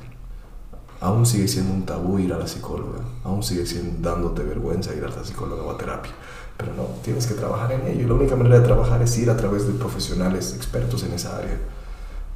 Aún 1.01 1.27
sigue 1.27 1.47
siendo 1.47 1.75
un 1.75 1.85
tabú 1.85 2.19
ir 2.19 2.33
a 2.33 2.39
la 2.39 2.47
psicóloga, 2.47 3.01
aún 3.25 3.43
sigue 3.43 3.67
siendo 3.67 4.09
dándote 4.09 4.43
vergüenza 4.43 4.95
ir 4.95 5.05
a 5.05 5.09
la 5.09 5.25
psicóloga 5.25 5.63
o 5.63 5.71
a 5.71 5.77
terapia, 5.77 6.13
pero 6.57 6.73
no, 6.75 6.85
tienes 7.05 7.27
que 7.27 7.35
trabajar 7.35 7.73
en 7.73 7.87
ello. 7.87 8.01
Y 8.01 8.07
la 8.07 8.15
única 8.15 8.35
manera 8.35 8.61
de 8.61 8.65
trabajar 8.65 9.03
es 9.03 9.17
ir 9.19 9.29
a 9.29 9.37
través 9.37 9.67
de 9.67 9.75
profesionales 9.75 10.55
expertos 10.57 11.03
en 11.03 11.13
esa 11.13 11.37
área. 11.37 11.59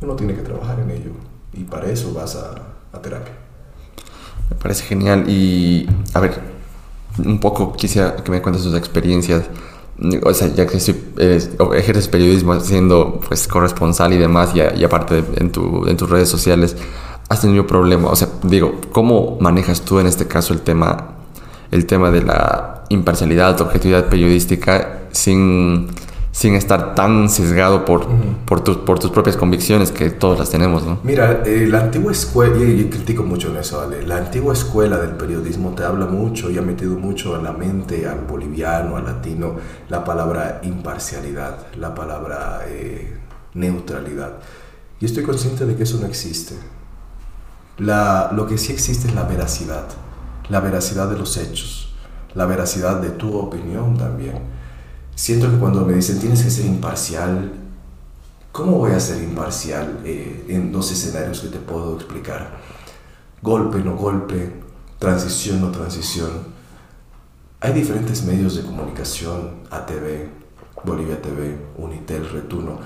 Uno 0.02 0.14
tiene 0.14 0.34
que 0.34 0.42
trabajar 0.42 0.78
en 0.80 0.90
ello. 0.90 1.12
Y 1.52 1.64
para 1.64 1.90
eso 1.90 2.12
vas 2.12 2.36
a, 2.36 2.54
a 2.92 3.02
terapia. 3.02 3.32
Me 4.50 4.56
parece 4.56 4.84
genial. 4.84 5.24
Y 5.28 5.88
a 6.12 6.20
ver, 6.20 6.38
un 7.18 7.40
poco 7.40 7.72
quisiera 7.72 8.16
que 8.16 8.30
me 8.30 8.42
cuentes 8.42 8.62
tus 8.62 8.74
experiencias. 8.76 9.44
O 10.22 10.32
sea, 10.32 10.48
ya 10.48 10.66
que 10.66 10.78
ejerces 10.78 12.08
periodismo 12.08 12.58
siendo 12.60 13.20
pues 13.26 13.46
corresponsal 13.46 14.14
y 14.14 14.16
demás, 14.16 14.54
y, 14.54 14.82
aparte 14.82 15.18
en, 15.36 15.52
en 15.86 15.96
tus 15.96 16.08
redes 16.10 16.28
sociales, 16.28 16.74
has 17.30 17.40
tenido 17.40 17.66
problemas, 17.66 18.12
o 18.12 18.16
sea, 18.16 18.28
digo, 18.42 18.80
¿cómo 18.92 19.38
manejas 19.40 19.80
tú 19.80 19.98
en 19.98 20.06
este 20.06 20.26
caso 20.26 20.52
el 20.52 20.60
tema, 20.60 21.14
el 21.70 21.86
tema 21.86 22.10
de 22.10 22.22
la 22.22 22.84
imparcialidad, 22.90 23.58
objetividad 23.60 24.08
periodística 24.08 25.04
sin 25.12 25.88
sin 26.32 26.54
estar 26.54 26.94
tan 26.94 27.28
sesgado 27.28 27.84
por, 27.84 28.06
por, 28.46 28.62
por, 28.84 28.98
tus 28.98 29.10
propias 29.10 29.36
convicciones 29.36 29.90
que 29.90 30.10
todos 30.10 30.38
las 30.38 30.48
tenemos, 30.48 30.86
¿no? 30.86 31.00
Mira, 31.02 31.42
eh, 31.44 31.66
la 31.68 31.80
antigua 31.80 32.12
escuela, 32.12 32.56
y 32.64 32.84
critico 32.84 33.24
mucho 33.24 33.50
en 33.50 33.56
eso, 33.56 33.78
¿vale? 33.78 34.06
La 34.06 34.16
antigua 34.16 34.54
escuela 34.54 34.98
del 34.98 35.16
periodismo 35.16 35.74
te 35.74 35.82
habla 35.82 36.06
mucho 36.06 36.48
y 36.50 36.56
ha 36.56 36.62
metido 36.62 36.96
mucho 36.96 37.34
a 37.34 37.42
la 37.42 37.52
mente, 37.52 38.06
al 38.06 38.20
boliviano, 38.20 38.96
al 38.96 39.04
latino, 39.04 39.56
la 39.88 40.04
palabra 40.04 40.60
imparcialidad, 40.62 41.66
la 41.76 41.94
palabra 41.94 42.60
eh, 42.68 43.12
neutralidad. 43.54 44.34
Y 45.00 45.06
estoy 45.06 45.24
consciente 45.24 45.66
de 45.66 45.74
que 45.74 45.82
eso 45.82 45.98
no 46.00 46.06
existe. 46.06 46.54
La, 47.80 48.30
lo 48.32 48.46
que 48.46 48.58
sí 48.58 48.72
existe 48.72 49.08
es 49.08 49.14
la 49.14 49.24
veracidad, 49.24 49.88
la 50.48 50.60
veracidad 50.60 51.08
de 51.08 51.18
los 51.18 51.36
hechos, 51.36 51.92
la 52.34 52.46
veracidad 52.46 53.00
de 53.00 53.10
tu 53.10 53.36
opinión 53.36 53.96
también 53.96 54.60
siento 55.20 55.50
que 55.50 55.58
cuando 55.58 55.84
me 55.84 55.92
dicen 55.92 56.18
tienes 56.18 56.42
que 56.42 56.48
ser 56.48 56.64
imparcial, 56.64 57.52
¿cómo 58.52 58.78
voy 58.78 58.92
a 58.92 59.00
ser 59.00 59.22
imparcial 59.22 60.00
eh, 60.02 60.46
en 60.48 60.72
dos 60.72 60.90
escenarios 60.92 61.40
que 61.40 61.48
te 61.48 61.58
puedo 61.58 61.96
explicar? 61.96 62.58
Golpe, 63.42 63.80
no 63.80 63.96
golpe, 63.96 64.50
transición, 64.98 65.60
no 65.60 65.70
transición. 65.70 66.30
Hay 67.60 67.74
diferentes 67.74 68.24
medios 68.24 68.56
de 68.56 68.62
comunicación, 68.62 69.60
ATV, 69.70 70.28
Bolivia 70.84 71.20
TV, 71.20 71.58
Unitel, 71.76 72.26
Retuno, 72.30 72.78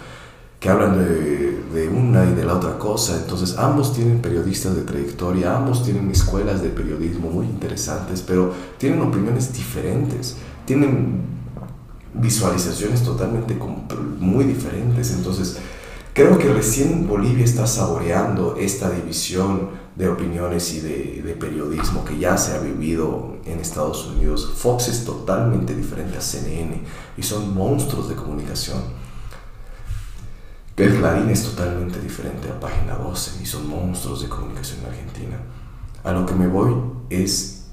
que 0.64 0.70
hablan 0.70 0.96
de, 0.96 1.88
una 1.90 2.24
y 2.24 2.34
de 2.34 2.42
la 2.42 2.54
otra 2.54 2.78
cosa. 2.78 3.18
Entonces 3.18 3.58
ambos 3.58 3.92
tienen 3.92 4.22
periodistas 4.22 4.74
de 4.74 4.80
trayectoria, 4.80 5.54
ambos 5.54 5.84
tienen 5.84 6.10
escuelas 6.10 6.62
de 6.62 6.70
periodismo 6.70 7.28
muy 7.28 7.44
interesantes, 7.44 8.24
pero 8.26 8.50
tienen 8.78 9.02
opiniones 9.02 9.52
diferentes, 9.52 10.36
tienen 10.64 11.20
visualizaciones 12.14 13.02
totalmente 13.02 13.58
muy 14.18 14.44
diferentes. 14.44 15.10
Entonces 15.10 15.58
creo 16.14 16.38
que 16.38 16.50
recién 16.50 17.06
Bolivia 17.06 17.44
está 17.44 17.66
saboreando 17.66 18.56
esta 18.58 18.88
división 18.88 19.68
de 19.96 20.08
opiniones 20.08 20.72
y 20.72 20.80
de, 20.80 21.22
de, 21.26 21.34
periodismo 21.34 22.06
que 22.06 22.18
ya 22.18 22.38
se 22.38 22.56
ha 22.56 22.60
vivido 22.60 23.36
en 23.44 23.60
Estados 23.60 24.06
Unidos. 24.06 24.54
Fox 24.56 24.88
es 24.88 25.04
totalmente 25.04 25.74
diferente 25.74 26.16
a 26.16 26.22
CNN 26.22 26.80
y 27.18 27.22
son 27.22 27.52
monstruos 27.52 28.08
de 28.08 28.14
comunicación. 28.14 29.04
El 30.76 30.96
Clarín 30.96 31.30
es 31.30 31.44
totalmente 31.44 32.00
diferente 32.00 32.48
a 32.50 32.58
Página 32.58 32.96
12 32.96 33.40
y 33.40 33.46
son 33.46 33.68
monstruos 33.68 34.22
de 34.22 34.28
comunicación 34.28 34.80
en 34.80 34.86
Argentina. 34.86 35.36
A 36.02 36.10
lo 36.10 36.26
que 36.26 36.34
me 36.34 36.48
voy 36.48 36.74
es 37.10 37.66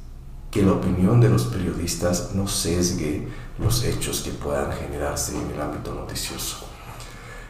que 0.52 0.62
la 0.62 0.74
opinión 0.74 1.20
de 1.20 1.30
los 1.30 1.46
periodistas 1.46 2.36
no 2.36 2.48
sesgue 2.48 3.28
los 3.58 3.84
hechos 3.84 4.22
que 4.22 4.30
puedan 4.30 4.72
generarse 4.74 5.36
en 5.36 5.50
el 5.50 5.60
ámbito 5.60 5.96
noticioso. 5.96 6.58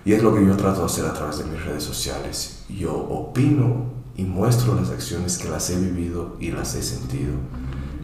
Y 0.06 0.14
es 0.14 0.24
lo 0.24 0.34
que 0.34 0.46
yo 0.46 0.56
trato 0.56 0.80
de 0.80 0.86
hacer 0.86 1.06
a 1.06 1.14
través 1.14 1.40
de 1.40 1.44
mis 1.44 1.66
redes 1.66 1.84
sociales. 1.84 2.64
Yo 2.70 2.96
opino 2.96 3.88
y 4.16 4.24
muestro 4.24 4.74
las 4.74 4.90
acciones 4.90 5.38
que 5.38 5.50
las 5.50 5.70
he 5.70 5.78
vivido 5.78 6.38
y 6.40 6.52
las 6.52 6.76
he 6.76 6.82
sentido 6.82 7.34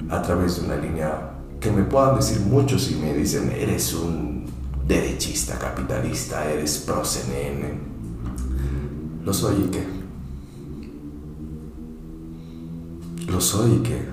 a 0.10 0.22
través 0.22 0.60
de 0.60 0.66
una 0.66 0.76
línea 0.76 1.32
que 1.62 1.72
me 1.72 1.84
puedan 1.84 2.18
decir 2.18 2.42
muchos 2.42 2.92
y 2.92 2.96
me 2.96 3.14
dicen, 3.14 3.54
eres 3.56 3.94
un 3.94 4.57
derechista, 4.88 5.60
capitalista, 5.60 6.50
eres 6.50 6.78
pro 6.80 7.04
CNN. 7.04 7.80
Lo 9.24 9.34
soy 9.34 9.66
y 9.66 9.70
qué. 9.70 9.84
Lo 13.32 13.42
soy 13.42 13.74
y 13.74 13.80
qué. 13.80 14.08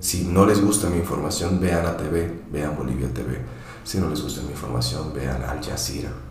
Si 0.00 0.24
no 0.24 0.46
les 0.46 0.60
gusta 0.60 0.90
mi 0.90 0.98
información, 0.98 1.58
vean 1.60 1.84
la 1.84 1.96
TV, 1.96 2.42
vean 2.52 2.76
Bolivia 2.76 3.12
TV. 3.12 3.40
Si 3.82 3.98
no 3.98 4.10
les 4.10 4.22
gusta 4.22 4.42
mi 4.42 4.50
información, 4.50 5.12
vean 5.14 5.42
Al 5.42 5.64
Jazeera 5.64 6.27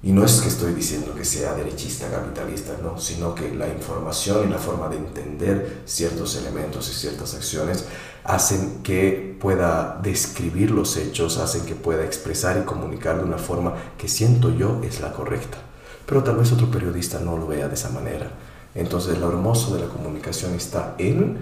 y 0.00 0.12
no 0.12 0.24
es 0.24 0.40
que 0.40 0.48
estoy 0.48 0.74
diciendo 0.74 1.12
que 1.12 1.24
sea 1.24 1.54
derechista, 1.54 2.08
capitalista, 2.08 2.74
no, 2.80 3.00
sino 3.00 3.34
que 3.34 3.52
la 3.52 3.66
información 3.66 4.48
y 4.48 4.52
la 4.52 4.58
forma 4.58 4.88
de 4.88 4.96
entender 4.96 5.82
ciertos 5.86 6.36
elementos 6.36 6.88
y 6.88 6.94
ciertas 6.94 7.34
acciones 7.34 7.84
hacen 8.22 8.82
que 8.84 9.36
pueda 9.40 9.98
describir 10.00 10.70
los 10.70 10.96
hechos, 10.96 11.38
hacen 11.38 11.66
que 11.66 11.74
pueda 11.74 12.04
expresar 12.04 12.58
y 12.58 12.64
comunicar 12.64 13.18
de 13.18 13.24
una 13.24 13.38
forma 13.38 13.74
que 13.96 14.06
siento 14.06 14.54
yo 14.54 14.80
es 14.84 15.00
la 15.00 15.12
correcta. 15.12 15.58
Pero 16.06 16.22
tal 16.22 16.36
vez 16.36 16.52
otro 16.52 16.70
periodista 16.70 17.18
no 17.18 17.36
lo 17.36 17.48
vea 17.48 17.66
de 17.66 17.74
esa 17.74 17.90
manera. 17.90 18.30
Entonces 18.76 19.18
lo 19.18 19.28
hermoso 19.28 19.74
de 19.74 19.80
la 19.80 19.88
comunicación 19.88 20.54
está 20.54 20.94
en 20.98 21.38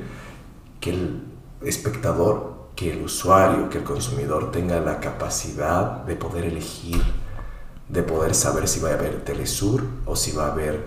que 0.80 0.90
el 0.90 1.24
espectador, 1.60 2.70
que 2.74 2.92
el 2.92 3.02
usuario, 3.02 3.68
que 3.68 3.78
el 3.78 3.84
consumidor 3.84 4.50
tenga 4.50 4.80
la 4.80 4.98
capacidad 4.98 6.04
de 6.04 6.16
poder 6.16 6.46
elegir 6.46 7.02
de 7.88 8.02
poder 8.02 8.34
saber 8.34 8.68
si 8.68 8.80
va 8.80 8.90
a 8.90 8.94
haber 8.94 9.24
Telesur 9.24 9.84
o 10.06 10.16
si 10.16 10.32
va 10.32 10.46
a 10.46 10.52
haber 10.52 10.86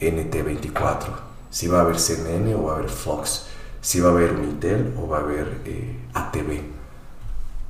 NT24, 0.00 1.08
si 1.50 1.68
va 1.68 1.78
a 1.78 1.80
haber 1.82 1.98
CNN 1.98 2.54
o 2.54 2.64
va 2.64 2.72
a 2.72 2.76
haber 2.76 2.88
Fox, 2.88 3.46
si 3.80 4.00
va 4.00 4.08
a 4.08 4.12
haber 4.12 4.32
Unitel 4.32 4.94
o 4.98 5.06
va 5.06 5.18
a 5.18 5.20
haber 5.20 5.60
eh, 5.64 5.98
ATV. 6.14 6.62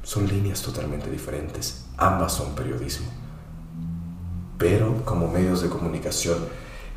Son 0.02 0.26
líneas 0.26 0.62
totalmente 0.62 1.10
diferentes, 1.10 1.84
ambas 1.96 2.32
son 2.32 2.54
periodismo. 2.54 3.08
Pero 4.58 5.04
como 5.04 5.28
medios 5.28 5.62
de 5.62 5.68
comunicación 5.68 6.38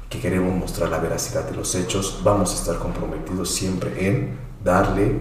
que 0.09 0.19
queremos 0.19 0.53
mostrar 0.55 0.89
la 0.89 0.99
veracidad 0.99 1.43
de 1.49 1.55
los 1.55 1.73
hechos, 1.75 2.21
vamos 2.23 2.51
a 2.51 2.55
estar 2.55 2.77
comprometidos 2.77 3.49
siempre 3.49 4.07
en 4.07 4.37
darle 4.63 5.19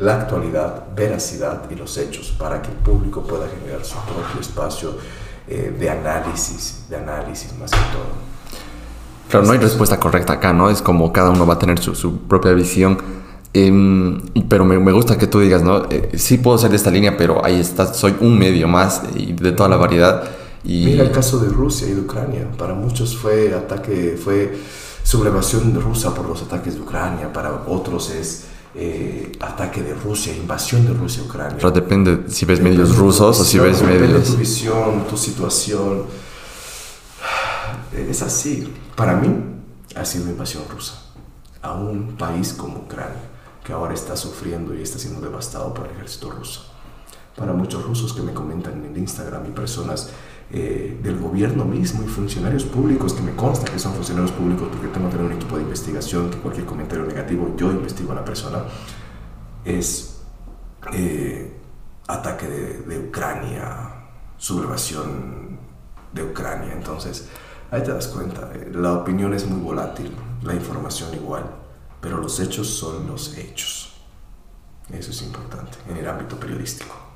la 0.00 0.22
actualidad, 0.22 0.84
veracidad 0.96 1.70
y 1.70 1.74
los 1.74 1.96
hechos 1.98 2.34
para 2.38 2.62
que 2.62 2.70
el 2.70 2.76
público 2.76 3.22
pueda 3.22 3.46
generar 3.48 3.84
su 3.84 3.96
propio 3.98 4.40
espacio 4.40 4.94
eh, 5.46 5.74
de 5.78 5.90
análisis, 5.90 6.86
de 6.88 6.96
análisis 6.96 7.52
más 7.58 7.70
que 7.70 7.76
todo. 7.76 8.30
Claro, 9.28 9.46
no 9.46 9.52
hay 9.52 9.58
respuesta 9.58 10.00
correcta 10.00 10.34
acá, 10.34 10.52
¿no? 10.52 10.70
Es 10.70 10.82
como 10.82 11.12
cada 11.12 11.30
uno 11.30 11.46
va 11.46 11.54
a 11.54 11.58
tener 11.58 11.78
su, 11.78 11.94
su 11.94 12.22
propia 12.22 12.52
visión. 12.52 12.98
Em, 13.52 14.20
pero 14.48 14.64
me, 14.64 14.78
me, 14.78 14.92
gusta 14.92 15.18
que 15.18 15.26
tú 15.26 15.40
digas, 15.40 15.62
¿no? 15.62 15.84
Eh, 15.90 16.12
sí 16.14 16.38
puedo 16.38 16.56
ser 16.56 16.70
de 16.70 16.76
esta 16.76 16.90
línea, 16.90 17.16
pero 17.16 17.44
ahí 17.44 17.60
está, 17.60 17.92
soy 17.92 18.16
un 18.20 18.38
medio 18.38 18.68
más 18.68 19.02
y 19.14 19.32
de 19.32 19.52
toda 19.52 19.68
la 19.68 19.76
variedad. 19.76 20.24
Y... 20.64 20.86
Mira 20.86 21.04
el 21.04 21.12
caso 21.12 21.38
de 21.38 21.48
Rusia 21.48 21.88
y 21.88 21.92
de 21.92 22.00
Ucrania. 22.00 22.48
Para 22.56 22.74
muchos 22.74 23.16
fue 23.16 23.54
ataque, 23.54 24.18
fue 24.22 24.56
sublevación 25.02 25.78
rusa 25.80 26.14
por 26.14 26.26
los 26.26 26.42
ataques 26.42 26.74
de 26.74 26.80
Ucrania. 26.80 27.32
Para 27.32 27.64
otros 27.66 28.10
es 28.10 28.46
eh, 28.82 29.32
ataque 29.40 29.82
de 29.82 29.92
Rusia, 29.92 30.34
invasión 30.34 30.86
de 30.86 30.94
Rusia 30.94 31.22
a 31.22 31.26
Ucrania. 31.26 31.56
Pero 31.56 31.70
depende 31.70 32.24
si 32.28 32.46
ves 32.46 32.62
medios 32.62 32.96
rusos 32.96 33.38
o 33.38 33.44
si 33.44 33.58
ves 33.58 33.82
medios... 33.82 34.24
tu 34.24 34.36
visión, 34.36 35.06
tu 35.06 35.18
situación. 35.18 36.06
Es 37.94 38.22
así. 38.22 38.72
Para 38.96 39.16
mí 39.16 39.28
ha 39.94 40.04
sido 40.06 40.30
invasión 40.30 40.62
rusa 40.70 40.94
a 41.60 41.74
un 41.74 42.16
país 42.16 42.54
como 42.54 42.78
Ucrania, 42.78 43.20
que 43.62 43.74
ahora 43.74 43.92
está 43.92 44.16
sufriendo 44.16 44.74
y 44.74 44.80
está 44.80 44.98
siendo 44.98 45.20
devastado 45.20 45.74
por 45.74 45.86
el 45.86 45.92
ejército 45.92 46.30
ruso. 46.30 46.72
Para 47.36 47.52
muchos 47.52 47.84
rusos 47.84 48.14
que 48.14 48.22
me 48.22 48.32
comentan 48.32 48.82
en 48.82 48.96
Instagram 48.96 49.44
y 49.46 49.50
personas 49.50 50.08
eh, 50.52 50.98
del 51.02 51.18
gobierno 51.18 51.64
mismo 51.64 52.02
y 52.02 52.08
funcionarios 52.08 52.64
públicos, 52.64 53.12
que 53.12 53.22
me 53.22 53.36
consta 53.36 53.70
que 53.70 53.78
son 53.78 53.94
funcionarios 53.94 54.32
públicos 54.32 54.68
porque 54.68 54.88
tengo 54.88 55.08
que 55.08 55.16
tener 55.16 55.30
un 55.30 55.36
equipo 55.36 55.56
de 55.56 55.62
investigación, 55.62 56.30
que 56.30 56.38
cualquier 56.38 56.66
comentario 56.66 57.04
negativo 57.06 57.54
yo 57.56 57.70
investigo 57.70 58.12
a 58.12 58.16
la 58.16 58.24
persona, 58.24 58.64
es 59.64 60.22
eh, 60.92 61.56
ataque 62.08 62.48
de, 62.48 62.78
de 62.82 62.98
Ucrania, 62.98 64.08
sublevación 64.38 65.58
de 66.12 66.24
Ucrania. 66.24 66.72
Entonces, 66.72 67.28
ahí 67.70 67.82
te 67.82 67.92
das 67.92 68.08
cuenta, 68.08 68.50
eh, 68.54 68.70
la 68.72 68.94
opinión 68.94 69.32
es 69.34 69.46
muy 69.46 69.60
volátil, 69.60 70.12
la 70.42 70.54
información 70.54 71.14
igual, 71.14 71.44
pero 72.00 72.18
los 72.18 72.40
hechos 72.40 72.66
son 72.68 73.06
los 73.06 73.36
hechos. 73.36 73.94
Eso 74.88 75.12
es 75.12 75.22
importante 75.22 75.78
en 75.88 75.96
el 75.96 76.08
ámbito 76.08 76.36
periodístico. 76.40 77.09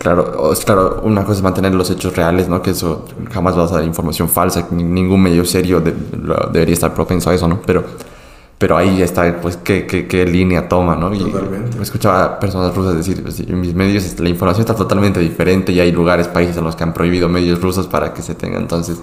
Claro, 0.00 0.54
claro, 0.64 1.02
una 1.04 1.24
cosa 1.24 1.34
es 1.34 1.42
mantener 1.42 1.74
los 1.74 1.90
hechos 1.90 2.16
reales, 2.16 2.48
¿no? 2.48 2.62
Que 2.62 2.70
eso 2.70 3.04
jamás 3.30 3.54
vas 3.54 3.70
a 3.70 3.74
dar 3.74 3.84
información 3.84 4.30
falsa, 4.30 4.66
ningún 4.70 5.22
medio 5.22 5.44
serio 5.44 5.82
debería 5.82 6.72
estar 6.72 6.94
propenso 6.94 7.28
a 7.28 7.34
eso, 7.34 7.46
¿no? 7.46 7.60
Pero, 7.66 7.84
pero 8.56 8.78
ahí 8.78 9.02
está, 9.02 9.38
pues, 9.42 9.58
qué, 9.58 9.86
qué, 9.86 10.06
qué 10.08 10.24
línea 10.24 10.70
toma, 10.70 10.96
¿no? 10.96 11.10
Totalmente. 11.10 11.82
escuchaba 11.82 12.24
a 12.24 12.40
personas 12.40 12.74
rusas 12.74 12.96
decir, 12.96 13.22
pues, 13.22 13.40
en 13.40 13.60
mis 13.60 13.74
medios 13.74 14.18
la 14.18 14.30
información 14.30 14.62
está 14.62 14.74
totalmente 14.74 15.20
diferente 15.20 15.70
y 15.70 15.80
hay 15.80 15.92
lugares, 15.92 16.28
países 16.28 16.56
en 16.56 16.64
los 16.64 16.74
que 16.76 16.82
han 16.82 16.94
prohibido 16.94 17.28
medios 17.28 17.60
rusos 17.60 17.86
para 17.86 18.14
que 18.14 18.22
se 18.22 18.34
tenga, 18.34 18.58
entonces... 18.58 18.98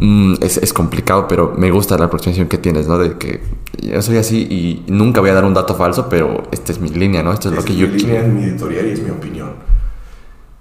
Mm, 0.00 0.34
es, 0.40 0.58
es, 0.58 0.72
complicado, 0.72 1.26
pero 1.26 1.54
me 1.56 1.72
gusta 1.72 1.98
la 1.98 2.04
aproximación 2.04 2.46
que 2.46 2.56
tienes, 2.56 2.86
¿no? 2.86 2.98
De 2.98 3.18
que 3.18 3.40
yo 3.82 4.00
soy 4.00 4.16
así 4.18 4.46
y 4.48 4.84
nunca 4.86 5.20
voy 5.20 5.30
a 5.30 5.34
dar 5.34 5.44
un 5.44 5.54
dato 5.54 5.74
falso, 5.74 6.08
pero 6.08 6.44
esta 6.52 6.70
es 6.70 6.80
mi 6.80 6.88
línea, 6.88 7.24
¿no? 7.24 7.32
Esto 7.32 7.48
es, 7.48 7.56
lo 7.56 7.64
que 7.64 7.72
mi 7.72 7.78
yo 7.80 7.86
línea, 7.88 8.22
es 8.22 8.32
mi 8.32 8.44
editorial 8.44 8.86
y 8.86 8.92
es 8.92 9.02
mi 9.02 9.10
opinión. 9.10 9.67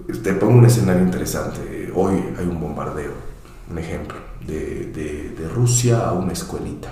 Te 0.07 0.34
pongo 0.34 0.59
un 0.59 0.65
escenario 0.65 1.03
interesante. 1.03 1.91
Hoy 1.93 2.13
hay 2.39 2.45
un 2.45 2.61
bombardeo, 2.61 3.11
un 3.69 3.77
ejemplo, 3.77 4.15
de, 4.45 4.89
de, 4.93 5.35
de, 5.38 5.49
Rusia 5.49 6.07
a 6.07 6.13
una 6.13 6.31
escuelita. 6.31 6.88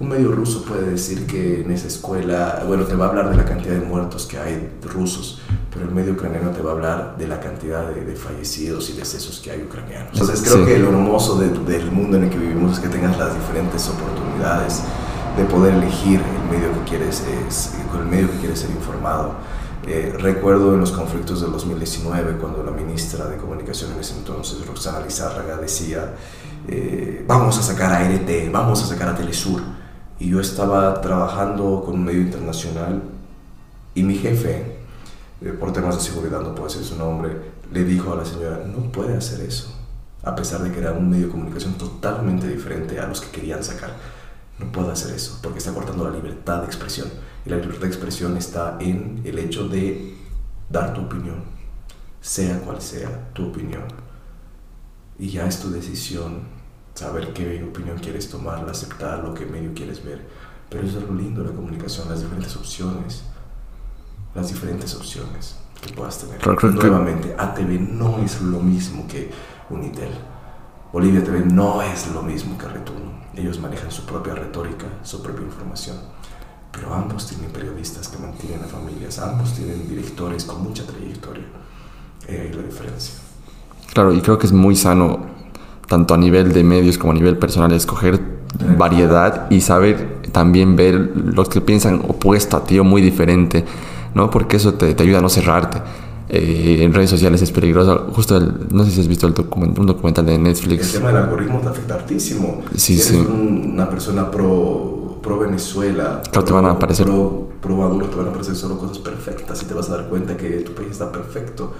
Un 0.00 0.08
medio 0.08 0.32
ruso 0.32 0.64
puede 0.64 0.90
decir 0.90 1.28
que 1.28 1.60
en 1.60 1.70
esa 1.70 1.86
escuela, 1.86 2.64
bueno, 2.66 2.84
te 2.84 2.96
va 2.96 3.06
a 3.06 3.08
hablar 3.10 3.30
de 3.30 3.36
la 3.36 3.44
cantidad 3.44 3.74
de 3.74 3.86
muertos 3.86 4.26
que 4.26 4.38
hay 4.38 4.68
rusos, 4.82 5.40
pero 5.72 5.84
el 5.84 5.94
medio 5.94 6.14
ucraniano 6.14 6.50
te 6.50 6.60
va 6.60 6.70
a 6.70 6.74
hablar 6.74 7.16
de 7.16 7.28
la 7.28 7.38
cantidad 7.38 7.88
de, 7.88 8.04
de 8.04 8.16
fallecidos 8.16 8.90
y 8.90 8.94
decesos 8.94 9.38
que 9.38 9.52
hay 9.52 9.62
ucranianos. 9.62 10.10
Entonces 10.14 10.42
creo 10.42 10.64
sí. 10.64 10.72
que 10.72 10.78
lo 10.80 10.88
hermoso 10.88 11.38
de, 11.38 11.50
del 11.50 11.92
mundo 11.92 12.16
en 12.16 12.24
el 12.24 12.30
que 12.30 12.38
vivimos 12.38 12.72
es 12.72 12.80
que 12.80 12.88
tengas 12.88 13.16
las 13.16 13.32
diferentes 13.32 13.88
oportunidades 13.88 14.82
de 15.36 15.44
poder 15.44 15.74
elegir 15.74 16.20
el 16.20 16.50
medio 16.50 16.72
que 16.72 16.90
quieres, 16.90 17.22
es, 17.46 17.74
con 17.92 18.00
el 18.00 18.06
medio 18.06 18.28
que 18.32 18.38
quieres 18.38 18.58
ser 18.58 18.70
informado 18.70 19.36
recuerdo 20.18 20.74
en 20.74 20.80
los 20.80 20.92
conflictos 20.92 21.40
del 21.40 21.52
2019 21.52 22.36
cuando 22.38 22.62
la 22.62 22.70
ministra 22.70 23.26
de 23.26 23.36
Comunicación 23.36 23.92
en 23.92 24.00
ese 24.00 24.16
entonces, 24.16 24.66
Roxana 24.66 25.00
Lizárraga, 25.00 25.56
decía, 25.56 26.14
eh, 26.68 27.24
vamos 27.26 27.58
a 27.58 27.62
sacar 27.62 27.92
a 27.92 28.08
RT, 28.08 28.50
vamos 28.52 28.82
a 28.82 28.86
sacar 28.86 29.08
a 29.08 29.16
Telesur. 29.16 29.62
Y 30.18 30.28
yo 30.28 30.40
estaba 30.40 31.00
trabajando 31.00 31.82
con 31.84 31.94
un 31.94 32.04
medio 32.04 32.20
internacional 32.20 33.02
y 33.94 34.02
mi 34.02 34.16
jefe, 34.16 34.78
eh, 35.40 35.52
por 35.58 35.72
temas 35.72 35.96
de 35.96 36.02
seguridad, 36.02 36.40
no 36.42 36.54
puedo 36.54 36.68
decir 36.68 36.84
su 36.84 36.96
nombre, 36.96 37.36
le 37.72 37.84
dijo 37.84 38.12
a 38.12 38.16
la 38.16 38.24
señora, 38.24 38.62
no 38.66 38.92
puede 38.92 39.16
hacer 39.16 39.40
eso, 39.40 39.74
a 40.22 40.34
pesar 40.34 40.62
de 40.62 40.70
que 40.70 40.80
era 40.80 40.92
un 40.92 41.08
medio 41.08 41.26
de 41.26 41.32
comunicación 41.32 41.74
totalmente 41.74 42.46
diferente 42.46 43.00
a 43.00 43.06
los 43.06 43.20
que 43.20 43.30
querían 43.30 43.64
sacar. 43.64 43.96
No 44.58 44.70
puedo 44.70 44.90
hacer 44.90 45.14
eso 45.14 45.38
porque 45.42 45.58
está 45.58 45.72
cortando 45.72 46.04
la 46.04 46.14
libertad 46.14 46.60
de 46.60 46.66
expresión. 46.66 47.08
La 47.50 47.56
libertad 47.56 47.80
de 47.80 47.88
expresión 47.88 48.36
está 48.36 48.76
en 48.78 49.22
el 49.24 49.36
hecho 49.40 49.66
de 49.66 50.14
dar 50.68 50.94
tu 50.94 51.00
opinión. 51.00 51.42
sea 52.20 52.60
cual 52.60 52.80
sea 52.80 53.32
tu 53.32 53.48
opinión. 53.48 53.82
Y 55.18 55.30
ya 55.30 55.46
es 55.46 55.58
tu 55.58 55.68
decisión 55.68 56.42
saber 56.94 57.32
qué 57.32 57.64
opinión 57.64 57.98
quieres 57.98 58.30
tomar, 58.30 58.68
aceptar 58.68 59.24
lo 59.24 59.34
que 59.34 59.46
medio 59.46 59.72
quieres 59.74 60.04
ver. 60.04 60.28
Pero 60.68 60.86
eso 60.86 61.00
es 61.00 61.04
lo 61.04 61.12
lindo 61.12 61.42
de 61.42 61.48
la 61.48 61.56
comunicación, 61.56 62.08
las 62.08 62.20
diferentes 62.20 62.54
opciones, 62.54 63.24
las 64.32 64.48
diferentes 64.48 64.94
opciones 64.94 65.56
que 65.82 65.92
puedas 65.92 66.18
tener. 66.18 66.46
Nuevamente, 66.46 67.34
ATV 67.36 67.80
no 67.80 68.18
es 68.18 68.40
lo 68.42 68.60
mismo 68.60 69.08
que 69.08 69.28
Unitel. 69.70 70.12
Bolivia 70.92 71.24
TV 71.24 71.40
no 71.40 71.82
es 71.82 72.12
lo 72.12 72.22
mismo 72.22 72.56
que 72.56 72.68
Retuno. 72.68 73.10
Ellos 73.34 73.58
manejan 73.58 73.90
su 73.90 74.06
propia 74.06 74.36
retórica, 74.36 74.86
su 75.02 75.20
propia 75.20 75.46
información. 75.46 75.96
Pero 76.72 76.94
ambos 76.94 77.26
tienen 77.26 77.50
periodistas 77.50 78.08
que 78.08 78.18
mantienen 78.18 78.62
a 78.62 78.66
familias, 78.66 79.18
ambos 79.18 79.52
tienen 79.54 79.88
directores 79.88 80.44
con 80.44 80.62
mucha 80.62 80.84
trayectoria. 80.84 81.44
Eh, 82.28 82.52
la 82.54 82.62
diferencia. 82.62 83.14
Claro, 83.92 84.12
y 84.12 84.20
creo 84.20 84.38
que 84.38 84.46
es 84.46 84.52
muy 84.52 84.76
sano, 84.76 85.26
tanto 85.88 86.14
a 86.14 86.16
nivel 86.16 86.52
de 86.52 86.62
medios 86.62 86.96
como 86.96 87.12
a 87.12 87.14
nivel 87.14 87.36
personal, 87.38 87.72
escoger 87.72 88.20
variedad 88.76 89.50
y 89.50 89.60
saber 89.60 90.22
también 90.32 90.76
ver 90.76 90.94
los 90.94 91.48
que 91.48 91.60
piensan 91.60 92.02
opuesto 92.06 92.56
a 92.56 92.64
ti 92.64 92.78
o 92.78 92.84
muy 92.84 93.02
diferente, 93.02 93.64
¿no? 94.14 94.30
Porque 94.30 94.56
eso 94.56 94.74
te, 94.74 94.94
te 94.94 95.02
ayuda 95.02 95.18
a 95.18 95.22
no 95.22 95.28
cerrarte. 95.28 95.82
Eh, 96.32 96.84
en 96.84 96.94
redes 96.94 97.10
sociales 97.10 97.42
es 97.42 97.50
peligroso. 97.50 98.06
Justo, 98.12 98.38
no 98.70 98.84
sé 98.84 98.92
si 98.92 99.00
has 99.00 99.08
visto 99.08 99.26
el 99.26 99.34
un 99.50 99.86
documental 99.86 100.24
de 100.24 100.38
Netflix. 100.38 100.94
El 100.94 101.00
tema 101.00 101.08
del 101.12 101.24
algoritmo 101.24 101.58
te 101.58 101.68
afecta 101.68 101.94
hartísimo. 101.94 102.62
si 102.76 102.94
eres 102.94 103.10
una 103.10 103.90
persona 103.90 104.30
pro, 104.30 104.99
pro 105.22 105.38
Venezuela, 105.38 106.22
claro, 106.30 106.44
te 106.44 106.52
van 106.52 106.64
a 106.66 106.70
aparecer. 106.72 107.06
Pro, 107.06 107.48
pro 107.60 107.76
Maduro, 107.76 108.06
te 108.06 108.16
van 108.16 108.26
a 108.26 108.28
aparecer 108.30 108.56
solo 108.56 108.78
cosas 108.78 108.98
perfectas 108.98 109.62
y 109.62 109.66
te 109.66 109.74
vas 109.74 109.88
a 109.90 109.96
dar 109.96 110.08
cuenta 110.08 110.36
que 110.36 110.48
tu 110.60 110.72
país 110.72 110.90
está 110.90 111.10
perfecto. 111.10 111.72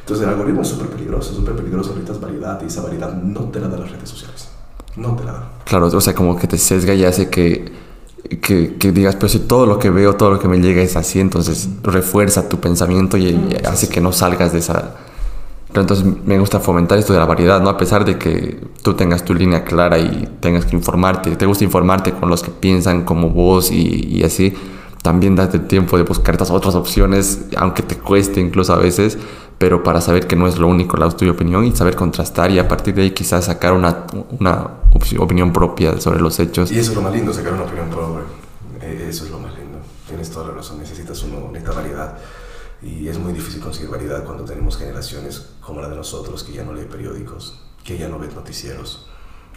Entonces 0.00 0.26
el 0.26 0.32
algoritmo 0.32 0.62
es 0.62 0.68
súper 0.68 0.88
peligroso, 0.88 1.34
súper 1.34 1.54
peligroso. 1.54 1.90
Ahorita 1.90 2.12
es 2.12 2.20
variedad 2.20 2.58
y 2.62 2.66
esa 2.66 2.80
variedad 2.80 3.12
no 3.12 3.42
te 3.50 3.60
la 3.60 3.68
dan 3.68 3.80
las 3.80 3.90
redes 3.90 4.08
sociales. 4.08 4.48
No 4.96 5.14
te 5.14 5.24
la 5.24 5.32
dan. 5.32 5.44
Claro, 5.66 5.86
o 5.86 6.00
sea, 6.00 6.14
como 6.14 6.34
que 6.36 6.46
te 6.46 6.56
sesga 6.56 6.94
y 6.94 7.04
hace 7.04 7.28
que, 7.28 7.70
que, 8.40 8.76
que, 8.76 8.92
digas, 8.92 9.16
pero 9.16 9.28
si 9.28 9.40
todo 9.40 9.66
lo 9.66 9.78
que 9.78 9.90
veo, 9.90 10.16
todo 10.16 10.30
lo 10.30 10.38
que 10.38 10.48
me 10.48 10.58
llega 10.58 10.80
es 10.80 10.96
así, 10.96 11.20
entonces 11.20 11.68
refuerza 11.82 12.48
tu 12.48 12.58
pensamiento 12.58 13.18
y, 13.18 13.54
hace 13.68 13.88
que 13.88 14.00
no 14.00 14.12
salgas 14.12 14.52
de 14.52 14.60
esa... 14.60 14.96
Pero 15.68 15.82
entonces 15.82 16.06
me 16.24 16.38
gusta 16.38 16.60
fomentar 16.60 16.98
esto 16.98 17.12
de 17.12 17.18
la 17.18 17.26
variedad, 17.26 17.60
¿no? 17.60 17.68
A 17.68 17.76
pesar 17.76 18.04
de 18.04 18.18
que 18.18 18.58
tú 18.82 18.94
tengas 18.94 19.24
tu 19.24 19.34
línea 19.34 19.64
clara 19.64 19.98
y 19.98 20.28
tengas 20.40 20.64
que 20.64 20.74
informarte, 20.74 21.36
te 21.36 21.46
gusta 21.46 21.64
informarte 21.64 22.12
con 22.12 22.30
los 22.30 22.42
que 22.42 22.50
piensan 22.50 23.04
como 23.04 23.30
vos 23.30 23.70
y, 23.70 24.16
y 24.16 24.24
así, 24.24 24.54
también 25.02 25.36
date 25.36 25.58
el 25.58 25.66
tiempo 25.66 25.96
de 25.96 26.04
buscar 26.04 26.34
estas 26.34 26.50
otras 26.50 26.74
opciones, 26.74 27.46
aunque 27.56 27.82
te 27.82 27.96
cueste 27.96 28.40
incluso 28.40 28.72
a 28.72 28.76
veces, 28.76 29.18
pero 29.58 29.82
para 29.82 30.00
saber 30.00 30.26
que 30.26 30.36
no 30.36 30.46
es 30.46 30.58
lo 30.58 30.68
único 30.68 30.96
la 30.96 31.10
tuya 31.10 31.32
opinión 31.32 31.64
y 31.64 31.74
saber 31.74 31.96
contrastar 31.96 32.50
y 32.50 32.58
a 32.58 32.68
partir 32.68 32.94
de 32.94 33.02
ahí 33.02 33.10
quizás 33.10 33.46
sacar 33.46 33.72
una, 33.72 34.06
una 34.38 34.68
opinión 35.18 35.52
propia 35.52 36.00
sobre 36.00 36.20
los 36.20 36.38
hechos. 36.38 36.70
Y 36.70 36.78
eso 36.78 36.92
es 36.92 36.96
lo 36.96 37.02
más 37.02 37.12
lindo, 37.12 37.32
sacar 37.32 37.54
una 37.54 37.64
opinión 37.64 37.88
propia. 37.90 38.22
Eh, 38.80 39.06
eso 39.08 39.24
es 39.24 39.30
lo 39.30 39.38
más 39.38 39.54
lindo. 39.54 39.78
Tienes 40.06 40.30
toda 40.30 40.48
la 40.48 40.54
razón, 40.54 40.78
necesitas 40.78 41.22
una 41.24 41.38
bonita 41.38 41.72
variedad. 41.72 42.16
Y 42.80 43.08
es 43.08 43.18
muy 43.18 43.32
difícil 43.32 43.60
conseguir 43.60 43.90
variedad 43.90 44.24
cuando 44.24 44.44
tenemos 44.44 44.76
generaciones 44.76 45.46
como 45.60 45.80
la 45.80 45.88
de 45.88 45.96
nosotros 45.96 46.44
que 46.44 46.52
ya 46.52 46.64
no 46.64 46.72
lee 46.72 46.84
periódicos, 46.84 47.60
que 47.84 47.98
ya 47.98 48.08
no 48.08 48.18
ve 48.18 48.28
noticieros, 48.28 49.08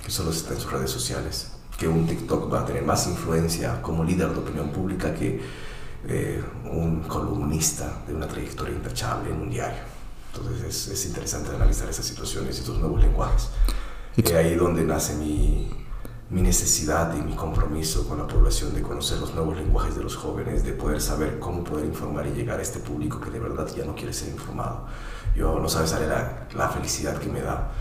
que 0.04 0.10
solo 0.10 0.32
está 0.32 0.54
en 0.54 0.60
sus 0.60 0.72
redes 0.72 0.90
sociales, 0.90 1.52
que 1.78 1.88
un 1.88 2.08
TikTok 2.08 2.52
va 2.52 2.62
a 2.62 2.66
tener 2.66 2.84
más 2.84 3.08
influencia 3.08 3.82
como 3.82 4.04
líder 4.04 4.30
de 4.30 4.40
opinión 4.40 4.70
pública 4.70 5.14
que 5.14 5.42
eh, 6.08 6.44
un 6.66 7.02
columnista 7.02 8.04
de 8.08 8.16
una 8.16 8.28
trayectoria 8.28 8.76
intachable 8.76 9.30
en 9.30 9.42
un 9.42 9.50
diario. 9.50 9.82
Entonces 10.34 10.64
es, 10.64 10.88
es 10.88 11.06
interesante 11.06 11.56
analizar 11.56 11.90
esas 11.90 12.06
situaciones 12.06 12.58
y 12.58 12.60
estos 12.62 12.80
nuevos 12.80 13.02
lenguajes. 13.02 13.50
Y 14.18 14.32
ahí 14.34 14.56
donde 14.56 14.84
nace 14.84 15.16
mi, 15.16 15.70
mi 16.32 16.42
necesidad 16.42 17.14
y 17.18 17.22
mi 17.22 17.36
compromiso 17.36 18.08
con 18.08 18.18
la 18.18 18.26
población 18.26 18.74
de 18.74 18.82
conocer 18.82 19.20
los 19.20 19.36
nuevos 19.36 19.58
lenguajes 19.58 19.96
de 19.98 20.04
los 20.04 20.16
jóvenes, 20.16 20.64
de 20.64 20.72
poder 20.72 21.02
saber 21.02 21.40
cómo 21.40 21.62
poder 21.62 21.86
informar 21.86 22.26
y 22.26 22.32
llegar 22.32 22.58
a 22.58 22.62
este 22.62 22.80
público 22.80 23.20
que 23.20 23.30
de 23.30 23.40
verdad 23.40 23.68
ya 23.76 23.84
no 23.84 23.94
quiere 23.94 24.14
ser 24.14 24.30
informado. 24.30 24.86
Yo 25.36 25.60
no 25.60 25.68
sabes 25.68 25.92
la, 25.92 26.48
la 26.56 26.70
felicidad 26.70 27.18
que 27.18 27.28
me 27.28 27.42
da 27.42 27.72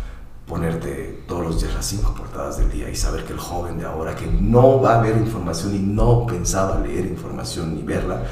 ponerte 0.49 1.23
todos 1.29 1.45
los 1.45 1.61
días 1.61 1.75
las 1.75 1.87
cinco 1.87 2.13
portadas 2.13 2.59
del 2.59 2.73
día 2.73 2.91
y 2.91 2.97
saber 2.97 3.25
que 3.25 3.33
el 3.33 3.39
joven 3.39 3.79
de 3.79 3.85
ahora 3.85 4.17
que 4.17 4.27
no 4.27 4.81
va 4.81 4.99
a 4.99 5.01
ver 5.01 5.17
información 5.17 5.73
y 5.77 5.79
no 5.79 6.27
pensaba 6.27 6.81
leer 6.81 7.07
información 7.07 7.77
ni 7.77 7.83
verla, 7.83 8.25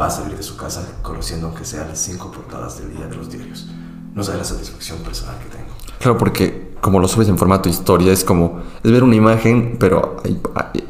va 0.00 0.06
a 0.06 0.10
salir 0.10 0.38
de 0.38 0.42
su 0.42 0.56
casa 0.56 0.86
conociendo 1.02 1.48
aunque 1.48 1.66
sea 1.66 1.84
las 1.86 1.98
cinco 1.98 2.32
portadas 2.32 2.78
del 2.78 2.96
día 2.96 3.06
de 3.06 3.14
los 3.14 3.30
diarios. 3.30 3.68
No 4.14 4.24
sabe 4.24 4.38
la 4.38 4.44
satisfacción 4.44 5.00
personal 5.00 5.38
que 5.38 5.54
tengo. 5.54 5.74
Claro, 5.98 6.16
porque 6.16 6.65
como 6.80 7.00
lo 7.00 7.08
subes 7.08 7.28
en 7.28 7.38
formato 7.38 7.68
historia, 7.68 8.12
es 8.12 8.24
como, 8.24 8.60
es 8.82 8.90
ver 8.90 9.02
una 9.02 9.16
imagen, 9.16 9.76
pero, 9.78 10.16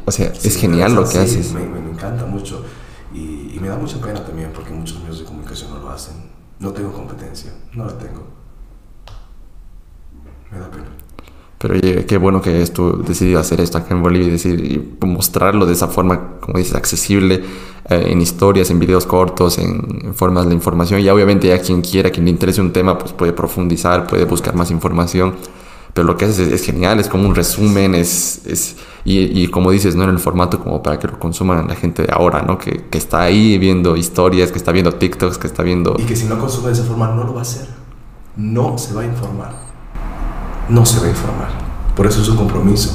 o 0.04 0.10
sea, 0.10 0.26
es 0.26 0.56
genial 0.56 0.94
lo 0.94 1.08
que 1.08 1.18
haces. 1.18 1.52
Me, 1.52 1.60
me, 1.60 1.90
encanta 1.90 2.26
mucho 2.26 2.62
y, 3.14 3.54
y 3.54 3.58
me 3.60 3.68
da 3.68 3.76
mucha 3.76 3.98
pena 4.00 4.22
también 4.24 4.50
porque 4.54 4.70
muchos 4.70 5.00
medios 5.00 5.20
de 5.20 5.24
comunicación 5.24 5.70
no 5.70 5.78
lo 5.80 5.90
hacen. 5.90 6.14
No 6.58 6.72
tengo 6.72 6.92
competencia, 6.92 7.52
no 7.74 7.84
la 7.84 7.96
tengo 7.98 8.36
me 10.50 10.58
da 10.58 10.70
pena. 10.70 10.84
Pero 11.58 11.74
oye, 11.74 12.04
qué 12.04 12.18
bueno 12.18 12.42
que 12.42 12.64
tú 12.66 13.02
decidido 13.02 13.40
hacer 13.40 13.60
esto 13.60 13.78
acá 13.78 13.94
en 13.94 14.02
Bolivia 14.02 14.28
y, 14.28 14.30
decir, 14.30 14.96
mostrarlo 15.00 15.64
de 15.64 15.72
esa 15.72 15.88
forma, 15.88 16.38
como 16.38 16.58
dices, 16.58 16.74
accesible 16.74 17.42
eh, 17.88 18.08
en 18.08 18.20
historias, 18.20 18.70
en 18.70 18.78
videos 18.78 19.06
cortos, 19.06 19.58
en, 19.58 20.14
formas 20.14 20.46
de 20.46 20.54
información. 20.54 21.00
Y 21.00 21.08
obviamente 21.08 21.48
ya 21.48 21.60
quien 21.60 21.80
quiera, 21.80 22.10
quien 22.10 22.26
le 22.26 22.30
interese 22.30 22.60
un 22.60 22.72
tema, 22.72 22.98
pues 22.98 23.12
puede 23.12 23.32
profundizar, 23.32 24.06
puede 24.06 24.26
buscar 24.26 24.54
más 24.54 24.70
información. 24.70 25.34
Pero 25.96 26.06
lo 26.06 26.16
que 26.16 26.26
haces 26.26 26.52
es, 26.52 26.62
genial, 26.62 27.00
es 27.00 27.08
como 27.08 27.26
un 27.26 27.34
resumen, 27.34 27.96
es, 27.96 28.42
es 28.46 28.76
y, 29.04 29.42
y, 29.42 29.48
como 29.48 29.72
dices, 29.72 29.96
no 29.96 30.04
en 30.04 30.10
el 30.10 30.20
formato 30.20 30.60
como 30.60 30.80
para 30.80 31.00
que 31.00 31.08
lo 31.08 31.18
consuman 31.18 31.66
la 31.66 31.74
gente 31.74 32.02
de 32.02 32.12
ahora, 32.12 32.42
¿no? 32.42 32.58
Que, 32.58 32.84
que 32.88 32.98
está 32.98 33.22
ahí 33.22 33.58
viendo 33.58 33.96
historias, 33.96 34.52
que 34.52 34.58
está 34.58 34.70
viendo 34.70 34.92
TikToks, 34.92 35.38
que 35.38 35.48
está 35.48 35.64
viendo... 35.64 35.96
Y 35.98 36.04
que 36.04 36.14
si 36.14 36.26
no 36.26 36.38
consume 36.38 36.68
de 36.68 36.74
esa 36.74 36.84
forma 36.84 37.08
no 37.08 37.24
lo 37.24 37.32
va 37.32 37.40
a 37.40 37.42
hacer. 37.42 37.66
No 38.36 38.78
se 38.78 38.94
va 38.94 39.02
a 39.02 39.04
informar 39.06 39.66
no 40.68 40.84
se 40.84 41.00
va 41.00 41.06
a 41.06 41.10
informar. 41.10 41.48
Por 41.94 42.06
eso 42.06 42.20
es 42.22 42.28
un 42.28 42.36
compromiso. 42.36 42.90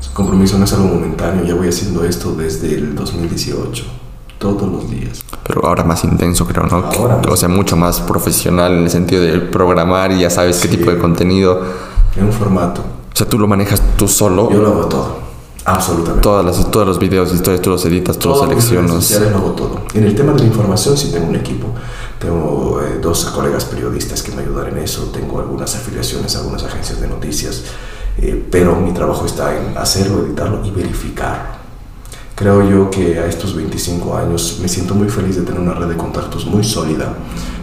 Su 0.00 0.12
compromiso 0.12 0.58
no 0.58 0.64
es 0.64 0.72
algo 0.72 0.88
momentáneo. 0.88 1.44
Ya 1.44 1.54
voy 1.54 1.68
haciendo 1.68 2.04
esto 2.04 2.32
desde 2.32 2.74
el 2.74 2.94
2018, 2.94 3.84
todos 4.38 4.70
los 4.70 4.90
días. 4.90 5.22
Pero 5.46 5.66
ahora 5.66 5.84
más 5.84 6.04
intenso, 6.04 6.46
creo, 6.46 6.64
¿no? 6.66 6.88
o 7.28 7.36
sea, 7.36 7.48
mucho 7.48 7.76
más 7.76 8.00
profesional 8.00 8.72
en 8.72 8.84
el 8.84 8.90
sentido 8.90 9.22
de 9.22 9.40
programar 9.40 10.12
y 10.12 10.20
ya 10.20 10.30
sabes 10.30 10.58
qué 10.60 10.68
tipo 10.68 10.90
de 10.90 10.98
contenido. 10.98 11.62
En 12.16 12.24
un 12.24 12.32
formato. 12.32 12.80
O 12.80 13.16
sea, 13.16 13.28
tú 13.28 13.38
lo 13.38 13.46
manejas 13.46 13.82
tú 13.96 14.08
solo. 14.08 14.50
Yo 14.50 14.60
lo 14.60 14.68
hago 14.68 14.86
todo. 14.86 15.20
Absolutamente. 15.64 16.22
Todas 16.22 16.44
las, 16.44 16.70
todos 16.70 16.86
los 16.86 16.98
videos, 16.98 17.32
historias, 17.32 17.62
tú 17.62 17.70
los 17.70 17.84
editas, 17.84 18.18
tú 18.18 18.30
los 18.30 18.40
seleccionas. 18.40 19.10
Lo 19.20 19.36
hago 19.36 19.50
todo. 19.50 19.80
En 19.94 20.04
el 20.04 20.14
tema 20.14 20.32
de 20.32 20.40
la 20.40 20.46
información 20.46 20.96
sí 20.96 21.10
tengo 21.12 21.28
un 21.28 21.36
equipo. 21.36 21.68
Tengo 22.20 22.82
eh, 22.82 22.98
dos 23.00 23.24
colegas 23.26 23.64
periodistas 23.64 24.22
que 24.22 24.32
me 24.32 24.42
ayudan 24.42 24.68
en 24.68 24.78
eso, 24.78 25.04
tengo 25.04 25.40
algunas 25.40 25.74
afiliaciones 25.74 26.36
algunas 26.36 26.62
agencias 26.64 27.00
de 27.00 27.08
noticias, 27.08 27.62
eh, 28.18 28.46
pero 28.50 28.76
mi 28.76 28.92
trabajo 28.92 29.24
está 29.24 29.56
en 29.56 29.76
hacerlo, 29.78 30.26
editarlo 30.26 30.62
y 30.62 30.70
verificarlo. 30.70 31.60
Creo 32.34 32.68
yo 32.68 32.90
que 32.90 33.18
a 33.18 33.26
estos 33.26 33.54
25 33.56 34.14
años 34.16 34.58
me 34.60 34.68
siento 34.68 34.94
muy 34.94 35.08
feliz 35.08 35.36
de 35.36 35.42
tener 35.42 35.60
una 35.60 35.72
red 35.72 35.86
de 35.86 35.96
contactos 35.96 36.44
muy 36.44 36.62
sólida 36.62 37.14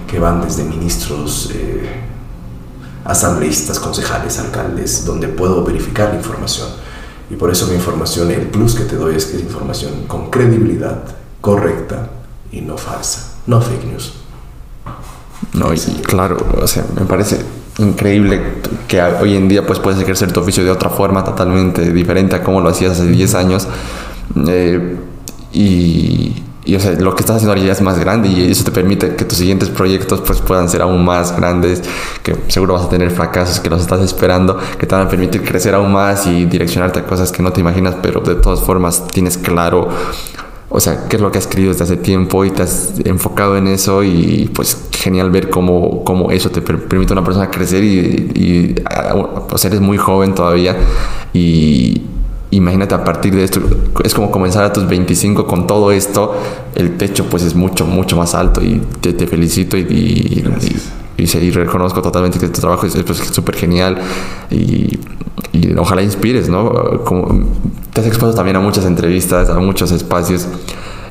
que 0.08 0.18
van 0.18 0.42
desde 0.42 0.64
ministros, 0.64 1.52
eh, 1.54 1.88
asambleístas, 3.08 3.80
concejales, 3.80 4.38
alcaldes, 4.40 5.06
donde 5.06 5.28
puedo 5.28 5.64
verificar 5.64 6.10
la 6.10 6.16
información. 6.16 6.68
Y 7.30 7.36
por 7.36 7.52
eso 7.52 7.68
mi 7.68 7.76
información, 7.76 8.32
el 8.32 8.48
plus 8.48 8.76
que 8.76 8.84
te 8.84 8.96
doy 8.96 9.16
es 9.16 9.26
que 9.26 9.38
es 9.38 9.44
información 9.44 10.06
con 10.08 10.30
credibilidad, 10.30 11.04
correcta 11.42 12.10
y 12.52 12.62
no 12.62 12.78
falsa, 12.78 13.36
no 13.48 13.62
fake 13.62 13.86
news. 13.86 14.14
No, 15.54 15.74
y 15.74 15.78
claro, 16.02 16.38
o 16.62 16.68
sea, 16.68 16.86
me 16.96 17.06
parece 17.06 17.40
increíble 17.80 18.42
que 18.88 19.02
hoy 19.02 19.36
en 19.36 19.48
día 19.48 19.66
pues 19.66 19.80
puedes 19.80 20.00
ejercer 20.00 20.32
tu 20.32 20.40
oficio 20.40 20.64
de 20.64 20.72
otra 20.72 20.90
forma 20.90 21.24
totalmente 21.24 21.92
diferente 21.92 22.36
a 22.36 22.44
como 22.44 22.62
lo 22.62 22.70
hacías 22.70 22.94
hace 22.94 23.08
10 23.08 23.36
años. 23.36 23.68
Eh, 24.48 24.98
y, 25.54 26.44
y, 26.68 26.76
o 26.76 26.80
sea, 26.80 26.92
lo 26.92 27.16
que 27.16 27.22
estás 27.22 27.38
haciendo 27.38 27.54
ahora 27.54 27.66
ya 27.66 27.72
es 27.72 27.82
más 27.82 27.98
grande 27.98 28.28
y 28.28 28.52
eso 28.52 28.64
te 28.64 28.72
permite 28.72 29.16
que 29.16 29.26
tus 29.26 29.38
siguientes 29.38 29.70
proyectos 29.70 30.22
pues 30.22 30.42
puedan 30.42 30.68
ser 30.68 30.82
aún 30.82 31.06
más 31.06 31.36
grandes, 31.36 31.82
que 32.24 32.36
seguro 32.48 32.74
vas 32.74 32.84
a 32.84 32.90
tener 32.90 33.10
fracasos 33.12 33.60
que 33.62 33.70
los 33.70 33.82
estás 33.82 34.02
esperando, 34.02 34.58
que 34.78 34.86
te 34.86 34.94
van 34.94 35.08
a 35.08 35.10
permitir 35.10 35.44
crecer 35.44 35.74
aún 35.76 35.94
más 35.94 36.28
y 36.28 36.46
direccionarte 36.46 37.00
a 37.00 37.06
cosas 37.06 37.32
que 37.32 37.42
no 37.42 37.54
te 37.54 37.62
imaginas, 37.62 37.96
pero 38.02 38.20
de 38.20 38.36
todas 38.36 38.62
formas 38.62 39.08
tienes 39.08 39.38
claro 39.38 39.88
o 40.70 40.82
sea, 40.82 41.08
qué 41.08 41.16
es 41.16 41.22
lo 41.22 41.32
que 41.32 41.38
has 41.38 41.48
querido 41.48 41.72
desde 41.72 41.86
hace 41.86 41.96
tiempo 41.96 42.44
y 42.44 42.52
te 42.52 42.64
has 42.64 42.96
enfocado 43.06 43.56
en 43.56 43.68
eso 43.68 44.04
y 44.04 44.52
pues 44.54 44.78
genial 44.92 45.32
ver 45.32 45.50
cómo, 45.50 46.04
cómo 46.04 46.32
eso 46.32 46.50
te 46.50 46.62
permite 46.62 47.14
a 47.14 47.16
una 47.16 47.24
persona 47.24 47.50
crecer 47.50 47.84
y, 47.86 48.32
y 48.36 48.76
eres 49.64 49.80
muy 49.80 49.98
joven 49.98 50.36
todavía 50.36 50.76
y 51.34 52.02
imagínate 52.52 52.96
a 52.96 53.04
partir 53.04 53.36
de 53.36 53.44
esto, 53.44 53.62
es 54.04 54.14
como 54.14 54.32
comenzar 54.32 54.64
a 54.64 54.74
tus 54.74 54.88
25 54.88 55.46
con 55.46 55.68
todo 55.68 55.92
esto, 55.92 56.36
el 56.76 56.98
techo 56.98 57.26
pues 57.26 57.44
es 57.44 57.56
mucho, 57.56 57.86
mucho 57.86 58.16
más 58.16 58.36
alto 58.36 58.62
y 58.64 58.82
te, 59.02 59.14
te 59.14 59.28
felicito 59.28 59.78
y, 59.78 59.82
y 59.82 60.44
y, 61.18 61.52
reconozco 61.52 62.02
totalmente 62.02 62.38
que 62.38 62.48
tu 62.48 62.62
trabajo 62.62 62.86
es 62.86 62.94
súper 62.94 63.56
pues, 63.56 63.58
genial 63.58 63.98
y, 64.52 65.00
ojalá 65.78 66.04
inspires, 66.04 66.48
¿no? 66.48 67.04
Como, 67.04 67.28
te 67.92 68.02
has 68.02 68.08
expuesto 68.08 68.36
también 68.36 68.56
a 68.56 68.60
muchas 68.60 68.86
entrevistas, 68.86 69.50
a 69.50 69.60
muchos 69.60 69.92
espacios. 69.92 70.48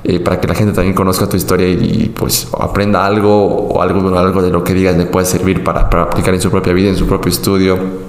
Eh, 0.05 0.21
para 0.21 0.41
que 0.41 0.47
la 0.47 0.55
gente 0.55 0.73
también 0.73 0.95
conozca 0.95 1.29
tu 1.29 1.37
historia 1.37 1.69
y, 1.69 2.13
pues 2.17 2.49
aprenda 2.59 3.05
algo 3.05 3.45
o 3.47 3.83
algo, 3.83 4.17
algo 4.17 4.41
de 4.41 4.51
lo 4.51 4.63
que 4.63 4.73
digas 4.73 4.97
le 4.97 5.07
puede 5.07 5.27
servir 5.27 5.65
para, 5.65 5.91
para 5.91 6.05
aplicar 6.05 6.33
en 6.33 6.41
su 6.41 6.51
propia 6.51 6.73
vida, 6.73 6.91
en 6.91 6.97
su 6.97 7.07
propio 7.07 7.33
estudio 7.33 8.06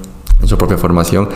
su 0.47 0.57
propia 0.57 0.77
formación 0.77 1.27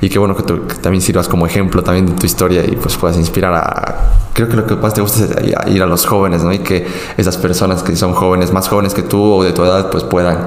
y 0.00 0.08
qué 0.08 0.18
bueno 0.18 0.36
que, 0.36 0.42
tú, 0.42 0.58
también 0.80 1.02
sirvas 1.02 1.28
como 1.28 1.46
ejemplo 1.46 1.82
también 1.82 2.06
de 2.06 2.12
tu 2.12 2.26
historia 2.26 2.64
y 2.64 2.76
pues 2.76 2.96
puedas 2.96 3.16
inspirar 3.16 3.52
a 3.54 3.96
creo 4.32 4.48
que 4.48 4.56
lo 4.56 4.66
que 4.66 4.76
más 4.76 4.94
te 4.94 5.00
gusta 5.00 5.24
es 5.24 5.72
ir 5.74 5.82
a 5.82 5.86
los 5.86 6.06
jóvenes 6.06 6.42
¿no? 6.42 6.52
y 6.52 6.60
que 6.60 6.86
esas 7.16 7.36
personas 7.36 7.82
que 7.82 7.96
son 7.96 8.12
jóvenes 8.12 8.52
más 8.52 8.68
jóvenes 8.68 8.94
que 8.94 9.02
tú 9.02 9.20
o 9.22 9.42
de 9.42 9.52
tu 9.52 9.64
edad 9.64 9.90
pues 9.90 10.04
puedan 10.04 10.38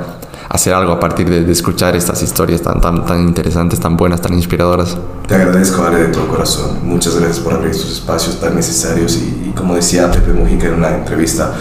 hacer 0.50 0.74
algo 0.74 0.94
a 0.94 1.00
partir 1.00 1.30
de, 1.30 1.52
escuchar 1.52 1.96
estas 1.96 2.22
historias 2.22 2.62
tan, 2.62 2.80
tan, 2.80 3.06
tan 3.06 3.20
interesantes, 3.28 3.80
tan 3.80 3.98
buenas, 3.98 4.22
tan 4.22 4.36
inspiradoras. 4.36 4.96
Te 5.28 5.34
agradezco, 5.34 5.84
Ale, 5.84 5.98
de 5.98 6.08
todo 6.10 6.28
corazón. 6.28 6.78
Muchas 6.84 7.16
gracias 7.16 7.40
por 7.40 7.54
abrir 7.54 7.72
estos 7.72 7.92
espacios 7.92 8.40
tan 8.40 8.56
necesarios 8.56 9.16
y, 9.16 9.50
y 9.50 9.54
como 9.56 9.74
decía 9.74 10.12
Pepe 10.12 10.32
Mujica 10.32 10.68
en 10.68 10.76
una 10.76 10.96
entrevista, 10.96 11.54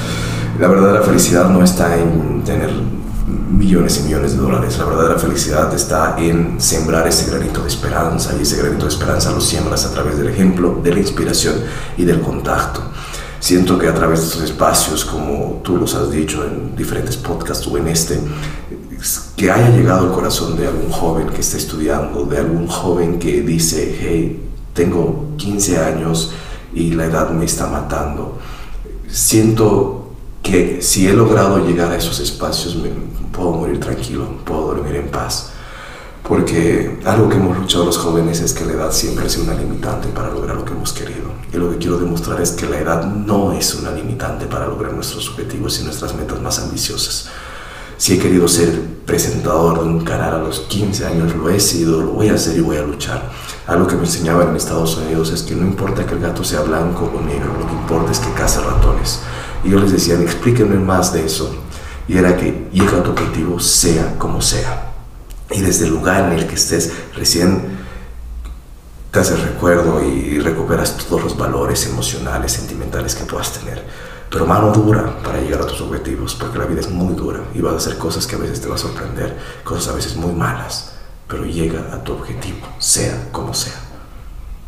la 0.60 0.68
verdadera 0.68 1.00
felicidad 1.00 1.48
no 1.48 1.64
está 1.64 1.96
en 1.96 2.42
tener 2.44 2.70
millones 3.52 3.98
y 3.98 4.04
millones 4.04 4.32
de 4.32 4.38
dólares. 4.38 4.78
La 4.78 4.84
verdadera 4.84 5.18
felicidad 5.18 5.72
está 5.74 6.16
en 6.18 6.60
sembrar 6.60 7.06
ese 7.06 7.30
granito 7.30 7.62
de 7.62 7.68
esperanza 7.68 8.34
y 8.38 8.42
ese 8.42 8.56
granito 8.56 8.86
de 8.86 8.92
esperanza 8.92 9.32
lo 9.32 9.40
siembras 9.40 9.84
a 9.84 9.92
través 9.92 10.18
del 10.18 10.28
ejemplo, 10.28 10.80
de 10.82 10.92
la 10.92 11.00
inspiración 11.00 11.54
y 11.96 12.04
del 12.04 12.20
contacto. 12.20 12.82
Siento 13.38 13.78
que 13.78 13.88
a 13.88 13.94
través 13.94 14.20
de 14.20 14.26
estos 14.26 14.42
espacios, 14.42 15.04
como 15.04 15.60
tú 15.64 15.76
los 15.76 15.94
has 15.94 16.10
dicho 16.10 16.44
en 16.44 16.76
diferentes 16.76 17.16
podcasts 17.16 17.66
o 17.66 17.76
en 17.76 17.88
este, 17.88 18.20
que 19.36 19.50
haya 19.50 19.70
llegado 19.70 20.06
al 20.06 20.12
corazón 20.12 20.56
de 20.56 20.68
algún 20.68 20.90
joven 20.90 21.28
que 21.28 21.40
está 21.40 21.56
estudiando, 21.56 22.24
de 22.24 22.38
algún 22.38 22.68
joven 22.68 23.18
que 23.18 23.42
dice, 23.42 23.98
hey, 24.00 24.48
tengo 24.72 25.30
15 25.36 25.78
años 25.78 26.32
y 26.72 26.92
la 26.92 27.06
edad 27.06 27.30
me 27.30 27.44
está 27.44 27.66
matando. 27.66 28.38
Siento 29.08 30.01
que 30.42 30.82
si 30.82 31.06
he 31.06 31.12
logrado 31.12 31.64
llegar 31.64 31.92
a 31.92 31.96
esos 31.96 32.18
espacios, 32.20 32.76
me, 32.76 32.90
puedo 33.32 33.52
morir 33.52 33.80
tranquilo, 33.80 34.26
puedo 34.44 34.74
dormir 34.74 34.96
en 34.96 35.08
paz. 35.08 35.50
Porque 36.22 37.00
algo 37.04 37.28
que 37.28 37.36
hemos 37.36 37.58
luchado 37.58 37.84
los 37.84 37.98
jóvenes 37.98 38.40
es 38.40 38.52
que 38.52 38.64
la 38.64 38.72
edad 38.74 38.92
siempre 38.92 39.26
es 39.26 39.36
una 39.36 39.54
limitante 39.54 40.08
para 40.08 40.30
lograr 40.30 40.56
lo 40.56 40.64
que 40.64 40.72
hemos 40.72 40.92
querido. 40.92 41.32
Y 41.52 41.56
lo 41.56 41.70
que 41.70 41.78
quiero 41.78 41.98
demostrar 41.98 42.40
es 42.40 42.52
que 42.52 42.66
la 42.66 42.78
edad 42.78 43.04
no 43.04 43.52
es 43.52 43.74
una 43.74 43.90
limitante 43.90 44.46
para 44.46 44.66
lograr 44.66 44.92
nuestros 44.92 45.28
objetivos 45.30 45.80
y 45.80 45.84
nuestras 45.84 46.14
metas 46.14 46.40
más 46.40 46.58
ambiciosas. 46.60 47.28
Si 48.02 48.14
he 48.14 48.18
querido 48.18 48.48
ser 48.48 48.80
presentador 49.06 49.78
de 49.78 49.84
un 49.84 50.04
canal 50.04 50.34
a 50.34 50.38
los 50.38 50.62
15 50.62 51.06
años, 51.06 51.36
lo 51.36 51.48
he 51.48 51.60
sido, 51.60 52.02
lo 52.02 52.10
voy 52.10 52.30
a 52.30 52.34
hacer 52.34 52.56
y 52.56 52.60
voy 52.60 52.76
a 52.76 52.82
luchar. 52.82 53.30
Algo 53.68 53.86
que 53.86 53.94
me 53.94 54.00
enseñaban 54.00 54.48
en 54.48 54.56
Estados 54.56 54.96
Unidos 54.96 55.30
es 55.30 55.42
que 55.42 55.54
no 55.54 55.64
importa 55.64 56.04
que 56.04 56.14
el 56.14 56.18
gato 56.18 56.42
sea 56.42 56.62
blanco 56.62 57.04
o 57.16 57.20
negro, 57.20 57.56
lo 57.60 57.64
que 57.64 57.72
importa 57.74 58.10
es 58.10 58.18
que 58.18 58.32
caza 58.32 58.60
ratones. 58.62 59.20
Y 59.62 59.70
yo 59.70 59.78
les 59.78 59.92
decía, 59.92 60.20
explíquenme 60.20 60.80
más 60.80 61.12
de 61.12 61.24
eso. 61.24 61.54
Y 62.08 62.18
era 62.18 62.36
que 62.36 62.68
llega 62.72 62.98
a 62.98 63.02
tu 63.04 63.12
objetivo 63.12 63.60
sea 63.60 64.18
como 64.18 64.42
sea. 64.42 64.94
Y 65.52 65.60
desde 65.60 65.84
el 65.84 65.92
lugar 65.92 66.32
en 66.32 66.40
el 66.40 66.48
que 66.48 66.56
estés, 66.56 66.90
recién 67.14 67.78
te 69.12 69.20
haces 69.20 69.40
recuerdo 69.42 70.04
y 70.04 70.40
recuperas 70.40 70.96
todos 70.96 71.22
los 71.22 71.36
valores 71.38 71.86
emocionales, 71.86 72.50
sentimentales 72.50 73.14
que 73.14 73.26
puedas 73.26 73.52
tener. 73.52 74.11
Pero 74.32 74.46
mano 74.46 74.72
dura 74.72 75.18
para 75.22 75.40
llegar 75.42 75.60
a 75.60 75.66
tus 75.66 75.82
objetivos, 75.82 76.34
porque 76.34 76.58
la 76.58 76.64
vida 76.64 76.80
es 76.80 76.90
muy 76.90 77.14
dura 77.14 77.44
y 77.54 77.60
vas 77.60 77.74
a 77.74 77.76
hacer 77.76 77.98
cosas 77.98 78.26
que 78.26 78.34
a 78.34 78.38
veces 78.38 78.62
te 78.62 78.68
va 78.68 78.76
a 78.76 78.78
sorprender, 78.78 79.36
cosas 79.62 79.88
a 79.88 79.96
veces 79.96 80.16
muy 80.16 80.32
malas, 80.32 80.94
pero 81.28 81.44
llega 81.44 81.94
a 81.94 82.02
tu 82.02 82.14
objetivo, 82.14 82.66
sea 82.78 83.28
como 83.30 83.52
sea. 83.52 83.91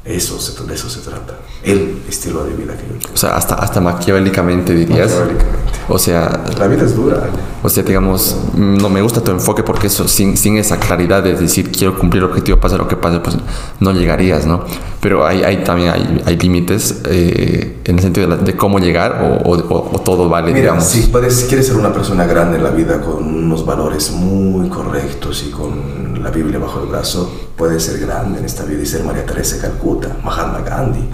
Eso 0.04 0.38
se, 0.38 0.62
de 0.64 0.74
eso 0.74 0.90
se 0.90 1.00
trata. 1.00 1.38
El 1.62 2.02
estilo 2.06 2.44
de 2.44 2.54
vida 2.54 2.76
que 2.76 2.82
yo 2.82 2.98
quiero. 2.98 3.14
O 3.14 3.16
sea, 3.16 3.36
hasta, 3.36 3.54
hasta 3.54 3.80
maquiavélicamente 3.80 4.74
dirías. 4.74 5.10
Maquiavélicamente. 5.10 5.64
O 5.88 5.98
sea. 5.98 6.44
La 6.58 6.66
vida 6.66 6.84
es 6.84 6.94
dura. 6.94 7.30
O 7.62 7.68
sea, 7.70 7.82
digamos, 7.82 8.36
no 8.54 8.90
me 8.90 9.00
gusta 9.00 9.22
tu 9.22 9.30
enfoque 9.30 9.62
porque 9.62 9.86
eso, 9.86 10.06
sin, 10.06 10.36
sin 10.36 10.58
esa 10.58 10.78
claridad 10.78 11.22
de 11.22 11.34
decir 11.34 11.72
quiero 11.72 11.98
cumplir 11.98 12.22
el 12.22 12.28
objetivo, 12.28 12.58
pase 12.58 12.76
lo 12.76 12.86
que 12.86 12.96
pase, 12.96 13.20
pues 13.20 13.36
no 13.80 13.92
llegarías, 13.92 14.46
¿no? 14.46 14.64
Pero 15.00 15.26
hay, 15.26 15.42
hay 15.42 15.64
también 15.64 15.90
hay, 15.90 16.22
hay 16.26 16.36
límites 16.36 17.00
eh, 17.06 17.80
en 17.84 17.96
el 17.96 18.02
sentido 18.02 18.36
de, 18.36 18.56
cómo 18.56 18.78
llegar 18.78 19.40
o, 19.44 19.50
o, 19.50 20.00
todo 20.00 20.28
vale, 20.28 20.48
Mira, 20.48 20.60
digamos. 20.60 20.84
Si, 20.84 21.06
puedes, 21.06 21.34
si 21.34 21.46
quieres 21.46 21.66
ser 21.66 21.76
una 21.76 21.92
persona 21.92 22.26
grande 22.26 22.58
en 22.58 22.64
la 22.64 22.70
vida 22.70 23.00
con 23.00 23.24
unos 23.24 23.64
valores 23.64 24.10
muy 24.10 24.68
correctos 24.68 25.44
y 25.48 25.50
con 25.50 26.13
la 26.24 26.30
Biblia 26.30 26.58
bajo 26.58 26.80
el 26.80 26.88
brazo, 26.88 27.30
puedes 27.54 27.84
ser 27.84 28.00
grande 28.00 28.38
en 28.38 28.46
esta 28.46 28.64
vida 28.64 28.82
y 28.82 28.86
ser 28.86 29.04
María 29.04 29.26
Teresa 29.26 29.56
de 29.56 29.62
Calcuta, 29.62 30.08
Mahatma 30.24 30.60
Gandhi. 30.60 31.06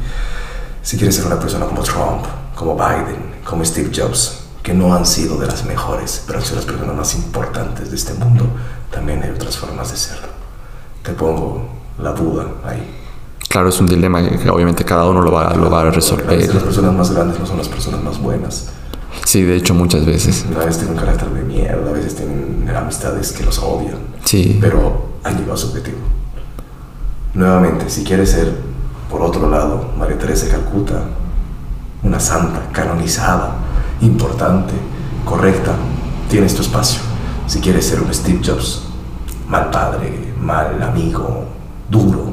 Si 0.82 0.96
quieres 0.96 1.16
ser 1.16 1.26
una 1.26 1.38
persona 1.38 1.66
como 1.66 1.82
Trump, 1.82 2.24
como 2.54 2.76
Biden, 2.76 3.34
como 3.44 3.64
Steve 3.64 3.90
Jobs, 3.92 4.38
que 4.62 4.72
no 4.72 4.94
han 4.94 5.04
sido 5.04 5.36
de 5.36 5.48
las 5.48 5.64
mejores, 5.64 6.22
pero 6.26 6.38
han 6.38 6.44
sido 6.44 6.56
las 6.56 6.64
personas 6.64 6.94
más 6.94 7.14
importantes 7.16 7.90
de 7.90 7.96
este 7.96 8.14
mundo, 8.14 8.46
también 8.92 9.20
hay 9.24 9.30
otras 9.30 9.56
formas 9.56 9.90
de 9.90 9.96
serlo. 9.96 10.28
Te 11.02 11.12
pongo 11.12 11.68
la 11.98 12.12
duda 12.12 12.46
ahí. 12.64 12.98
Claro, 13.48 13.68
es 13.68 13.80
un 13.80 13.86
dilema 13.86 14.22
que 14.22 14.48
obviamente 14.48 14.84
cada 14.84 15.06
uno 15.06 15.22
lo 15.22 15.32
va, 15.32 15.52
lo 15.54 15.68
va 15.68 15.80
a 15.80 15.90
resolver. 15.90 16.54
Las 16.54 16.62
personas 16.62 16.94
más 16.94 17.10
grandes 17.10 17.40
no 17.40 17.46
son 17.46 17.58
las 17.58 17.68
personas 17.68 18.00
más 18.00 18.20
buenas. 18.20 18.68
Sí, 19.30 19.42
de 19.42 19.54
hecho, 19.54 19.74
muchas 19.74 20.04
veces. 20.04 20.44
A 20.56 20.58
veces 20.58 20.78
tienen 20.78 20.94
un 20.94 20.98
carácter 21.04 21.30
de 21.30 21.44
mierda, 21.44 21.88
a 21.88 21.92
veces 21.92 22.16
tienen 22.16 22.68
amistades 22.68 23.30
que 23.30 23.44
los 23.44 23.60
odian. 23.60 23.98
Sí. 24.24 24.58
Pero 24.60 25.10
han 25.22 25.36
llegado 25.36 25.54
a 25.54 25.56
su 25.56 25.68
objetivo. 25.68 25.98
Nuevamente, 27.34 27.88
si 27.90 28.02
quieres 28.02 28.32
ser, 28.32 28.52
por 29.08 29.22
otro 29.22 29.48
lado, 29.48 29.92
María 29.96 30.18
Teresa 30.18 30.46
de 30.46 30.50
Calcuta, 30.50 31.04
una 32.02 32.18
santa, 32.18 32.72
canonizada, 32.72 33.54
importante, 34.00 34.72
correcta, 35.24 35.76
tienes 36.28 36.52
tu 36.56 36.62
espacio. 36.62 37.00
Si 37.46 37.60
quieres 37.60 37.86
ser 37.86 38.02
un 38.02 38.12
Steve 38.12 38.40
Jobs, 38.44 38.82
mal 39.46 39.70
padre, 39.70 40.34
mal 40.40 40.82
amigo, 40.82 41.44
duro, 41.88 42.32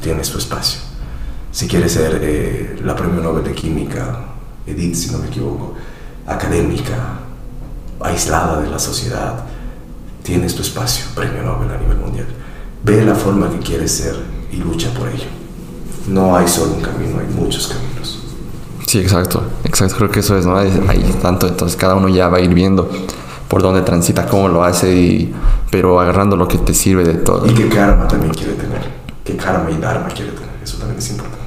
tienes 0.00 0.30
tu 0.30 0.38
espacio. 0.38 0.80
Si 1.50 1.68
quieres 1.68 1.92
ser 1.92 2.18
eh, 2.22 2.80
la 2.82 2.96
premio 2.96 3.20
Nobel 3.20 3.44
de 3.44 3.52
Química, 3.52 4.30
Edith, 4.66 4.94
si 4.94 5.10
no 5.10 5.18
me 5.18 5.26
equivoco, 5.26 5.74
académica, 6.26 7.20
aislada 8.00 8.60
de 8.60 8.68
la 8.68 8.78
sociedad, 8.78 9.44
tienes 10.22 10.54
tu 10.54 10.62
espacio, 10.62 11.06
premio 11.14 11.42
Nobel 11.42 11.70
a 11.70 11.78
nivel 11.78 11.98
mundial. 11.98 12.26
Ve 12.82 13.04
la 13.04 13.14
forma 13.14 13.50
que 13.50 13.58
quieres 13.58 13.92
ser 13.92 14.16
y 14.50 14.56
lucha 14.56 14.90
por 14.94 15.08
ello. 15.08 15.26
No 16.08 16.36
hay 16.36 16.48
solo 16.48 16.74
un 16.74 16.82
camino, 16.82 17.18
hay 17.18 17.26
muchos 17.26 17.66
caminos. 17.68 18.20
Sí, 18.86 18.98
exacto, 18.98 19.42
exacto, 19.64 19.96
creo 19.96 20.10
que 20.10 20.20
eso 20.20 20.36
es, 20.36 20.46
¿no? 20.46 20.56
Hay, 20.56 20.70
tanto, 21.22 21.48
entonces 21.48 21.76
cada 21.76 21.94
uno 21.94 22.08
ya 22.08 22.28
va 22.28 22.38
a 22.38 22.40
ir 22.40 22.52
viendo 22.52 22.90
por 23.48 23.62
dónde 23.62 23.82
transita, 23.82 24.26
cómo 24.26 24.48
lo 24.48 24.64
hace, 24.64 24.94
y, 24.94 25.34
pero 25.70 26.00
agarrando 26.00 26.36
lo 26.36 26.46
que 26.46 26.58
te 26.58 26.74
sirve 26.74 27.04
de 27.04 27.14
todo. 27.14 27.46
Y 27.46 27.54
qué 27.54 27.68
karma 27.68 28.06
también 28.06 28.32
quiere 28.32 28.52
tener, 28.54 28.82
qué 29.24 29.36
karma 29.36 29.70
y 29.70 29.78
dharma 29.78 30.08
quiere 30.08 30.32
tener, 30.32 30.50
eso 30.62 30.76
también 30.78 30.98
es 30.98 31.10
importante. 31.10 31.43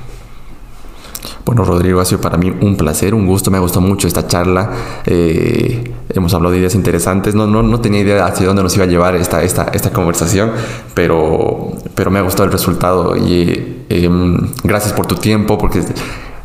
Bueno, 1.47 1.63
Rodrigo, 1.63 2.01
ha 2.01 2.05
sido 2.05 2.19
para 2.19 2.35
mí 2.37 2.53
un 2.59 2.75
placer, 2.75 3.13
un 3.13 3.25
gusto, 3.25 3.49
me 3.51 3.57
gustado 3.57 3.79
mucho 3.79 4.05
esta 4.05 4.27
charla. 4.27 4.69
Eh, 5.05 5.93
hemos 6.09 6.33
hablado 6.33 6.51
de 6.51 6.59
ideas 6.59 6.75
interesantes. 6.75 7.35
No, 7.35 7.47
no, 7.47 7.63
no 7.63 7.79
tenía 7.79 8.01
idea 8.01 8.25
hacia 8.25 8.45
dónde 8.45 8.63
nos 8.63 8.75
iba 8.75 8.83
a 8.83 8.87
llevar 8.89 9.15
esta, 9.15 9.41
esta, 9.41 9.63
esta 9.71 9.93
conversación, 9.93 10.51
pero, 10.93 11.71
pero 11.95 12.11
me 12.11 12.19
ha 12.19 12.21
gustado 12.21 12.43
el 12.43 12.51
resultado. 12.51 13.15
Y 13.15 13.85
em, 13.87 14.51
gracias 14.65 14.91
por 14.91 15.05
tu 15.05 15.15
tiempo, 15.15 15.57
porque 15.57 15.85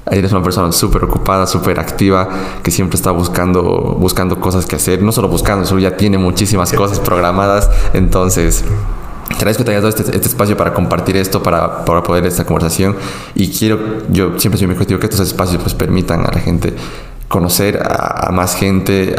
eres 0.09 0.31
una 0.31 0.45
persona 0.45 0.71
súper 0.71 1.03
ocupada, 1.03 1.49
súper 1.49 1.81
activa, 1.81 2.29
que 2.63 2.71
siempre 2.71 2.95
está 2.95 3.11
buscando, 3.11 3.97
buscando 3.99 4.39
cosas 4.39 4.67
que 4.67 4.77
hacer. 4.77 5.03
No 5.03 5.11
solo 5.11 5.27
buscando, 5.27 5.67
solo 5.67 5.81
ya 5.81 5.97
tiene 5.97 6.17
muchísimas 6.17 6.73
cosas 6.75 7.01
programadas. 7.01 7.69
Entonces 7.93 8.65
agradezco 9.43 9.63
que 9.63 9.65
te 9.67 9.71
hayas 9.73 9.83
dado 9.83 9.97
este, 9.97 10.17
este, 10.17 10.29
espacio 10.29 10.57
para 10.57 10.73
compartir 10.73 11.17
esto, 11.17 11.43
para, 11.43 11.85
para 11.85 12.03
poder 12.03 12.27
esta 12.27 12.45
conversación. 12.45 12.97
Y 13.35 13.49
quiero, 13.49 13.79
yo 14.11 14.39
siempre 14.39 14.59
soy 14.59 14.67
mi 14.67 14.75
objetivo 14.75 14.99
que 14.99 15.07
estos 15.07 15.21
espacios 15.21 15.61
pues 15.63 15.75
permitan 15.75 16.21
a 16.21 16.33
la 16.33 16.41
gente 16.41 16.75
conocer 17.29 17.83
a, 17.83 18.31
más 18.31 18.55
gente 18.55 19.15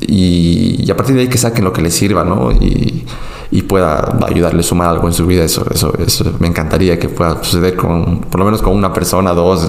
y, 0.00 0.90
a 0.90 0.96
partir 0.96 1.14
de 1.14 1.22
ahí 1.22 1.28
que 1.28 1.38
saquen 1.38 1.64
lo 1.64 1.72
que 1.72 1.82
les 1.82 1.94
sirva, 1.94 2.24
¿no? 2.24 2.50
Y, 2.52 3.04
y 3.52 3.62
pueda 3.62 4.18
ayudarle 4.26 4.60
a 4.60 4.62
sumar 4.62 4.88
algo 4.88 5.06
en 5.08 5.12
su 5.12 5.26
vida. 5.26 5.44
Eso, 5.44 5.64
eso, 5.72 5.92
eso 5.98 6.32
me 6.38 6.46
encantaría 6.46 6.98
que 6.98 7.08
pueda 7.08 7.42
suceder 7.42 7.76
con, 7.76 8.20
por 8.22 8.38
lo 8.38 8.46
menos 8.46 8.62
con 8.62 8.74
una 8.74 8.92
persona, 8.92 9.32
dos. 9.32 9.68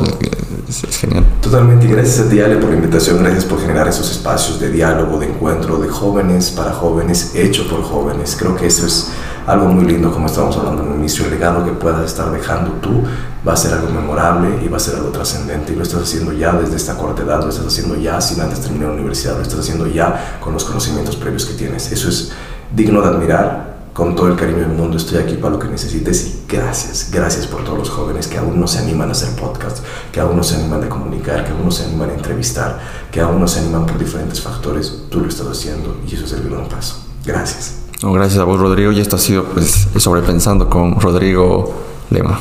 Es, 0.69 0.97
genial. 0.97 1.25
Totalmente. 1.41 1.85
Y 1.85 1.89
gracias 1.89 2.25
a 2.25 2.29
ti, 2.29 2.39
Ale, 2.39 2.55
por 2.57 2.69
la 2.69 2.75
invitación. 2.75 3.17
Gracias 3.19 3.43
por 3.43 3.59
generar 3.59 3.87
esos 3.87 4.09
espacios 4.09 4.59
de 4.59 4.71
diálogo, 4.71 5.19
de 5.19 5.27
encuentro 5.27 5.77
de 5.77 5.89
jóvenes 5.89 6.51
para 6.51 6.71
jóvenes, 6.71 7.33
hecho 7.35 7.67
por 7.67 7.81
jóvenes. 7.83 8.37
Creo 8.39 8.55
que 8.55 8.67
eso 8.67 8.85
es 8.85 9.11
algo 9.47 9.67
muy 9.67 9.85
lindo, 9.85 10.11
como 10.11 10.27
estábamos 10.27 10.55
hablando 10.57 10.83
en 10.83 10.91
el 10.91 10.99
inicio, 10.99 11.25
el 11.25 11.31
legado 11.31 11.65
que 11.65 11.71
puedas 11.71 12.05
estar 12.05 12.31
dejando 12.31 12.71
tú 12.81 13.03
va 13.47 13.53
a 13.53 13.57
ser 13.57 13.73
algo 13.73 13.89
memorable 13.89 14.63
y 14.63 14.67
va 14.67 14.77
a 14.77 14.79
ser 14.79 14.95
algo 14.95 15.09
trascendente. 15.09 15.73
Y 15.73 15.75
lo 15.75 15.83
estás 15.83 16.03
haciendo 16.03 16.31
ya 16.33 16.53
desde 16.53 16.75
esta 16.75 16.97
corta 16.97 17.23
edad, 17.23 17.41
lo 17.41 17.49
estás 17.49 17.65
haciendo 17.65 17.95
ya 17.95 18.21
sin 18.21 18.41
antes 18.41 18.61
terminar 18.61 18.89
la 18.89 18.95
universidad, 18.95 19.35
lo 19.35 19.41
estás 19.41 19.59
haciendo 19.59 19.87
ya 19.87 20.37
con 20.39 20.53
los 20.53 20.63
conocimientos 20.63 21.15
previos 21.15 21.45
que 21.45 21.53
tienes. 21.53 21.91
Eso 21.91 22.09
es 22.09 22.31
digno 22.73 23.01
de 23.01 23.07
admirar. 23.07 23.71
Con 23.93 24.15
todo 24.15 24.29
el 24.29 24.37
cariño 24.37 24.59
del 24.59 24.69
mundo 24.69 24.95
estoy 24.95 25.17
aquí 25.17 25.33
para 25.33 25.49
lo 25.49 25.59
que 25.59 25.67
necesites 25.67 26.25
y 26.25 26.45
gracias, 26.47 27.09
gracias 27.11 27.45
por 27.45 27.65
todos 27.65 27.77
los 27.77 27.89
jóvenes 27.89 28.25
que 28.25 28.37
aún 28.37 28.57
no 28.57 28.65
se 28.65 28.79
animan 28.79 29.09
a 29.09 29.11
hacer 29.11 29.35
podcasts, 29.35 29.83
que 30.13 30.21
aún 30.21 30.37
no 30.37 30.43
se 30.43 30.55
animan 30.55 30.85
a 30.85 30.87
comunicar, 30.87 31.43
que 31.43 31.51
aún 31.51 31.65
no 31.65 31.71
se 31.71 31.83
animan 31.83 32.09
a 32.11 32.13
entrevistar, 32.13 32.79
que 33.11 33.19
aún 33.19 33.41
no 33.41 33.49
se 33.49 33.59
animan 33.59 33.85
por 33.85 33.99
diferentes 33.99 34.39
factores. 34.39 34.93
Tú 35.09 35.19
lo 35.19 35.27
estás 35.27 35.47
haciendo 35.47 35.97
y 36.07 36.15
eso 36.15 36.23
es 36.23 36.31
el 36.31 36.49
gran 36.49 36.69
paso. 36.69 37.03
Gracias. 37.25 37.80
No, 38.03 38.11
gracias 38.13 38.39
a 38.39 38.45
vos, 38.45 38.59
Rodrigo. 38.59 38.91
Y 38.91 38.99
esto 38.99 39.15
ha 39.15 39.19
sido 39.19 39.43
pues, 39.43 39.87
sobrepensando 39.97 40.69
con 40.69 40.99
Rodrigo 40.99 41.73
Lema. 42.09 42.39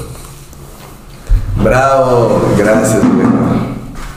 Bravo, 1.63 2.41
gracias, 2.57 3.05
Lema. 3.05 3.70